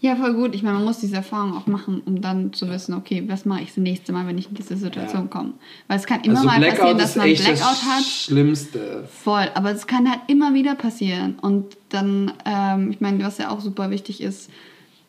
Ja, 0.00 0.14
voll 0.14 0.34
gut. 0.34 0.54
Ich 0.54 0.62
meine, 0.62 0.76
man 0.76 0.84
muss 0.84 0.98
diese 0.98 1.16
Erfahrung 1.16 1.56
auch 1.56 1.66
machen, 1.66 2.02
um 2.04 2.20
dann 2.20 2.52
zu 2.52 2.68
wissen, 2.68 2.94
okay, 2.94 3.24
was 3.26 3.46
mache 3.46 3.62
ich 3.62 3.68
das 3.68 3.78
nächste 3.78 4.12
Mal, 4.12 4.26
wenn 4.26 4.36
ich 4.36 4.48
in 4.48 4.54
diese 4.54 4.76
Situation 4.76 5.22
ja. 5.22 5.28
komme. 5.28 5.54
Weil 5.88 5.98
es 5.98 6.06
kann 6.06 6.20
immer 6.20 6.36
also 6.36 6.48
mal 6.48 6.58
Blackout 6.58 6.78
passieren, 6.78 6.98
dass 6.98 7.16
man 7.16 7.26
Blackout 7.26 7.58
das 7.58 7.82
hat. 7.84 8.04
Schlimmste. 8.04 9.08
Voll, 9.10 9.48
aber 9.54 9.70
es 9.70 9.86
kann 9.86 10.08
halt 10.08 10.20
immer 10.26 10.52
wieder 10.52 10.74
passieren. 10.74 11.38
Und 11.40 11.76
dann, 11.88 12.32
ähm, 12.44 12.90
ich 12.90 13.00
meine, 13.00 13.24
was 13.24 13.38
ja 13.38 13.50
auch 13.50 13.60
super 13.60 13.90
wichtig 13.90 14.20
ist, 14.20 14.50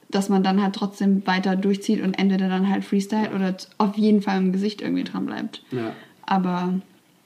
dass 0.09 0.29
man 0.29 0.41
dann 0.41 0.63
halt 0.63 0.75
trotzdem 0.75 1.25
weiter 1.27 1.57
durchzieht 1.57 2.01
und 2.01 2.13
entweder 2.13 2.47
dann 2.47 2.69
halt 2.69 2.85
Freestyle 2.85 3.31
oder 3.35 3.55
auf 3.77 3.97
jeden 3.97 4.21
Fall 4.21 4.38
im 4.38 4.53
Gesicht 4.53 4.81
irgendwie 4.81 5.03
dran 5.03 5.25
bleibt. 5.25 5.63
Ja. 5.71 5.91
Aber. 6.25 6.75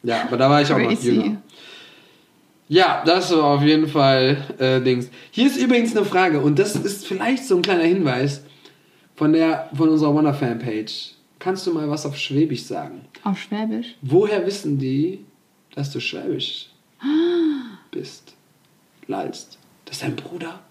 Ja, 0.01 0.23
aber 0.23 0.37
da 0.37 0.49
war 0.49 0.61
ich 0.63 0.69
crazy. 0.69 0.85
auch 0.87 0.91
noch 0.91 1.03
jünger. 1.23 1.41
Ja, 2.71 3.03
das 3.05 3.29
war 3.31 3.43
auf 3.43 3.63
jeden 3.63 3.85
Fall 3.85 4.37
äh, 4.57 4.79
Dings. 4.79 5.09
Hier 5.31 5.47
ist 5.47 5.57
übrigens 5.57 5.93
eine 5.93 6.05
Frage 6.05 6.39
und 6.39 6.57
das 6.57 6.73
ist 6.77 7.05
vielleicht 7.05 7.43
so 7.43 7.57
ein 7.57 7.61
kleiner 7.61 7.83
Hinweis 7.83 8.45
von, 9.13 9.33
der, 9.33 9.69
von 9.75 9.89
unserer 9.89 10.13
Wonder-Fanpage. 10.13 11.15
Kannst 11.37 11.67
du 11.67 11.73
mal 11.73 11.89
was 11.89 12.05
auf 12.05 12.15
Schwäbisch 12.15 12.63
sagen? 12.63 13.01
Auf 13.25 13.41
Schwäbisch? 13.41 13.97
Woher 14.01 14.45
wissen 14.45 14.79
die, 14.79 15.25
dass 15.75 15.91
du 15.91 15.99
Schwäbisch 15.99 16.69
bist? 17.91 18.35
Lalst. 19.05 19.57
Das 19.83 19.97
ist 19.97 20.03
dein 20.03 20.15
Bruder? 20.15 20.61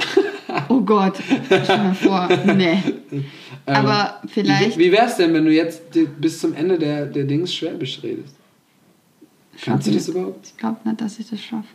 oh 0.68 0.80
Gott, 0.80 1.14
stell 1.46 1.78
mir 1.78 1.94
vor, 1.94 2.28
nee. 2.56 2.82
Ähm, 3.12 3.24
Aber 3.66 4.20
vielleicht. 4.26 4.76
Wie, 4.76 4.86
wie 4.86 4.92
wär's 4.92 5.16
denn, 5.16 5.32
wenn 5.32 5.44
du 5.44 5.52
jetzt 5.52 5.82
bis 6.20 6.40
zum 6.40 6.54
Ende 6.54 6.76
der, 6.76 7.06
der 7.06 7.22
Dings 7.22 7.54
Schwäbisch 7.54 8.02
redest? 8.02 8.35
Kannst 9.62 9.86
du 9.86 9.92
das 9.92 10.08
überhaupt? 10.08 10.46
Ich 10.46 10.56
glaube 10.56 10.78
nicht, 10.84 11.00
dass 11.00 11.18
ich 11.18 11.28
das 11.28 11.40
schaffe. 11.40 11.68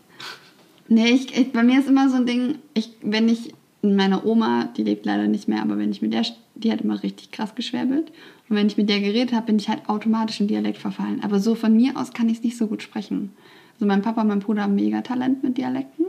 Nee, 0.88 1.10
ich, 1.10 1.38
ich, 1.38 1.52
bei 1.54 1.64
mir 1.64 1.80
ist 1.80 1.88
immer 1.88 2.10
so 2.10 2.18
ein 2.18 2.26
Ding, 2.26 2.56
ich, 2.74 2.90
wenn 3.02 3.30
ich, 3.30 3.54
meine 3.82 4.26
Oma, 4.26 4.70
die 4.78 4.84
lebt 4.84 5.06
leider 5.06 5.28
nicht 5.28 5.48
mehr, 5.48 5.62
aber 5.62 5.78
wenn 5.78 5.92
ich 5.92 6.02
mit 6.02 6.14
der, 6.14 6.24
die 6.56 6.72
hat 6.72 6.82
immer 6.82 7.02
richtig 7.02 7.32
krass 7.32 7.56
geschwäbelt. 7.56 8.12
Und 8.50 8.56
wenn 8.56 8.68
ich 8.68 8.78
mit 8.78 8.90
der 8.90 9.00
geredet 9.00 9.34
habe, 9.34 9.48
bin 9.48 9.58
ich 9.58 9.70
halt 9.70 9.88
automatisch 9.88 10.40
in 10.40 10.48
Dialekt 10.48 10.78
verfallen. 10.78 11.24
Aber 11.24 11.40
so 11.40 11.56
von 11.56 11.76
mir 11.76 11.96
aus 11.96 12.14
kann 12.14 12.30
ich 12.30 12.38
es 12.38 12.44
nicht 12.44 12.58
so 12.58 12.68
gut 12.68 12.84
sprechen. 12.84 13.32
Also 13.76 13.86
mein 13.86 14.02
Papa 14.02 14.22
und 14.22 14.28
mein 14.28 14.40
Bruder 14.40 14.64
haben 14.64 14.76
mega 14.76 15.02
Talent 15.02 15.44
mit 15.44 15.58
Dialekten. 15.58 16.06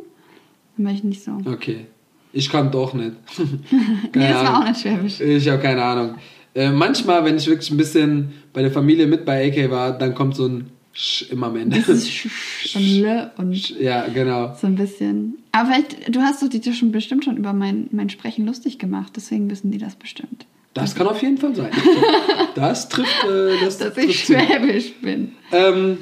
Dann 0.77 0.87
bin 0.87 0.95
ich 0.95 1.05
nicht 1.05 1.23
so. 1.23 1.39
Okay. 1.47 1.87
Ich 2.33 2.51
kann 2.51 2.70
doch 2.70 2.93
nicht. 2.95 3.12
nee, 3.39 4.29
das 4.29 4.45
war 4.45 4.61
auch 4.61 4.68
nicht 4.68 4.81
Schwäbisch. 4.81 5.20
Ich 5.20 5.49
habe 5.49 5.62
keine 5.62 5.83
Ahnung. 5.83 6.14
Äh, 6.55 6.70
manchmal, 6.70 7.25
wenn 7.25 7.37
ich 7.37 7.47
wirklich 7.47 7.70
ein 7.70 7.77
bisschen 7.77 8.33
bei 8.53 8.62
der 8.62 8.70
Familie 8.70 9.07
mit 9.07 9.25
bei 9.25 9.49
AK 9.49 9.70
war, 9.70 9.97
dann 9.97 10.14
kommt 10.14 10.37
so 10.37 10.47
ein 10.47 10.70
Sch 10.95 11.22
immer 11.30 11.47
am 11.47 11.57
Ende. 11.57 11.78
Das 11.78 11.88
ist 11.88 12.11
Sch 12.11 12.76
und 12.76 12.82
L 13.05 13.30
und 13.38 13.70
ja, 13.80 14.07
genau. 14.09 14.55
So 14.61 14.66
ein 14.66 14.74
bisschen. 14.76 15.38
Aber 15.53 15.70
vielleicht, 15.72 16.14
du 16.14 16.20
hast 16.20 16.43
doch 16.43 16.49
die 16.49 16.72
schon 16.72 16.93
bestimmt 16.93 17.24
schon 17.24 17.36
über 17.36 17.53
mein, 17.53 17.88
mein 17.93 18.11
Sprechen 18.11 18.45
lustig 18.47 18.78
gemacht, 18.78 19.12
deswegen 19.16 19.51
wissen 19.51 19.70
die 19.70 19.78
das 19.78 19.97
bestimmt. 19.97 20.47
Das 20.74 20.95
kann 20.95 21.07
auf 21.07 21.20
jeden 21.22 21.38
Fall 21.38 21.55
sein. 21.55 21.70
Das 22.55 22.88
trifft. 22.88 23.24
Äh, 23.24 23.59
das 23.64 23.78
Dass 23.78 23.95
trifft 23.95 24.09
ich 24.09 24.24
schwäbisch 24.24 24.84
hin. 24.84 24.95
bin. 25.03 25.32
Ähm, 25.53 25.99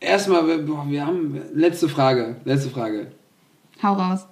erstmal, 0.00 0.58
boah, 0.58 0.84
wir 0.88 1.06
haben. 1.06 1.40
Letzte 1.54 1.88
Frage. 1.88 2.36
Letzte 2.44 2.70
Frage. 2.70 3.12
Hau 3.82 3.92
raus. 3.94 4.26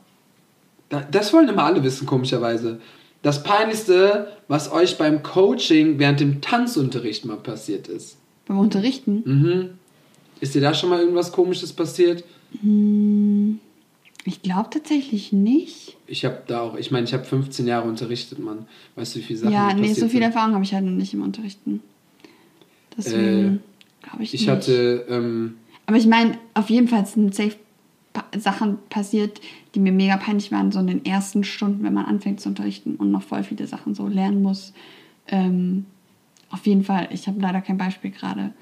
Das 1.11 1.33
wollen 1.33 1.49
immer 1.49 1.65
alle 1.65 1.83
wissen, 1.83 2.07
komischerweise. 2.07 2.81
das 3.23 3.43
Peinlichste, 3.43 4.29
was 4.49 4.71
euch 4.71 4.99
beim 4.99 5.23
Coaching 5.23 5.99
während 5.99 6.21
dem 6.21 6.41
Tanzunterricht 6.41 7.25
mal 7.25 7.37
passiert 7.39 7.89
ist. 7.89 8.17
Beim 8.47 8.59
Unterrichten? 8.59 9.23
Mhm. 9.25 9.71
Ist 10.41 10.55
dir 10.55 10.61
da 10.61 10.75
schon 10.75 10.91
mal 10.91 11.01
irgendwas 11.01 11.33
Komisches 11.33 11.73
passiert? 11.73 12.25
Hm, 12.61 13.59
ich 14.25 14.43
glaube 14.43 14.71
tatsächlich 14.71 15.33
nicht. 15.33 15.97
Ich 16.07 16.25
habe 16.25 16.43
da 16.47 16.61
auch, 16.61 16.77
ich 16.77 16.91
meine, 16.91 17.05
ich 17.05 17.15
habe 17.15 17.25
15 17.25 17.67
Jahre 17.67 17.89
unterrichtet, 17.89 18.39
Mann. 18.39 18.67
Weißt 18.97 19.15
du, 19.15 19.21
wie 19.21 19.23
viele 19.25 19.39
Sachen 19.39 19.53
Ja, 19.53 19.75
nee, 19.75 19.93
so 19.93 20.09
viel 20.09 20.23
Erfahrung 20.23 20.55
habe 20.55 20.65
ich 20.65 20.75
halt 20.75 20.85
noch 20.85 20.93
nicht 20.93 21.15
im 21.15 21.23
Unterrichten. 21.23 21.81
Deswegen 22.97 23.21
äh, 23.23 24.07
glaube 24.09 24.23
ich, 24.23 24.35
ich 24.35 24.41
nicht. 24.41 24.43
Ich 24.43 24.49
hatte. 24.49 25.07
Ähm, 25.09 25.57
Aber 25.87 25.97
ich 25.97 26.07
meine, 26.07 26.39
auf 26.55 26.71
jeden 26.71 26.89
Fall 26.89 27.05
sind 27.07 27.35
safe 27.35 27.57
Sachen 28.39 28.79
passiert, 28.91 29.41
die 29.75 29.81
mir 29.81 29.93
mega 29.93 30.17
peinlich 30.17 30.53
waren, 30.53 30.71
so 30.71 30.79
in 30.79 30.87
den 30.87 31.05
ersten 31.05 31.43
Stunden, 31.45 31.83
wenn 31.83 31.95
man 31.95 32.05
anfängt 32.05 32.41
zu 32.41 32.49
unterrichten 32.49 32.95
und 32.97 33.11
noch 33.11 33.23
voll 33.23 33.43
viele 33.43 33.67
Sachen 33.67 33.95
so 33.95 34.07
lernen 34.07 34.43
muss. 34.43 34.73
Ähm, 35.27 35.87
auf 36.55 36.67
jeden 36.67 36.85
Fall, 36.85 37.09
ich 37.11 37.27
habe 37.27 37.41
leider 37.41 37.61
kein 37.61 37.77
Beispiel 37.77 38.13
gerade, 38.13 38.53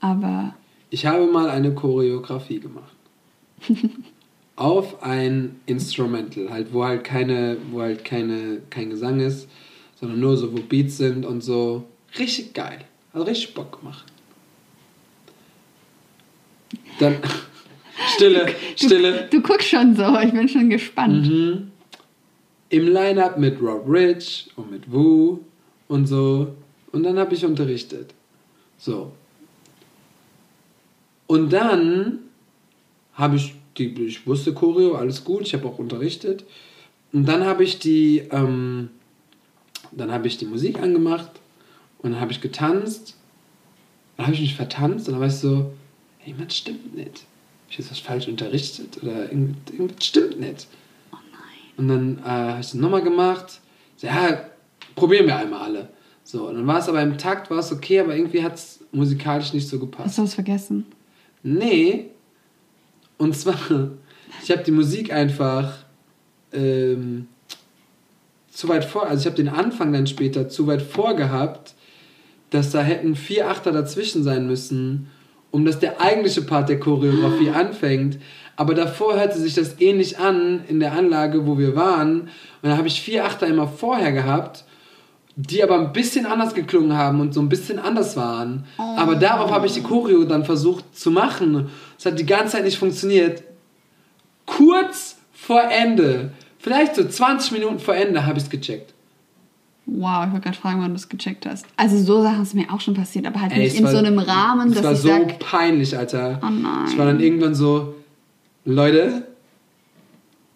aber... 0.00 0.54
Ich 0.90 1.04
habe 1.04 1.26
mal 1.26 1.50
eine 1.50 1.74
Choreografie 1.74 2.60
gemacht. 2.60 2.94
auf 4.56 5.02
ein 5.02 5.60
Instrumental, 5.66 6.48
halt, 6.50 6.72
wo 6.72 6.84
halt 6.84 7.02
keine, 7.02 7.56
wo 7.72 7.80
halt 7.80 8.04
keine, 8.04 8.62
kein 8.70 8.90
Gesang 8.90 9.18
ist, 9.18 9.48
sondern 9.98 10.20
nur 10.20 10.36
so, 10.36 10.52
wo 10.52 10.60
Beats 10.60 10.98
sind 10.98 11.26
und 11.26 11.40
so. 11.40 11.84
Richtig 12.16 12.54
geil. 12.54 12.78
Hat 13.12 13.26
richtig 13.26 13.54
Bock 13.54 13.80
gemacht. 13.80 14.04
Dann... 17.00 17.16
Stille, 18.14 18.44
du, 18.44 18.86
Stille. 18.86 19.28
Du, 19.30 19.40
du, 19.40 19.42
guckst 19.42 19.68
schon 19.68 19.96
so, 19.96 20.16
ich 20.20 20.30
bin 20.30 20.48
schon 20.48 20.70
gespannt. 20.70 21.26
Mhm. 21.26 21.72
Im 22.68 22.88
Line-Up 22.88 23.36
mit 23.36 23.60
Rob 23.60 23.84
Rich 23.88 24.50
und 24.54 24.70
mit 24.70 24.92
Wu 24.92 25.38
und 25.88 26.06
so. 26.06 26.54
Und 26.96 27.02
dann 27.02 27.18
habe 27.18 27.34
ich 27.34 27.44
unterrichtet. 27.44 28.14
So. 28.78 29.12
Und 31.26 31.52
dann 31.52 32.20
habe 33.14 33.36
ich 33.36 33.54
die, 33.76 33.92
ich 34.06 34.26
wusste 34.26 34.54
Choreo, 34.54 34.94
alles 34.94 35.24
gut, 35.24 35.42
ich 35.42 35.54
habe 35.54 35.66
auch 35.66 35.78
unterrichtet. 35.78 36.44
Und 37.12 37.26
dann 37.26 37.44
habe 37.44 37.64
ich 37.64 37.78
die, 37.78 38.18
ähm, 38.30 38.90
dann 39.92 40.10
habe 40.10 40.26
ich 40.26 40.38
die 40.38 40.46
Musik 40.46 40.80
angemacht 40.80 41.30
und 41.98 42.12
dann 42.12 42.20
habe 42.20 42.32
ich 42.32 42.40
getanzt. 42.40 43.16
Dann 44.16 44.26
habe 44.26 44.34
ich 44.34 44.40
mich 44.40 44.54
vertanzt 44.54 45.08
und 45.08 45.12
dann 45.12 45.20
war 45.20 45.28
ich 45.28 45.34
so, 45.34 45.72
hey, 46.18 46.34
was 46.38 46.56
stimmt 46.56 46.96
nicht 46.96 47.26
ich 47.68 47.78
jetzt 47.78 47.90
was 47.90 47.98
falsch 47.98 48.28
unterrichtet 48.28 49.02
oder 49.02 49.30
irgendwas 49.30 50.04
stimmt 50.04 50.38
nicht. 50.40 50.66
Oh 51.12 51.16
nein. 51.32 51.72
Und 51.76 51.88
dann 51.88 52.18
äh, 52.18 52.28
habe 52.28 52.60
ich 52.60 52.66
es 52.66 52.74
nochmal 52.74 53.02
gemacht. 53.02 53.60
So, 53.96 54.06
ja, 54.06 54.50
probieren 54.94 55.26
wir 55.26 55.36
einmal 55.36 55.62
alle. 55.62 55.88
So, 56.26 56.50
dann 56.50 56.66
war 56.66 56.80
es 56.80 56.88
aber 56.88 57.00
im 57.02 57.18
Takt, 57.18 57.50
war 57.50 57.58
es 57.58 57.70
okay, 57.70 58.00
aber 58.00 58.16
irgendwie 58.16 58.42
hat 58.42 58.54
es 58.54 58.80
musikalisch 58.90 59.52
nicht 59.52 59.68
so 59.68 59.78
gepasst. 59.78 60.08
Hast 60.08 60.18
du 60.18 60.22
was 60.22 60.34
vergessen? 60.34 60.84
Nee. 61.44 62.06
Und 63.16 63.36
zwar, 63.36 63.54
ich 64.42 64.50
habe 64.50 64.64
die 64.64 64.72
Musik 64.72 65.12
einfach 65.12 65.84
ähm, 66.52 67.28
zu 68.50 68.68
weit 68.68 68.84
vor, 68.84 69.06
also 69.06 69.20
ich 69.20 69.26
habe 69.26 69.36
den 69.36 69.48
Anfang 69.48 69.92
dann 69.92 70.08
später 70.08 70.48
zu 70.48 70.66
weit 70.66 70.82
vorgehabt, 70.82 71.74
dass 72.50 72.72
da 72.72 72.82
hätten 72.82 73.14
vier 73.14 73.48
Achter 73.48 73.70
dazwischen 73.70 74.24
sein 74.24 74.48
müssen 74.48 75.06
um 75.56 75.64
dass 75.64 75.78
der 75.78 76.02
eigentliche 76.02 76.42
Part 76.42 76.68
der 76.68 76.78
Choreografie 76.78 77.48
anfängt. 77.54 78.18
Aber 78.56 78.74
davor 78.74 79.18
hörte 79.18 79.38
sich 79.38 79.54
das 79.54 79.80
ähnlich 79.80 80.18
an 80.18 80.60
in 80.68 80.80
der 80.80 80.92
Anlage, 80.92 81.46
wo 81.46 81.56
wir 81.56 81.74
waren. 81.74 82.28
Und 82.60 82.68
da 82.68 82.76
habe 82.76 82.88
ich 82.88 83.00
vier 83.00 83.24
Achter 83.24 83.46
immer 83.46 83.66
vorher 83.66 84.12
gehabt, 84.12 84.65
die 85.36 85.62
aber 85.62 85.78
ein 85.78 85.92
bisschen 85.92 86.24
anders 86.24 86.54
geklungen 86.54 86.96
haben 86.96 87.20
und 87.20 87.34
so 87.34 87.40
ein 87.40 87.50
bisschen 87.50 87.78
anders 87.78 88.16
waren. 88.16 88.64
Oh. 88.78 88.96
Aber 88.96 89.16
darauf 89.16 89.50
habe 89.52 89.66
ich 89.66 89.74
die 89.74 89.82
Choreo 89.82 90.24
dann 90.24 90.46
versucht 90.46 90.98
zu 90.98 91.10
machen. 91.10 91.68
Es 91.98 92.06
hat 92.06 92.18
die 92.18 92.24
ganze 92.24 92.52
Zeit 92.52 92.64
nicht 92.64 92.78
funktioniert. 92.78 93.42
Kurz 94.46 95.16
vor 95.32 95.62
Ende, 95.70 96.32
vielleicht 96.58 96.96
so 96.96 97.06
20 97.06 97.52
Minuten 97.52 97.78
vor 97.78 97.94
Ende, 97.94 98.24
habe 98.24 98.38
ich 98.38 98.44
es 98.44 98.50
gecheckt. 98.50 98.94
Wow, 99.84 100.24
ich 100.26 100.32
wollte 100.32 100.44
gerade 100.44 100.56
fragen, 100.56 100.80
wann 100.80 100.90
du 100.90 100.96
es 100.96 101.08
gecheckt 101.08 101.46
hast. 101.46 101.66
Also 101.76 102.02
so 102.02 102.22
Sachen 102.22 102.44
sind 102.44 102.60
mir 102.60 102.72
auch 102.72 102.80
schon 102.80 102.94
passiert, 102.94 103.26
aber 103.26 103.40
halt 103.40 103.52
Ey, 103.52 103.64
nicht 103.64 103.76
in 103.76 103.84
war, 103.84 103.92
so 103.92 103.98
einem 103.98 104.18
Rahmen, 104.18 104.70
dass 104.70 104.78
ich 104.78 104.84
war 104.84 104.96
so 104.96 105.08
sag, 105.08 105.38
peinlich, 105.38 105.96
Alter. 105.96 106.40
Oh 106.42 106.46
nein. 106.46 106.86
Ich 106.88 106.96
war 106.96 107.06
dann 107.06 107.20
irgendwann 107.20 107.54
so, 107.54 107.94
Leute, 108.64 109.28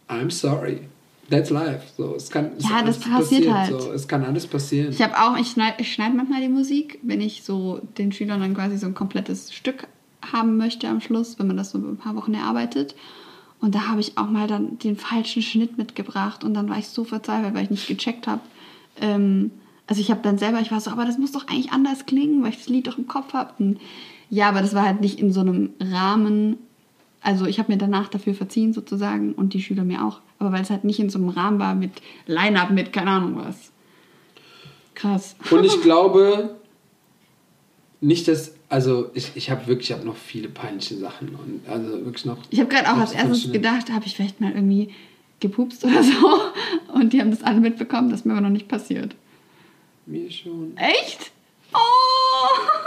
I'm 0.08 0.30
sorry. 0.30 0.80
That's 1.30 1.50
life. 1.50 1.82
So, 1.96 2.14
es 2.16 2.28
kann, 2.30 2.50
es 2.58 2.68
ja, 2.68 2.82
das 2.82 2.98
passiert 2.98 3.52
halt. 3.52 3.80
So, 3.80 3.92
es 3.92 4.08
kann 4.08 4.24
alles 4.24 4.46
passieren. 4.46 4.90
Ich 4.90 5.00
habe 5.00 5.16
auch, 5.16 5.36
ich 5.38 5.50
schneide 5.50 5.76
ich 5.78 5.92
schneid 5.92 6.14
manchmal 6.14 6.40
die 6.40 6.48
Musik, 6.48 6.98
wenn 7.02 7.20
ich 7.20 7.44
so 7.44 7.80
den 7.98 8.12
Schülern 8.12 8.40
dann 8.40 8.54
quasi 8.54 8.76
so 8.76 8.86
ein 8.86 8.94
komplettes 8.94 9.52
Stück 9.52 9.86
haben 10.32 10.56
möchte 10.56 10.88
am 10.88 11.00
Schluss, 11.00 11.38
wenn 11.38 11.46
man 11.46 11.56
das 11.56 11.70
so 11.70 11.78
ein 11.78 11.96
paar 11.96 12.16
Wochen 12.16 12.34
erarbeitet. 12.34 12.94
Und 13.60 13.74
da 13.74 13.88
habe 13.88 14.00
ich 14.00 14.18
auch 14.18 14.28
mal 14.28 14.48
dann 14.48 14.78
den 14.78 14.96
falschen 14.96 15.42
Schnitt 15.42 15.78
mitgebracht 15.78 16.44
und 16.44 16.54
dann 16.54 16.68
war 16.68 16.78
ich 16.78 16.88
so 16.88 17.04
verzweifelt, 17.04 17.54
weil 17.54 17.64
ich 17.64 17.70
nicht 17.70 17.86
gecheckt 17.86 18.26
habe, 18.26 18.40
ähm, 19.00 19.50
also 19.86 20.00
ich 20.00 20.10
habe 20.12 20.20
dann 20.22 20.38
selber, 20.38 20.60
ich 20.60 20.70
war 20.70 20.80
so, 20.80 20.92
aber 20.92 21.04
das 21.04 21.18
muss 21.18 21.32
doch 21.32 21.48
eigentlich 21.48 21.72
anders 21.72 22.06
klingen, 22.06 22.42
weil 22.44 22.50
ich 22.50 22.58
das 22.58 22.68
Lied 22.68 22.86
doch 22.86 22.96
im 22.96 23.08
Kopf 23.08 23.32
habe. 23.32 23.76
Ja, 24.30 24.48
aber 24.48 24.60
das 24.60 24.72
war 24.72 24.84
halt 24.84 25.00
nicht 25.00 25.18
in 25.18 25.32
so 25.32 25.40
einem 25.40 25.70
Rahmen. 25.80 26.58
Also 27.22 27.46
ich 27.46 27.58
habe 27.58 27.72
mir 27.72 27.78
danach 27.78 28.08
dafür 28.08 28.34
verziehen 28.34 28.72
sozusagen 28.72 29.32
und 29.34 29.52
die 29.52 29.62
Schüler 29.62 29.84
mir 29.84 30.04
auch. 30.04 30.20
Aber 30.38 30.52
weil 30.52 30.62
es 30.62 30.70
halt 30.70 30.84
nicht 30.84 31.00
in 31.00 31.10
so 31.10 31.18
einem 31.18 31.28
Rahmen 31.28 31.58
war 31.58 31.74
mit 31.74 31.92
Line-Up, 32.26 32.70
mit 32.70 32.92
keine 32.92 33.10
Ahnung 33.10 33.36
was. 33.36 33.72
Krass. 34.94 35.36
Und 35.50 35.64
ich 35.64 35.80
glaube 35.82 36.56
nicht, 38.00 38.28
dass, 38.28 38.54
also 38.68 39.10
ich, 39.14 39.32
ich 39.34 39.50
habe 39.50 39.66
wirklich, 39.66 39.90
ich 39.90 39.96
habe 39.96 40.06
noch 40.06 40.16
viele 40.16 40.48
peinliche 40.48 40.96
Sachen 40.96 41.34
und 41.34 41.62
also 41.68 42.04
wirklich 42.04 42.24
noch. 42.24 42.38
Ich 42.50 42.58
habe 42.60 42.68
gerade 42.68 42.90
auch 42.90 42.96
als 42.96 43.12
erstes 43.12 43.52
gedacht, 43.52 43.90
habe 43.90 44.06
ich 44.06 44.16
vielleicht 44.16 44.40
mal 44.40 44.52
irgendwie 44.52 44.90
gepupst 45.38 45.84
oder 45.86 46.02
so. 46.02 46.40
Und 46.94 47.12
die 47.12 47.20
haben 47.20 47.30
das 47.30 47.42
alle 47.42 47.60
mitbekommen. 47.60 48.10
Das 48.10 48.20
ist 48.20 48.26
mir 48.26 48.32
aber 48.32 48.42
noch 48.42 48.50
nicht 48.50 48.68
passiert. 48.68 49.14
Mir 50.06 50.30
schon. 50.30 50.76
Echt? 50.76 51.30
Oh! 51.72 51.76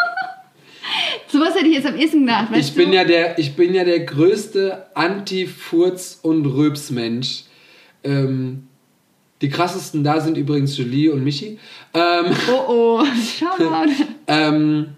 Sowas 1.33 1.55
hätte 1.55 1.65
ich 1.65 1.73
jetzt 1.73 1.87
am 1.87 1.95
ehesten 1.95 2.27
gedacht. 2.27 2.51
Weißt 2.51 2.69
ich, 2.69 2.75
bin 2.75 2.93
ja 2.93 3.03
der, 3.03 3.39
ich 3.39 3.55
bin 3.55 3.73
ja 3.73 3.83
der 3.83 4.01
größte 4.01 4.85
Anti-Furz- 4.93 6.19
und 6.21 6.45
Röps-Mensch. 6.45 7.45
Ähm, 8.03 8.67
die 9.41 9.49
krassesten 9.49 10.03
da 10.03 10.21
sind 10.21 10.37
übrigens 10.37 10.77
Julie 10.77 11.11
und 11.11 11.23
Michi. 11.23 11.57
Ähm, 11.95 12.25
oh 12.51 12.99
oh, 13.01 13.05
Shoutout. 13.39 13.91
ähm, 14.27 14.89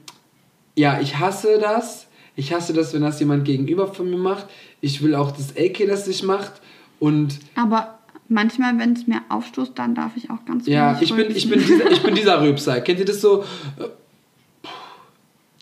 ja, 0.75 0.99
ich 0.99 1.17
hasse 1.19 1.57
das. 1.57 2.07
Ich 2.35 2.51
hasse 2.53 2.73
das, 2.73 2.93
wenn 2.93 3.03
das 3.03 3.17
jemand 3.21 3.45
gegenüber 3.45 3.87
von 3.87 4.09
mir 4.09 4.17
macht. 4.17 4.47
Ich 4.81 5.01
will 5.01 5.15
auch, 5.15 5.31
dass 5.31 5.55
AK 5.55 5.87
das 5.87 6.03
sich 6.03 6.21
macht. 6.21 6.51
Und 6.99 7.39
Aber 7.55 7.99
manchmal, 8.27 8.77
wenn 8.77 8.91
es 8.91 9.07
mir 9.07 9.21
aufstoßt, 9.29 9.71
dann 9.75 9.95
darf 9.95 10.11
ich 10.17 10.29
auch 10.29 10.43
ganz 10.45 10.67
Ja, 10.67 10.99
ich 10.99 11.15
bin, 11.15 11.33
ich, 11.33 11.49
bin 11.49 11.61
dieser, 11.61 11.89
ich 11.89 12.03
bin 12.03 12.13
dieser 12.13 12.41
Rübser. 12.41 12.81
Kennt 12.81 12.99
ihr 12.99 13.05
das 13.05 13.21
so? 13.21 13.45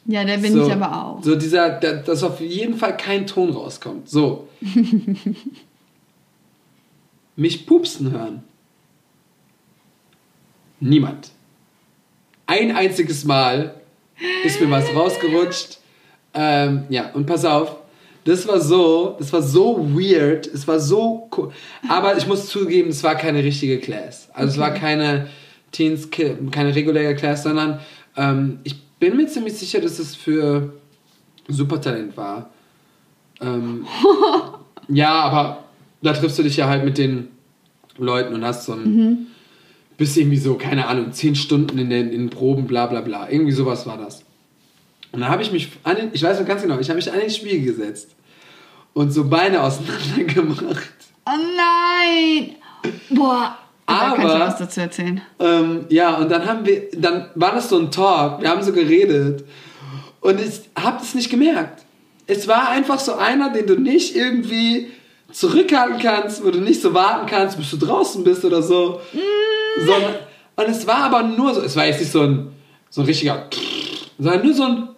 Ja, 0.06 0.24
der 0.26 0.38
bin 0.38 0.54
so, 0.54 0.66
ich 0.66 0.74
aber 0.74 1.06
auch. 1.06 1.24
So 1.24 1.36
dieser, 1.36 1.70
der, 1.70 1.98
dass 2.04 2.24
auf 2.24 2.42
jeden 2.42 2.76
Fall 2.76 2.98
kein 2.98 3.26
Ton 3.26 3.52
rauskommt. 3.52 4.10
So. 4.10 4.48
Mich 7.36 7.66
pupsen 7.66 8.12
hören. 8.12 8.44
Niemand. 10.80 11.32
Ein 12.46 12.76
einziges 12.76 13.24
Mal 13.24 13.76
ist 14.44 14.60
mir 14.60 14.70
was 14.70 14.94
rausgerutscht. 14.94 15.80
Ähm, 16.34 16.84
ja, 16.90 17.12
und 17.12 17.26
pass 17.26 17.46
auf, 17.46 17.78
das 18.26 18.48
war 18.48 18.60
so, 18.60 19.16
das 19.18 19.32
war 19.32 19.42
so 19.42 19.78
weird. 19.98 20.48
Es 20.48 20.68
war 20.68 20.80
so 20.80 21.30
cool. 21.38 21.52
Aber 21.88 22.18
ich 22.18 22.28
muss 22.28 22.48
zugeben, 22.48 22.90
es 22.90 23.04
war 23.04 23.16
keine 23.16 23.44
richtige 23.44 23.80
Class. 23.80 24.30
Also 24.34 24.44
okay. 24.44 24.52
es 24.52 24.58
war 24.60 24.72
keine 24.80 25.28
Teens, 25.72 26.10
keine 26.10 26.76
reguläre 26.76 27.16
Class, 27.16 27.44
sondern 27.44 27.80
ähm, 28.16 28.60
ich 28.64 28.82
bin 29.00 29.18
mir 29.18 29.28
ziemlich 29.28 29.54
sicher, 29.58 29.82
dass 29.82 30.00
es 30.00 30.16
für 30.16 30.74
Supertalent 31.48 32.16
war. 32.16 32.50
Ähm, 33.42 33.86
ja, 34.88 35.12
aber 35.12 35.64
da 36.02 36.14
triffst 36.14 36.40
du 36.40 36.44
dich 36.44 36.58
ja 36.58 36.68
halt 36.68 36.86
mit 36.86 36.98
den 36.98 37.30
Leuten 37.98 38.34
und 38.34 38.44
hast 38.46 38.66
so 38.66 38.74
ein. 38.74 38.84
Mhm. 38.84 39.18
Bis 39.96 40.18
irgendwie 40.18 40.38
so, 40.38 40.56
keine 40.56 40.88
Ahnung, 40.88 41.12
zehn 41.14 41.36
Stunden 41.36 41.78
in 41.78 41.92
den 41.92 42.12
in 42.12 42.32
Proben, 42.32 42.66
bla 42.66 42.88
bla 42.88 43.02
bla. 43.02 43.30
Irgendwie 43.30 43.52
sowas 43.52 43.86
war 43.86 43.98
das. 43.98 44.24
Und 45.12 45.22
dann 45.22 45.30
habe 45.30 45.44
ich 45.44 45.52
mich 45.52 45.70
an 45.84 45.96
den, 45.96 46.10
ich 46.14 46.24
weiß 46.24 46.40
noch 46.40 46.48
ganz 46.48 46.64
genau, 46.64 46.80
ich 46.80 46.90
habe 46.90 46.98
mich 46.98 47.12
an 47.12 47.20
den 47.20 47.30
Spiegel 47.30 47.62
gesetzt 47.62 48.16
und 48.94 49.12
so 49.12 49.30
Beine 49.30 49.62
auseinander 49.64 50.24
gemacht. 50.24 50.94
Oh 51.26 51.32
nein! 51.56 52.56
Boah, 53.12 53.58
aber 53.86 54.16
kannst 54.16 54.36
du 54.36 54.40
was 54.40 54.58
dazu 54.58 54.80
erzählen? 54.82 55.22
Ähm, 55.40 55.86
ja, 55.90 56.16
und 56.16 56.30
dann 56.30 56.46
haben 56.46 56.66
wir, 56.66 56.90
dann 56.96 57.30
war 57.36 57.54
das 57.54 57.70
so 57.70 57.78
ein 57.78 57.92
Talk, 57.92 58.42
wir 58.42 58.50
haben 58.50 58.64
so 58.64 58.72
geredet 58.72 59.44
und 60.22 60.40
ich 60.40 60.62
habe 60.82 60.98
das 61.00 61.14
nicht 61.16 61.30
gemerkt. 61.30 61.84
Es 62.26 62.48
war 62.48 62.70
einfach 62.70 63.00
so 63.00 63.16
einer, 63.16 63.52
den 63.52 63.68
du 63.68 63.76
nicht 63.76 64.16
irgendwie 64.16 64.92
zurückhalten 65.32 66.00
kannst, 66.00 66.44
wo 66.46 66.52
du 66.52 66.60
nicht 66.60 66.82
so 66.82 66.94
warten 66.94 67.26
kannst, 67.26 67.58
bis 67.58 67.72
du 67.72 67.78
draußen 67.78 68.24
bist 68.24 68.46
oder 68.46 68.62
so. 68.62 69.02
Mm 69.12 69.86
So 69.86 69.94
ein, 69.94 70.04
und 70.56 70.70
es 70.70 70.86
war 70.86 71.06
aber 71.06 71.24
nur 71.24 71.54
so, 71.54 71.62
es 71.62 71.76
war 71.76 71.86
jetzt 71.86 72.00
nicht 72.00 72.12
so 72.12 72.22
ein, 72.22 72.54
so 72.90 73.02
ein 73.02 73.08
richtiger, 73.08 73.48
sondern 74.20 74.46
nur 74.46 74.54
so 74.54 74.64
ein 74.64 74.90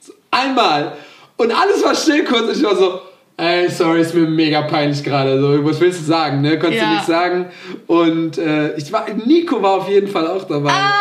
so 0.00 0.12
einmal. 0.30 0.92
Und 1.36 1.50
alles 1.50 1.82
war 1.82 1.94
still 1.94 2.24
kurz 2.24 2.56
ich 2.56 2.62
war 2.62 2.76
so, 2.76 3.00
ey, 3.36 3.68
sorry, 3.70 4.00
ist 4.00 4.14
mir 4.14 4.26
mega 4.26 4.62
peinlich 4.62 5.02
gerade. 5.02 5.40
So, 5.40 5.64
was 5.64 5.80
willst 5.80 6.00
du 6.00 6.04
sagen, 6.04 6.40
ne? 6.40 6.58
Konntest 6.58 6.82
ja. 6.82 6.88
du 6.88 6.94
nicht 6.94 7.06
sagen. 7.06 7.46
Und 7.86 8.38
äh, 8.38 8.76
ich 8.76 8.92
war, 8.92 9.06
Nico 9.26 9.62
war 9.62 9.78
auf 9.80 9.88
jeden 9.88 10.08
Fall 10.08 10.26
auch 10.26 10.44
dabei. 10.44 10.72
Ah. 10.72 10.92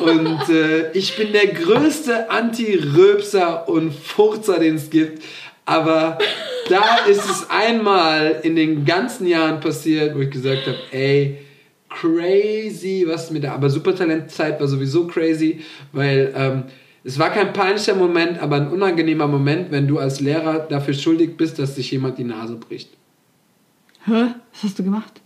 Und 0.00 0.48
äh, 0.48 0.90
ich 0.92 1.16
bin 1.16 1.32
der 1.32 1.46
größte 1.46 2.30
Anti-Röpser 2.30 3.68
und 3.68 3.94
Furzer, 3.94 4.58
den 4.58 4.76
es 4.76 4.90
gibt. 4.90 5.22
Aber 5.64 6.18
da 6.68 6.98
ist 7.08 7.24
es 7.24 7.48
einmal 7.48 8.40
in 8.42 8.56
den 8.56 8.84
ganzen 8.84 9.26
Jahren 9.26 9.60
passiert, 9.60 10.14
wo 10.14 10.20
ich 10.20 10.30
gesagt 10.30 10.66
habe, 10.66 10.78
ey, 10.90 11.38
crazy, 11.88 13.04
was 13.06 13.30
mit 13.30 13.44
der, 13.44 13.52
aber 13.52 13.70
Supertalentzeit 13.70 14.60
war 14.60 14.66
sowieso 14.66 15.06
crazy, 15.06 15.60
weil 15.92 16.32
ähm, 16.36 16.64
es 17.04 17.18
war 17.18 17.30
kein 17.30 17.52
peinlicher 17.52 17.94
Moment, 17.94 18.38
aber 18.38 18.56
ein 18.56 18.68
unangenehmer 18.68 19.28
Moment, 19.28 19.70
wenn 19.70 19.86
du 19.86 19.98
als 19.98 20.20
Lehrer 20.20 20.60
dafür 20.60 20.94
schuldig 20.94 21.36
bist, 21.36 21.58
dass 21.58 21.76
sich 21.76 21.90
jemand 21.90 22.18
die 22.18 22.24
Nase 22.24 22.56
bricht. 22.56 22.90
Hä? 24.06 24.34
Was 24.52 24.62
hast 24.62 24.78
du 24.78 24.84
gemacht? 24.84 25.20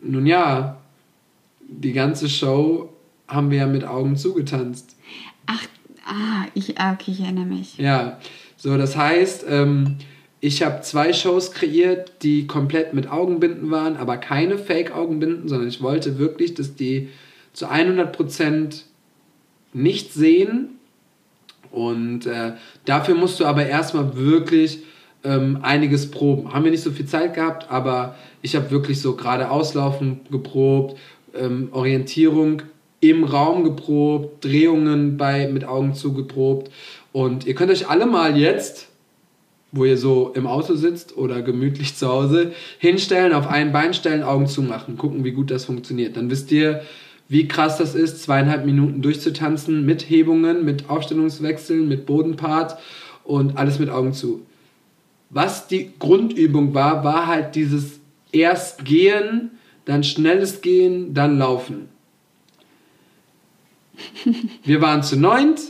Nun 0.00 0.26
ja, 0.26 0.80
die 1.60 1.92
ganze 1.92 2.28
Show 2.30 2.94
haben 3.28 3.50
wir 3.50 3.58
ja 3.58 3.66
mit 3.66 3.84
Augen 3.84 4.16
zugetanzt. 4.16 4.96
Ach, 5.46 5.66
ah, 6.06 6.46
ich, 6.54 6.78
ah, 6.78 6.92
okay, 6.92 7.10
ich 7.10 7.20
erinnere 7.20 7.46
mich. 7.46 7.76
Ja, 7.76 8.18
so, 8.56 8.78
das 8.78 8.96
heißt, 8.96 9.44
ähm, 9.48 9.96
ich 10.40 10.62
habe 10.62 10.80
zwei 10.82 11.12
Shows 11.12 11.52
kreiert, 11.52 12.22
die 12.22 12.46
komplett 12.46 12.94
mit 12.94 13.10
Augenbinden 13.10 13.70
waren, 13.70 13.96
aber 13.96 14.16
keine 14.16 14.56
Fake-Augenbinden, 14.56 15.48
sondern 15.48 15.68
ich 15.68 15.82
wollte 15.82 16.18
wirklich, 16.18 16.54
dass 16.54 16.74
die 16.74 17.08
zu 17.52 17.66
100% 17.70 18.82
nicht 19.74 20.14
sehen. 20.14 20.78
Und 21.70 22.26
äh, 22.26 22.52
dafür 22.84 23.14
musst 23.14 23.40
du 23.40 23.44
aber 23.44 23.66
erstmal 23.66 24.16
wirklich 24.16 24.78
ähm, 25.24 25.58
einiges 25.62 26.10
proben. 26.10 26.52
Haben 26.52 26.64
wir 26.64 26.70
nicht 26.70 26.84
so 26.84 26.92
viel 26.92 27.06
Zeit 27.06 27.34
gehabt, 27.34 27.70
aber 27.70 28.14
ich 28.42 28.54
habe 28.56 28.70
wirklich 28.70 29.00
so 29.00 29.16
gerade 29.16 29.50
Auslaufen 29.50 30.20
geprobt, 30.30 30.98
ähm, 31.34 31.68
Orientierung 31.72 32.62
im 33.00 33.24
Raum 33.24 33.64
geprobt, 33.64 34.44
Drehungen 34.44 35.16
bei, 35.16 35.48
mit 35.48 35.64
Augen 35.64 35.94
zugeprobt. 35.94 36.70
Und 37.12 37.46
ihr 37.46 37.54
könnt 37.54 37.70
euch 37.70 37.88
alle 37.88 38.06
mal 38.06 38.36
jetzt, 38.36 38.88
wo 39.72 39.84
ihr 39.84 39.98
so 39.98 40.32
im 40.34 40.46
Auto 40.46 40.74
sitzt 40.74 41.16
oder 41.16 41.42
gemütlich 41.42 41.96
zu 41.96 42.08
Hause, 42.08 42.52
hinstellen, 42.78 43.32
auf 43.32 43.48
ein 43.48 43.72
Bein 43.72 43.92
stellen, 43.92 44.22
Augen 44.22 44.46
zumachen, 44.46 44.96
gucken, 44.96 45.24
wie 45.24 45.32
gut 45.32 45.50
das 45.50 45.64
funktioniert. 45.64 46.16
Dann 46.16 46.30
wisst 46.30 46.52
ihr, 46.52 46.82
wie 47.28 47.48
krass 47.48 47.78
das 47.78 47.94
ist, 47.94 48.22
zweieinhalb 48.22 48.66
Minuten 48.66 49.02
durchzutanzen 49.02 49.84
mit 49.84 50.08
Hebungen, 50.08 50.64
mit 50.64 50.90
Aufstellungswechseln, 50.90 51.88
mit 51.88 52.06
Bodenpart 52.06 52.78
und 53.24 53.56
alles 53.56 53.78
mit 53.78 53.90
Augen 53.90 54.12
zu. 54.12 54.44
Was 55.30 55.66
die 55.66 55.92
Grundübung 55.98 56.74
war, 56.74 57.02
war 57.02 57.26
halt 57.26 57.54
dieses 57.54 58.00
erst 58.30 58.84
gehen, 58.84 59.52
dann 59.84 60.04
schnelles 60.04 60.60
Gehen, 60.60 61.14
dann 61.14 61.38
laufen. 61.38 61.88
Wir 64.64 64.80
waren 64.80 65.02
zu 65.02 65.18
neunt 65.18 65.60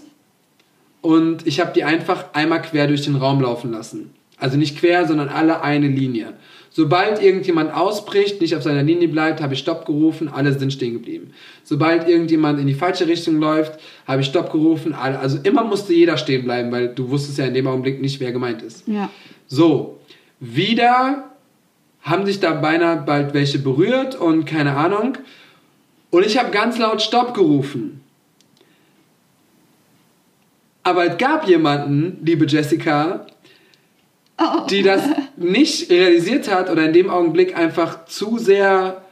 und 1.01 1.47
ich 1.47 1.61
habe 1.61 1.73
die 1.75 1.85
einfach 1.85 2.35
einmal 2.35 2.63
quer 2.63 2.87
durch 2.87 3.03
den 3.03 3.17
Raum 3.17 3.41
laufen 3.41 3.71
lassen. 3.71 4.15
Also 4.39 4.57
nicht 4.57 4.79
quer, 4.79 5.07
sondern 5.07 5.29
alle 5.29 5.63
eine 5.63 5.89
Linie. 5.89 6.35
Sobald 6.77 7.23
irgendjemand 7.23 7.73
ausbricht, 7.73 8.41
nicht 8.41 8.57
auf 8.57 8.65
seiner 8.65 8.83
Linie 8.83 9.07
bleibt, 9.07 9.41
habe 9.41 9.55
ich 9.55 9.61
Stopp 9.61 9.87
gerufen, 9.87 10.27
alle 10.27 10.59
sind 10.59 10.73
stehen 10.73 10.95
geblieben. 10.95 11.31
Sobald 11.63 12.09
irgendjemand 12.09 12.59
in 12.59 12.67
die 12.67 12.75
falsche 12.75 13.07
Richtung 13.07 13.39
läuft, 13.39 13.79
habe 14.09 14.23
ich 14.23 14.27
Stopp 14.27 14.51
gerufen, 14.51 14.93
alle, 14.93 15.21
also 15.21 15.39
immer 15.45 15.63
musste 15.63 15.95
jeder 15.95 16.17
stehen 16.17 16.43
bleiben, 16.43 16.73
weil 16.73 16.89
du 16.89 17.11
wusstest 17.11 17.39
ja 17.39 17.47
in 17.47 17.55
dem 17.55 17.69
Augenblick 17.69 18.01
nicht, 18.01 18.19
wer 18.19 18.33
gemeint 18.33 18.61
ist. 18.61 18.89
Ja. 18.89 19.09
So, 19.47 20.01
wieder 20.41 21.31
haben 22.03 22.27
sich 22.27 22.41
da 22.41 22.55
beinahe 22.55 22.97
bald 22.97 23.35
welche 23.35 23.61
berührt 23.61 24.17
und 24.17 24.45
keine 24.45 24.77
Ahnung. 24.77 25.17
Und 26.11 26.27
ich 26.27 26.37
habe 26.39 26.51
ganz 26.51 26.77
laut 26.79 27.01
Stopp 27.01 27.35
gerufen. 27.35 28.01
Aber 30.83 31.07
es 31.07 31.19
gab 31.19 31.47
jemanden, 31.47 32.19
liebe 32.25 32.47
Jessica, 32.47 33.29
oh. 34.39 34.67
die 34.69 34.83
das 34.83 35.03
nicht 35.37 35.91
realisiert 35.91 36.53
hat 36.53 36.71
oder 36.71 36.87
in 36.87 36.93
dem 36.93 37.11
Augenblick 37.11 37.57
einfach 37.57 38.07
zu 38.07 38.39
sehr 38.39 39.03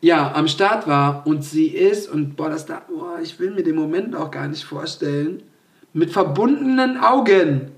ja, 0.00 0.34
am 0.34 0.48
Start 0.48 0.88
war 0.88 1.26
und 1.26 1.44
sie 1.44 1.68
ist 1.68 2.10
und 2.10 2.34
boah, 2.34 2.50
das 2.50 2.66
da, 2.66 2.82
boah, 2.88 3.20
ich 3.22 3.38
will 3.38 3.52
mir 3.52 3.62
den 3.62 3.76
Moment 3.76 4.16
auch 4.16 4.32
gar 4.32 4.48
nicht 4.48 4.64
vorstellen, 4.64 5.44
mit 5.92 6.10
verbundenen 6.10 6.98
Augen 6.98 7.70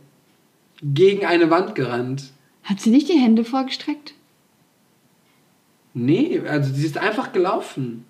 gegen 0.83 1.27
eine 1.27 1.51
Wand 1.51 1.75
gerannt. 1.75 2.33
Hat 2.63 2.81
sie 2.81 2.91
nicht 2.91 3.11
die 3.11 3.19
Hände 3.19 3.45
vorgestreckt? 3.45 4.15
Nee, 5.93 6.41
also 6.49 6.73
sie 6.73 6.87
ist 6.87 6.97
einfach 6.97 7.33
gelaufen. 7.33 8.07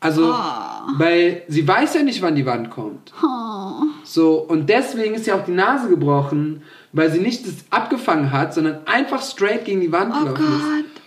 Also, 0.00 0.32
oh. 0.32 0.92
weil 0.96 1.42
sie 1.48 1.66
weiß 1.66 1.94
ja 1.94 2.02
nicht, 2.04 2.22
wann 2.22 2.36
die 2.36 2.46
Wand 2.46 2.70
kommt. 2.70 3.12
Oh. 3.22 3.82
So, 4.04 4.38
und 4.38 4.68
deswegen 4.68 5.14
ist 5.14 5.24
sie 5.24 5.32
auch 5.32 5.44
die 5.44 5.50
Nase 5.50 5.88
gebrochen, 5.88 6.62
weil 6.92 7.10
sie 7.10 7.20
nicht 7.20 7.46
das 7.46 7.54
abgefangen 7.70 8.32
hat, 8.32 8.54
sondern 8.54 8.86
einfach 8.86 9.22
straight 9.22 9.64
gegen 9.64 9.80
die 9.80 9.92
Wand 9.92 10.14
oh 10.14 10.20
gelaufen 10.20 10.44
Gott. 10.44 10.84
ist. 10.84 11.02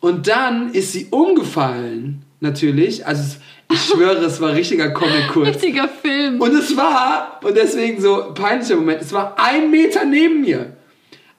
Und 0.00 0.28
dann 0.28 0.72
ist 0.72 0.92
sie 0.92 1.06
umgefallen, 1.10 2.24
natürlich. 2.40 3.06
Also, 3.06 3.36
ich 3.70 3.80
schwöre, 3.80 4.24
es 4.24 4.40
war 4.40 4.52
richtiger 4.52 4.90
Comic-Kurs. 4.90 5.48
Richtiger 5.48 5.88
Film. 5.88 6.40
Und 6.40 6.54
es 6.54 6.76
war, 6.76 7.40
und 7.42 7.56
deswegen 7.56 8.00
so 8.00 8.32
peinlicher 8.34 8.76
Moment, 8.76 9.00
es 9.00 9.12
war 9.12 9.38
ein 9.38 9.70
Meter 9.70 10.04
neben 10.04 10.40
mir. 10.40 10.76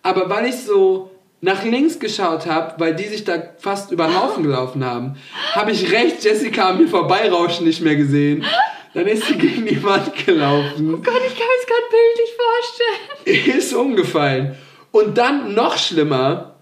Aber 0.02 0.30
weil 0.30 0.48
ich 0.48 0.56
so 0.56 1.12
nach 1.44 1.66
links 1.66 2.00
geschaut 2.00 2.46
habe, 2.46 2.76
weil 2.78 2.96
die 2.96 3.04
sich 3.04 3.26
da 3.26 3.34
fast 3.58 3.92
über 3.92 4.08
den 4.08 4.18
Haufen 4.18 4.44
gelaufen 4.44 4.86
haben, 4.86 5.18
habe 5.52 5.72
ich 5.72 5.92
rechts 5.92 6.24
Jessica 6.24 6.70
an 6.70 6.78
mir 6.78 6.88
vorbeirauschen 6.88 7.68
nicht 7.68 7.82
mehr 7.82 7.98
gesehen. 7.98 8.46
Dann 8.94 9.08
ist 9.08 9.26
sie 9.26 9.36
gegen 9.36 9.66
die 9.66 9.84
Wand 9.84 10.26
gelaufen. 10.26 10.94
Oh 10.94 10.98
Gott, 10.98 11.22
ich 11.28 11.38
kann 11.38 11.48
es 11.60 11.68
gerade 11.68 11.90
bildlich 11.92 13.44
vorstellen. 13.44 13.60
Ist 13.60 13.74
umgefallen. 13.74 14.56
Und 14.92 15.18
dann 15.18 15.54
noch 15.54 15.78
schlimmer, 15.78 16.56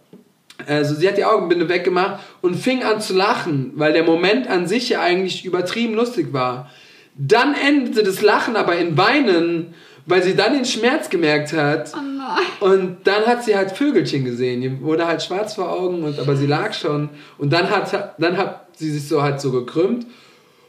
also 0.66 0.96
sie 0.96 1.08
hat 1.08 1.18
die 1.18 1.26
Augenbinde 1.26 1.70
weggemacht 1.70 2.24
und 2.42 2.56
fing 2.56 2.82
an 2.82 3.02
zu 3.02 3.14
lachen, 3.14 3.74
weil 3.76 3.94
der 3.94 4.04
Moment 4.04 4.48
an 4.48 4.66
sich 4.66 4.90
ja 4.90 5.02
eigentlich 5.02 5.46
übertrieben 5.46 5.94
lustig 5.94 6.34
war. 6.34 6.72
Dann 7.14 7.54
endete 7.54 8.02
das 8.02 8.24
Lachen 8.24 8.56
aber 8.56 8.78
in 8.78 8.98
Weinen 8.98 9.76
weil 10.06 10.24
sie 10.24 10.36
dann 10.36 10.54
den 10.54 10.66
Schmerz 10.66 11.10
gemerkt 11.10 11.54
hat. 11.54 11.92
Oh 11.96 12.02
nein. 12.02 12.38
Und 12.60 12.98
dann 13.06 13.26
hat 13.26 13.44
sie 13.44 13.56
halt 13.56 13.72
Vögelchen 13.72 14.26
gesehen. 14.26 14.62
Die 14.62 14.82
wurde 14.82 15.06
halt 15.06 15.22
schwarz 15.22 15.56
vor 15.56 15.70
Augen, 15.72 16.04
und, 16.04 16.20
aber 16.20 16.36
sie 16.36 16.48
lag 16.48 16.74
schon. 16.74 17.10
Und 17.38 17.52
dann 17.52 17.70
hat, 17.70 18.16
dann 18.20 18.38
hat 18.38 18.68
sie 18.78 18.92
sich 18.92 19.08
so 19.08 19.22
halt 19.22 19.42
so 19.42 19.52
gekrümmt. 19.52 20.06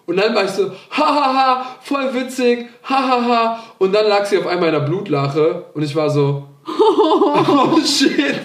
Und 0.04 0.16
dann 0.16 0.34
war 0.34 0.44
ich 0.44 0.50
so, 0.50 0.72
hahaha, 0.90 1.76
voll 1.80 2.12
witzig, 2.14 2.68
hahaha. 2.82 3.62
Und 3.78 3.94
dann 3.94 4.08
lag 4.08 4.24
sie 4.26 4.38
auf 4.38 4.46
einmal 4.46 4.68
in 4.68 4.74
der 4.74 4.80
Blutlache 4.80 5.66
und 5.74 5.82
ich 5.82 5.94
war 5.94 6.10
so, 6.10 6.48
oh 6.66 7.78
shit, 7.84 8.40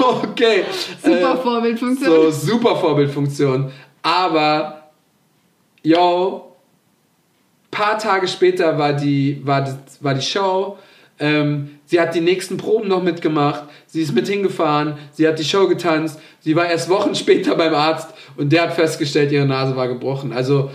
okay. 0.00 0.64
Super 1.02 1.34
äh, 1.34 1.36
Vorbildfunktion. 1.36 2.10
So, 2.10 2.30
super 2.30 2.76
Vorbildfunktion. 2.76 3.70
Aber, 4.02 4.90
yo, 5.82 6.51
paar 7.72 7.98
Tage 7.98 8.28
später 8.28 8.78
war 8.78 8.92
die, 8.92 9.40
war 9.44 9.76
war 10.00 10.14
die 10.14 10.22
Show. 10.22 10.78
Ähm, 11.18 11.78
sie 11.86 12.00
hat 12.00 12.14
die 12.14 12.20
nächsten 12.20 12.56
Proben 12.56 12.88
noch 12.88 13.02
mitgemacht. 13.02 13.64
Sie 13.86 14.02
ist 14.02 14.14
mit 14.14 14.28
hingefahren. 14.28 14.94
Sie 15.12 15.26
hat 15.26 15.38
die 15.38 15.44
Show 15.44 15.66
getanzt. 15.66 16.20
Sie 16.40 16.54
war 16.54 16.70
erst 16.70 16.88
Wochen 16.88 17.14
später 17.16 17.56
beim 17.56 17.74
Arzt 17.74 18.14
und 18.36 18.52
der 18.52 18.62
hat 18.62 18.74
festgestellt, 18.74 19.32
ihre 19.32 19.46
Nase 19.46 19.74
war 19.74 19.88
gebrochen. 19.88 20.32
Also 20.32 20.70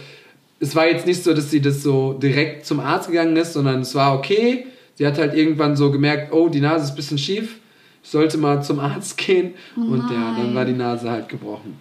es 0.60 0.76
war 0.76 0.88
jetzt 0.88 1.06
nicht 1.06 1.24
so, 1.24 1.34
dass 1.34 1.52
sie 1.52 1.62
das 1.62 1.84
so 1.84 2.14
direkt 2.14 2.66
zum 2.66 2.80
Arzt 2.80 3.08
gegangen 3.10 3.36
ist, 3.38 3.54
sondern 3.54 3.82
es 3.82 3.94
war 3.96 4.18
okay. 4.18 4.66
Sie 4.96 5.06
hat 5.06 5.20
halt 5.20 5.36
irgendwann 5.36 5.76
so 5.76 5.92
gemerkt, 5.92 6.34
oh, 6.34 6.50
die 6.50 6.62
Nase 6.62 6.86
ist 6.86 6.92
ein 6.92 6.96
bisschen 6.96 7.20
schief. 7.20 7.60
Ich 8.04 8.10
sollte 8.10 8.38
mal 8.38 8.64
zum 8.64 8.80
Arzt 8.80 9.18
gehen. 9.18 9.54
Und 9.76 10.10
ja, 10.10 10.36
dann 10.38 10.56
war 10.56 10.66
die 10.66 10.74
Nase 10.74 11.12
halt 11.12 11.30
gebrochen. 11.30 11.80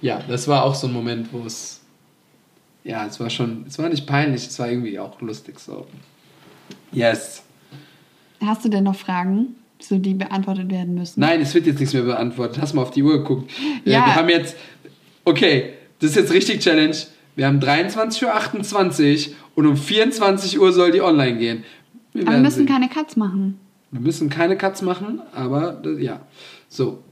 Ja, 0.00 0.20
das 0.28 0.46
war 0.46 0.64
auch 0.64 0.74
so 0.74 0.86
ein 0.86 0.92
Moment, 0.92 1.28
wo 1.32 1.44
es 1.46 1.81
ja, 2.84 3.06
es 3.06 3.20
war 3.20 3.30
schon, 3.30 3.64
es 3.68 3.78
war 3.78 3.88
nicht 3.88 4.06
peinlich, 4.06 4.46
es 4.46 4.58
war 4.58 4.68
irgendwie 4.68 4.98
auch 4.98 5.20
lustig 5.20 5.58
so. 5.60 5.86
Yes. 6.90 7.42
Hast 8.40 8.64
du 8.64 8.68
denn 8.68 8.84
noch 8.84 8.96
Fragen, 8.96 9.54
so 9.78 9.98
die 9.98 10.14
beantwortet 10.14 10.70
werden 10.70 10.94
müssen? 10.94 11.20
Nein, 11.20 11.40
es 11.40 11.54
wird 11.54 11.66
jetzt 11.66 11.78
nichts 11.78 11.94
mehr 11.94 12.02
beantwortet. 12.02 12.60
Hast 12.60 12.74
mal 12.74 12.82
auf 12.82 12.90
die 12.90 13.02
Uhr 13.02 13.18
geguckt. 13.18 13.50
Ja. 13.84 14.06
Wir 14.06 14.14
haben 14.14 14.28
jetzt, 14.28 14.56
okay, 15.24 15.74
das 16.00 16.10
ist 16.10 16.16
jetzt 16.16 16.32
richtig 16.32 16.60
Challenge. 16.60 16.96
Wir 17.36 17.46
haben 17.46 17.60
23.28 17.60 19.28
Uhr 19.28 19.34
und 19.54 19.66
um 19.66 19.76
24 19.76 20.58
Uhr 20.58 20.72
soll 20.72 20.90
die 20.90 21.00
online 21.00 21.38
gehen. 21.38 21.64
Wir 22.12 22.26
aber 22.26 22.36
wir 22.36 22.42
müssen 22.42 22.58
sehen. 22.58 22.66
keine 22.66 22.88
Cuts 22.88 23.16
machen. 23.16 23.58
Wir 23.90 24.00
müssen 24.00 24.28
keine 24.28 24.56
Cuts 24.56 24.82
machen, 24.82 25.20
aber 25.34 25.82
ja. 25.98 26.20
So, 26.68 27.02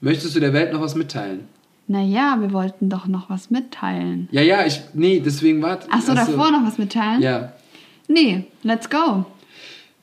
möchtest 0.00 0.34
du 0.34 0.40
der 0.40 0.52
Welt 0.52 0.72
noch 0.72 0.80
was 0.80 0.94
mitteilen? 0.94 1.48
Naja, 1.88 2.36
wir 2.38 2.52
wollten 2.52 2.90
doch 2.90 3.06
noch 3.06 3.30
was 3.30 3.50
mitteilen. 3.50 4.28
Ja, 4.30 4.42
ja, 4.42 4.66
ich. 4.66 4.80
Nee, 4.92 5.20
deswegen 5.24 5.62
warte. 5.62 5.90
Achso, 5.90 6.12
also, 6.12 6.32
davor 6.32 6.50
noch 6.50 6.64
was 6.66 6.76
mitteilen? 6.76 7.22
Ja. 7.22 7.54
Nee, 8.08 8.44
let's 8.62 8.90
go. 8.90 9.24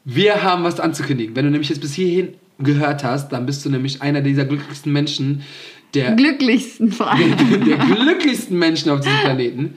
Wir 0.04 0.44
haben 0.44 0.64
was 0.64 0.80
anzukündigen. 0.80 1.36
Wenn 1.36 1.46
du 1.46 1.52
nämlich 1.52 1.70
jetzt 1.70 1.82
bis 1.82 1.94
hierhin 1.94 2.34
gehört 2.58 3.04
hast, 3.04 3.30
dann 3.30 3.46
bist 3.46 3.64
du 3.66 3.70
nämlich 3.70 4.02
einer 4.02 4.22
dieser 4.22 4.46
glücklichsten 4.46 4.92
Menschen, 4.92 5.44
der. 5.94 6.14
Glücklichsten 6.16 6.92
vor 6.92 7.12
allem. 7.12 7.36
Der, 7.38 7.78
der 7.78 7.78
glücklichsten 7.78 8.58
Menschen 8.58 8.90
auf 8.92 9.02
diesem 9.02 9.20
Planeten. 9.22 9.76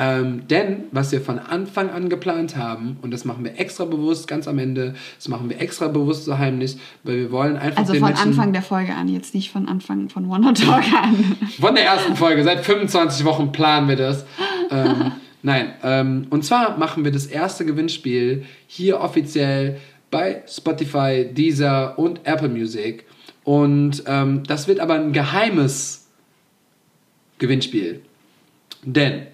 Ähm, 0.00 0.46
denn 0.46 0.84
was 0.92 1.10
wir 1.10 1.20
von 1.20 1.40
Anfang 1.40 1.90
an 1.90 2.08
geplant 2.08 2.56
haben, 2.56 2.98
und 3.02 3.10
das 3.10 3.24
machen 3.24 3.44
wir 3.44 3.58
extra 3.58 3.84
bewusst, 3.84 4.28
ganz 4.28 4.46
am 4.46 4.60
Ende, 4.60 4.94
das 5.16 5.26
machen 5.26 5.50
wir 5.50 5.60
extra 5.60 5.88
bewusst 5.88 6.24
so 6.24 6.38
heimlich, 6.38 6.76
weil 7.02 7.16
wir 7.16 7.32
wollen 7.32 7.56
einfach. 7.56 7.80
Also 7.80 7.94
von 7.94 8.02
Menschen, 8.04 8.28
Anfang 8.28 8.52
der 8.52 8.62
Folge 8.62 8.94
an, 8.94 9.08
jetzt 9.08 9.34
nicht 9.34 9.50
von 9.50 9.66
Anfang 9.66 10.08
von 10.08 10.28
Wonder 10.28 10.54
Talk 10.54 10.84
an. 10.92 11.36
Von 11.60 11.74
der 11.74 11.84
ersten 11.84 12.14
Folge, 12.14 12.44
seit 12.44 12.64
25 12.64 13.24
Wochen 13.24 13.50
planen 13.50 13.88
wir 13.88 13.96
das. 13.96 14.24
Ähm, 14.70 15.10
nein, 15.42 15.72
ähm, 15.82 16.28
und 16.30 16.44
zwar 16.44 16.78
machen 16.78 17.04
wir 17.04 17.10
das 17.10 17.26
erste 17.26 17.64
Gewinnspiel 17.64 18.44
hier 18.68 19.00
offiziell 19.00 19.78
bei 20.12 20.44
Spotify, 20.46 21.26
Deezer 21.28 21.98
und 21.98 22.20
Apple 22.22 22.48
Music. 22.48 23.04
Und 23.42 24.04
ähm, 24.06 24.44
das 24.46 24.68
wird 24.68 24.78
aber 24.78 24.94
ein 24.94 25.12
geheimes 25.12 26.06
Gewinnspiel. 27.38 28.02
Denn 28.84 29.26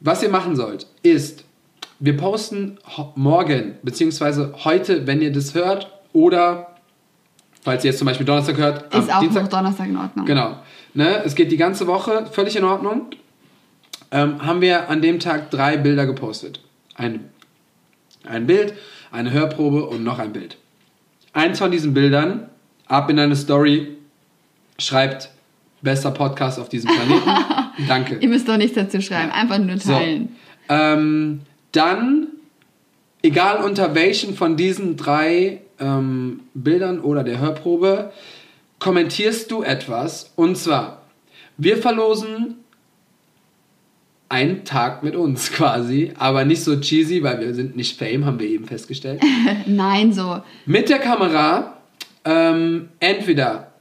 was 0.00 0.22
ihr 0.22 0.28
machen 0.28 0.56
sollt, 0.56 0.86
ist, 1.02 1.44
wir 1.98 2.16
posten 2.16 2.78
morgen, 3.14 3.76
beziehungsweise 3.82 4.54
heute, 4.64 5.06
wenn 5.06 5.22
ihr 5.22 5.32
das 5.32 5.54
hört, 5.54 5.90
oder 6.12 6.76
falls 7.62 7.84
ihr 7.84 7.90
jetzt 7.90 7.98
zum 7.98 8.06
Beispiel 8.06 8.26
Donnerstag 8.26 8.56
hört. 8.58 8.94
Ist 8.94 9.12
auch 9.12 9.20
Dienstag, 9.20 9.44
noch 9.44 9.50
Donnerstag 9.50 9.88
in 9.88 9.96
Ordnung. 9.96 10.26
Genau. 10.26 10.58
Ne, 10.94 11.22
es 11.24 11.34
geht 11.34 11.50
die 11.50 11.56
ganze 11.56 11.86
Woche, 11.86 12.26
völlig 12.30 12.56
in 12.56 12.64
Ordnung. 12.64 13.06
Ähm, 14.10 14.44
haben 14.44 14.60
wir 14.60 14.88
an 14.88 15.02
dem 15.02 15.18
Tag 15.18 15.50
drei 15.50 15.76
Bilder 15.76 16.06
gepostet. 16.06 16.60
Ein, 16.94 17.28
ein 18.24 18.46
Bild, 18.46 18.74
eine 19.10 19.32
Hörprobe 19.32 19.86
und 19.86 20.04
noch 20.04 20.18
ein 20.18 20.32
Bild. 20.32 20.58
Eins 21.32 21.58
von 21.58 21.70
diesen 21.70 21.92
Bildern, 21.92 22.48
ab 22.86 23.10
in 23.10 23.18
eine 23.18 23.36
Story, 23.36 23.96
schreibt 24.78 25.30
bester 25.86 26.10
Podcast 26.10 26.58
auf 26.58 26.68
diesem 26.68 26.90
Planeten. 26.90 27.30
Danke. 27.88 28.18
Ihr 28.20 28.28
müsst 28.28 28.48
doch 28.48 28.56
nichts 28.56 28.74
dazu 28.74 29.00
schreiben, 29.00 29.30
einfach 29.30 29.58
nur 29.58 29.78
teilen. 29.78 30.36
So. 30.68 30.74
Ähm, 30.74 31.40
dann, 31.72 32.26
egal 33.22 33.64
unter 33.64 33.94
welchen 33.94 34.34
von 34.34 34.56
diesen 34.56 34.96
drei 34.96 35.62
ähm, 35.78 36.40
Bildern 36.54 37.00
oder 37.00 37.22
der 37.22 37.38
Hörprobe, 37.38 38.12
kommentierst 38.80 39.50
du 39.50 39.62
etwas. 39.62 40.32
Und 40.34 40.58
zwar, 40.58 41.02
wir 41.56 41.78
verlosen 41.78 42.56
einen 44.28 44.64
Tag 44.64 45.04
mit 45.04 45.14
uns 45.14 45.52
quasi, 45.52 46.12
aber 46.18 46.44
nicht 46.44 46.64
so 46.64 46.80
cheesy, 46.80 47.22
weil 47.22 47.38
wir 47.40 47.54
sind 47.54 47.76
nicht 47.76 47.96
Fame, 47.96 48.24
haben 48.24 48.40
wir 48.40 48.48
eben 48.48 48.66
festgestellt. 48.66 49.22
Nein, 49.66 50.12
so. 50.12 50.42
Mit 50.66 50.88
der 50.88 50.98
Kamera 50.98 51.76
ähm, 52.24 52.88
entweder 52.98 53.75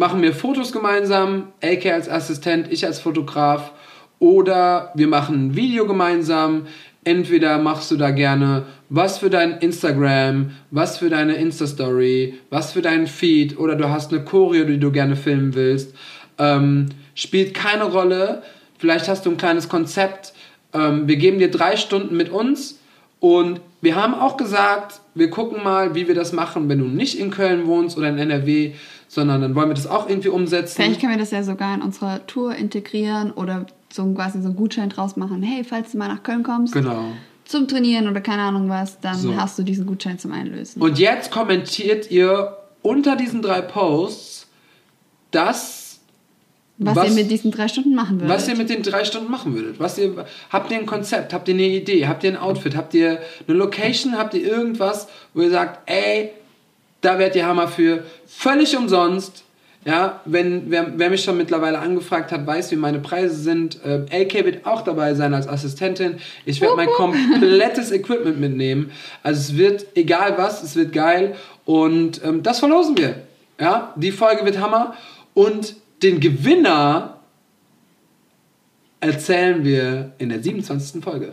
machen 0.00 0.22
wir 0.22 0.32
Fotos 0.32 0.72
gemeinsam, 0.72 1.52
AK 1.62 1.84
als 1.92 2.08
Assistent, 2.08 2.72
ich 2.72 2.86
als 2.86 3.00
Fotograf 3.00 3.72
oder 4.18 4.92
wir 4.94 5.06
machen 5.06 5.48
ein 5.48 5.56
Video 5.56 5.86
gemeinsam. 5.86 6.66
Entweder 7.04 7.58
machst 7.58 7.90
du 7.90 7.96
da 7.98 8.10
gerne 8.10 8.64
was 8.88 9.18
für 9.18 9.28
dein 9.28 9.58
Instagram, 9.58 10.52
was 10.70 10.96
für 10.96 11.10
deine 11.10 11.34
Insta-Story, 11.34 12.32
was 12.48 12.72
für 12.72 12.80
deinen 12.80 13.06
Feed 13.06 13.58
oder 13.58 13.76
du 13.76 13.90
hast 13.90 14.10
eine 14.10 14.24
Choreo, 14.24 14.64
die 14.64 14.78
du 14.78 14.90
gerne 14.90 15.16
filmen 15.16 15.54
willst. 15.54 15.94
Ähm, 16.38 16.86
spielt 17.14 17.52
keine 17.52 17.84
Rolle. 17.84 18.42
Vielleicht 18.78 19.06
hast 19.06 19.26
du 19.26 19.30
ein 19.30 19.36
kleines 19.36 19.68
Konzept. 19.68 20.32
Ähm, 20.72 21.08
wir 21.08 21.16
geben 21.16 21.38
dir 21.38 21.50
drei 21.50 21.76
Stunden 21.76 22.16
mit 22.16 22.30
uns 22.30 22.78
und 23.18 23.60
wir 23.82 23.96
haben 23.96 24.14
auch 24.14 24.38
gesagt, 24.38 24.99
wir 25.14 25.30
gucken 25.30 25.62
mal, 25.62 25.94
wie 25.94 26.06
wir 26.08 26.14
das 26.14 26.32
machen, 26.32 26.68
wenn 26.68 26.78
du 26.78 26.84
nicht 26.84 27.18
in 27.18 27.30
Köln 27.30 27.66
wohnst 27.66 27.98
oder 27.98 28.08
in 28.08 28.18
NRW, 28.18 28.74
sondern 29.08 29.40
dann 29.40 29.54
wollen 29.54 29.68
wir 29.68 29.74
das 29.74 29.86
auch 29.86 30.08
irgendwie 30.08 30.28
umsetzen. 30.28 30.76
Vielleicht 30.76 31.00
können 31.00 31.12
wir 31.12 31.18
das 31.18 31.32
ja 31.32 31.42
sogar 31.42 31.74
in 31.74 31.82
unserer 31.82 32.26
Tour 32.26 32.54
integrieren 32.54 33.32
oder 33.32 33.66
so 33.92 34.04
quasi 34.12 34.40
so 34.40 34.48
einen 34.48 34.56
Gutschein 34.56 34.88
draus 34.88 35.16
machen. 35.16 35.42
Hey, 35.42 35.64
falls 35.64 35.92
du 35.92 35.98
mal 35.98 36.08
nach 36.08 36.22
Köln 36.22 36.42
kommst. 36.42 36.72
Genau. 36.72 37.06
Zum 37.44 37.66
Trainieren 37.66 38.08
oder 38.08 38.20
keine 38.20 38.42
Ahnung 38.42 38.68
was, 38.68 39.00
dann 39.00 39.16
so. 39.16 39.34
hast 39.34 39.58
du 39.58 39.64
diesen 39.64 39.84
Gutschein 39.84 40.20
zum 40.20 40.30
Einlösen. 40.30 40.80
Und 40.80 41.00
jetzt 41.00 41.32
kommentiert 41.32 42.10
ihr 42.10 42.56
unter 42.82 43.16
diesen 43.16 43.42
drei 43.42 43.60
Posts 43.60 44.46
das, 45.32 45.79
was, 46.82 46.96
was, 46.96 47.08
ihr 47.08 47.14
mit 47.14 47.30
diesen 47.30 47.50
drei 47.50 47.68
Stunden 47.68 47.94
machen 47.94 48.20
würdet. 48.20 48.34
Was 48.34 48.48
ihr 48.48 48.56
mit 48.56 48.70
den 48.70 48.82
drei 48.82 49.04
Stunden 49.04 49.30
machen 49.30 49.54
würdet. 49.54 49.78
Was 49.78 49.98
ihr, 49.98 50.24
habt 50.48 50.70
ihr 50.70 50.78
ein 50.78 50.86
Konzept? 50.86 51.34
Habt 51.34 51.46
ihr 51.48 51.54
eine 51.54 51.64
Idee? 51.64 52.06
Habt 52.06 52.24
ihr 52.24 52.30
ein 52.30 52.38
Outfit? 52.38 52.74
Habt 52.74 52.94
ihr 52.94 53.20
eine 53.46 53.56
Location? 53.56 54.16
Habt 54.16 54.32
ihr 54.32 54.42
irgendwas, 54.42 55.06
wo 55.34 55.42
ihr 55.42 55.50
sagt, 55.50 55.90
ey, 55.90 56.30
da 57.02 57.18
werdet 57.18 57.36
ihr 57.36 57.46
Hammer 57.46 57.68
für. 57.68 58.04
Völlig 58.26 58.76
umsonst. 58.78 59.44
Ja, 59.84 60.20
wenn 60.24 60.70
wer, 60.70 60.92
wer, 60.96 61.10
mich 61.10 61.22
schon 61.22 61.36
mittlerweile 61.38 61.78
angefragt 61.78 62.32
hat, 62.32 62.46
weiß, 62.46 62.70
wie 62.70 62.76
meine 62.76 62.98
Preise 62.98 63.34
sind. 63.34 63.78
Äh, 63.84 64.22
AK 64.22 64.44
wird 64.44 64.66
auch 64.66 64.82
dabei 64.82 65.14
sein 65.14 65.34
als 65.34 65.48
Assistentin. 65.48 66.16
Ich 66.46 66.62
werde 66.62 66.76
mein 66.76 66.88
komplettes 66.88 67.90
Equipment 67.92 68.40
mitnehmen. 68.40 68.90
Also 69.22 69.40
es 69.40 69.56
wird 69.58 69.86
egal 69.96 70.36
was, 70.36 70.62
es 70.62 70.76
wird 70.76 70.92
geil 70.92 71.34
und 71.64 72.22
ähm, 72.24 72.42
das 72.42 72.58
verlosen 72.58 72.96
wir. 72.98 73.16
Ja, 73.58 73.94
die 73.96 74.12
Folge 74.12 74.44
wird 74.44 74.60
Hammer 74.60 74.94
und 75.32 75.76
den 76.02 76.20
Gewinner 76.20 77.20
erzählen 79.00 79.64
wir 79.64 80.12
in 80.18 80.28
der 80.28 80.42
27. 80.42 81.02
Folge. 81.02 81.32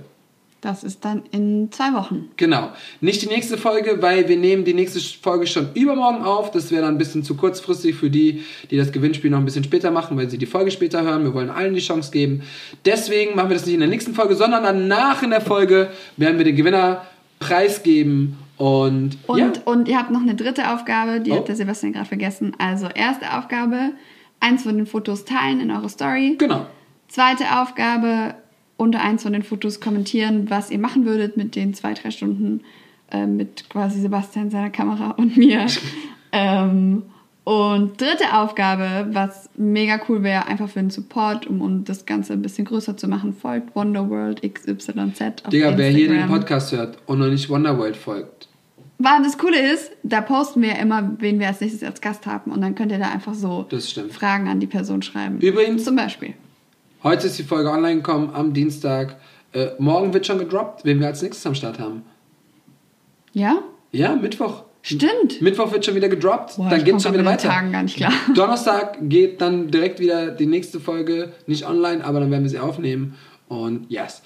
Das 0.62 0.84
ist 0.84 1.06
dann 1.06 1.24
in 1.32 1.72
zwei 1.72 1.94
Wochen. 1.94 2.32
Genau. 2.36 2.72
Nicht 3.00 3.22
die 3.22 3.28
nächste 3.28 3.58
Folge, 3.58 4.02
weil 4.02 4.28
wir 4.28 4.38
nehmen 4.38 4.66
die 4.66 4.74
nächste 4.74 5.00
Folge 5.00 5.46
schon 5.46 5.70
übermorgen 5.76 6.24
auf. 6.24 6.50
Das 6.50 6.72
wäre 6.72 6.82
dann 6.82 6.96
ein 6.96 6.98
bisschen 6.98 7.24
zu 7.24 7.38
kurzfristig 7.38 7.96
für 7.96 8.10
die, 8.10 8.44
die 8.72 8.78
das 8.78 8.92
Gewinnspiel 8.92 9.30
noch 9.30 9.38
ein 9.38 9.46
bisschen 9.46 9.64
später 9.64 9.92
machen, 9.92 10.18
weil 10.18 10.30
sie 10.30 10.40
die 10.40 10.48
Folge 10.48 10.72
später 10.72 11.04
hören. 11.04 11.24
Wir 11.24 11.34
wollen 11.34 11.52
allen 11.52 11.76
die 11.76 11.80
Chance 11.80 12.12
geben. 12.12 12.42
Deswegen 12.86 13.36
machen 13.36 13.50
wir 13.50 13.56
das 13.56 13.66
nicht 13.68 13.76
in 13.76 13.82
der 13.82 13.90
nächsten 13.90 14.16
Folge, 14.16 14.36
sondern 14.36 14.64
danach 14.64 15.22
in 15.22 15.30
der 15.30 15.42
Folge 15.42 15.92
werden 16.18 16.40
wir 16.40 16.46
den 16.46 16.56
Gewinner 16.56 17.06
preisgeben. 17.40 18.38
Und, 18.58 19.20
und, 19.28 19.38
ja. 19.38 19.52
und 19.66 19.88
ihr 19.88 20.00
habt 20.00 20.10
noch 20.10 20.22
eine 20.22 20.34
dritte 20.34 20.74
Aufgabe, 20.74 21.20
die 21.20 21.32
oh. 21.32 21.38
hat 21.38 21.48
der 21.48 21.56
Sebastian 21.56 21.94
gerade 21.94 22.08
vergessen. 22.08 22.54
Also 22.58 22.88
erste 22.88 23.38
Aufgabe, 23.38 23.92
eins 24.40 24.64
von 24.64 24.78
den 24.78 24.86
Fotos 24.86 25.26
teilen 25.26 25.60
in 25.60 25.72
eure 25.72 25.90
Story. 25.90 26.36
Genau. 26.38 26.66
Zweite 27.08 27.60
Aufgabe, 27.60 28.36
unter 28.78 29.02
eins 29.02 29.24
von 29.24 29.34
den 29.34 29.44
Fotos 29.44 29.80
kommentieren, 29.80 30.50
was 30.50 30.70
ihr 30.70 30.80
machen 30.80 31.06
würdet 31.06 31.38
mit 31.38 31.56
den 31.56 31.74
zwei, 31.74 31.94
drei 31.94 32.12
Stunden 32.12 32.62
äh, 33.12 33.26
mit 33.26 33.70
quasi 33.70 34.00
Sebastian 34.00 34.50
seiner 34.50 34.70
Kamera 34.70 35.12
und 35.18 35.38
mir. 35.38 35.66
ähm, 36.32 37.04
und 37.44 38.02
dritte 38.02 38.34
Aufgabe, 38.34 39.08
was 39.14 39.50
mega 39.56 40.02
cool 40.10 40.22
wäre, 40.22 40.48
einfach 40.48 40.68
für 40.68 40.80
den 40.80 40.90
Support, 40.90 41.48
um, 41.48 41.62
um 41.62 41.86
das 41.86 42.06
Ganze 42.06 42.34
ein 42.34 42.42
bisschen 42.42 42.66
größer 42.66 42.98
zu 42.98 43.08
machen, 43.08 43.32
folgt 43.34 43.74
Wonderworld 43.74 44.42
XYZ 44.42 44.90
auf 44.90 44.90
Digga, 44.90 45.70
Instagram. 45.70 45.78
wer 45.78 45.90
hier 45.92 46.10
den 46.10 46.28
Podcast 46.28 46.74
hört 46.74 46.98
und 47.06 47.20
noch 47.20 47.30
nicht 47.30 47.50
Wonderworld 47.50 47.96
folgt. 47.96 48.47
Weil 49.00 49.22
das 49.24 49.38
Coole 49.38 49.60
ist, 49.74 49.92
da 50.02 50.22
posten 50.22 50.62
wir 50.62 50.70
ja 50.70 50.76
immer, 50.76 51.12
wen 51.20 51.40
wir 51.40 51.48
als 51.48 51.62
nächstes 51.62 51.84
als 51.84 52.02
Gast 52.02 52.26
haben 52.26 52.52
und 52.52 52.62
dann 52.62 52.74
könnt 52.74 52.92
ihr 52.92 52.98
da 52.98 53.10
einfach 53.10 53.36
so 53.36 53.68
Fragen 54.10 54.48
an 54.48 54.60
die 54.60 54.68
Person 54.68 55.02
schreiben. 55.02 55.40
Übrigens, 55.40 55.84
zum 55.84 55.96
Beispiel. 55.96 56.34
Heute 57.04 57.28
ist 57.28 57.38
die 57.38 57.44
Folge 57.44 57.70
online 57.70 57.98
gekommen, 57.98 58.32
am 58.34 58.54
Dienstag. 58.54 59.18
Äh, 59.54 59.68
morgen 59.78 60.14
wird 60.14 60.26
schon 60.26 60.40
gedroppt, 60.40 60.84
wen 60.84 61.00
wir 61.00 61.08
als 61.08 61.22
nächstes 61.22 61.46
am 61.46 61.54
Start 61.54 61.80
haben. 61.80 62.02
Ja? 63.34 63.60
Ja, 63.92 64.16
Mittwoch. 64.16 64.64
Stimmt. 64.82 65.42
Mittwoch 65.42 65.72
wird 65.72 65.86
schon 65.86 65.96
wieder 65.96 66.10
gedroppt, 66.10 66.58
Boah, 66.58 66.70
dann 66.70 66.84
geht 66.84 66.96
es 66.96 67.04
schon 67.04 67.14
wieder 67.14 67.26
weiter. 67.26 67.50
Tagen 67.50 67.72
gar 67.72 67.84
nicht 67.84 67.98
klar. 67.98 68.14
Donnerstag 68.36 68.98
geht 69.02 69.42
dann 69.42 69.70
direkt 69.70 70.00
wieder 70.00 70.32
die 70.32 70.46
nächste 70.46 70.80
Folge, 70.80 71.34
nicht 71.46 71.68
online, 71.68 72.04
aber 72.04 72.20
dann 72.20 72.32
werden 72.32 72.44
wir 72.44 72.50
sie 72.50 72.60
aufnehmen. 72.60 73.16
Und 73.48 73.92
yes. 73.92 74.24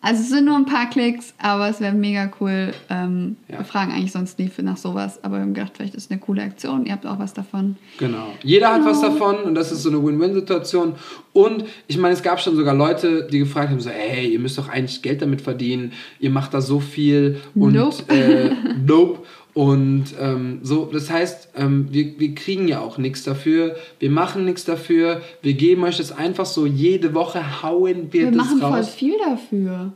Also 0.00 0.22
es 0.22 0.28
sind 0.28 0.44
nur 0.44 0.54
ein 0.54 0.64
paar 0.64 0.88
Klicks, 0.88 1.34
aber 1.38 1.68
es 1.68 1.80
wäre 1.80 1.92
mega 1.92 2.30
cool. 2.40 2.72
Ähm, 2.88 3.36
ja. 3.48 3.58
Wir 3.58 3.64
fragen 3.64 3.90
eigentlich 3.90 4.12
sonst 4.12 4.38
nie 4.38 4.48
nach 4.58 4.76
sowas, 4.76 5.22
aber 5.24 5.36
wir 5.36 5.42
haben 5.42 5.54
gedacht, 5.54 5.72
vielleicht 5.76 5.96
ist 5.96 6.04
es 6.04 6.10
eine 6.10 6.20
coole 6.20 6.42
Aktion. 6.42 6.86
Ihr 6.86 6.92
habt 6.92 7.04
auch 7.04 7.18
was 7.18 7.34
davon. 7.34 7.76
Genau. 7.98 8.28
Jeder 8.44 8.72
genau. 8.72 8.86
hat 8.86 8.92
was 8.92 9.00
davon 9.00 9.38
und 9.38 9.56
das 9.56 9.72
ist 9.72 9.82
so 9.82 9.90
eine 9.90 10.04
Win-Win-Situation. 10.04 10.94
Und 11.32 11.64
ich 11.88 11.98
meine, 11.98 12.14
es 12.14 12.22
gab 12.22 12.40
schon 12.40 12.54
sogar 12.54 12.74
Leute, 12.74 13.26
die 13.30 13.40
gefragt 13.40 13.70
haben: 13.70 13.80
so, 13.80 13.90
hey, 13.90 14.28
ihr 14.28 14.38
müsst 14.38 14.56
doch 14.56 14.68
eigentlich 14.68 15.02
Geld 15.02 15.20
damit 15.20 15.40
verdienen. 15.40 15.92
Ihr 16.20 16.30
macht 16.30 16.54
da 16.54 16.60
so 16.60 16.78
viel 16.78 17.40
und 17.56 17.74
nope. 17.74 18.04
Äh, 18.08 18.50
nope. 18.86 19.26
Und 19.58 20.14
ähm, 20.20 20.60
so, 20.62 20.84
das 20.84 21.10
heißt, 21.10 21.48
ähm, 21.56 21.88
wir, 21.90 22.16
wir 22.20 22.32
kriegen 22.36 22.68
ja 22.68 22.78
auch 22.78 22.96
nichts 22.96 23.24
dafür, 23.24 23.74
wir 23.98 24.08
machen 24.08 24.44
nichts 24.44 24.64
dafür, 24.64 25.20
wir 25.42 25.54
geben 25.54 25.82
euch 25.82 25.96
das 25.96 26.12
einfach 26.12 26.46
so 26.46 26.64
jede 26.64 27.12
Woche, 27.12 27.60
hauen 27.60 28.12
wir, 28.12 28.26
wir 28.26 28.30
das 28.30 28.40
raus. 28.40 28.50
Wir 28.50 28.56
machen 28.56 28.72
voll 28.72 28.84
viel 28.84 29.18
dafür. 29.18 29.92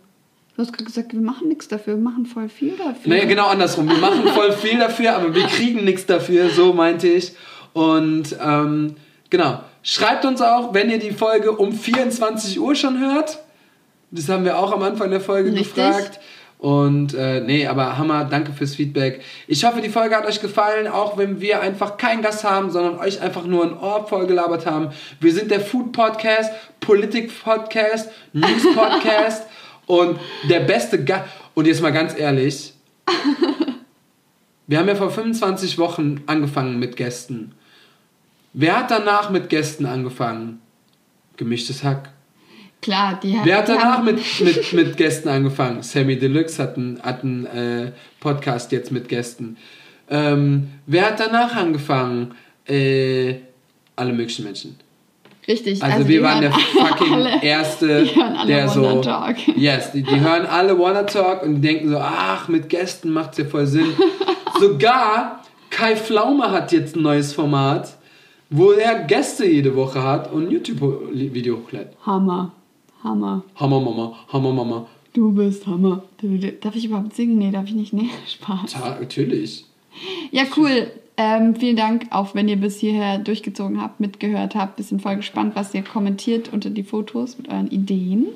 Du 0.56 0.62
hast 0.62 0.72
gerade 0.72 0.84
gesagt, 0.84 1.12
wir 1.12 1.20
machen 1.20 1.46
nichts 1.46 1.68
dafür, 1.68 1.94
wir 1.94 2.02
machen 2.02 2.26
voll 2.26 2.48
viel 2.48 2.72
dafür. 2.76 3.08
Naja, 3.08 3.24
genau 3.24 3.46
andersrum. 3.46 3.88
Wir 3.88 3.98
machen 3.98 4.26
voll 4.34 4.50
viel 4.60 4.80
dafür, 4.80 5.14
aber 5.14 5.32
wir 5.32 5.44
kriegen 5.44 5.84
nichts 5.84 6.06
dafür, 6.06 6.50
so 6.50 6.72
meinte 6.72 7.06
ich. 7.06 7.30
Und 7.72 8.36
ähm, 8.44 8.96
genau, 9.30 9.60
schreibt 9.84 10.24
uns 10.24 10.42
auch, 10.42 10.74
wenn 10.74 10.90
ihr 10.90 10.98
die 10.98 11.12
Folge 11.12 11.52
um 11.52 11.70
24 11.70 12.58
Uhr 12.58 12.74
schon 12.74 12.98
hört. 12.98 13.38
Das 14.10 14.28
haben 14.28 14.44
wir 14.44 14.58
auch 14.58 14.72
am 14.72 14.82
Anfang 14.82 15.10
der 15.10 15.20
Folge 15.20 15.52
Richtig. 15.52 15.72
gefragt. 15.72 16.18
Und 16.62 17.12
äh, 17.14 17.40
nee, 17.40 17.66
aber 17.66 17.98
Hammer, 17.98 18.24
danke 18.24 18.52
fürs 18.52 18.76
Feedback. 18.76 19.20
Ich 19.48 19.64
hoffe, 19.64 19.80
die 19.80 19.88
Folge 19.88 20.14
hat 20.14 20.26
euch 20.26 20.40
gefallen, 20.40 20.86
auch 20.86 21.18
wenn 21.18 21.40
wir 21.40 21.60
einfach 21.60 21.96
keinen 21.96 22.22
Gast 22.22 22.44
haben, 22.44 22.70
sondern 22.70 23.00
euch 23.00 23.20
einfach 23.20 23.44
nur 23.44 23.64
ein 23.64 23.76
Ohr 23.76 24.06
voll 24.06 24.28
gelabert 24.28 24.64
haben. 24.64 24.90
Wir 25.18 25.32
sind 25.32 25.50
der 25.50 25.60
Food 25.60 25.90
Podcast, 25.90 26.52
Politik 26.78 27.32
Podcast, 27.42 28.10
News 28.32 28.62
Podcast 28.76 29.48
und 29.86 30.20
der 30.48 30.60
beste 30.60 31.02
Gast. 31.02 31.24
Und 31.54 31.66
jetzt 31.66 31.82
mal 31.82 31.90
ganz 31.90 32.16
ehrlich, 32.16 32.74
wir 34.68 34.78
haben 34.78 34.86
ja 34.86 34.94
vor 34.94 35.10
25 35.10 35.78
Wochen 35.78 36.22
angefangen 36.26 36.78
mit 36.78 36.94
Gästen. 36.94 37.56
Wer 38.52 38.78
hat 38.78 38.90
danach 38.92 39.30
mit 39.30 39.48
Gästen 39.48 39.84
angefangen? 39.84 40.62
Gemischtes 41.36 41.82
Hack. 41.82 42.12
Klar, 42.82 43.20
die 43.22 43.38
hat. 43.38 43.46
Wer 43.46 43.58
hat 43.58 43.68
danach 43.68 44.02
mit, 44.02 44.18
mit, 44.40 44.72
mit 44.72 44.96
Gästen 44.96 45.28
angefangen? 45.28 45.82
Sammy 45.82 46.18
Deluxe 46.18 46.60
hat 46.60 46.76
einen, 46.76 47.00
hat 47.00 47.22
einen 47.22 47.46
äh, 47.46 47.92
Podcast 48.18 48.72
jetzt 48.72 48.90
mit 48.90 49.08
Gästen. 49.08 49.56
Ähm, 50.10 50.68
wer 50.86 51.06
hat 51.06 51.20
danach 51.20 51.54
angefangen? 51.54 52.34
Äh, 52.66 53.36
alle 53.94 54.12
möglichen 54.12 54.44
Menschen. 54.44 54.76
Richtig. 55.46 55.80
Also, 55.82 55.96
also 55.96 56.08
wir 56.08 56.22
waren 56.22 56.40
der 56.40 56.52
fucking 56.52 57.14
alle, 57.14 57.42
erste, 57.42 58.08
der 58.48 58.68
so. 58.68 59.00
Talk. 59.00 59.36
Yes, 59.56 59.92
die, 59.92 60.02
die 60.02 60.20
hören 60.20 60.46
alle 60.46 60.76
Wanna 60.76 61.04
Talk 61.04 61.44
und 61.44 61.62
denken 61.62 61.88
so, 61.88 61.98
ach, 61.98 62.48
mit 62.48 62.68
Gästen 62.68 63.10
macht's 63.10 63.38
ja 63.38 63.44
voll 63.44 63.66
Sinn. 63.66 63.92
Sogar 64.60 65.42
Kai 65.70 65.96
Pflaume 65.96 66.50
hat 66.50 66.72
jetzt 66.72 66.96
ein 66.96 67.02
neues 67.02 67.32
Format, 67.32 67.96
wo 68.50 68.72
er 68.72 69.04
Gäste 69.04 69.46
jede 69.46 69.74
Woche 69.76 70.02
hat 70.02 70.32
und 70.32 70.46
ein 70.46 70.50
YouTube-Video 70.50 71.58
hochlädt. 71.58 71.88
Hammer. 72.04 72.52
Hammer. 73.02 73.44
Hammer, 73.56 73.80
Mama. 73.80 74.16
Hammer, 74.32 74.52
Mama. 74.52 74.86
Du 75.12 75.32
bist 75.32 75.66
Hammer. 75.66 76.04
Darf 76.60 76.74
ich 76.74 76.86
überhaupt 76.86 77.14
singen? 77.14 77.38
Nee, 77.38 77.50
darf 77.50 77.66
ich 77.66 77.74
nicht. 77.74 77.92
Nee, 77.92 78.08
Spaß. 78.26 78.72
Ja, 78.74 78.96
natürlich. 79.00 79.66
Ja, 80.30 80.44
cool. 80.56 80.90
Ähm, 81.18 81.54
vielen 81.54 81.76
Dank, 81.76 82.06
auch 82.10 82.34
wenn 82.34 82.48
ihr 82.48 82.56
bis 82.56 82.78
hierher 82.78 83.18
durchgezogen 83.18 83.80
habt, 83.80 84.00
mitgehört 84.00 84.54
habt. 84.54 84.76
Bisschen 84.76 85.00
voll 85.00 85.16
gespannt, 85.16 85.54
was 85.54 85.74
ihr 85.74 85.82
kommentiert 85.82 86.52
unter 86.52 86.70
die 86.70 86.82
Fotos 86.82 87.36
mit 87.36 87.48
euren 87.48 87.68
Ideen. 87.68 88.28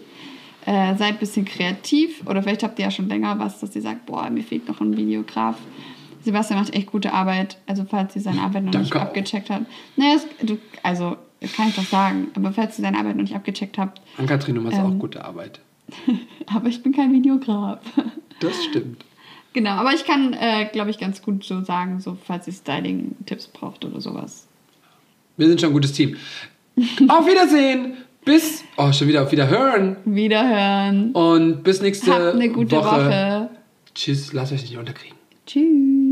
Äh, 0.66 0.96
seid 0.96 1.14
ein 1.14 1.18
bisschen 1.18 1.44
kreativ 1.44 2.26
oder 2.26 2.42
vielleicht 2.42 2.64
habt 2.64 2.78
ihr 2.78 2.86
ja 2.86 2.90
schon 2.90 3.08
länger 3.08 3.38
was, 3.38 3.60
dass 3.60 3.74
ihr 3.76 3.82
sagt, 3.82 4.04
boah, 4.04 4.28
mir 4.28 4.42
fehlt 4.42 4.68
noch 4.68 4.80
ein 4.80 4.96
Videograf. 4.96 5.56
Sebastian 6.22 6.58
macht 6.58 6.74
echt 6.74 6.90
gute 6.90 7.12
Arbeit. 7.12 7.56
Also 7.66 7.84
falls 7.88 8.16
ihr 8.16 8.22
seine 8.22 8.42
Arbeit 8.42 8.64
noch 8.64 8.72
Danke 8.72 8.88
nicht 8.88 8.96
abgecheckt 8.96 9.48
habt. 9.48 9.66
Naja, 9.94 10.18
du, 10.42 10.58
also 10.82 11.16
kann 11.40 11.68
ich 11.68 11.76
doch 11.76 11.84
sagen. 11.84 12.28
Aber 12.34 12.52
falls 12.52 12.78
ihr 12.78 12.82
seine 12.82 12.98
Arbeit 12.98 13.16
noch 13.16 13.22
nicht 13.22 13.34
abgecheckt 13.34 13.78
habt. 13.78 14.00
Ann-Kathrin, 14.16 14.54
du 14.54 14.60
machst 14.60 14.78
ähm, 14.78 14.84
auch 14.86 14.98
gute 14.98 15.24
Arbeit. 15.24 15.60
aber 16.46 16.68
ich 16.68 16.82
bin 16.82 16.92
kein 16.92 17.12
Videograf. 17.12 17.80
das 18.40 18.64
stimmt. 18.64 19.04
Genau, 19.52 19.70
aber 19.70 19.94
ich 19.94 20.04
kann, 20.04 20.34
äh, 20.34 20.66
glaube 20.70 20.90
ich, 20.90 20.98
ganz 20.98 21.22
gut 21.22 21.44
so 21.44 21.62
sagen, 21.62 22.00
so 22.00 22.16
falls 22.26 22.46
ihr 22.46 22.52
Styling-Tipps 22.52 23.48
braucht 23.48 23.84
oder 23.84 24.00
sowas. 24.00 24.46
Wir 25.36 25.48
sind 25.48 25.60
schon 25.60 25.70
ein 25.70 25.72
gutes 25.72 25.92
Team. 25.92 26.16
auf 27.08 27.26
Wiedersehen! 27.26 27.94
Bis, 28.26 28.64
oh, 28.76 28.90
schon 28.92 29.06
wieder 29.06 29.22
auf 29.22 29.30
Wiederhören. 29.30 29.98
Wiederhören. 30.04 31.12
Und 31.12 31.62
bis 31.62 31.80
nächste 31.80 32.12
Habt 32.12 32.34
eine 32.34 32.48
gute 32.48 32.76
Woche. 32.76 33.06
Woche. 33.06 33.50
Tschüss, 33.94 34.32
lasst 34.32 34.52
euch 34.52 34.62
nicht 34.62 34.76
unterkriegen. 34.76 35.16
Tschüss. 35.46 36.05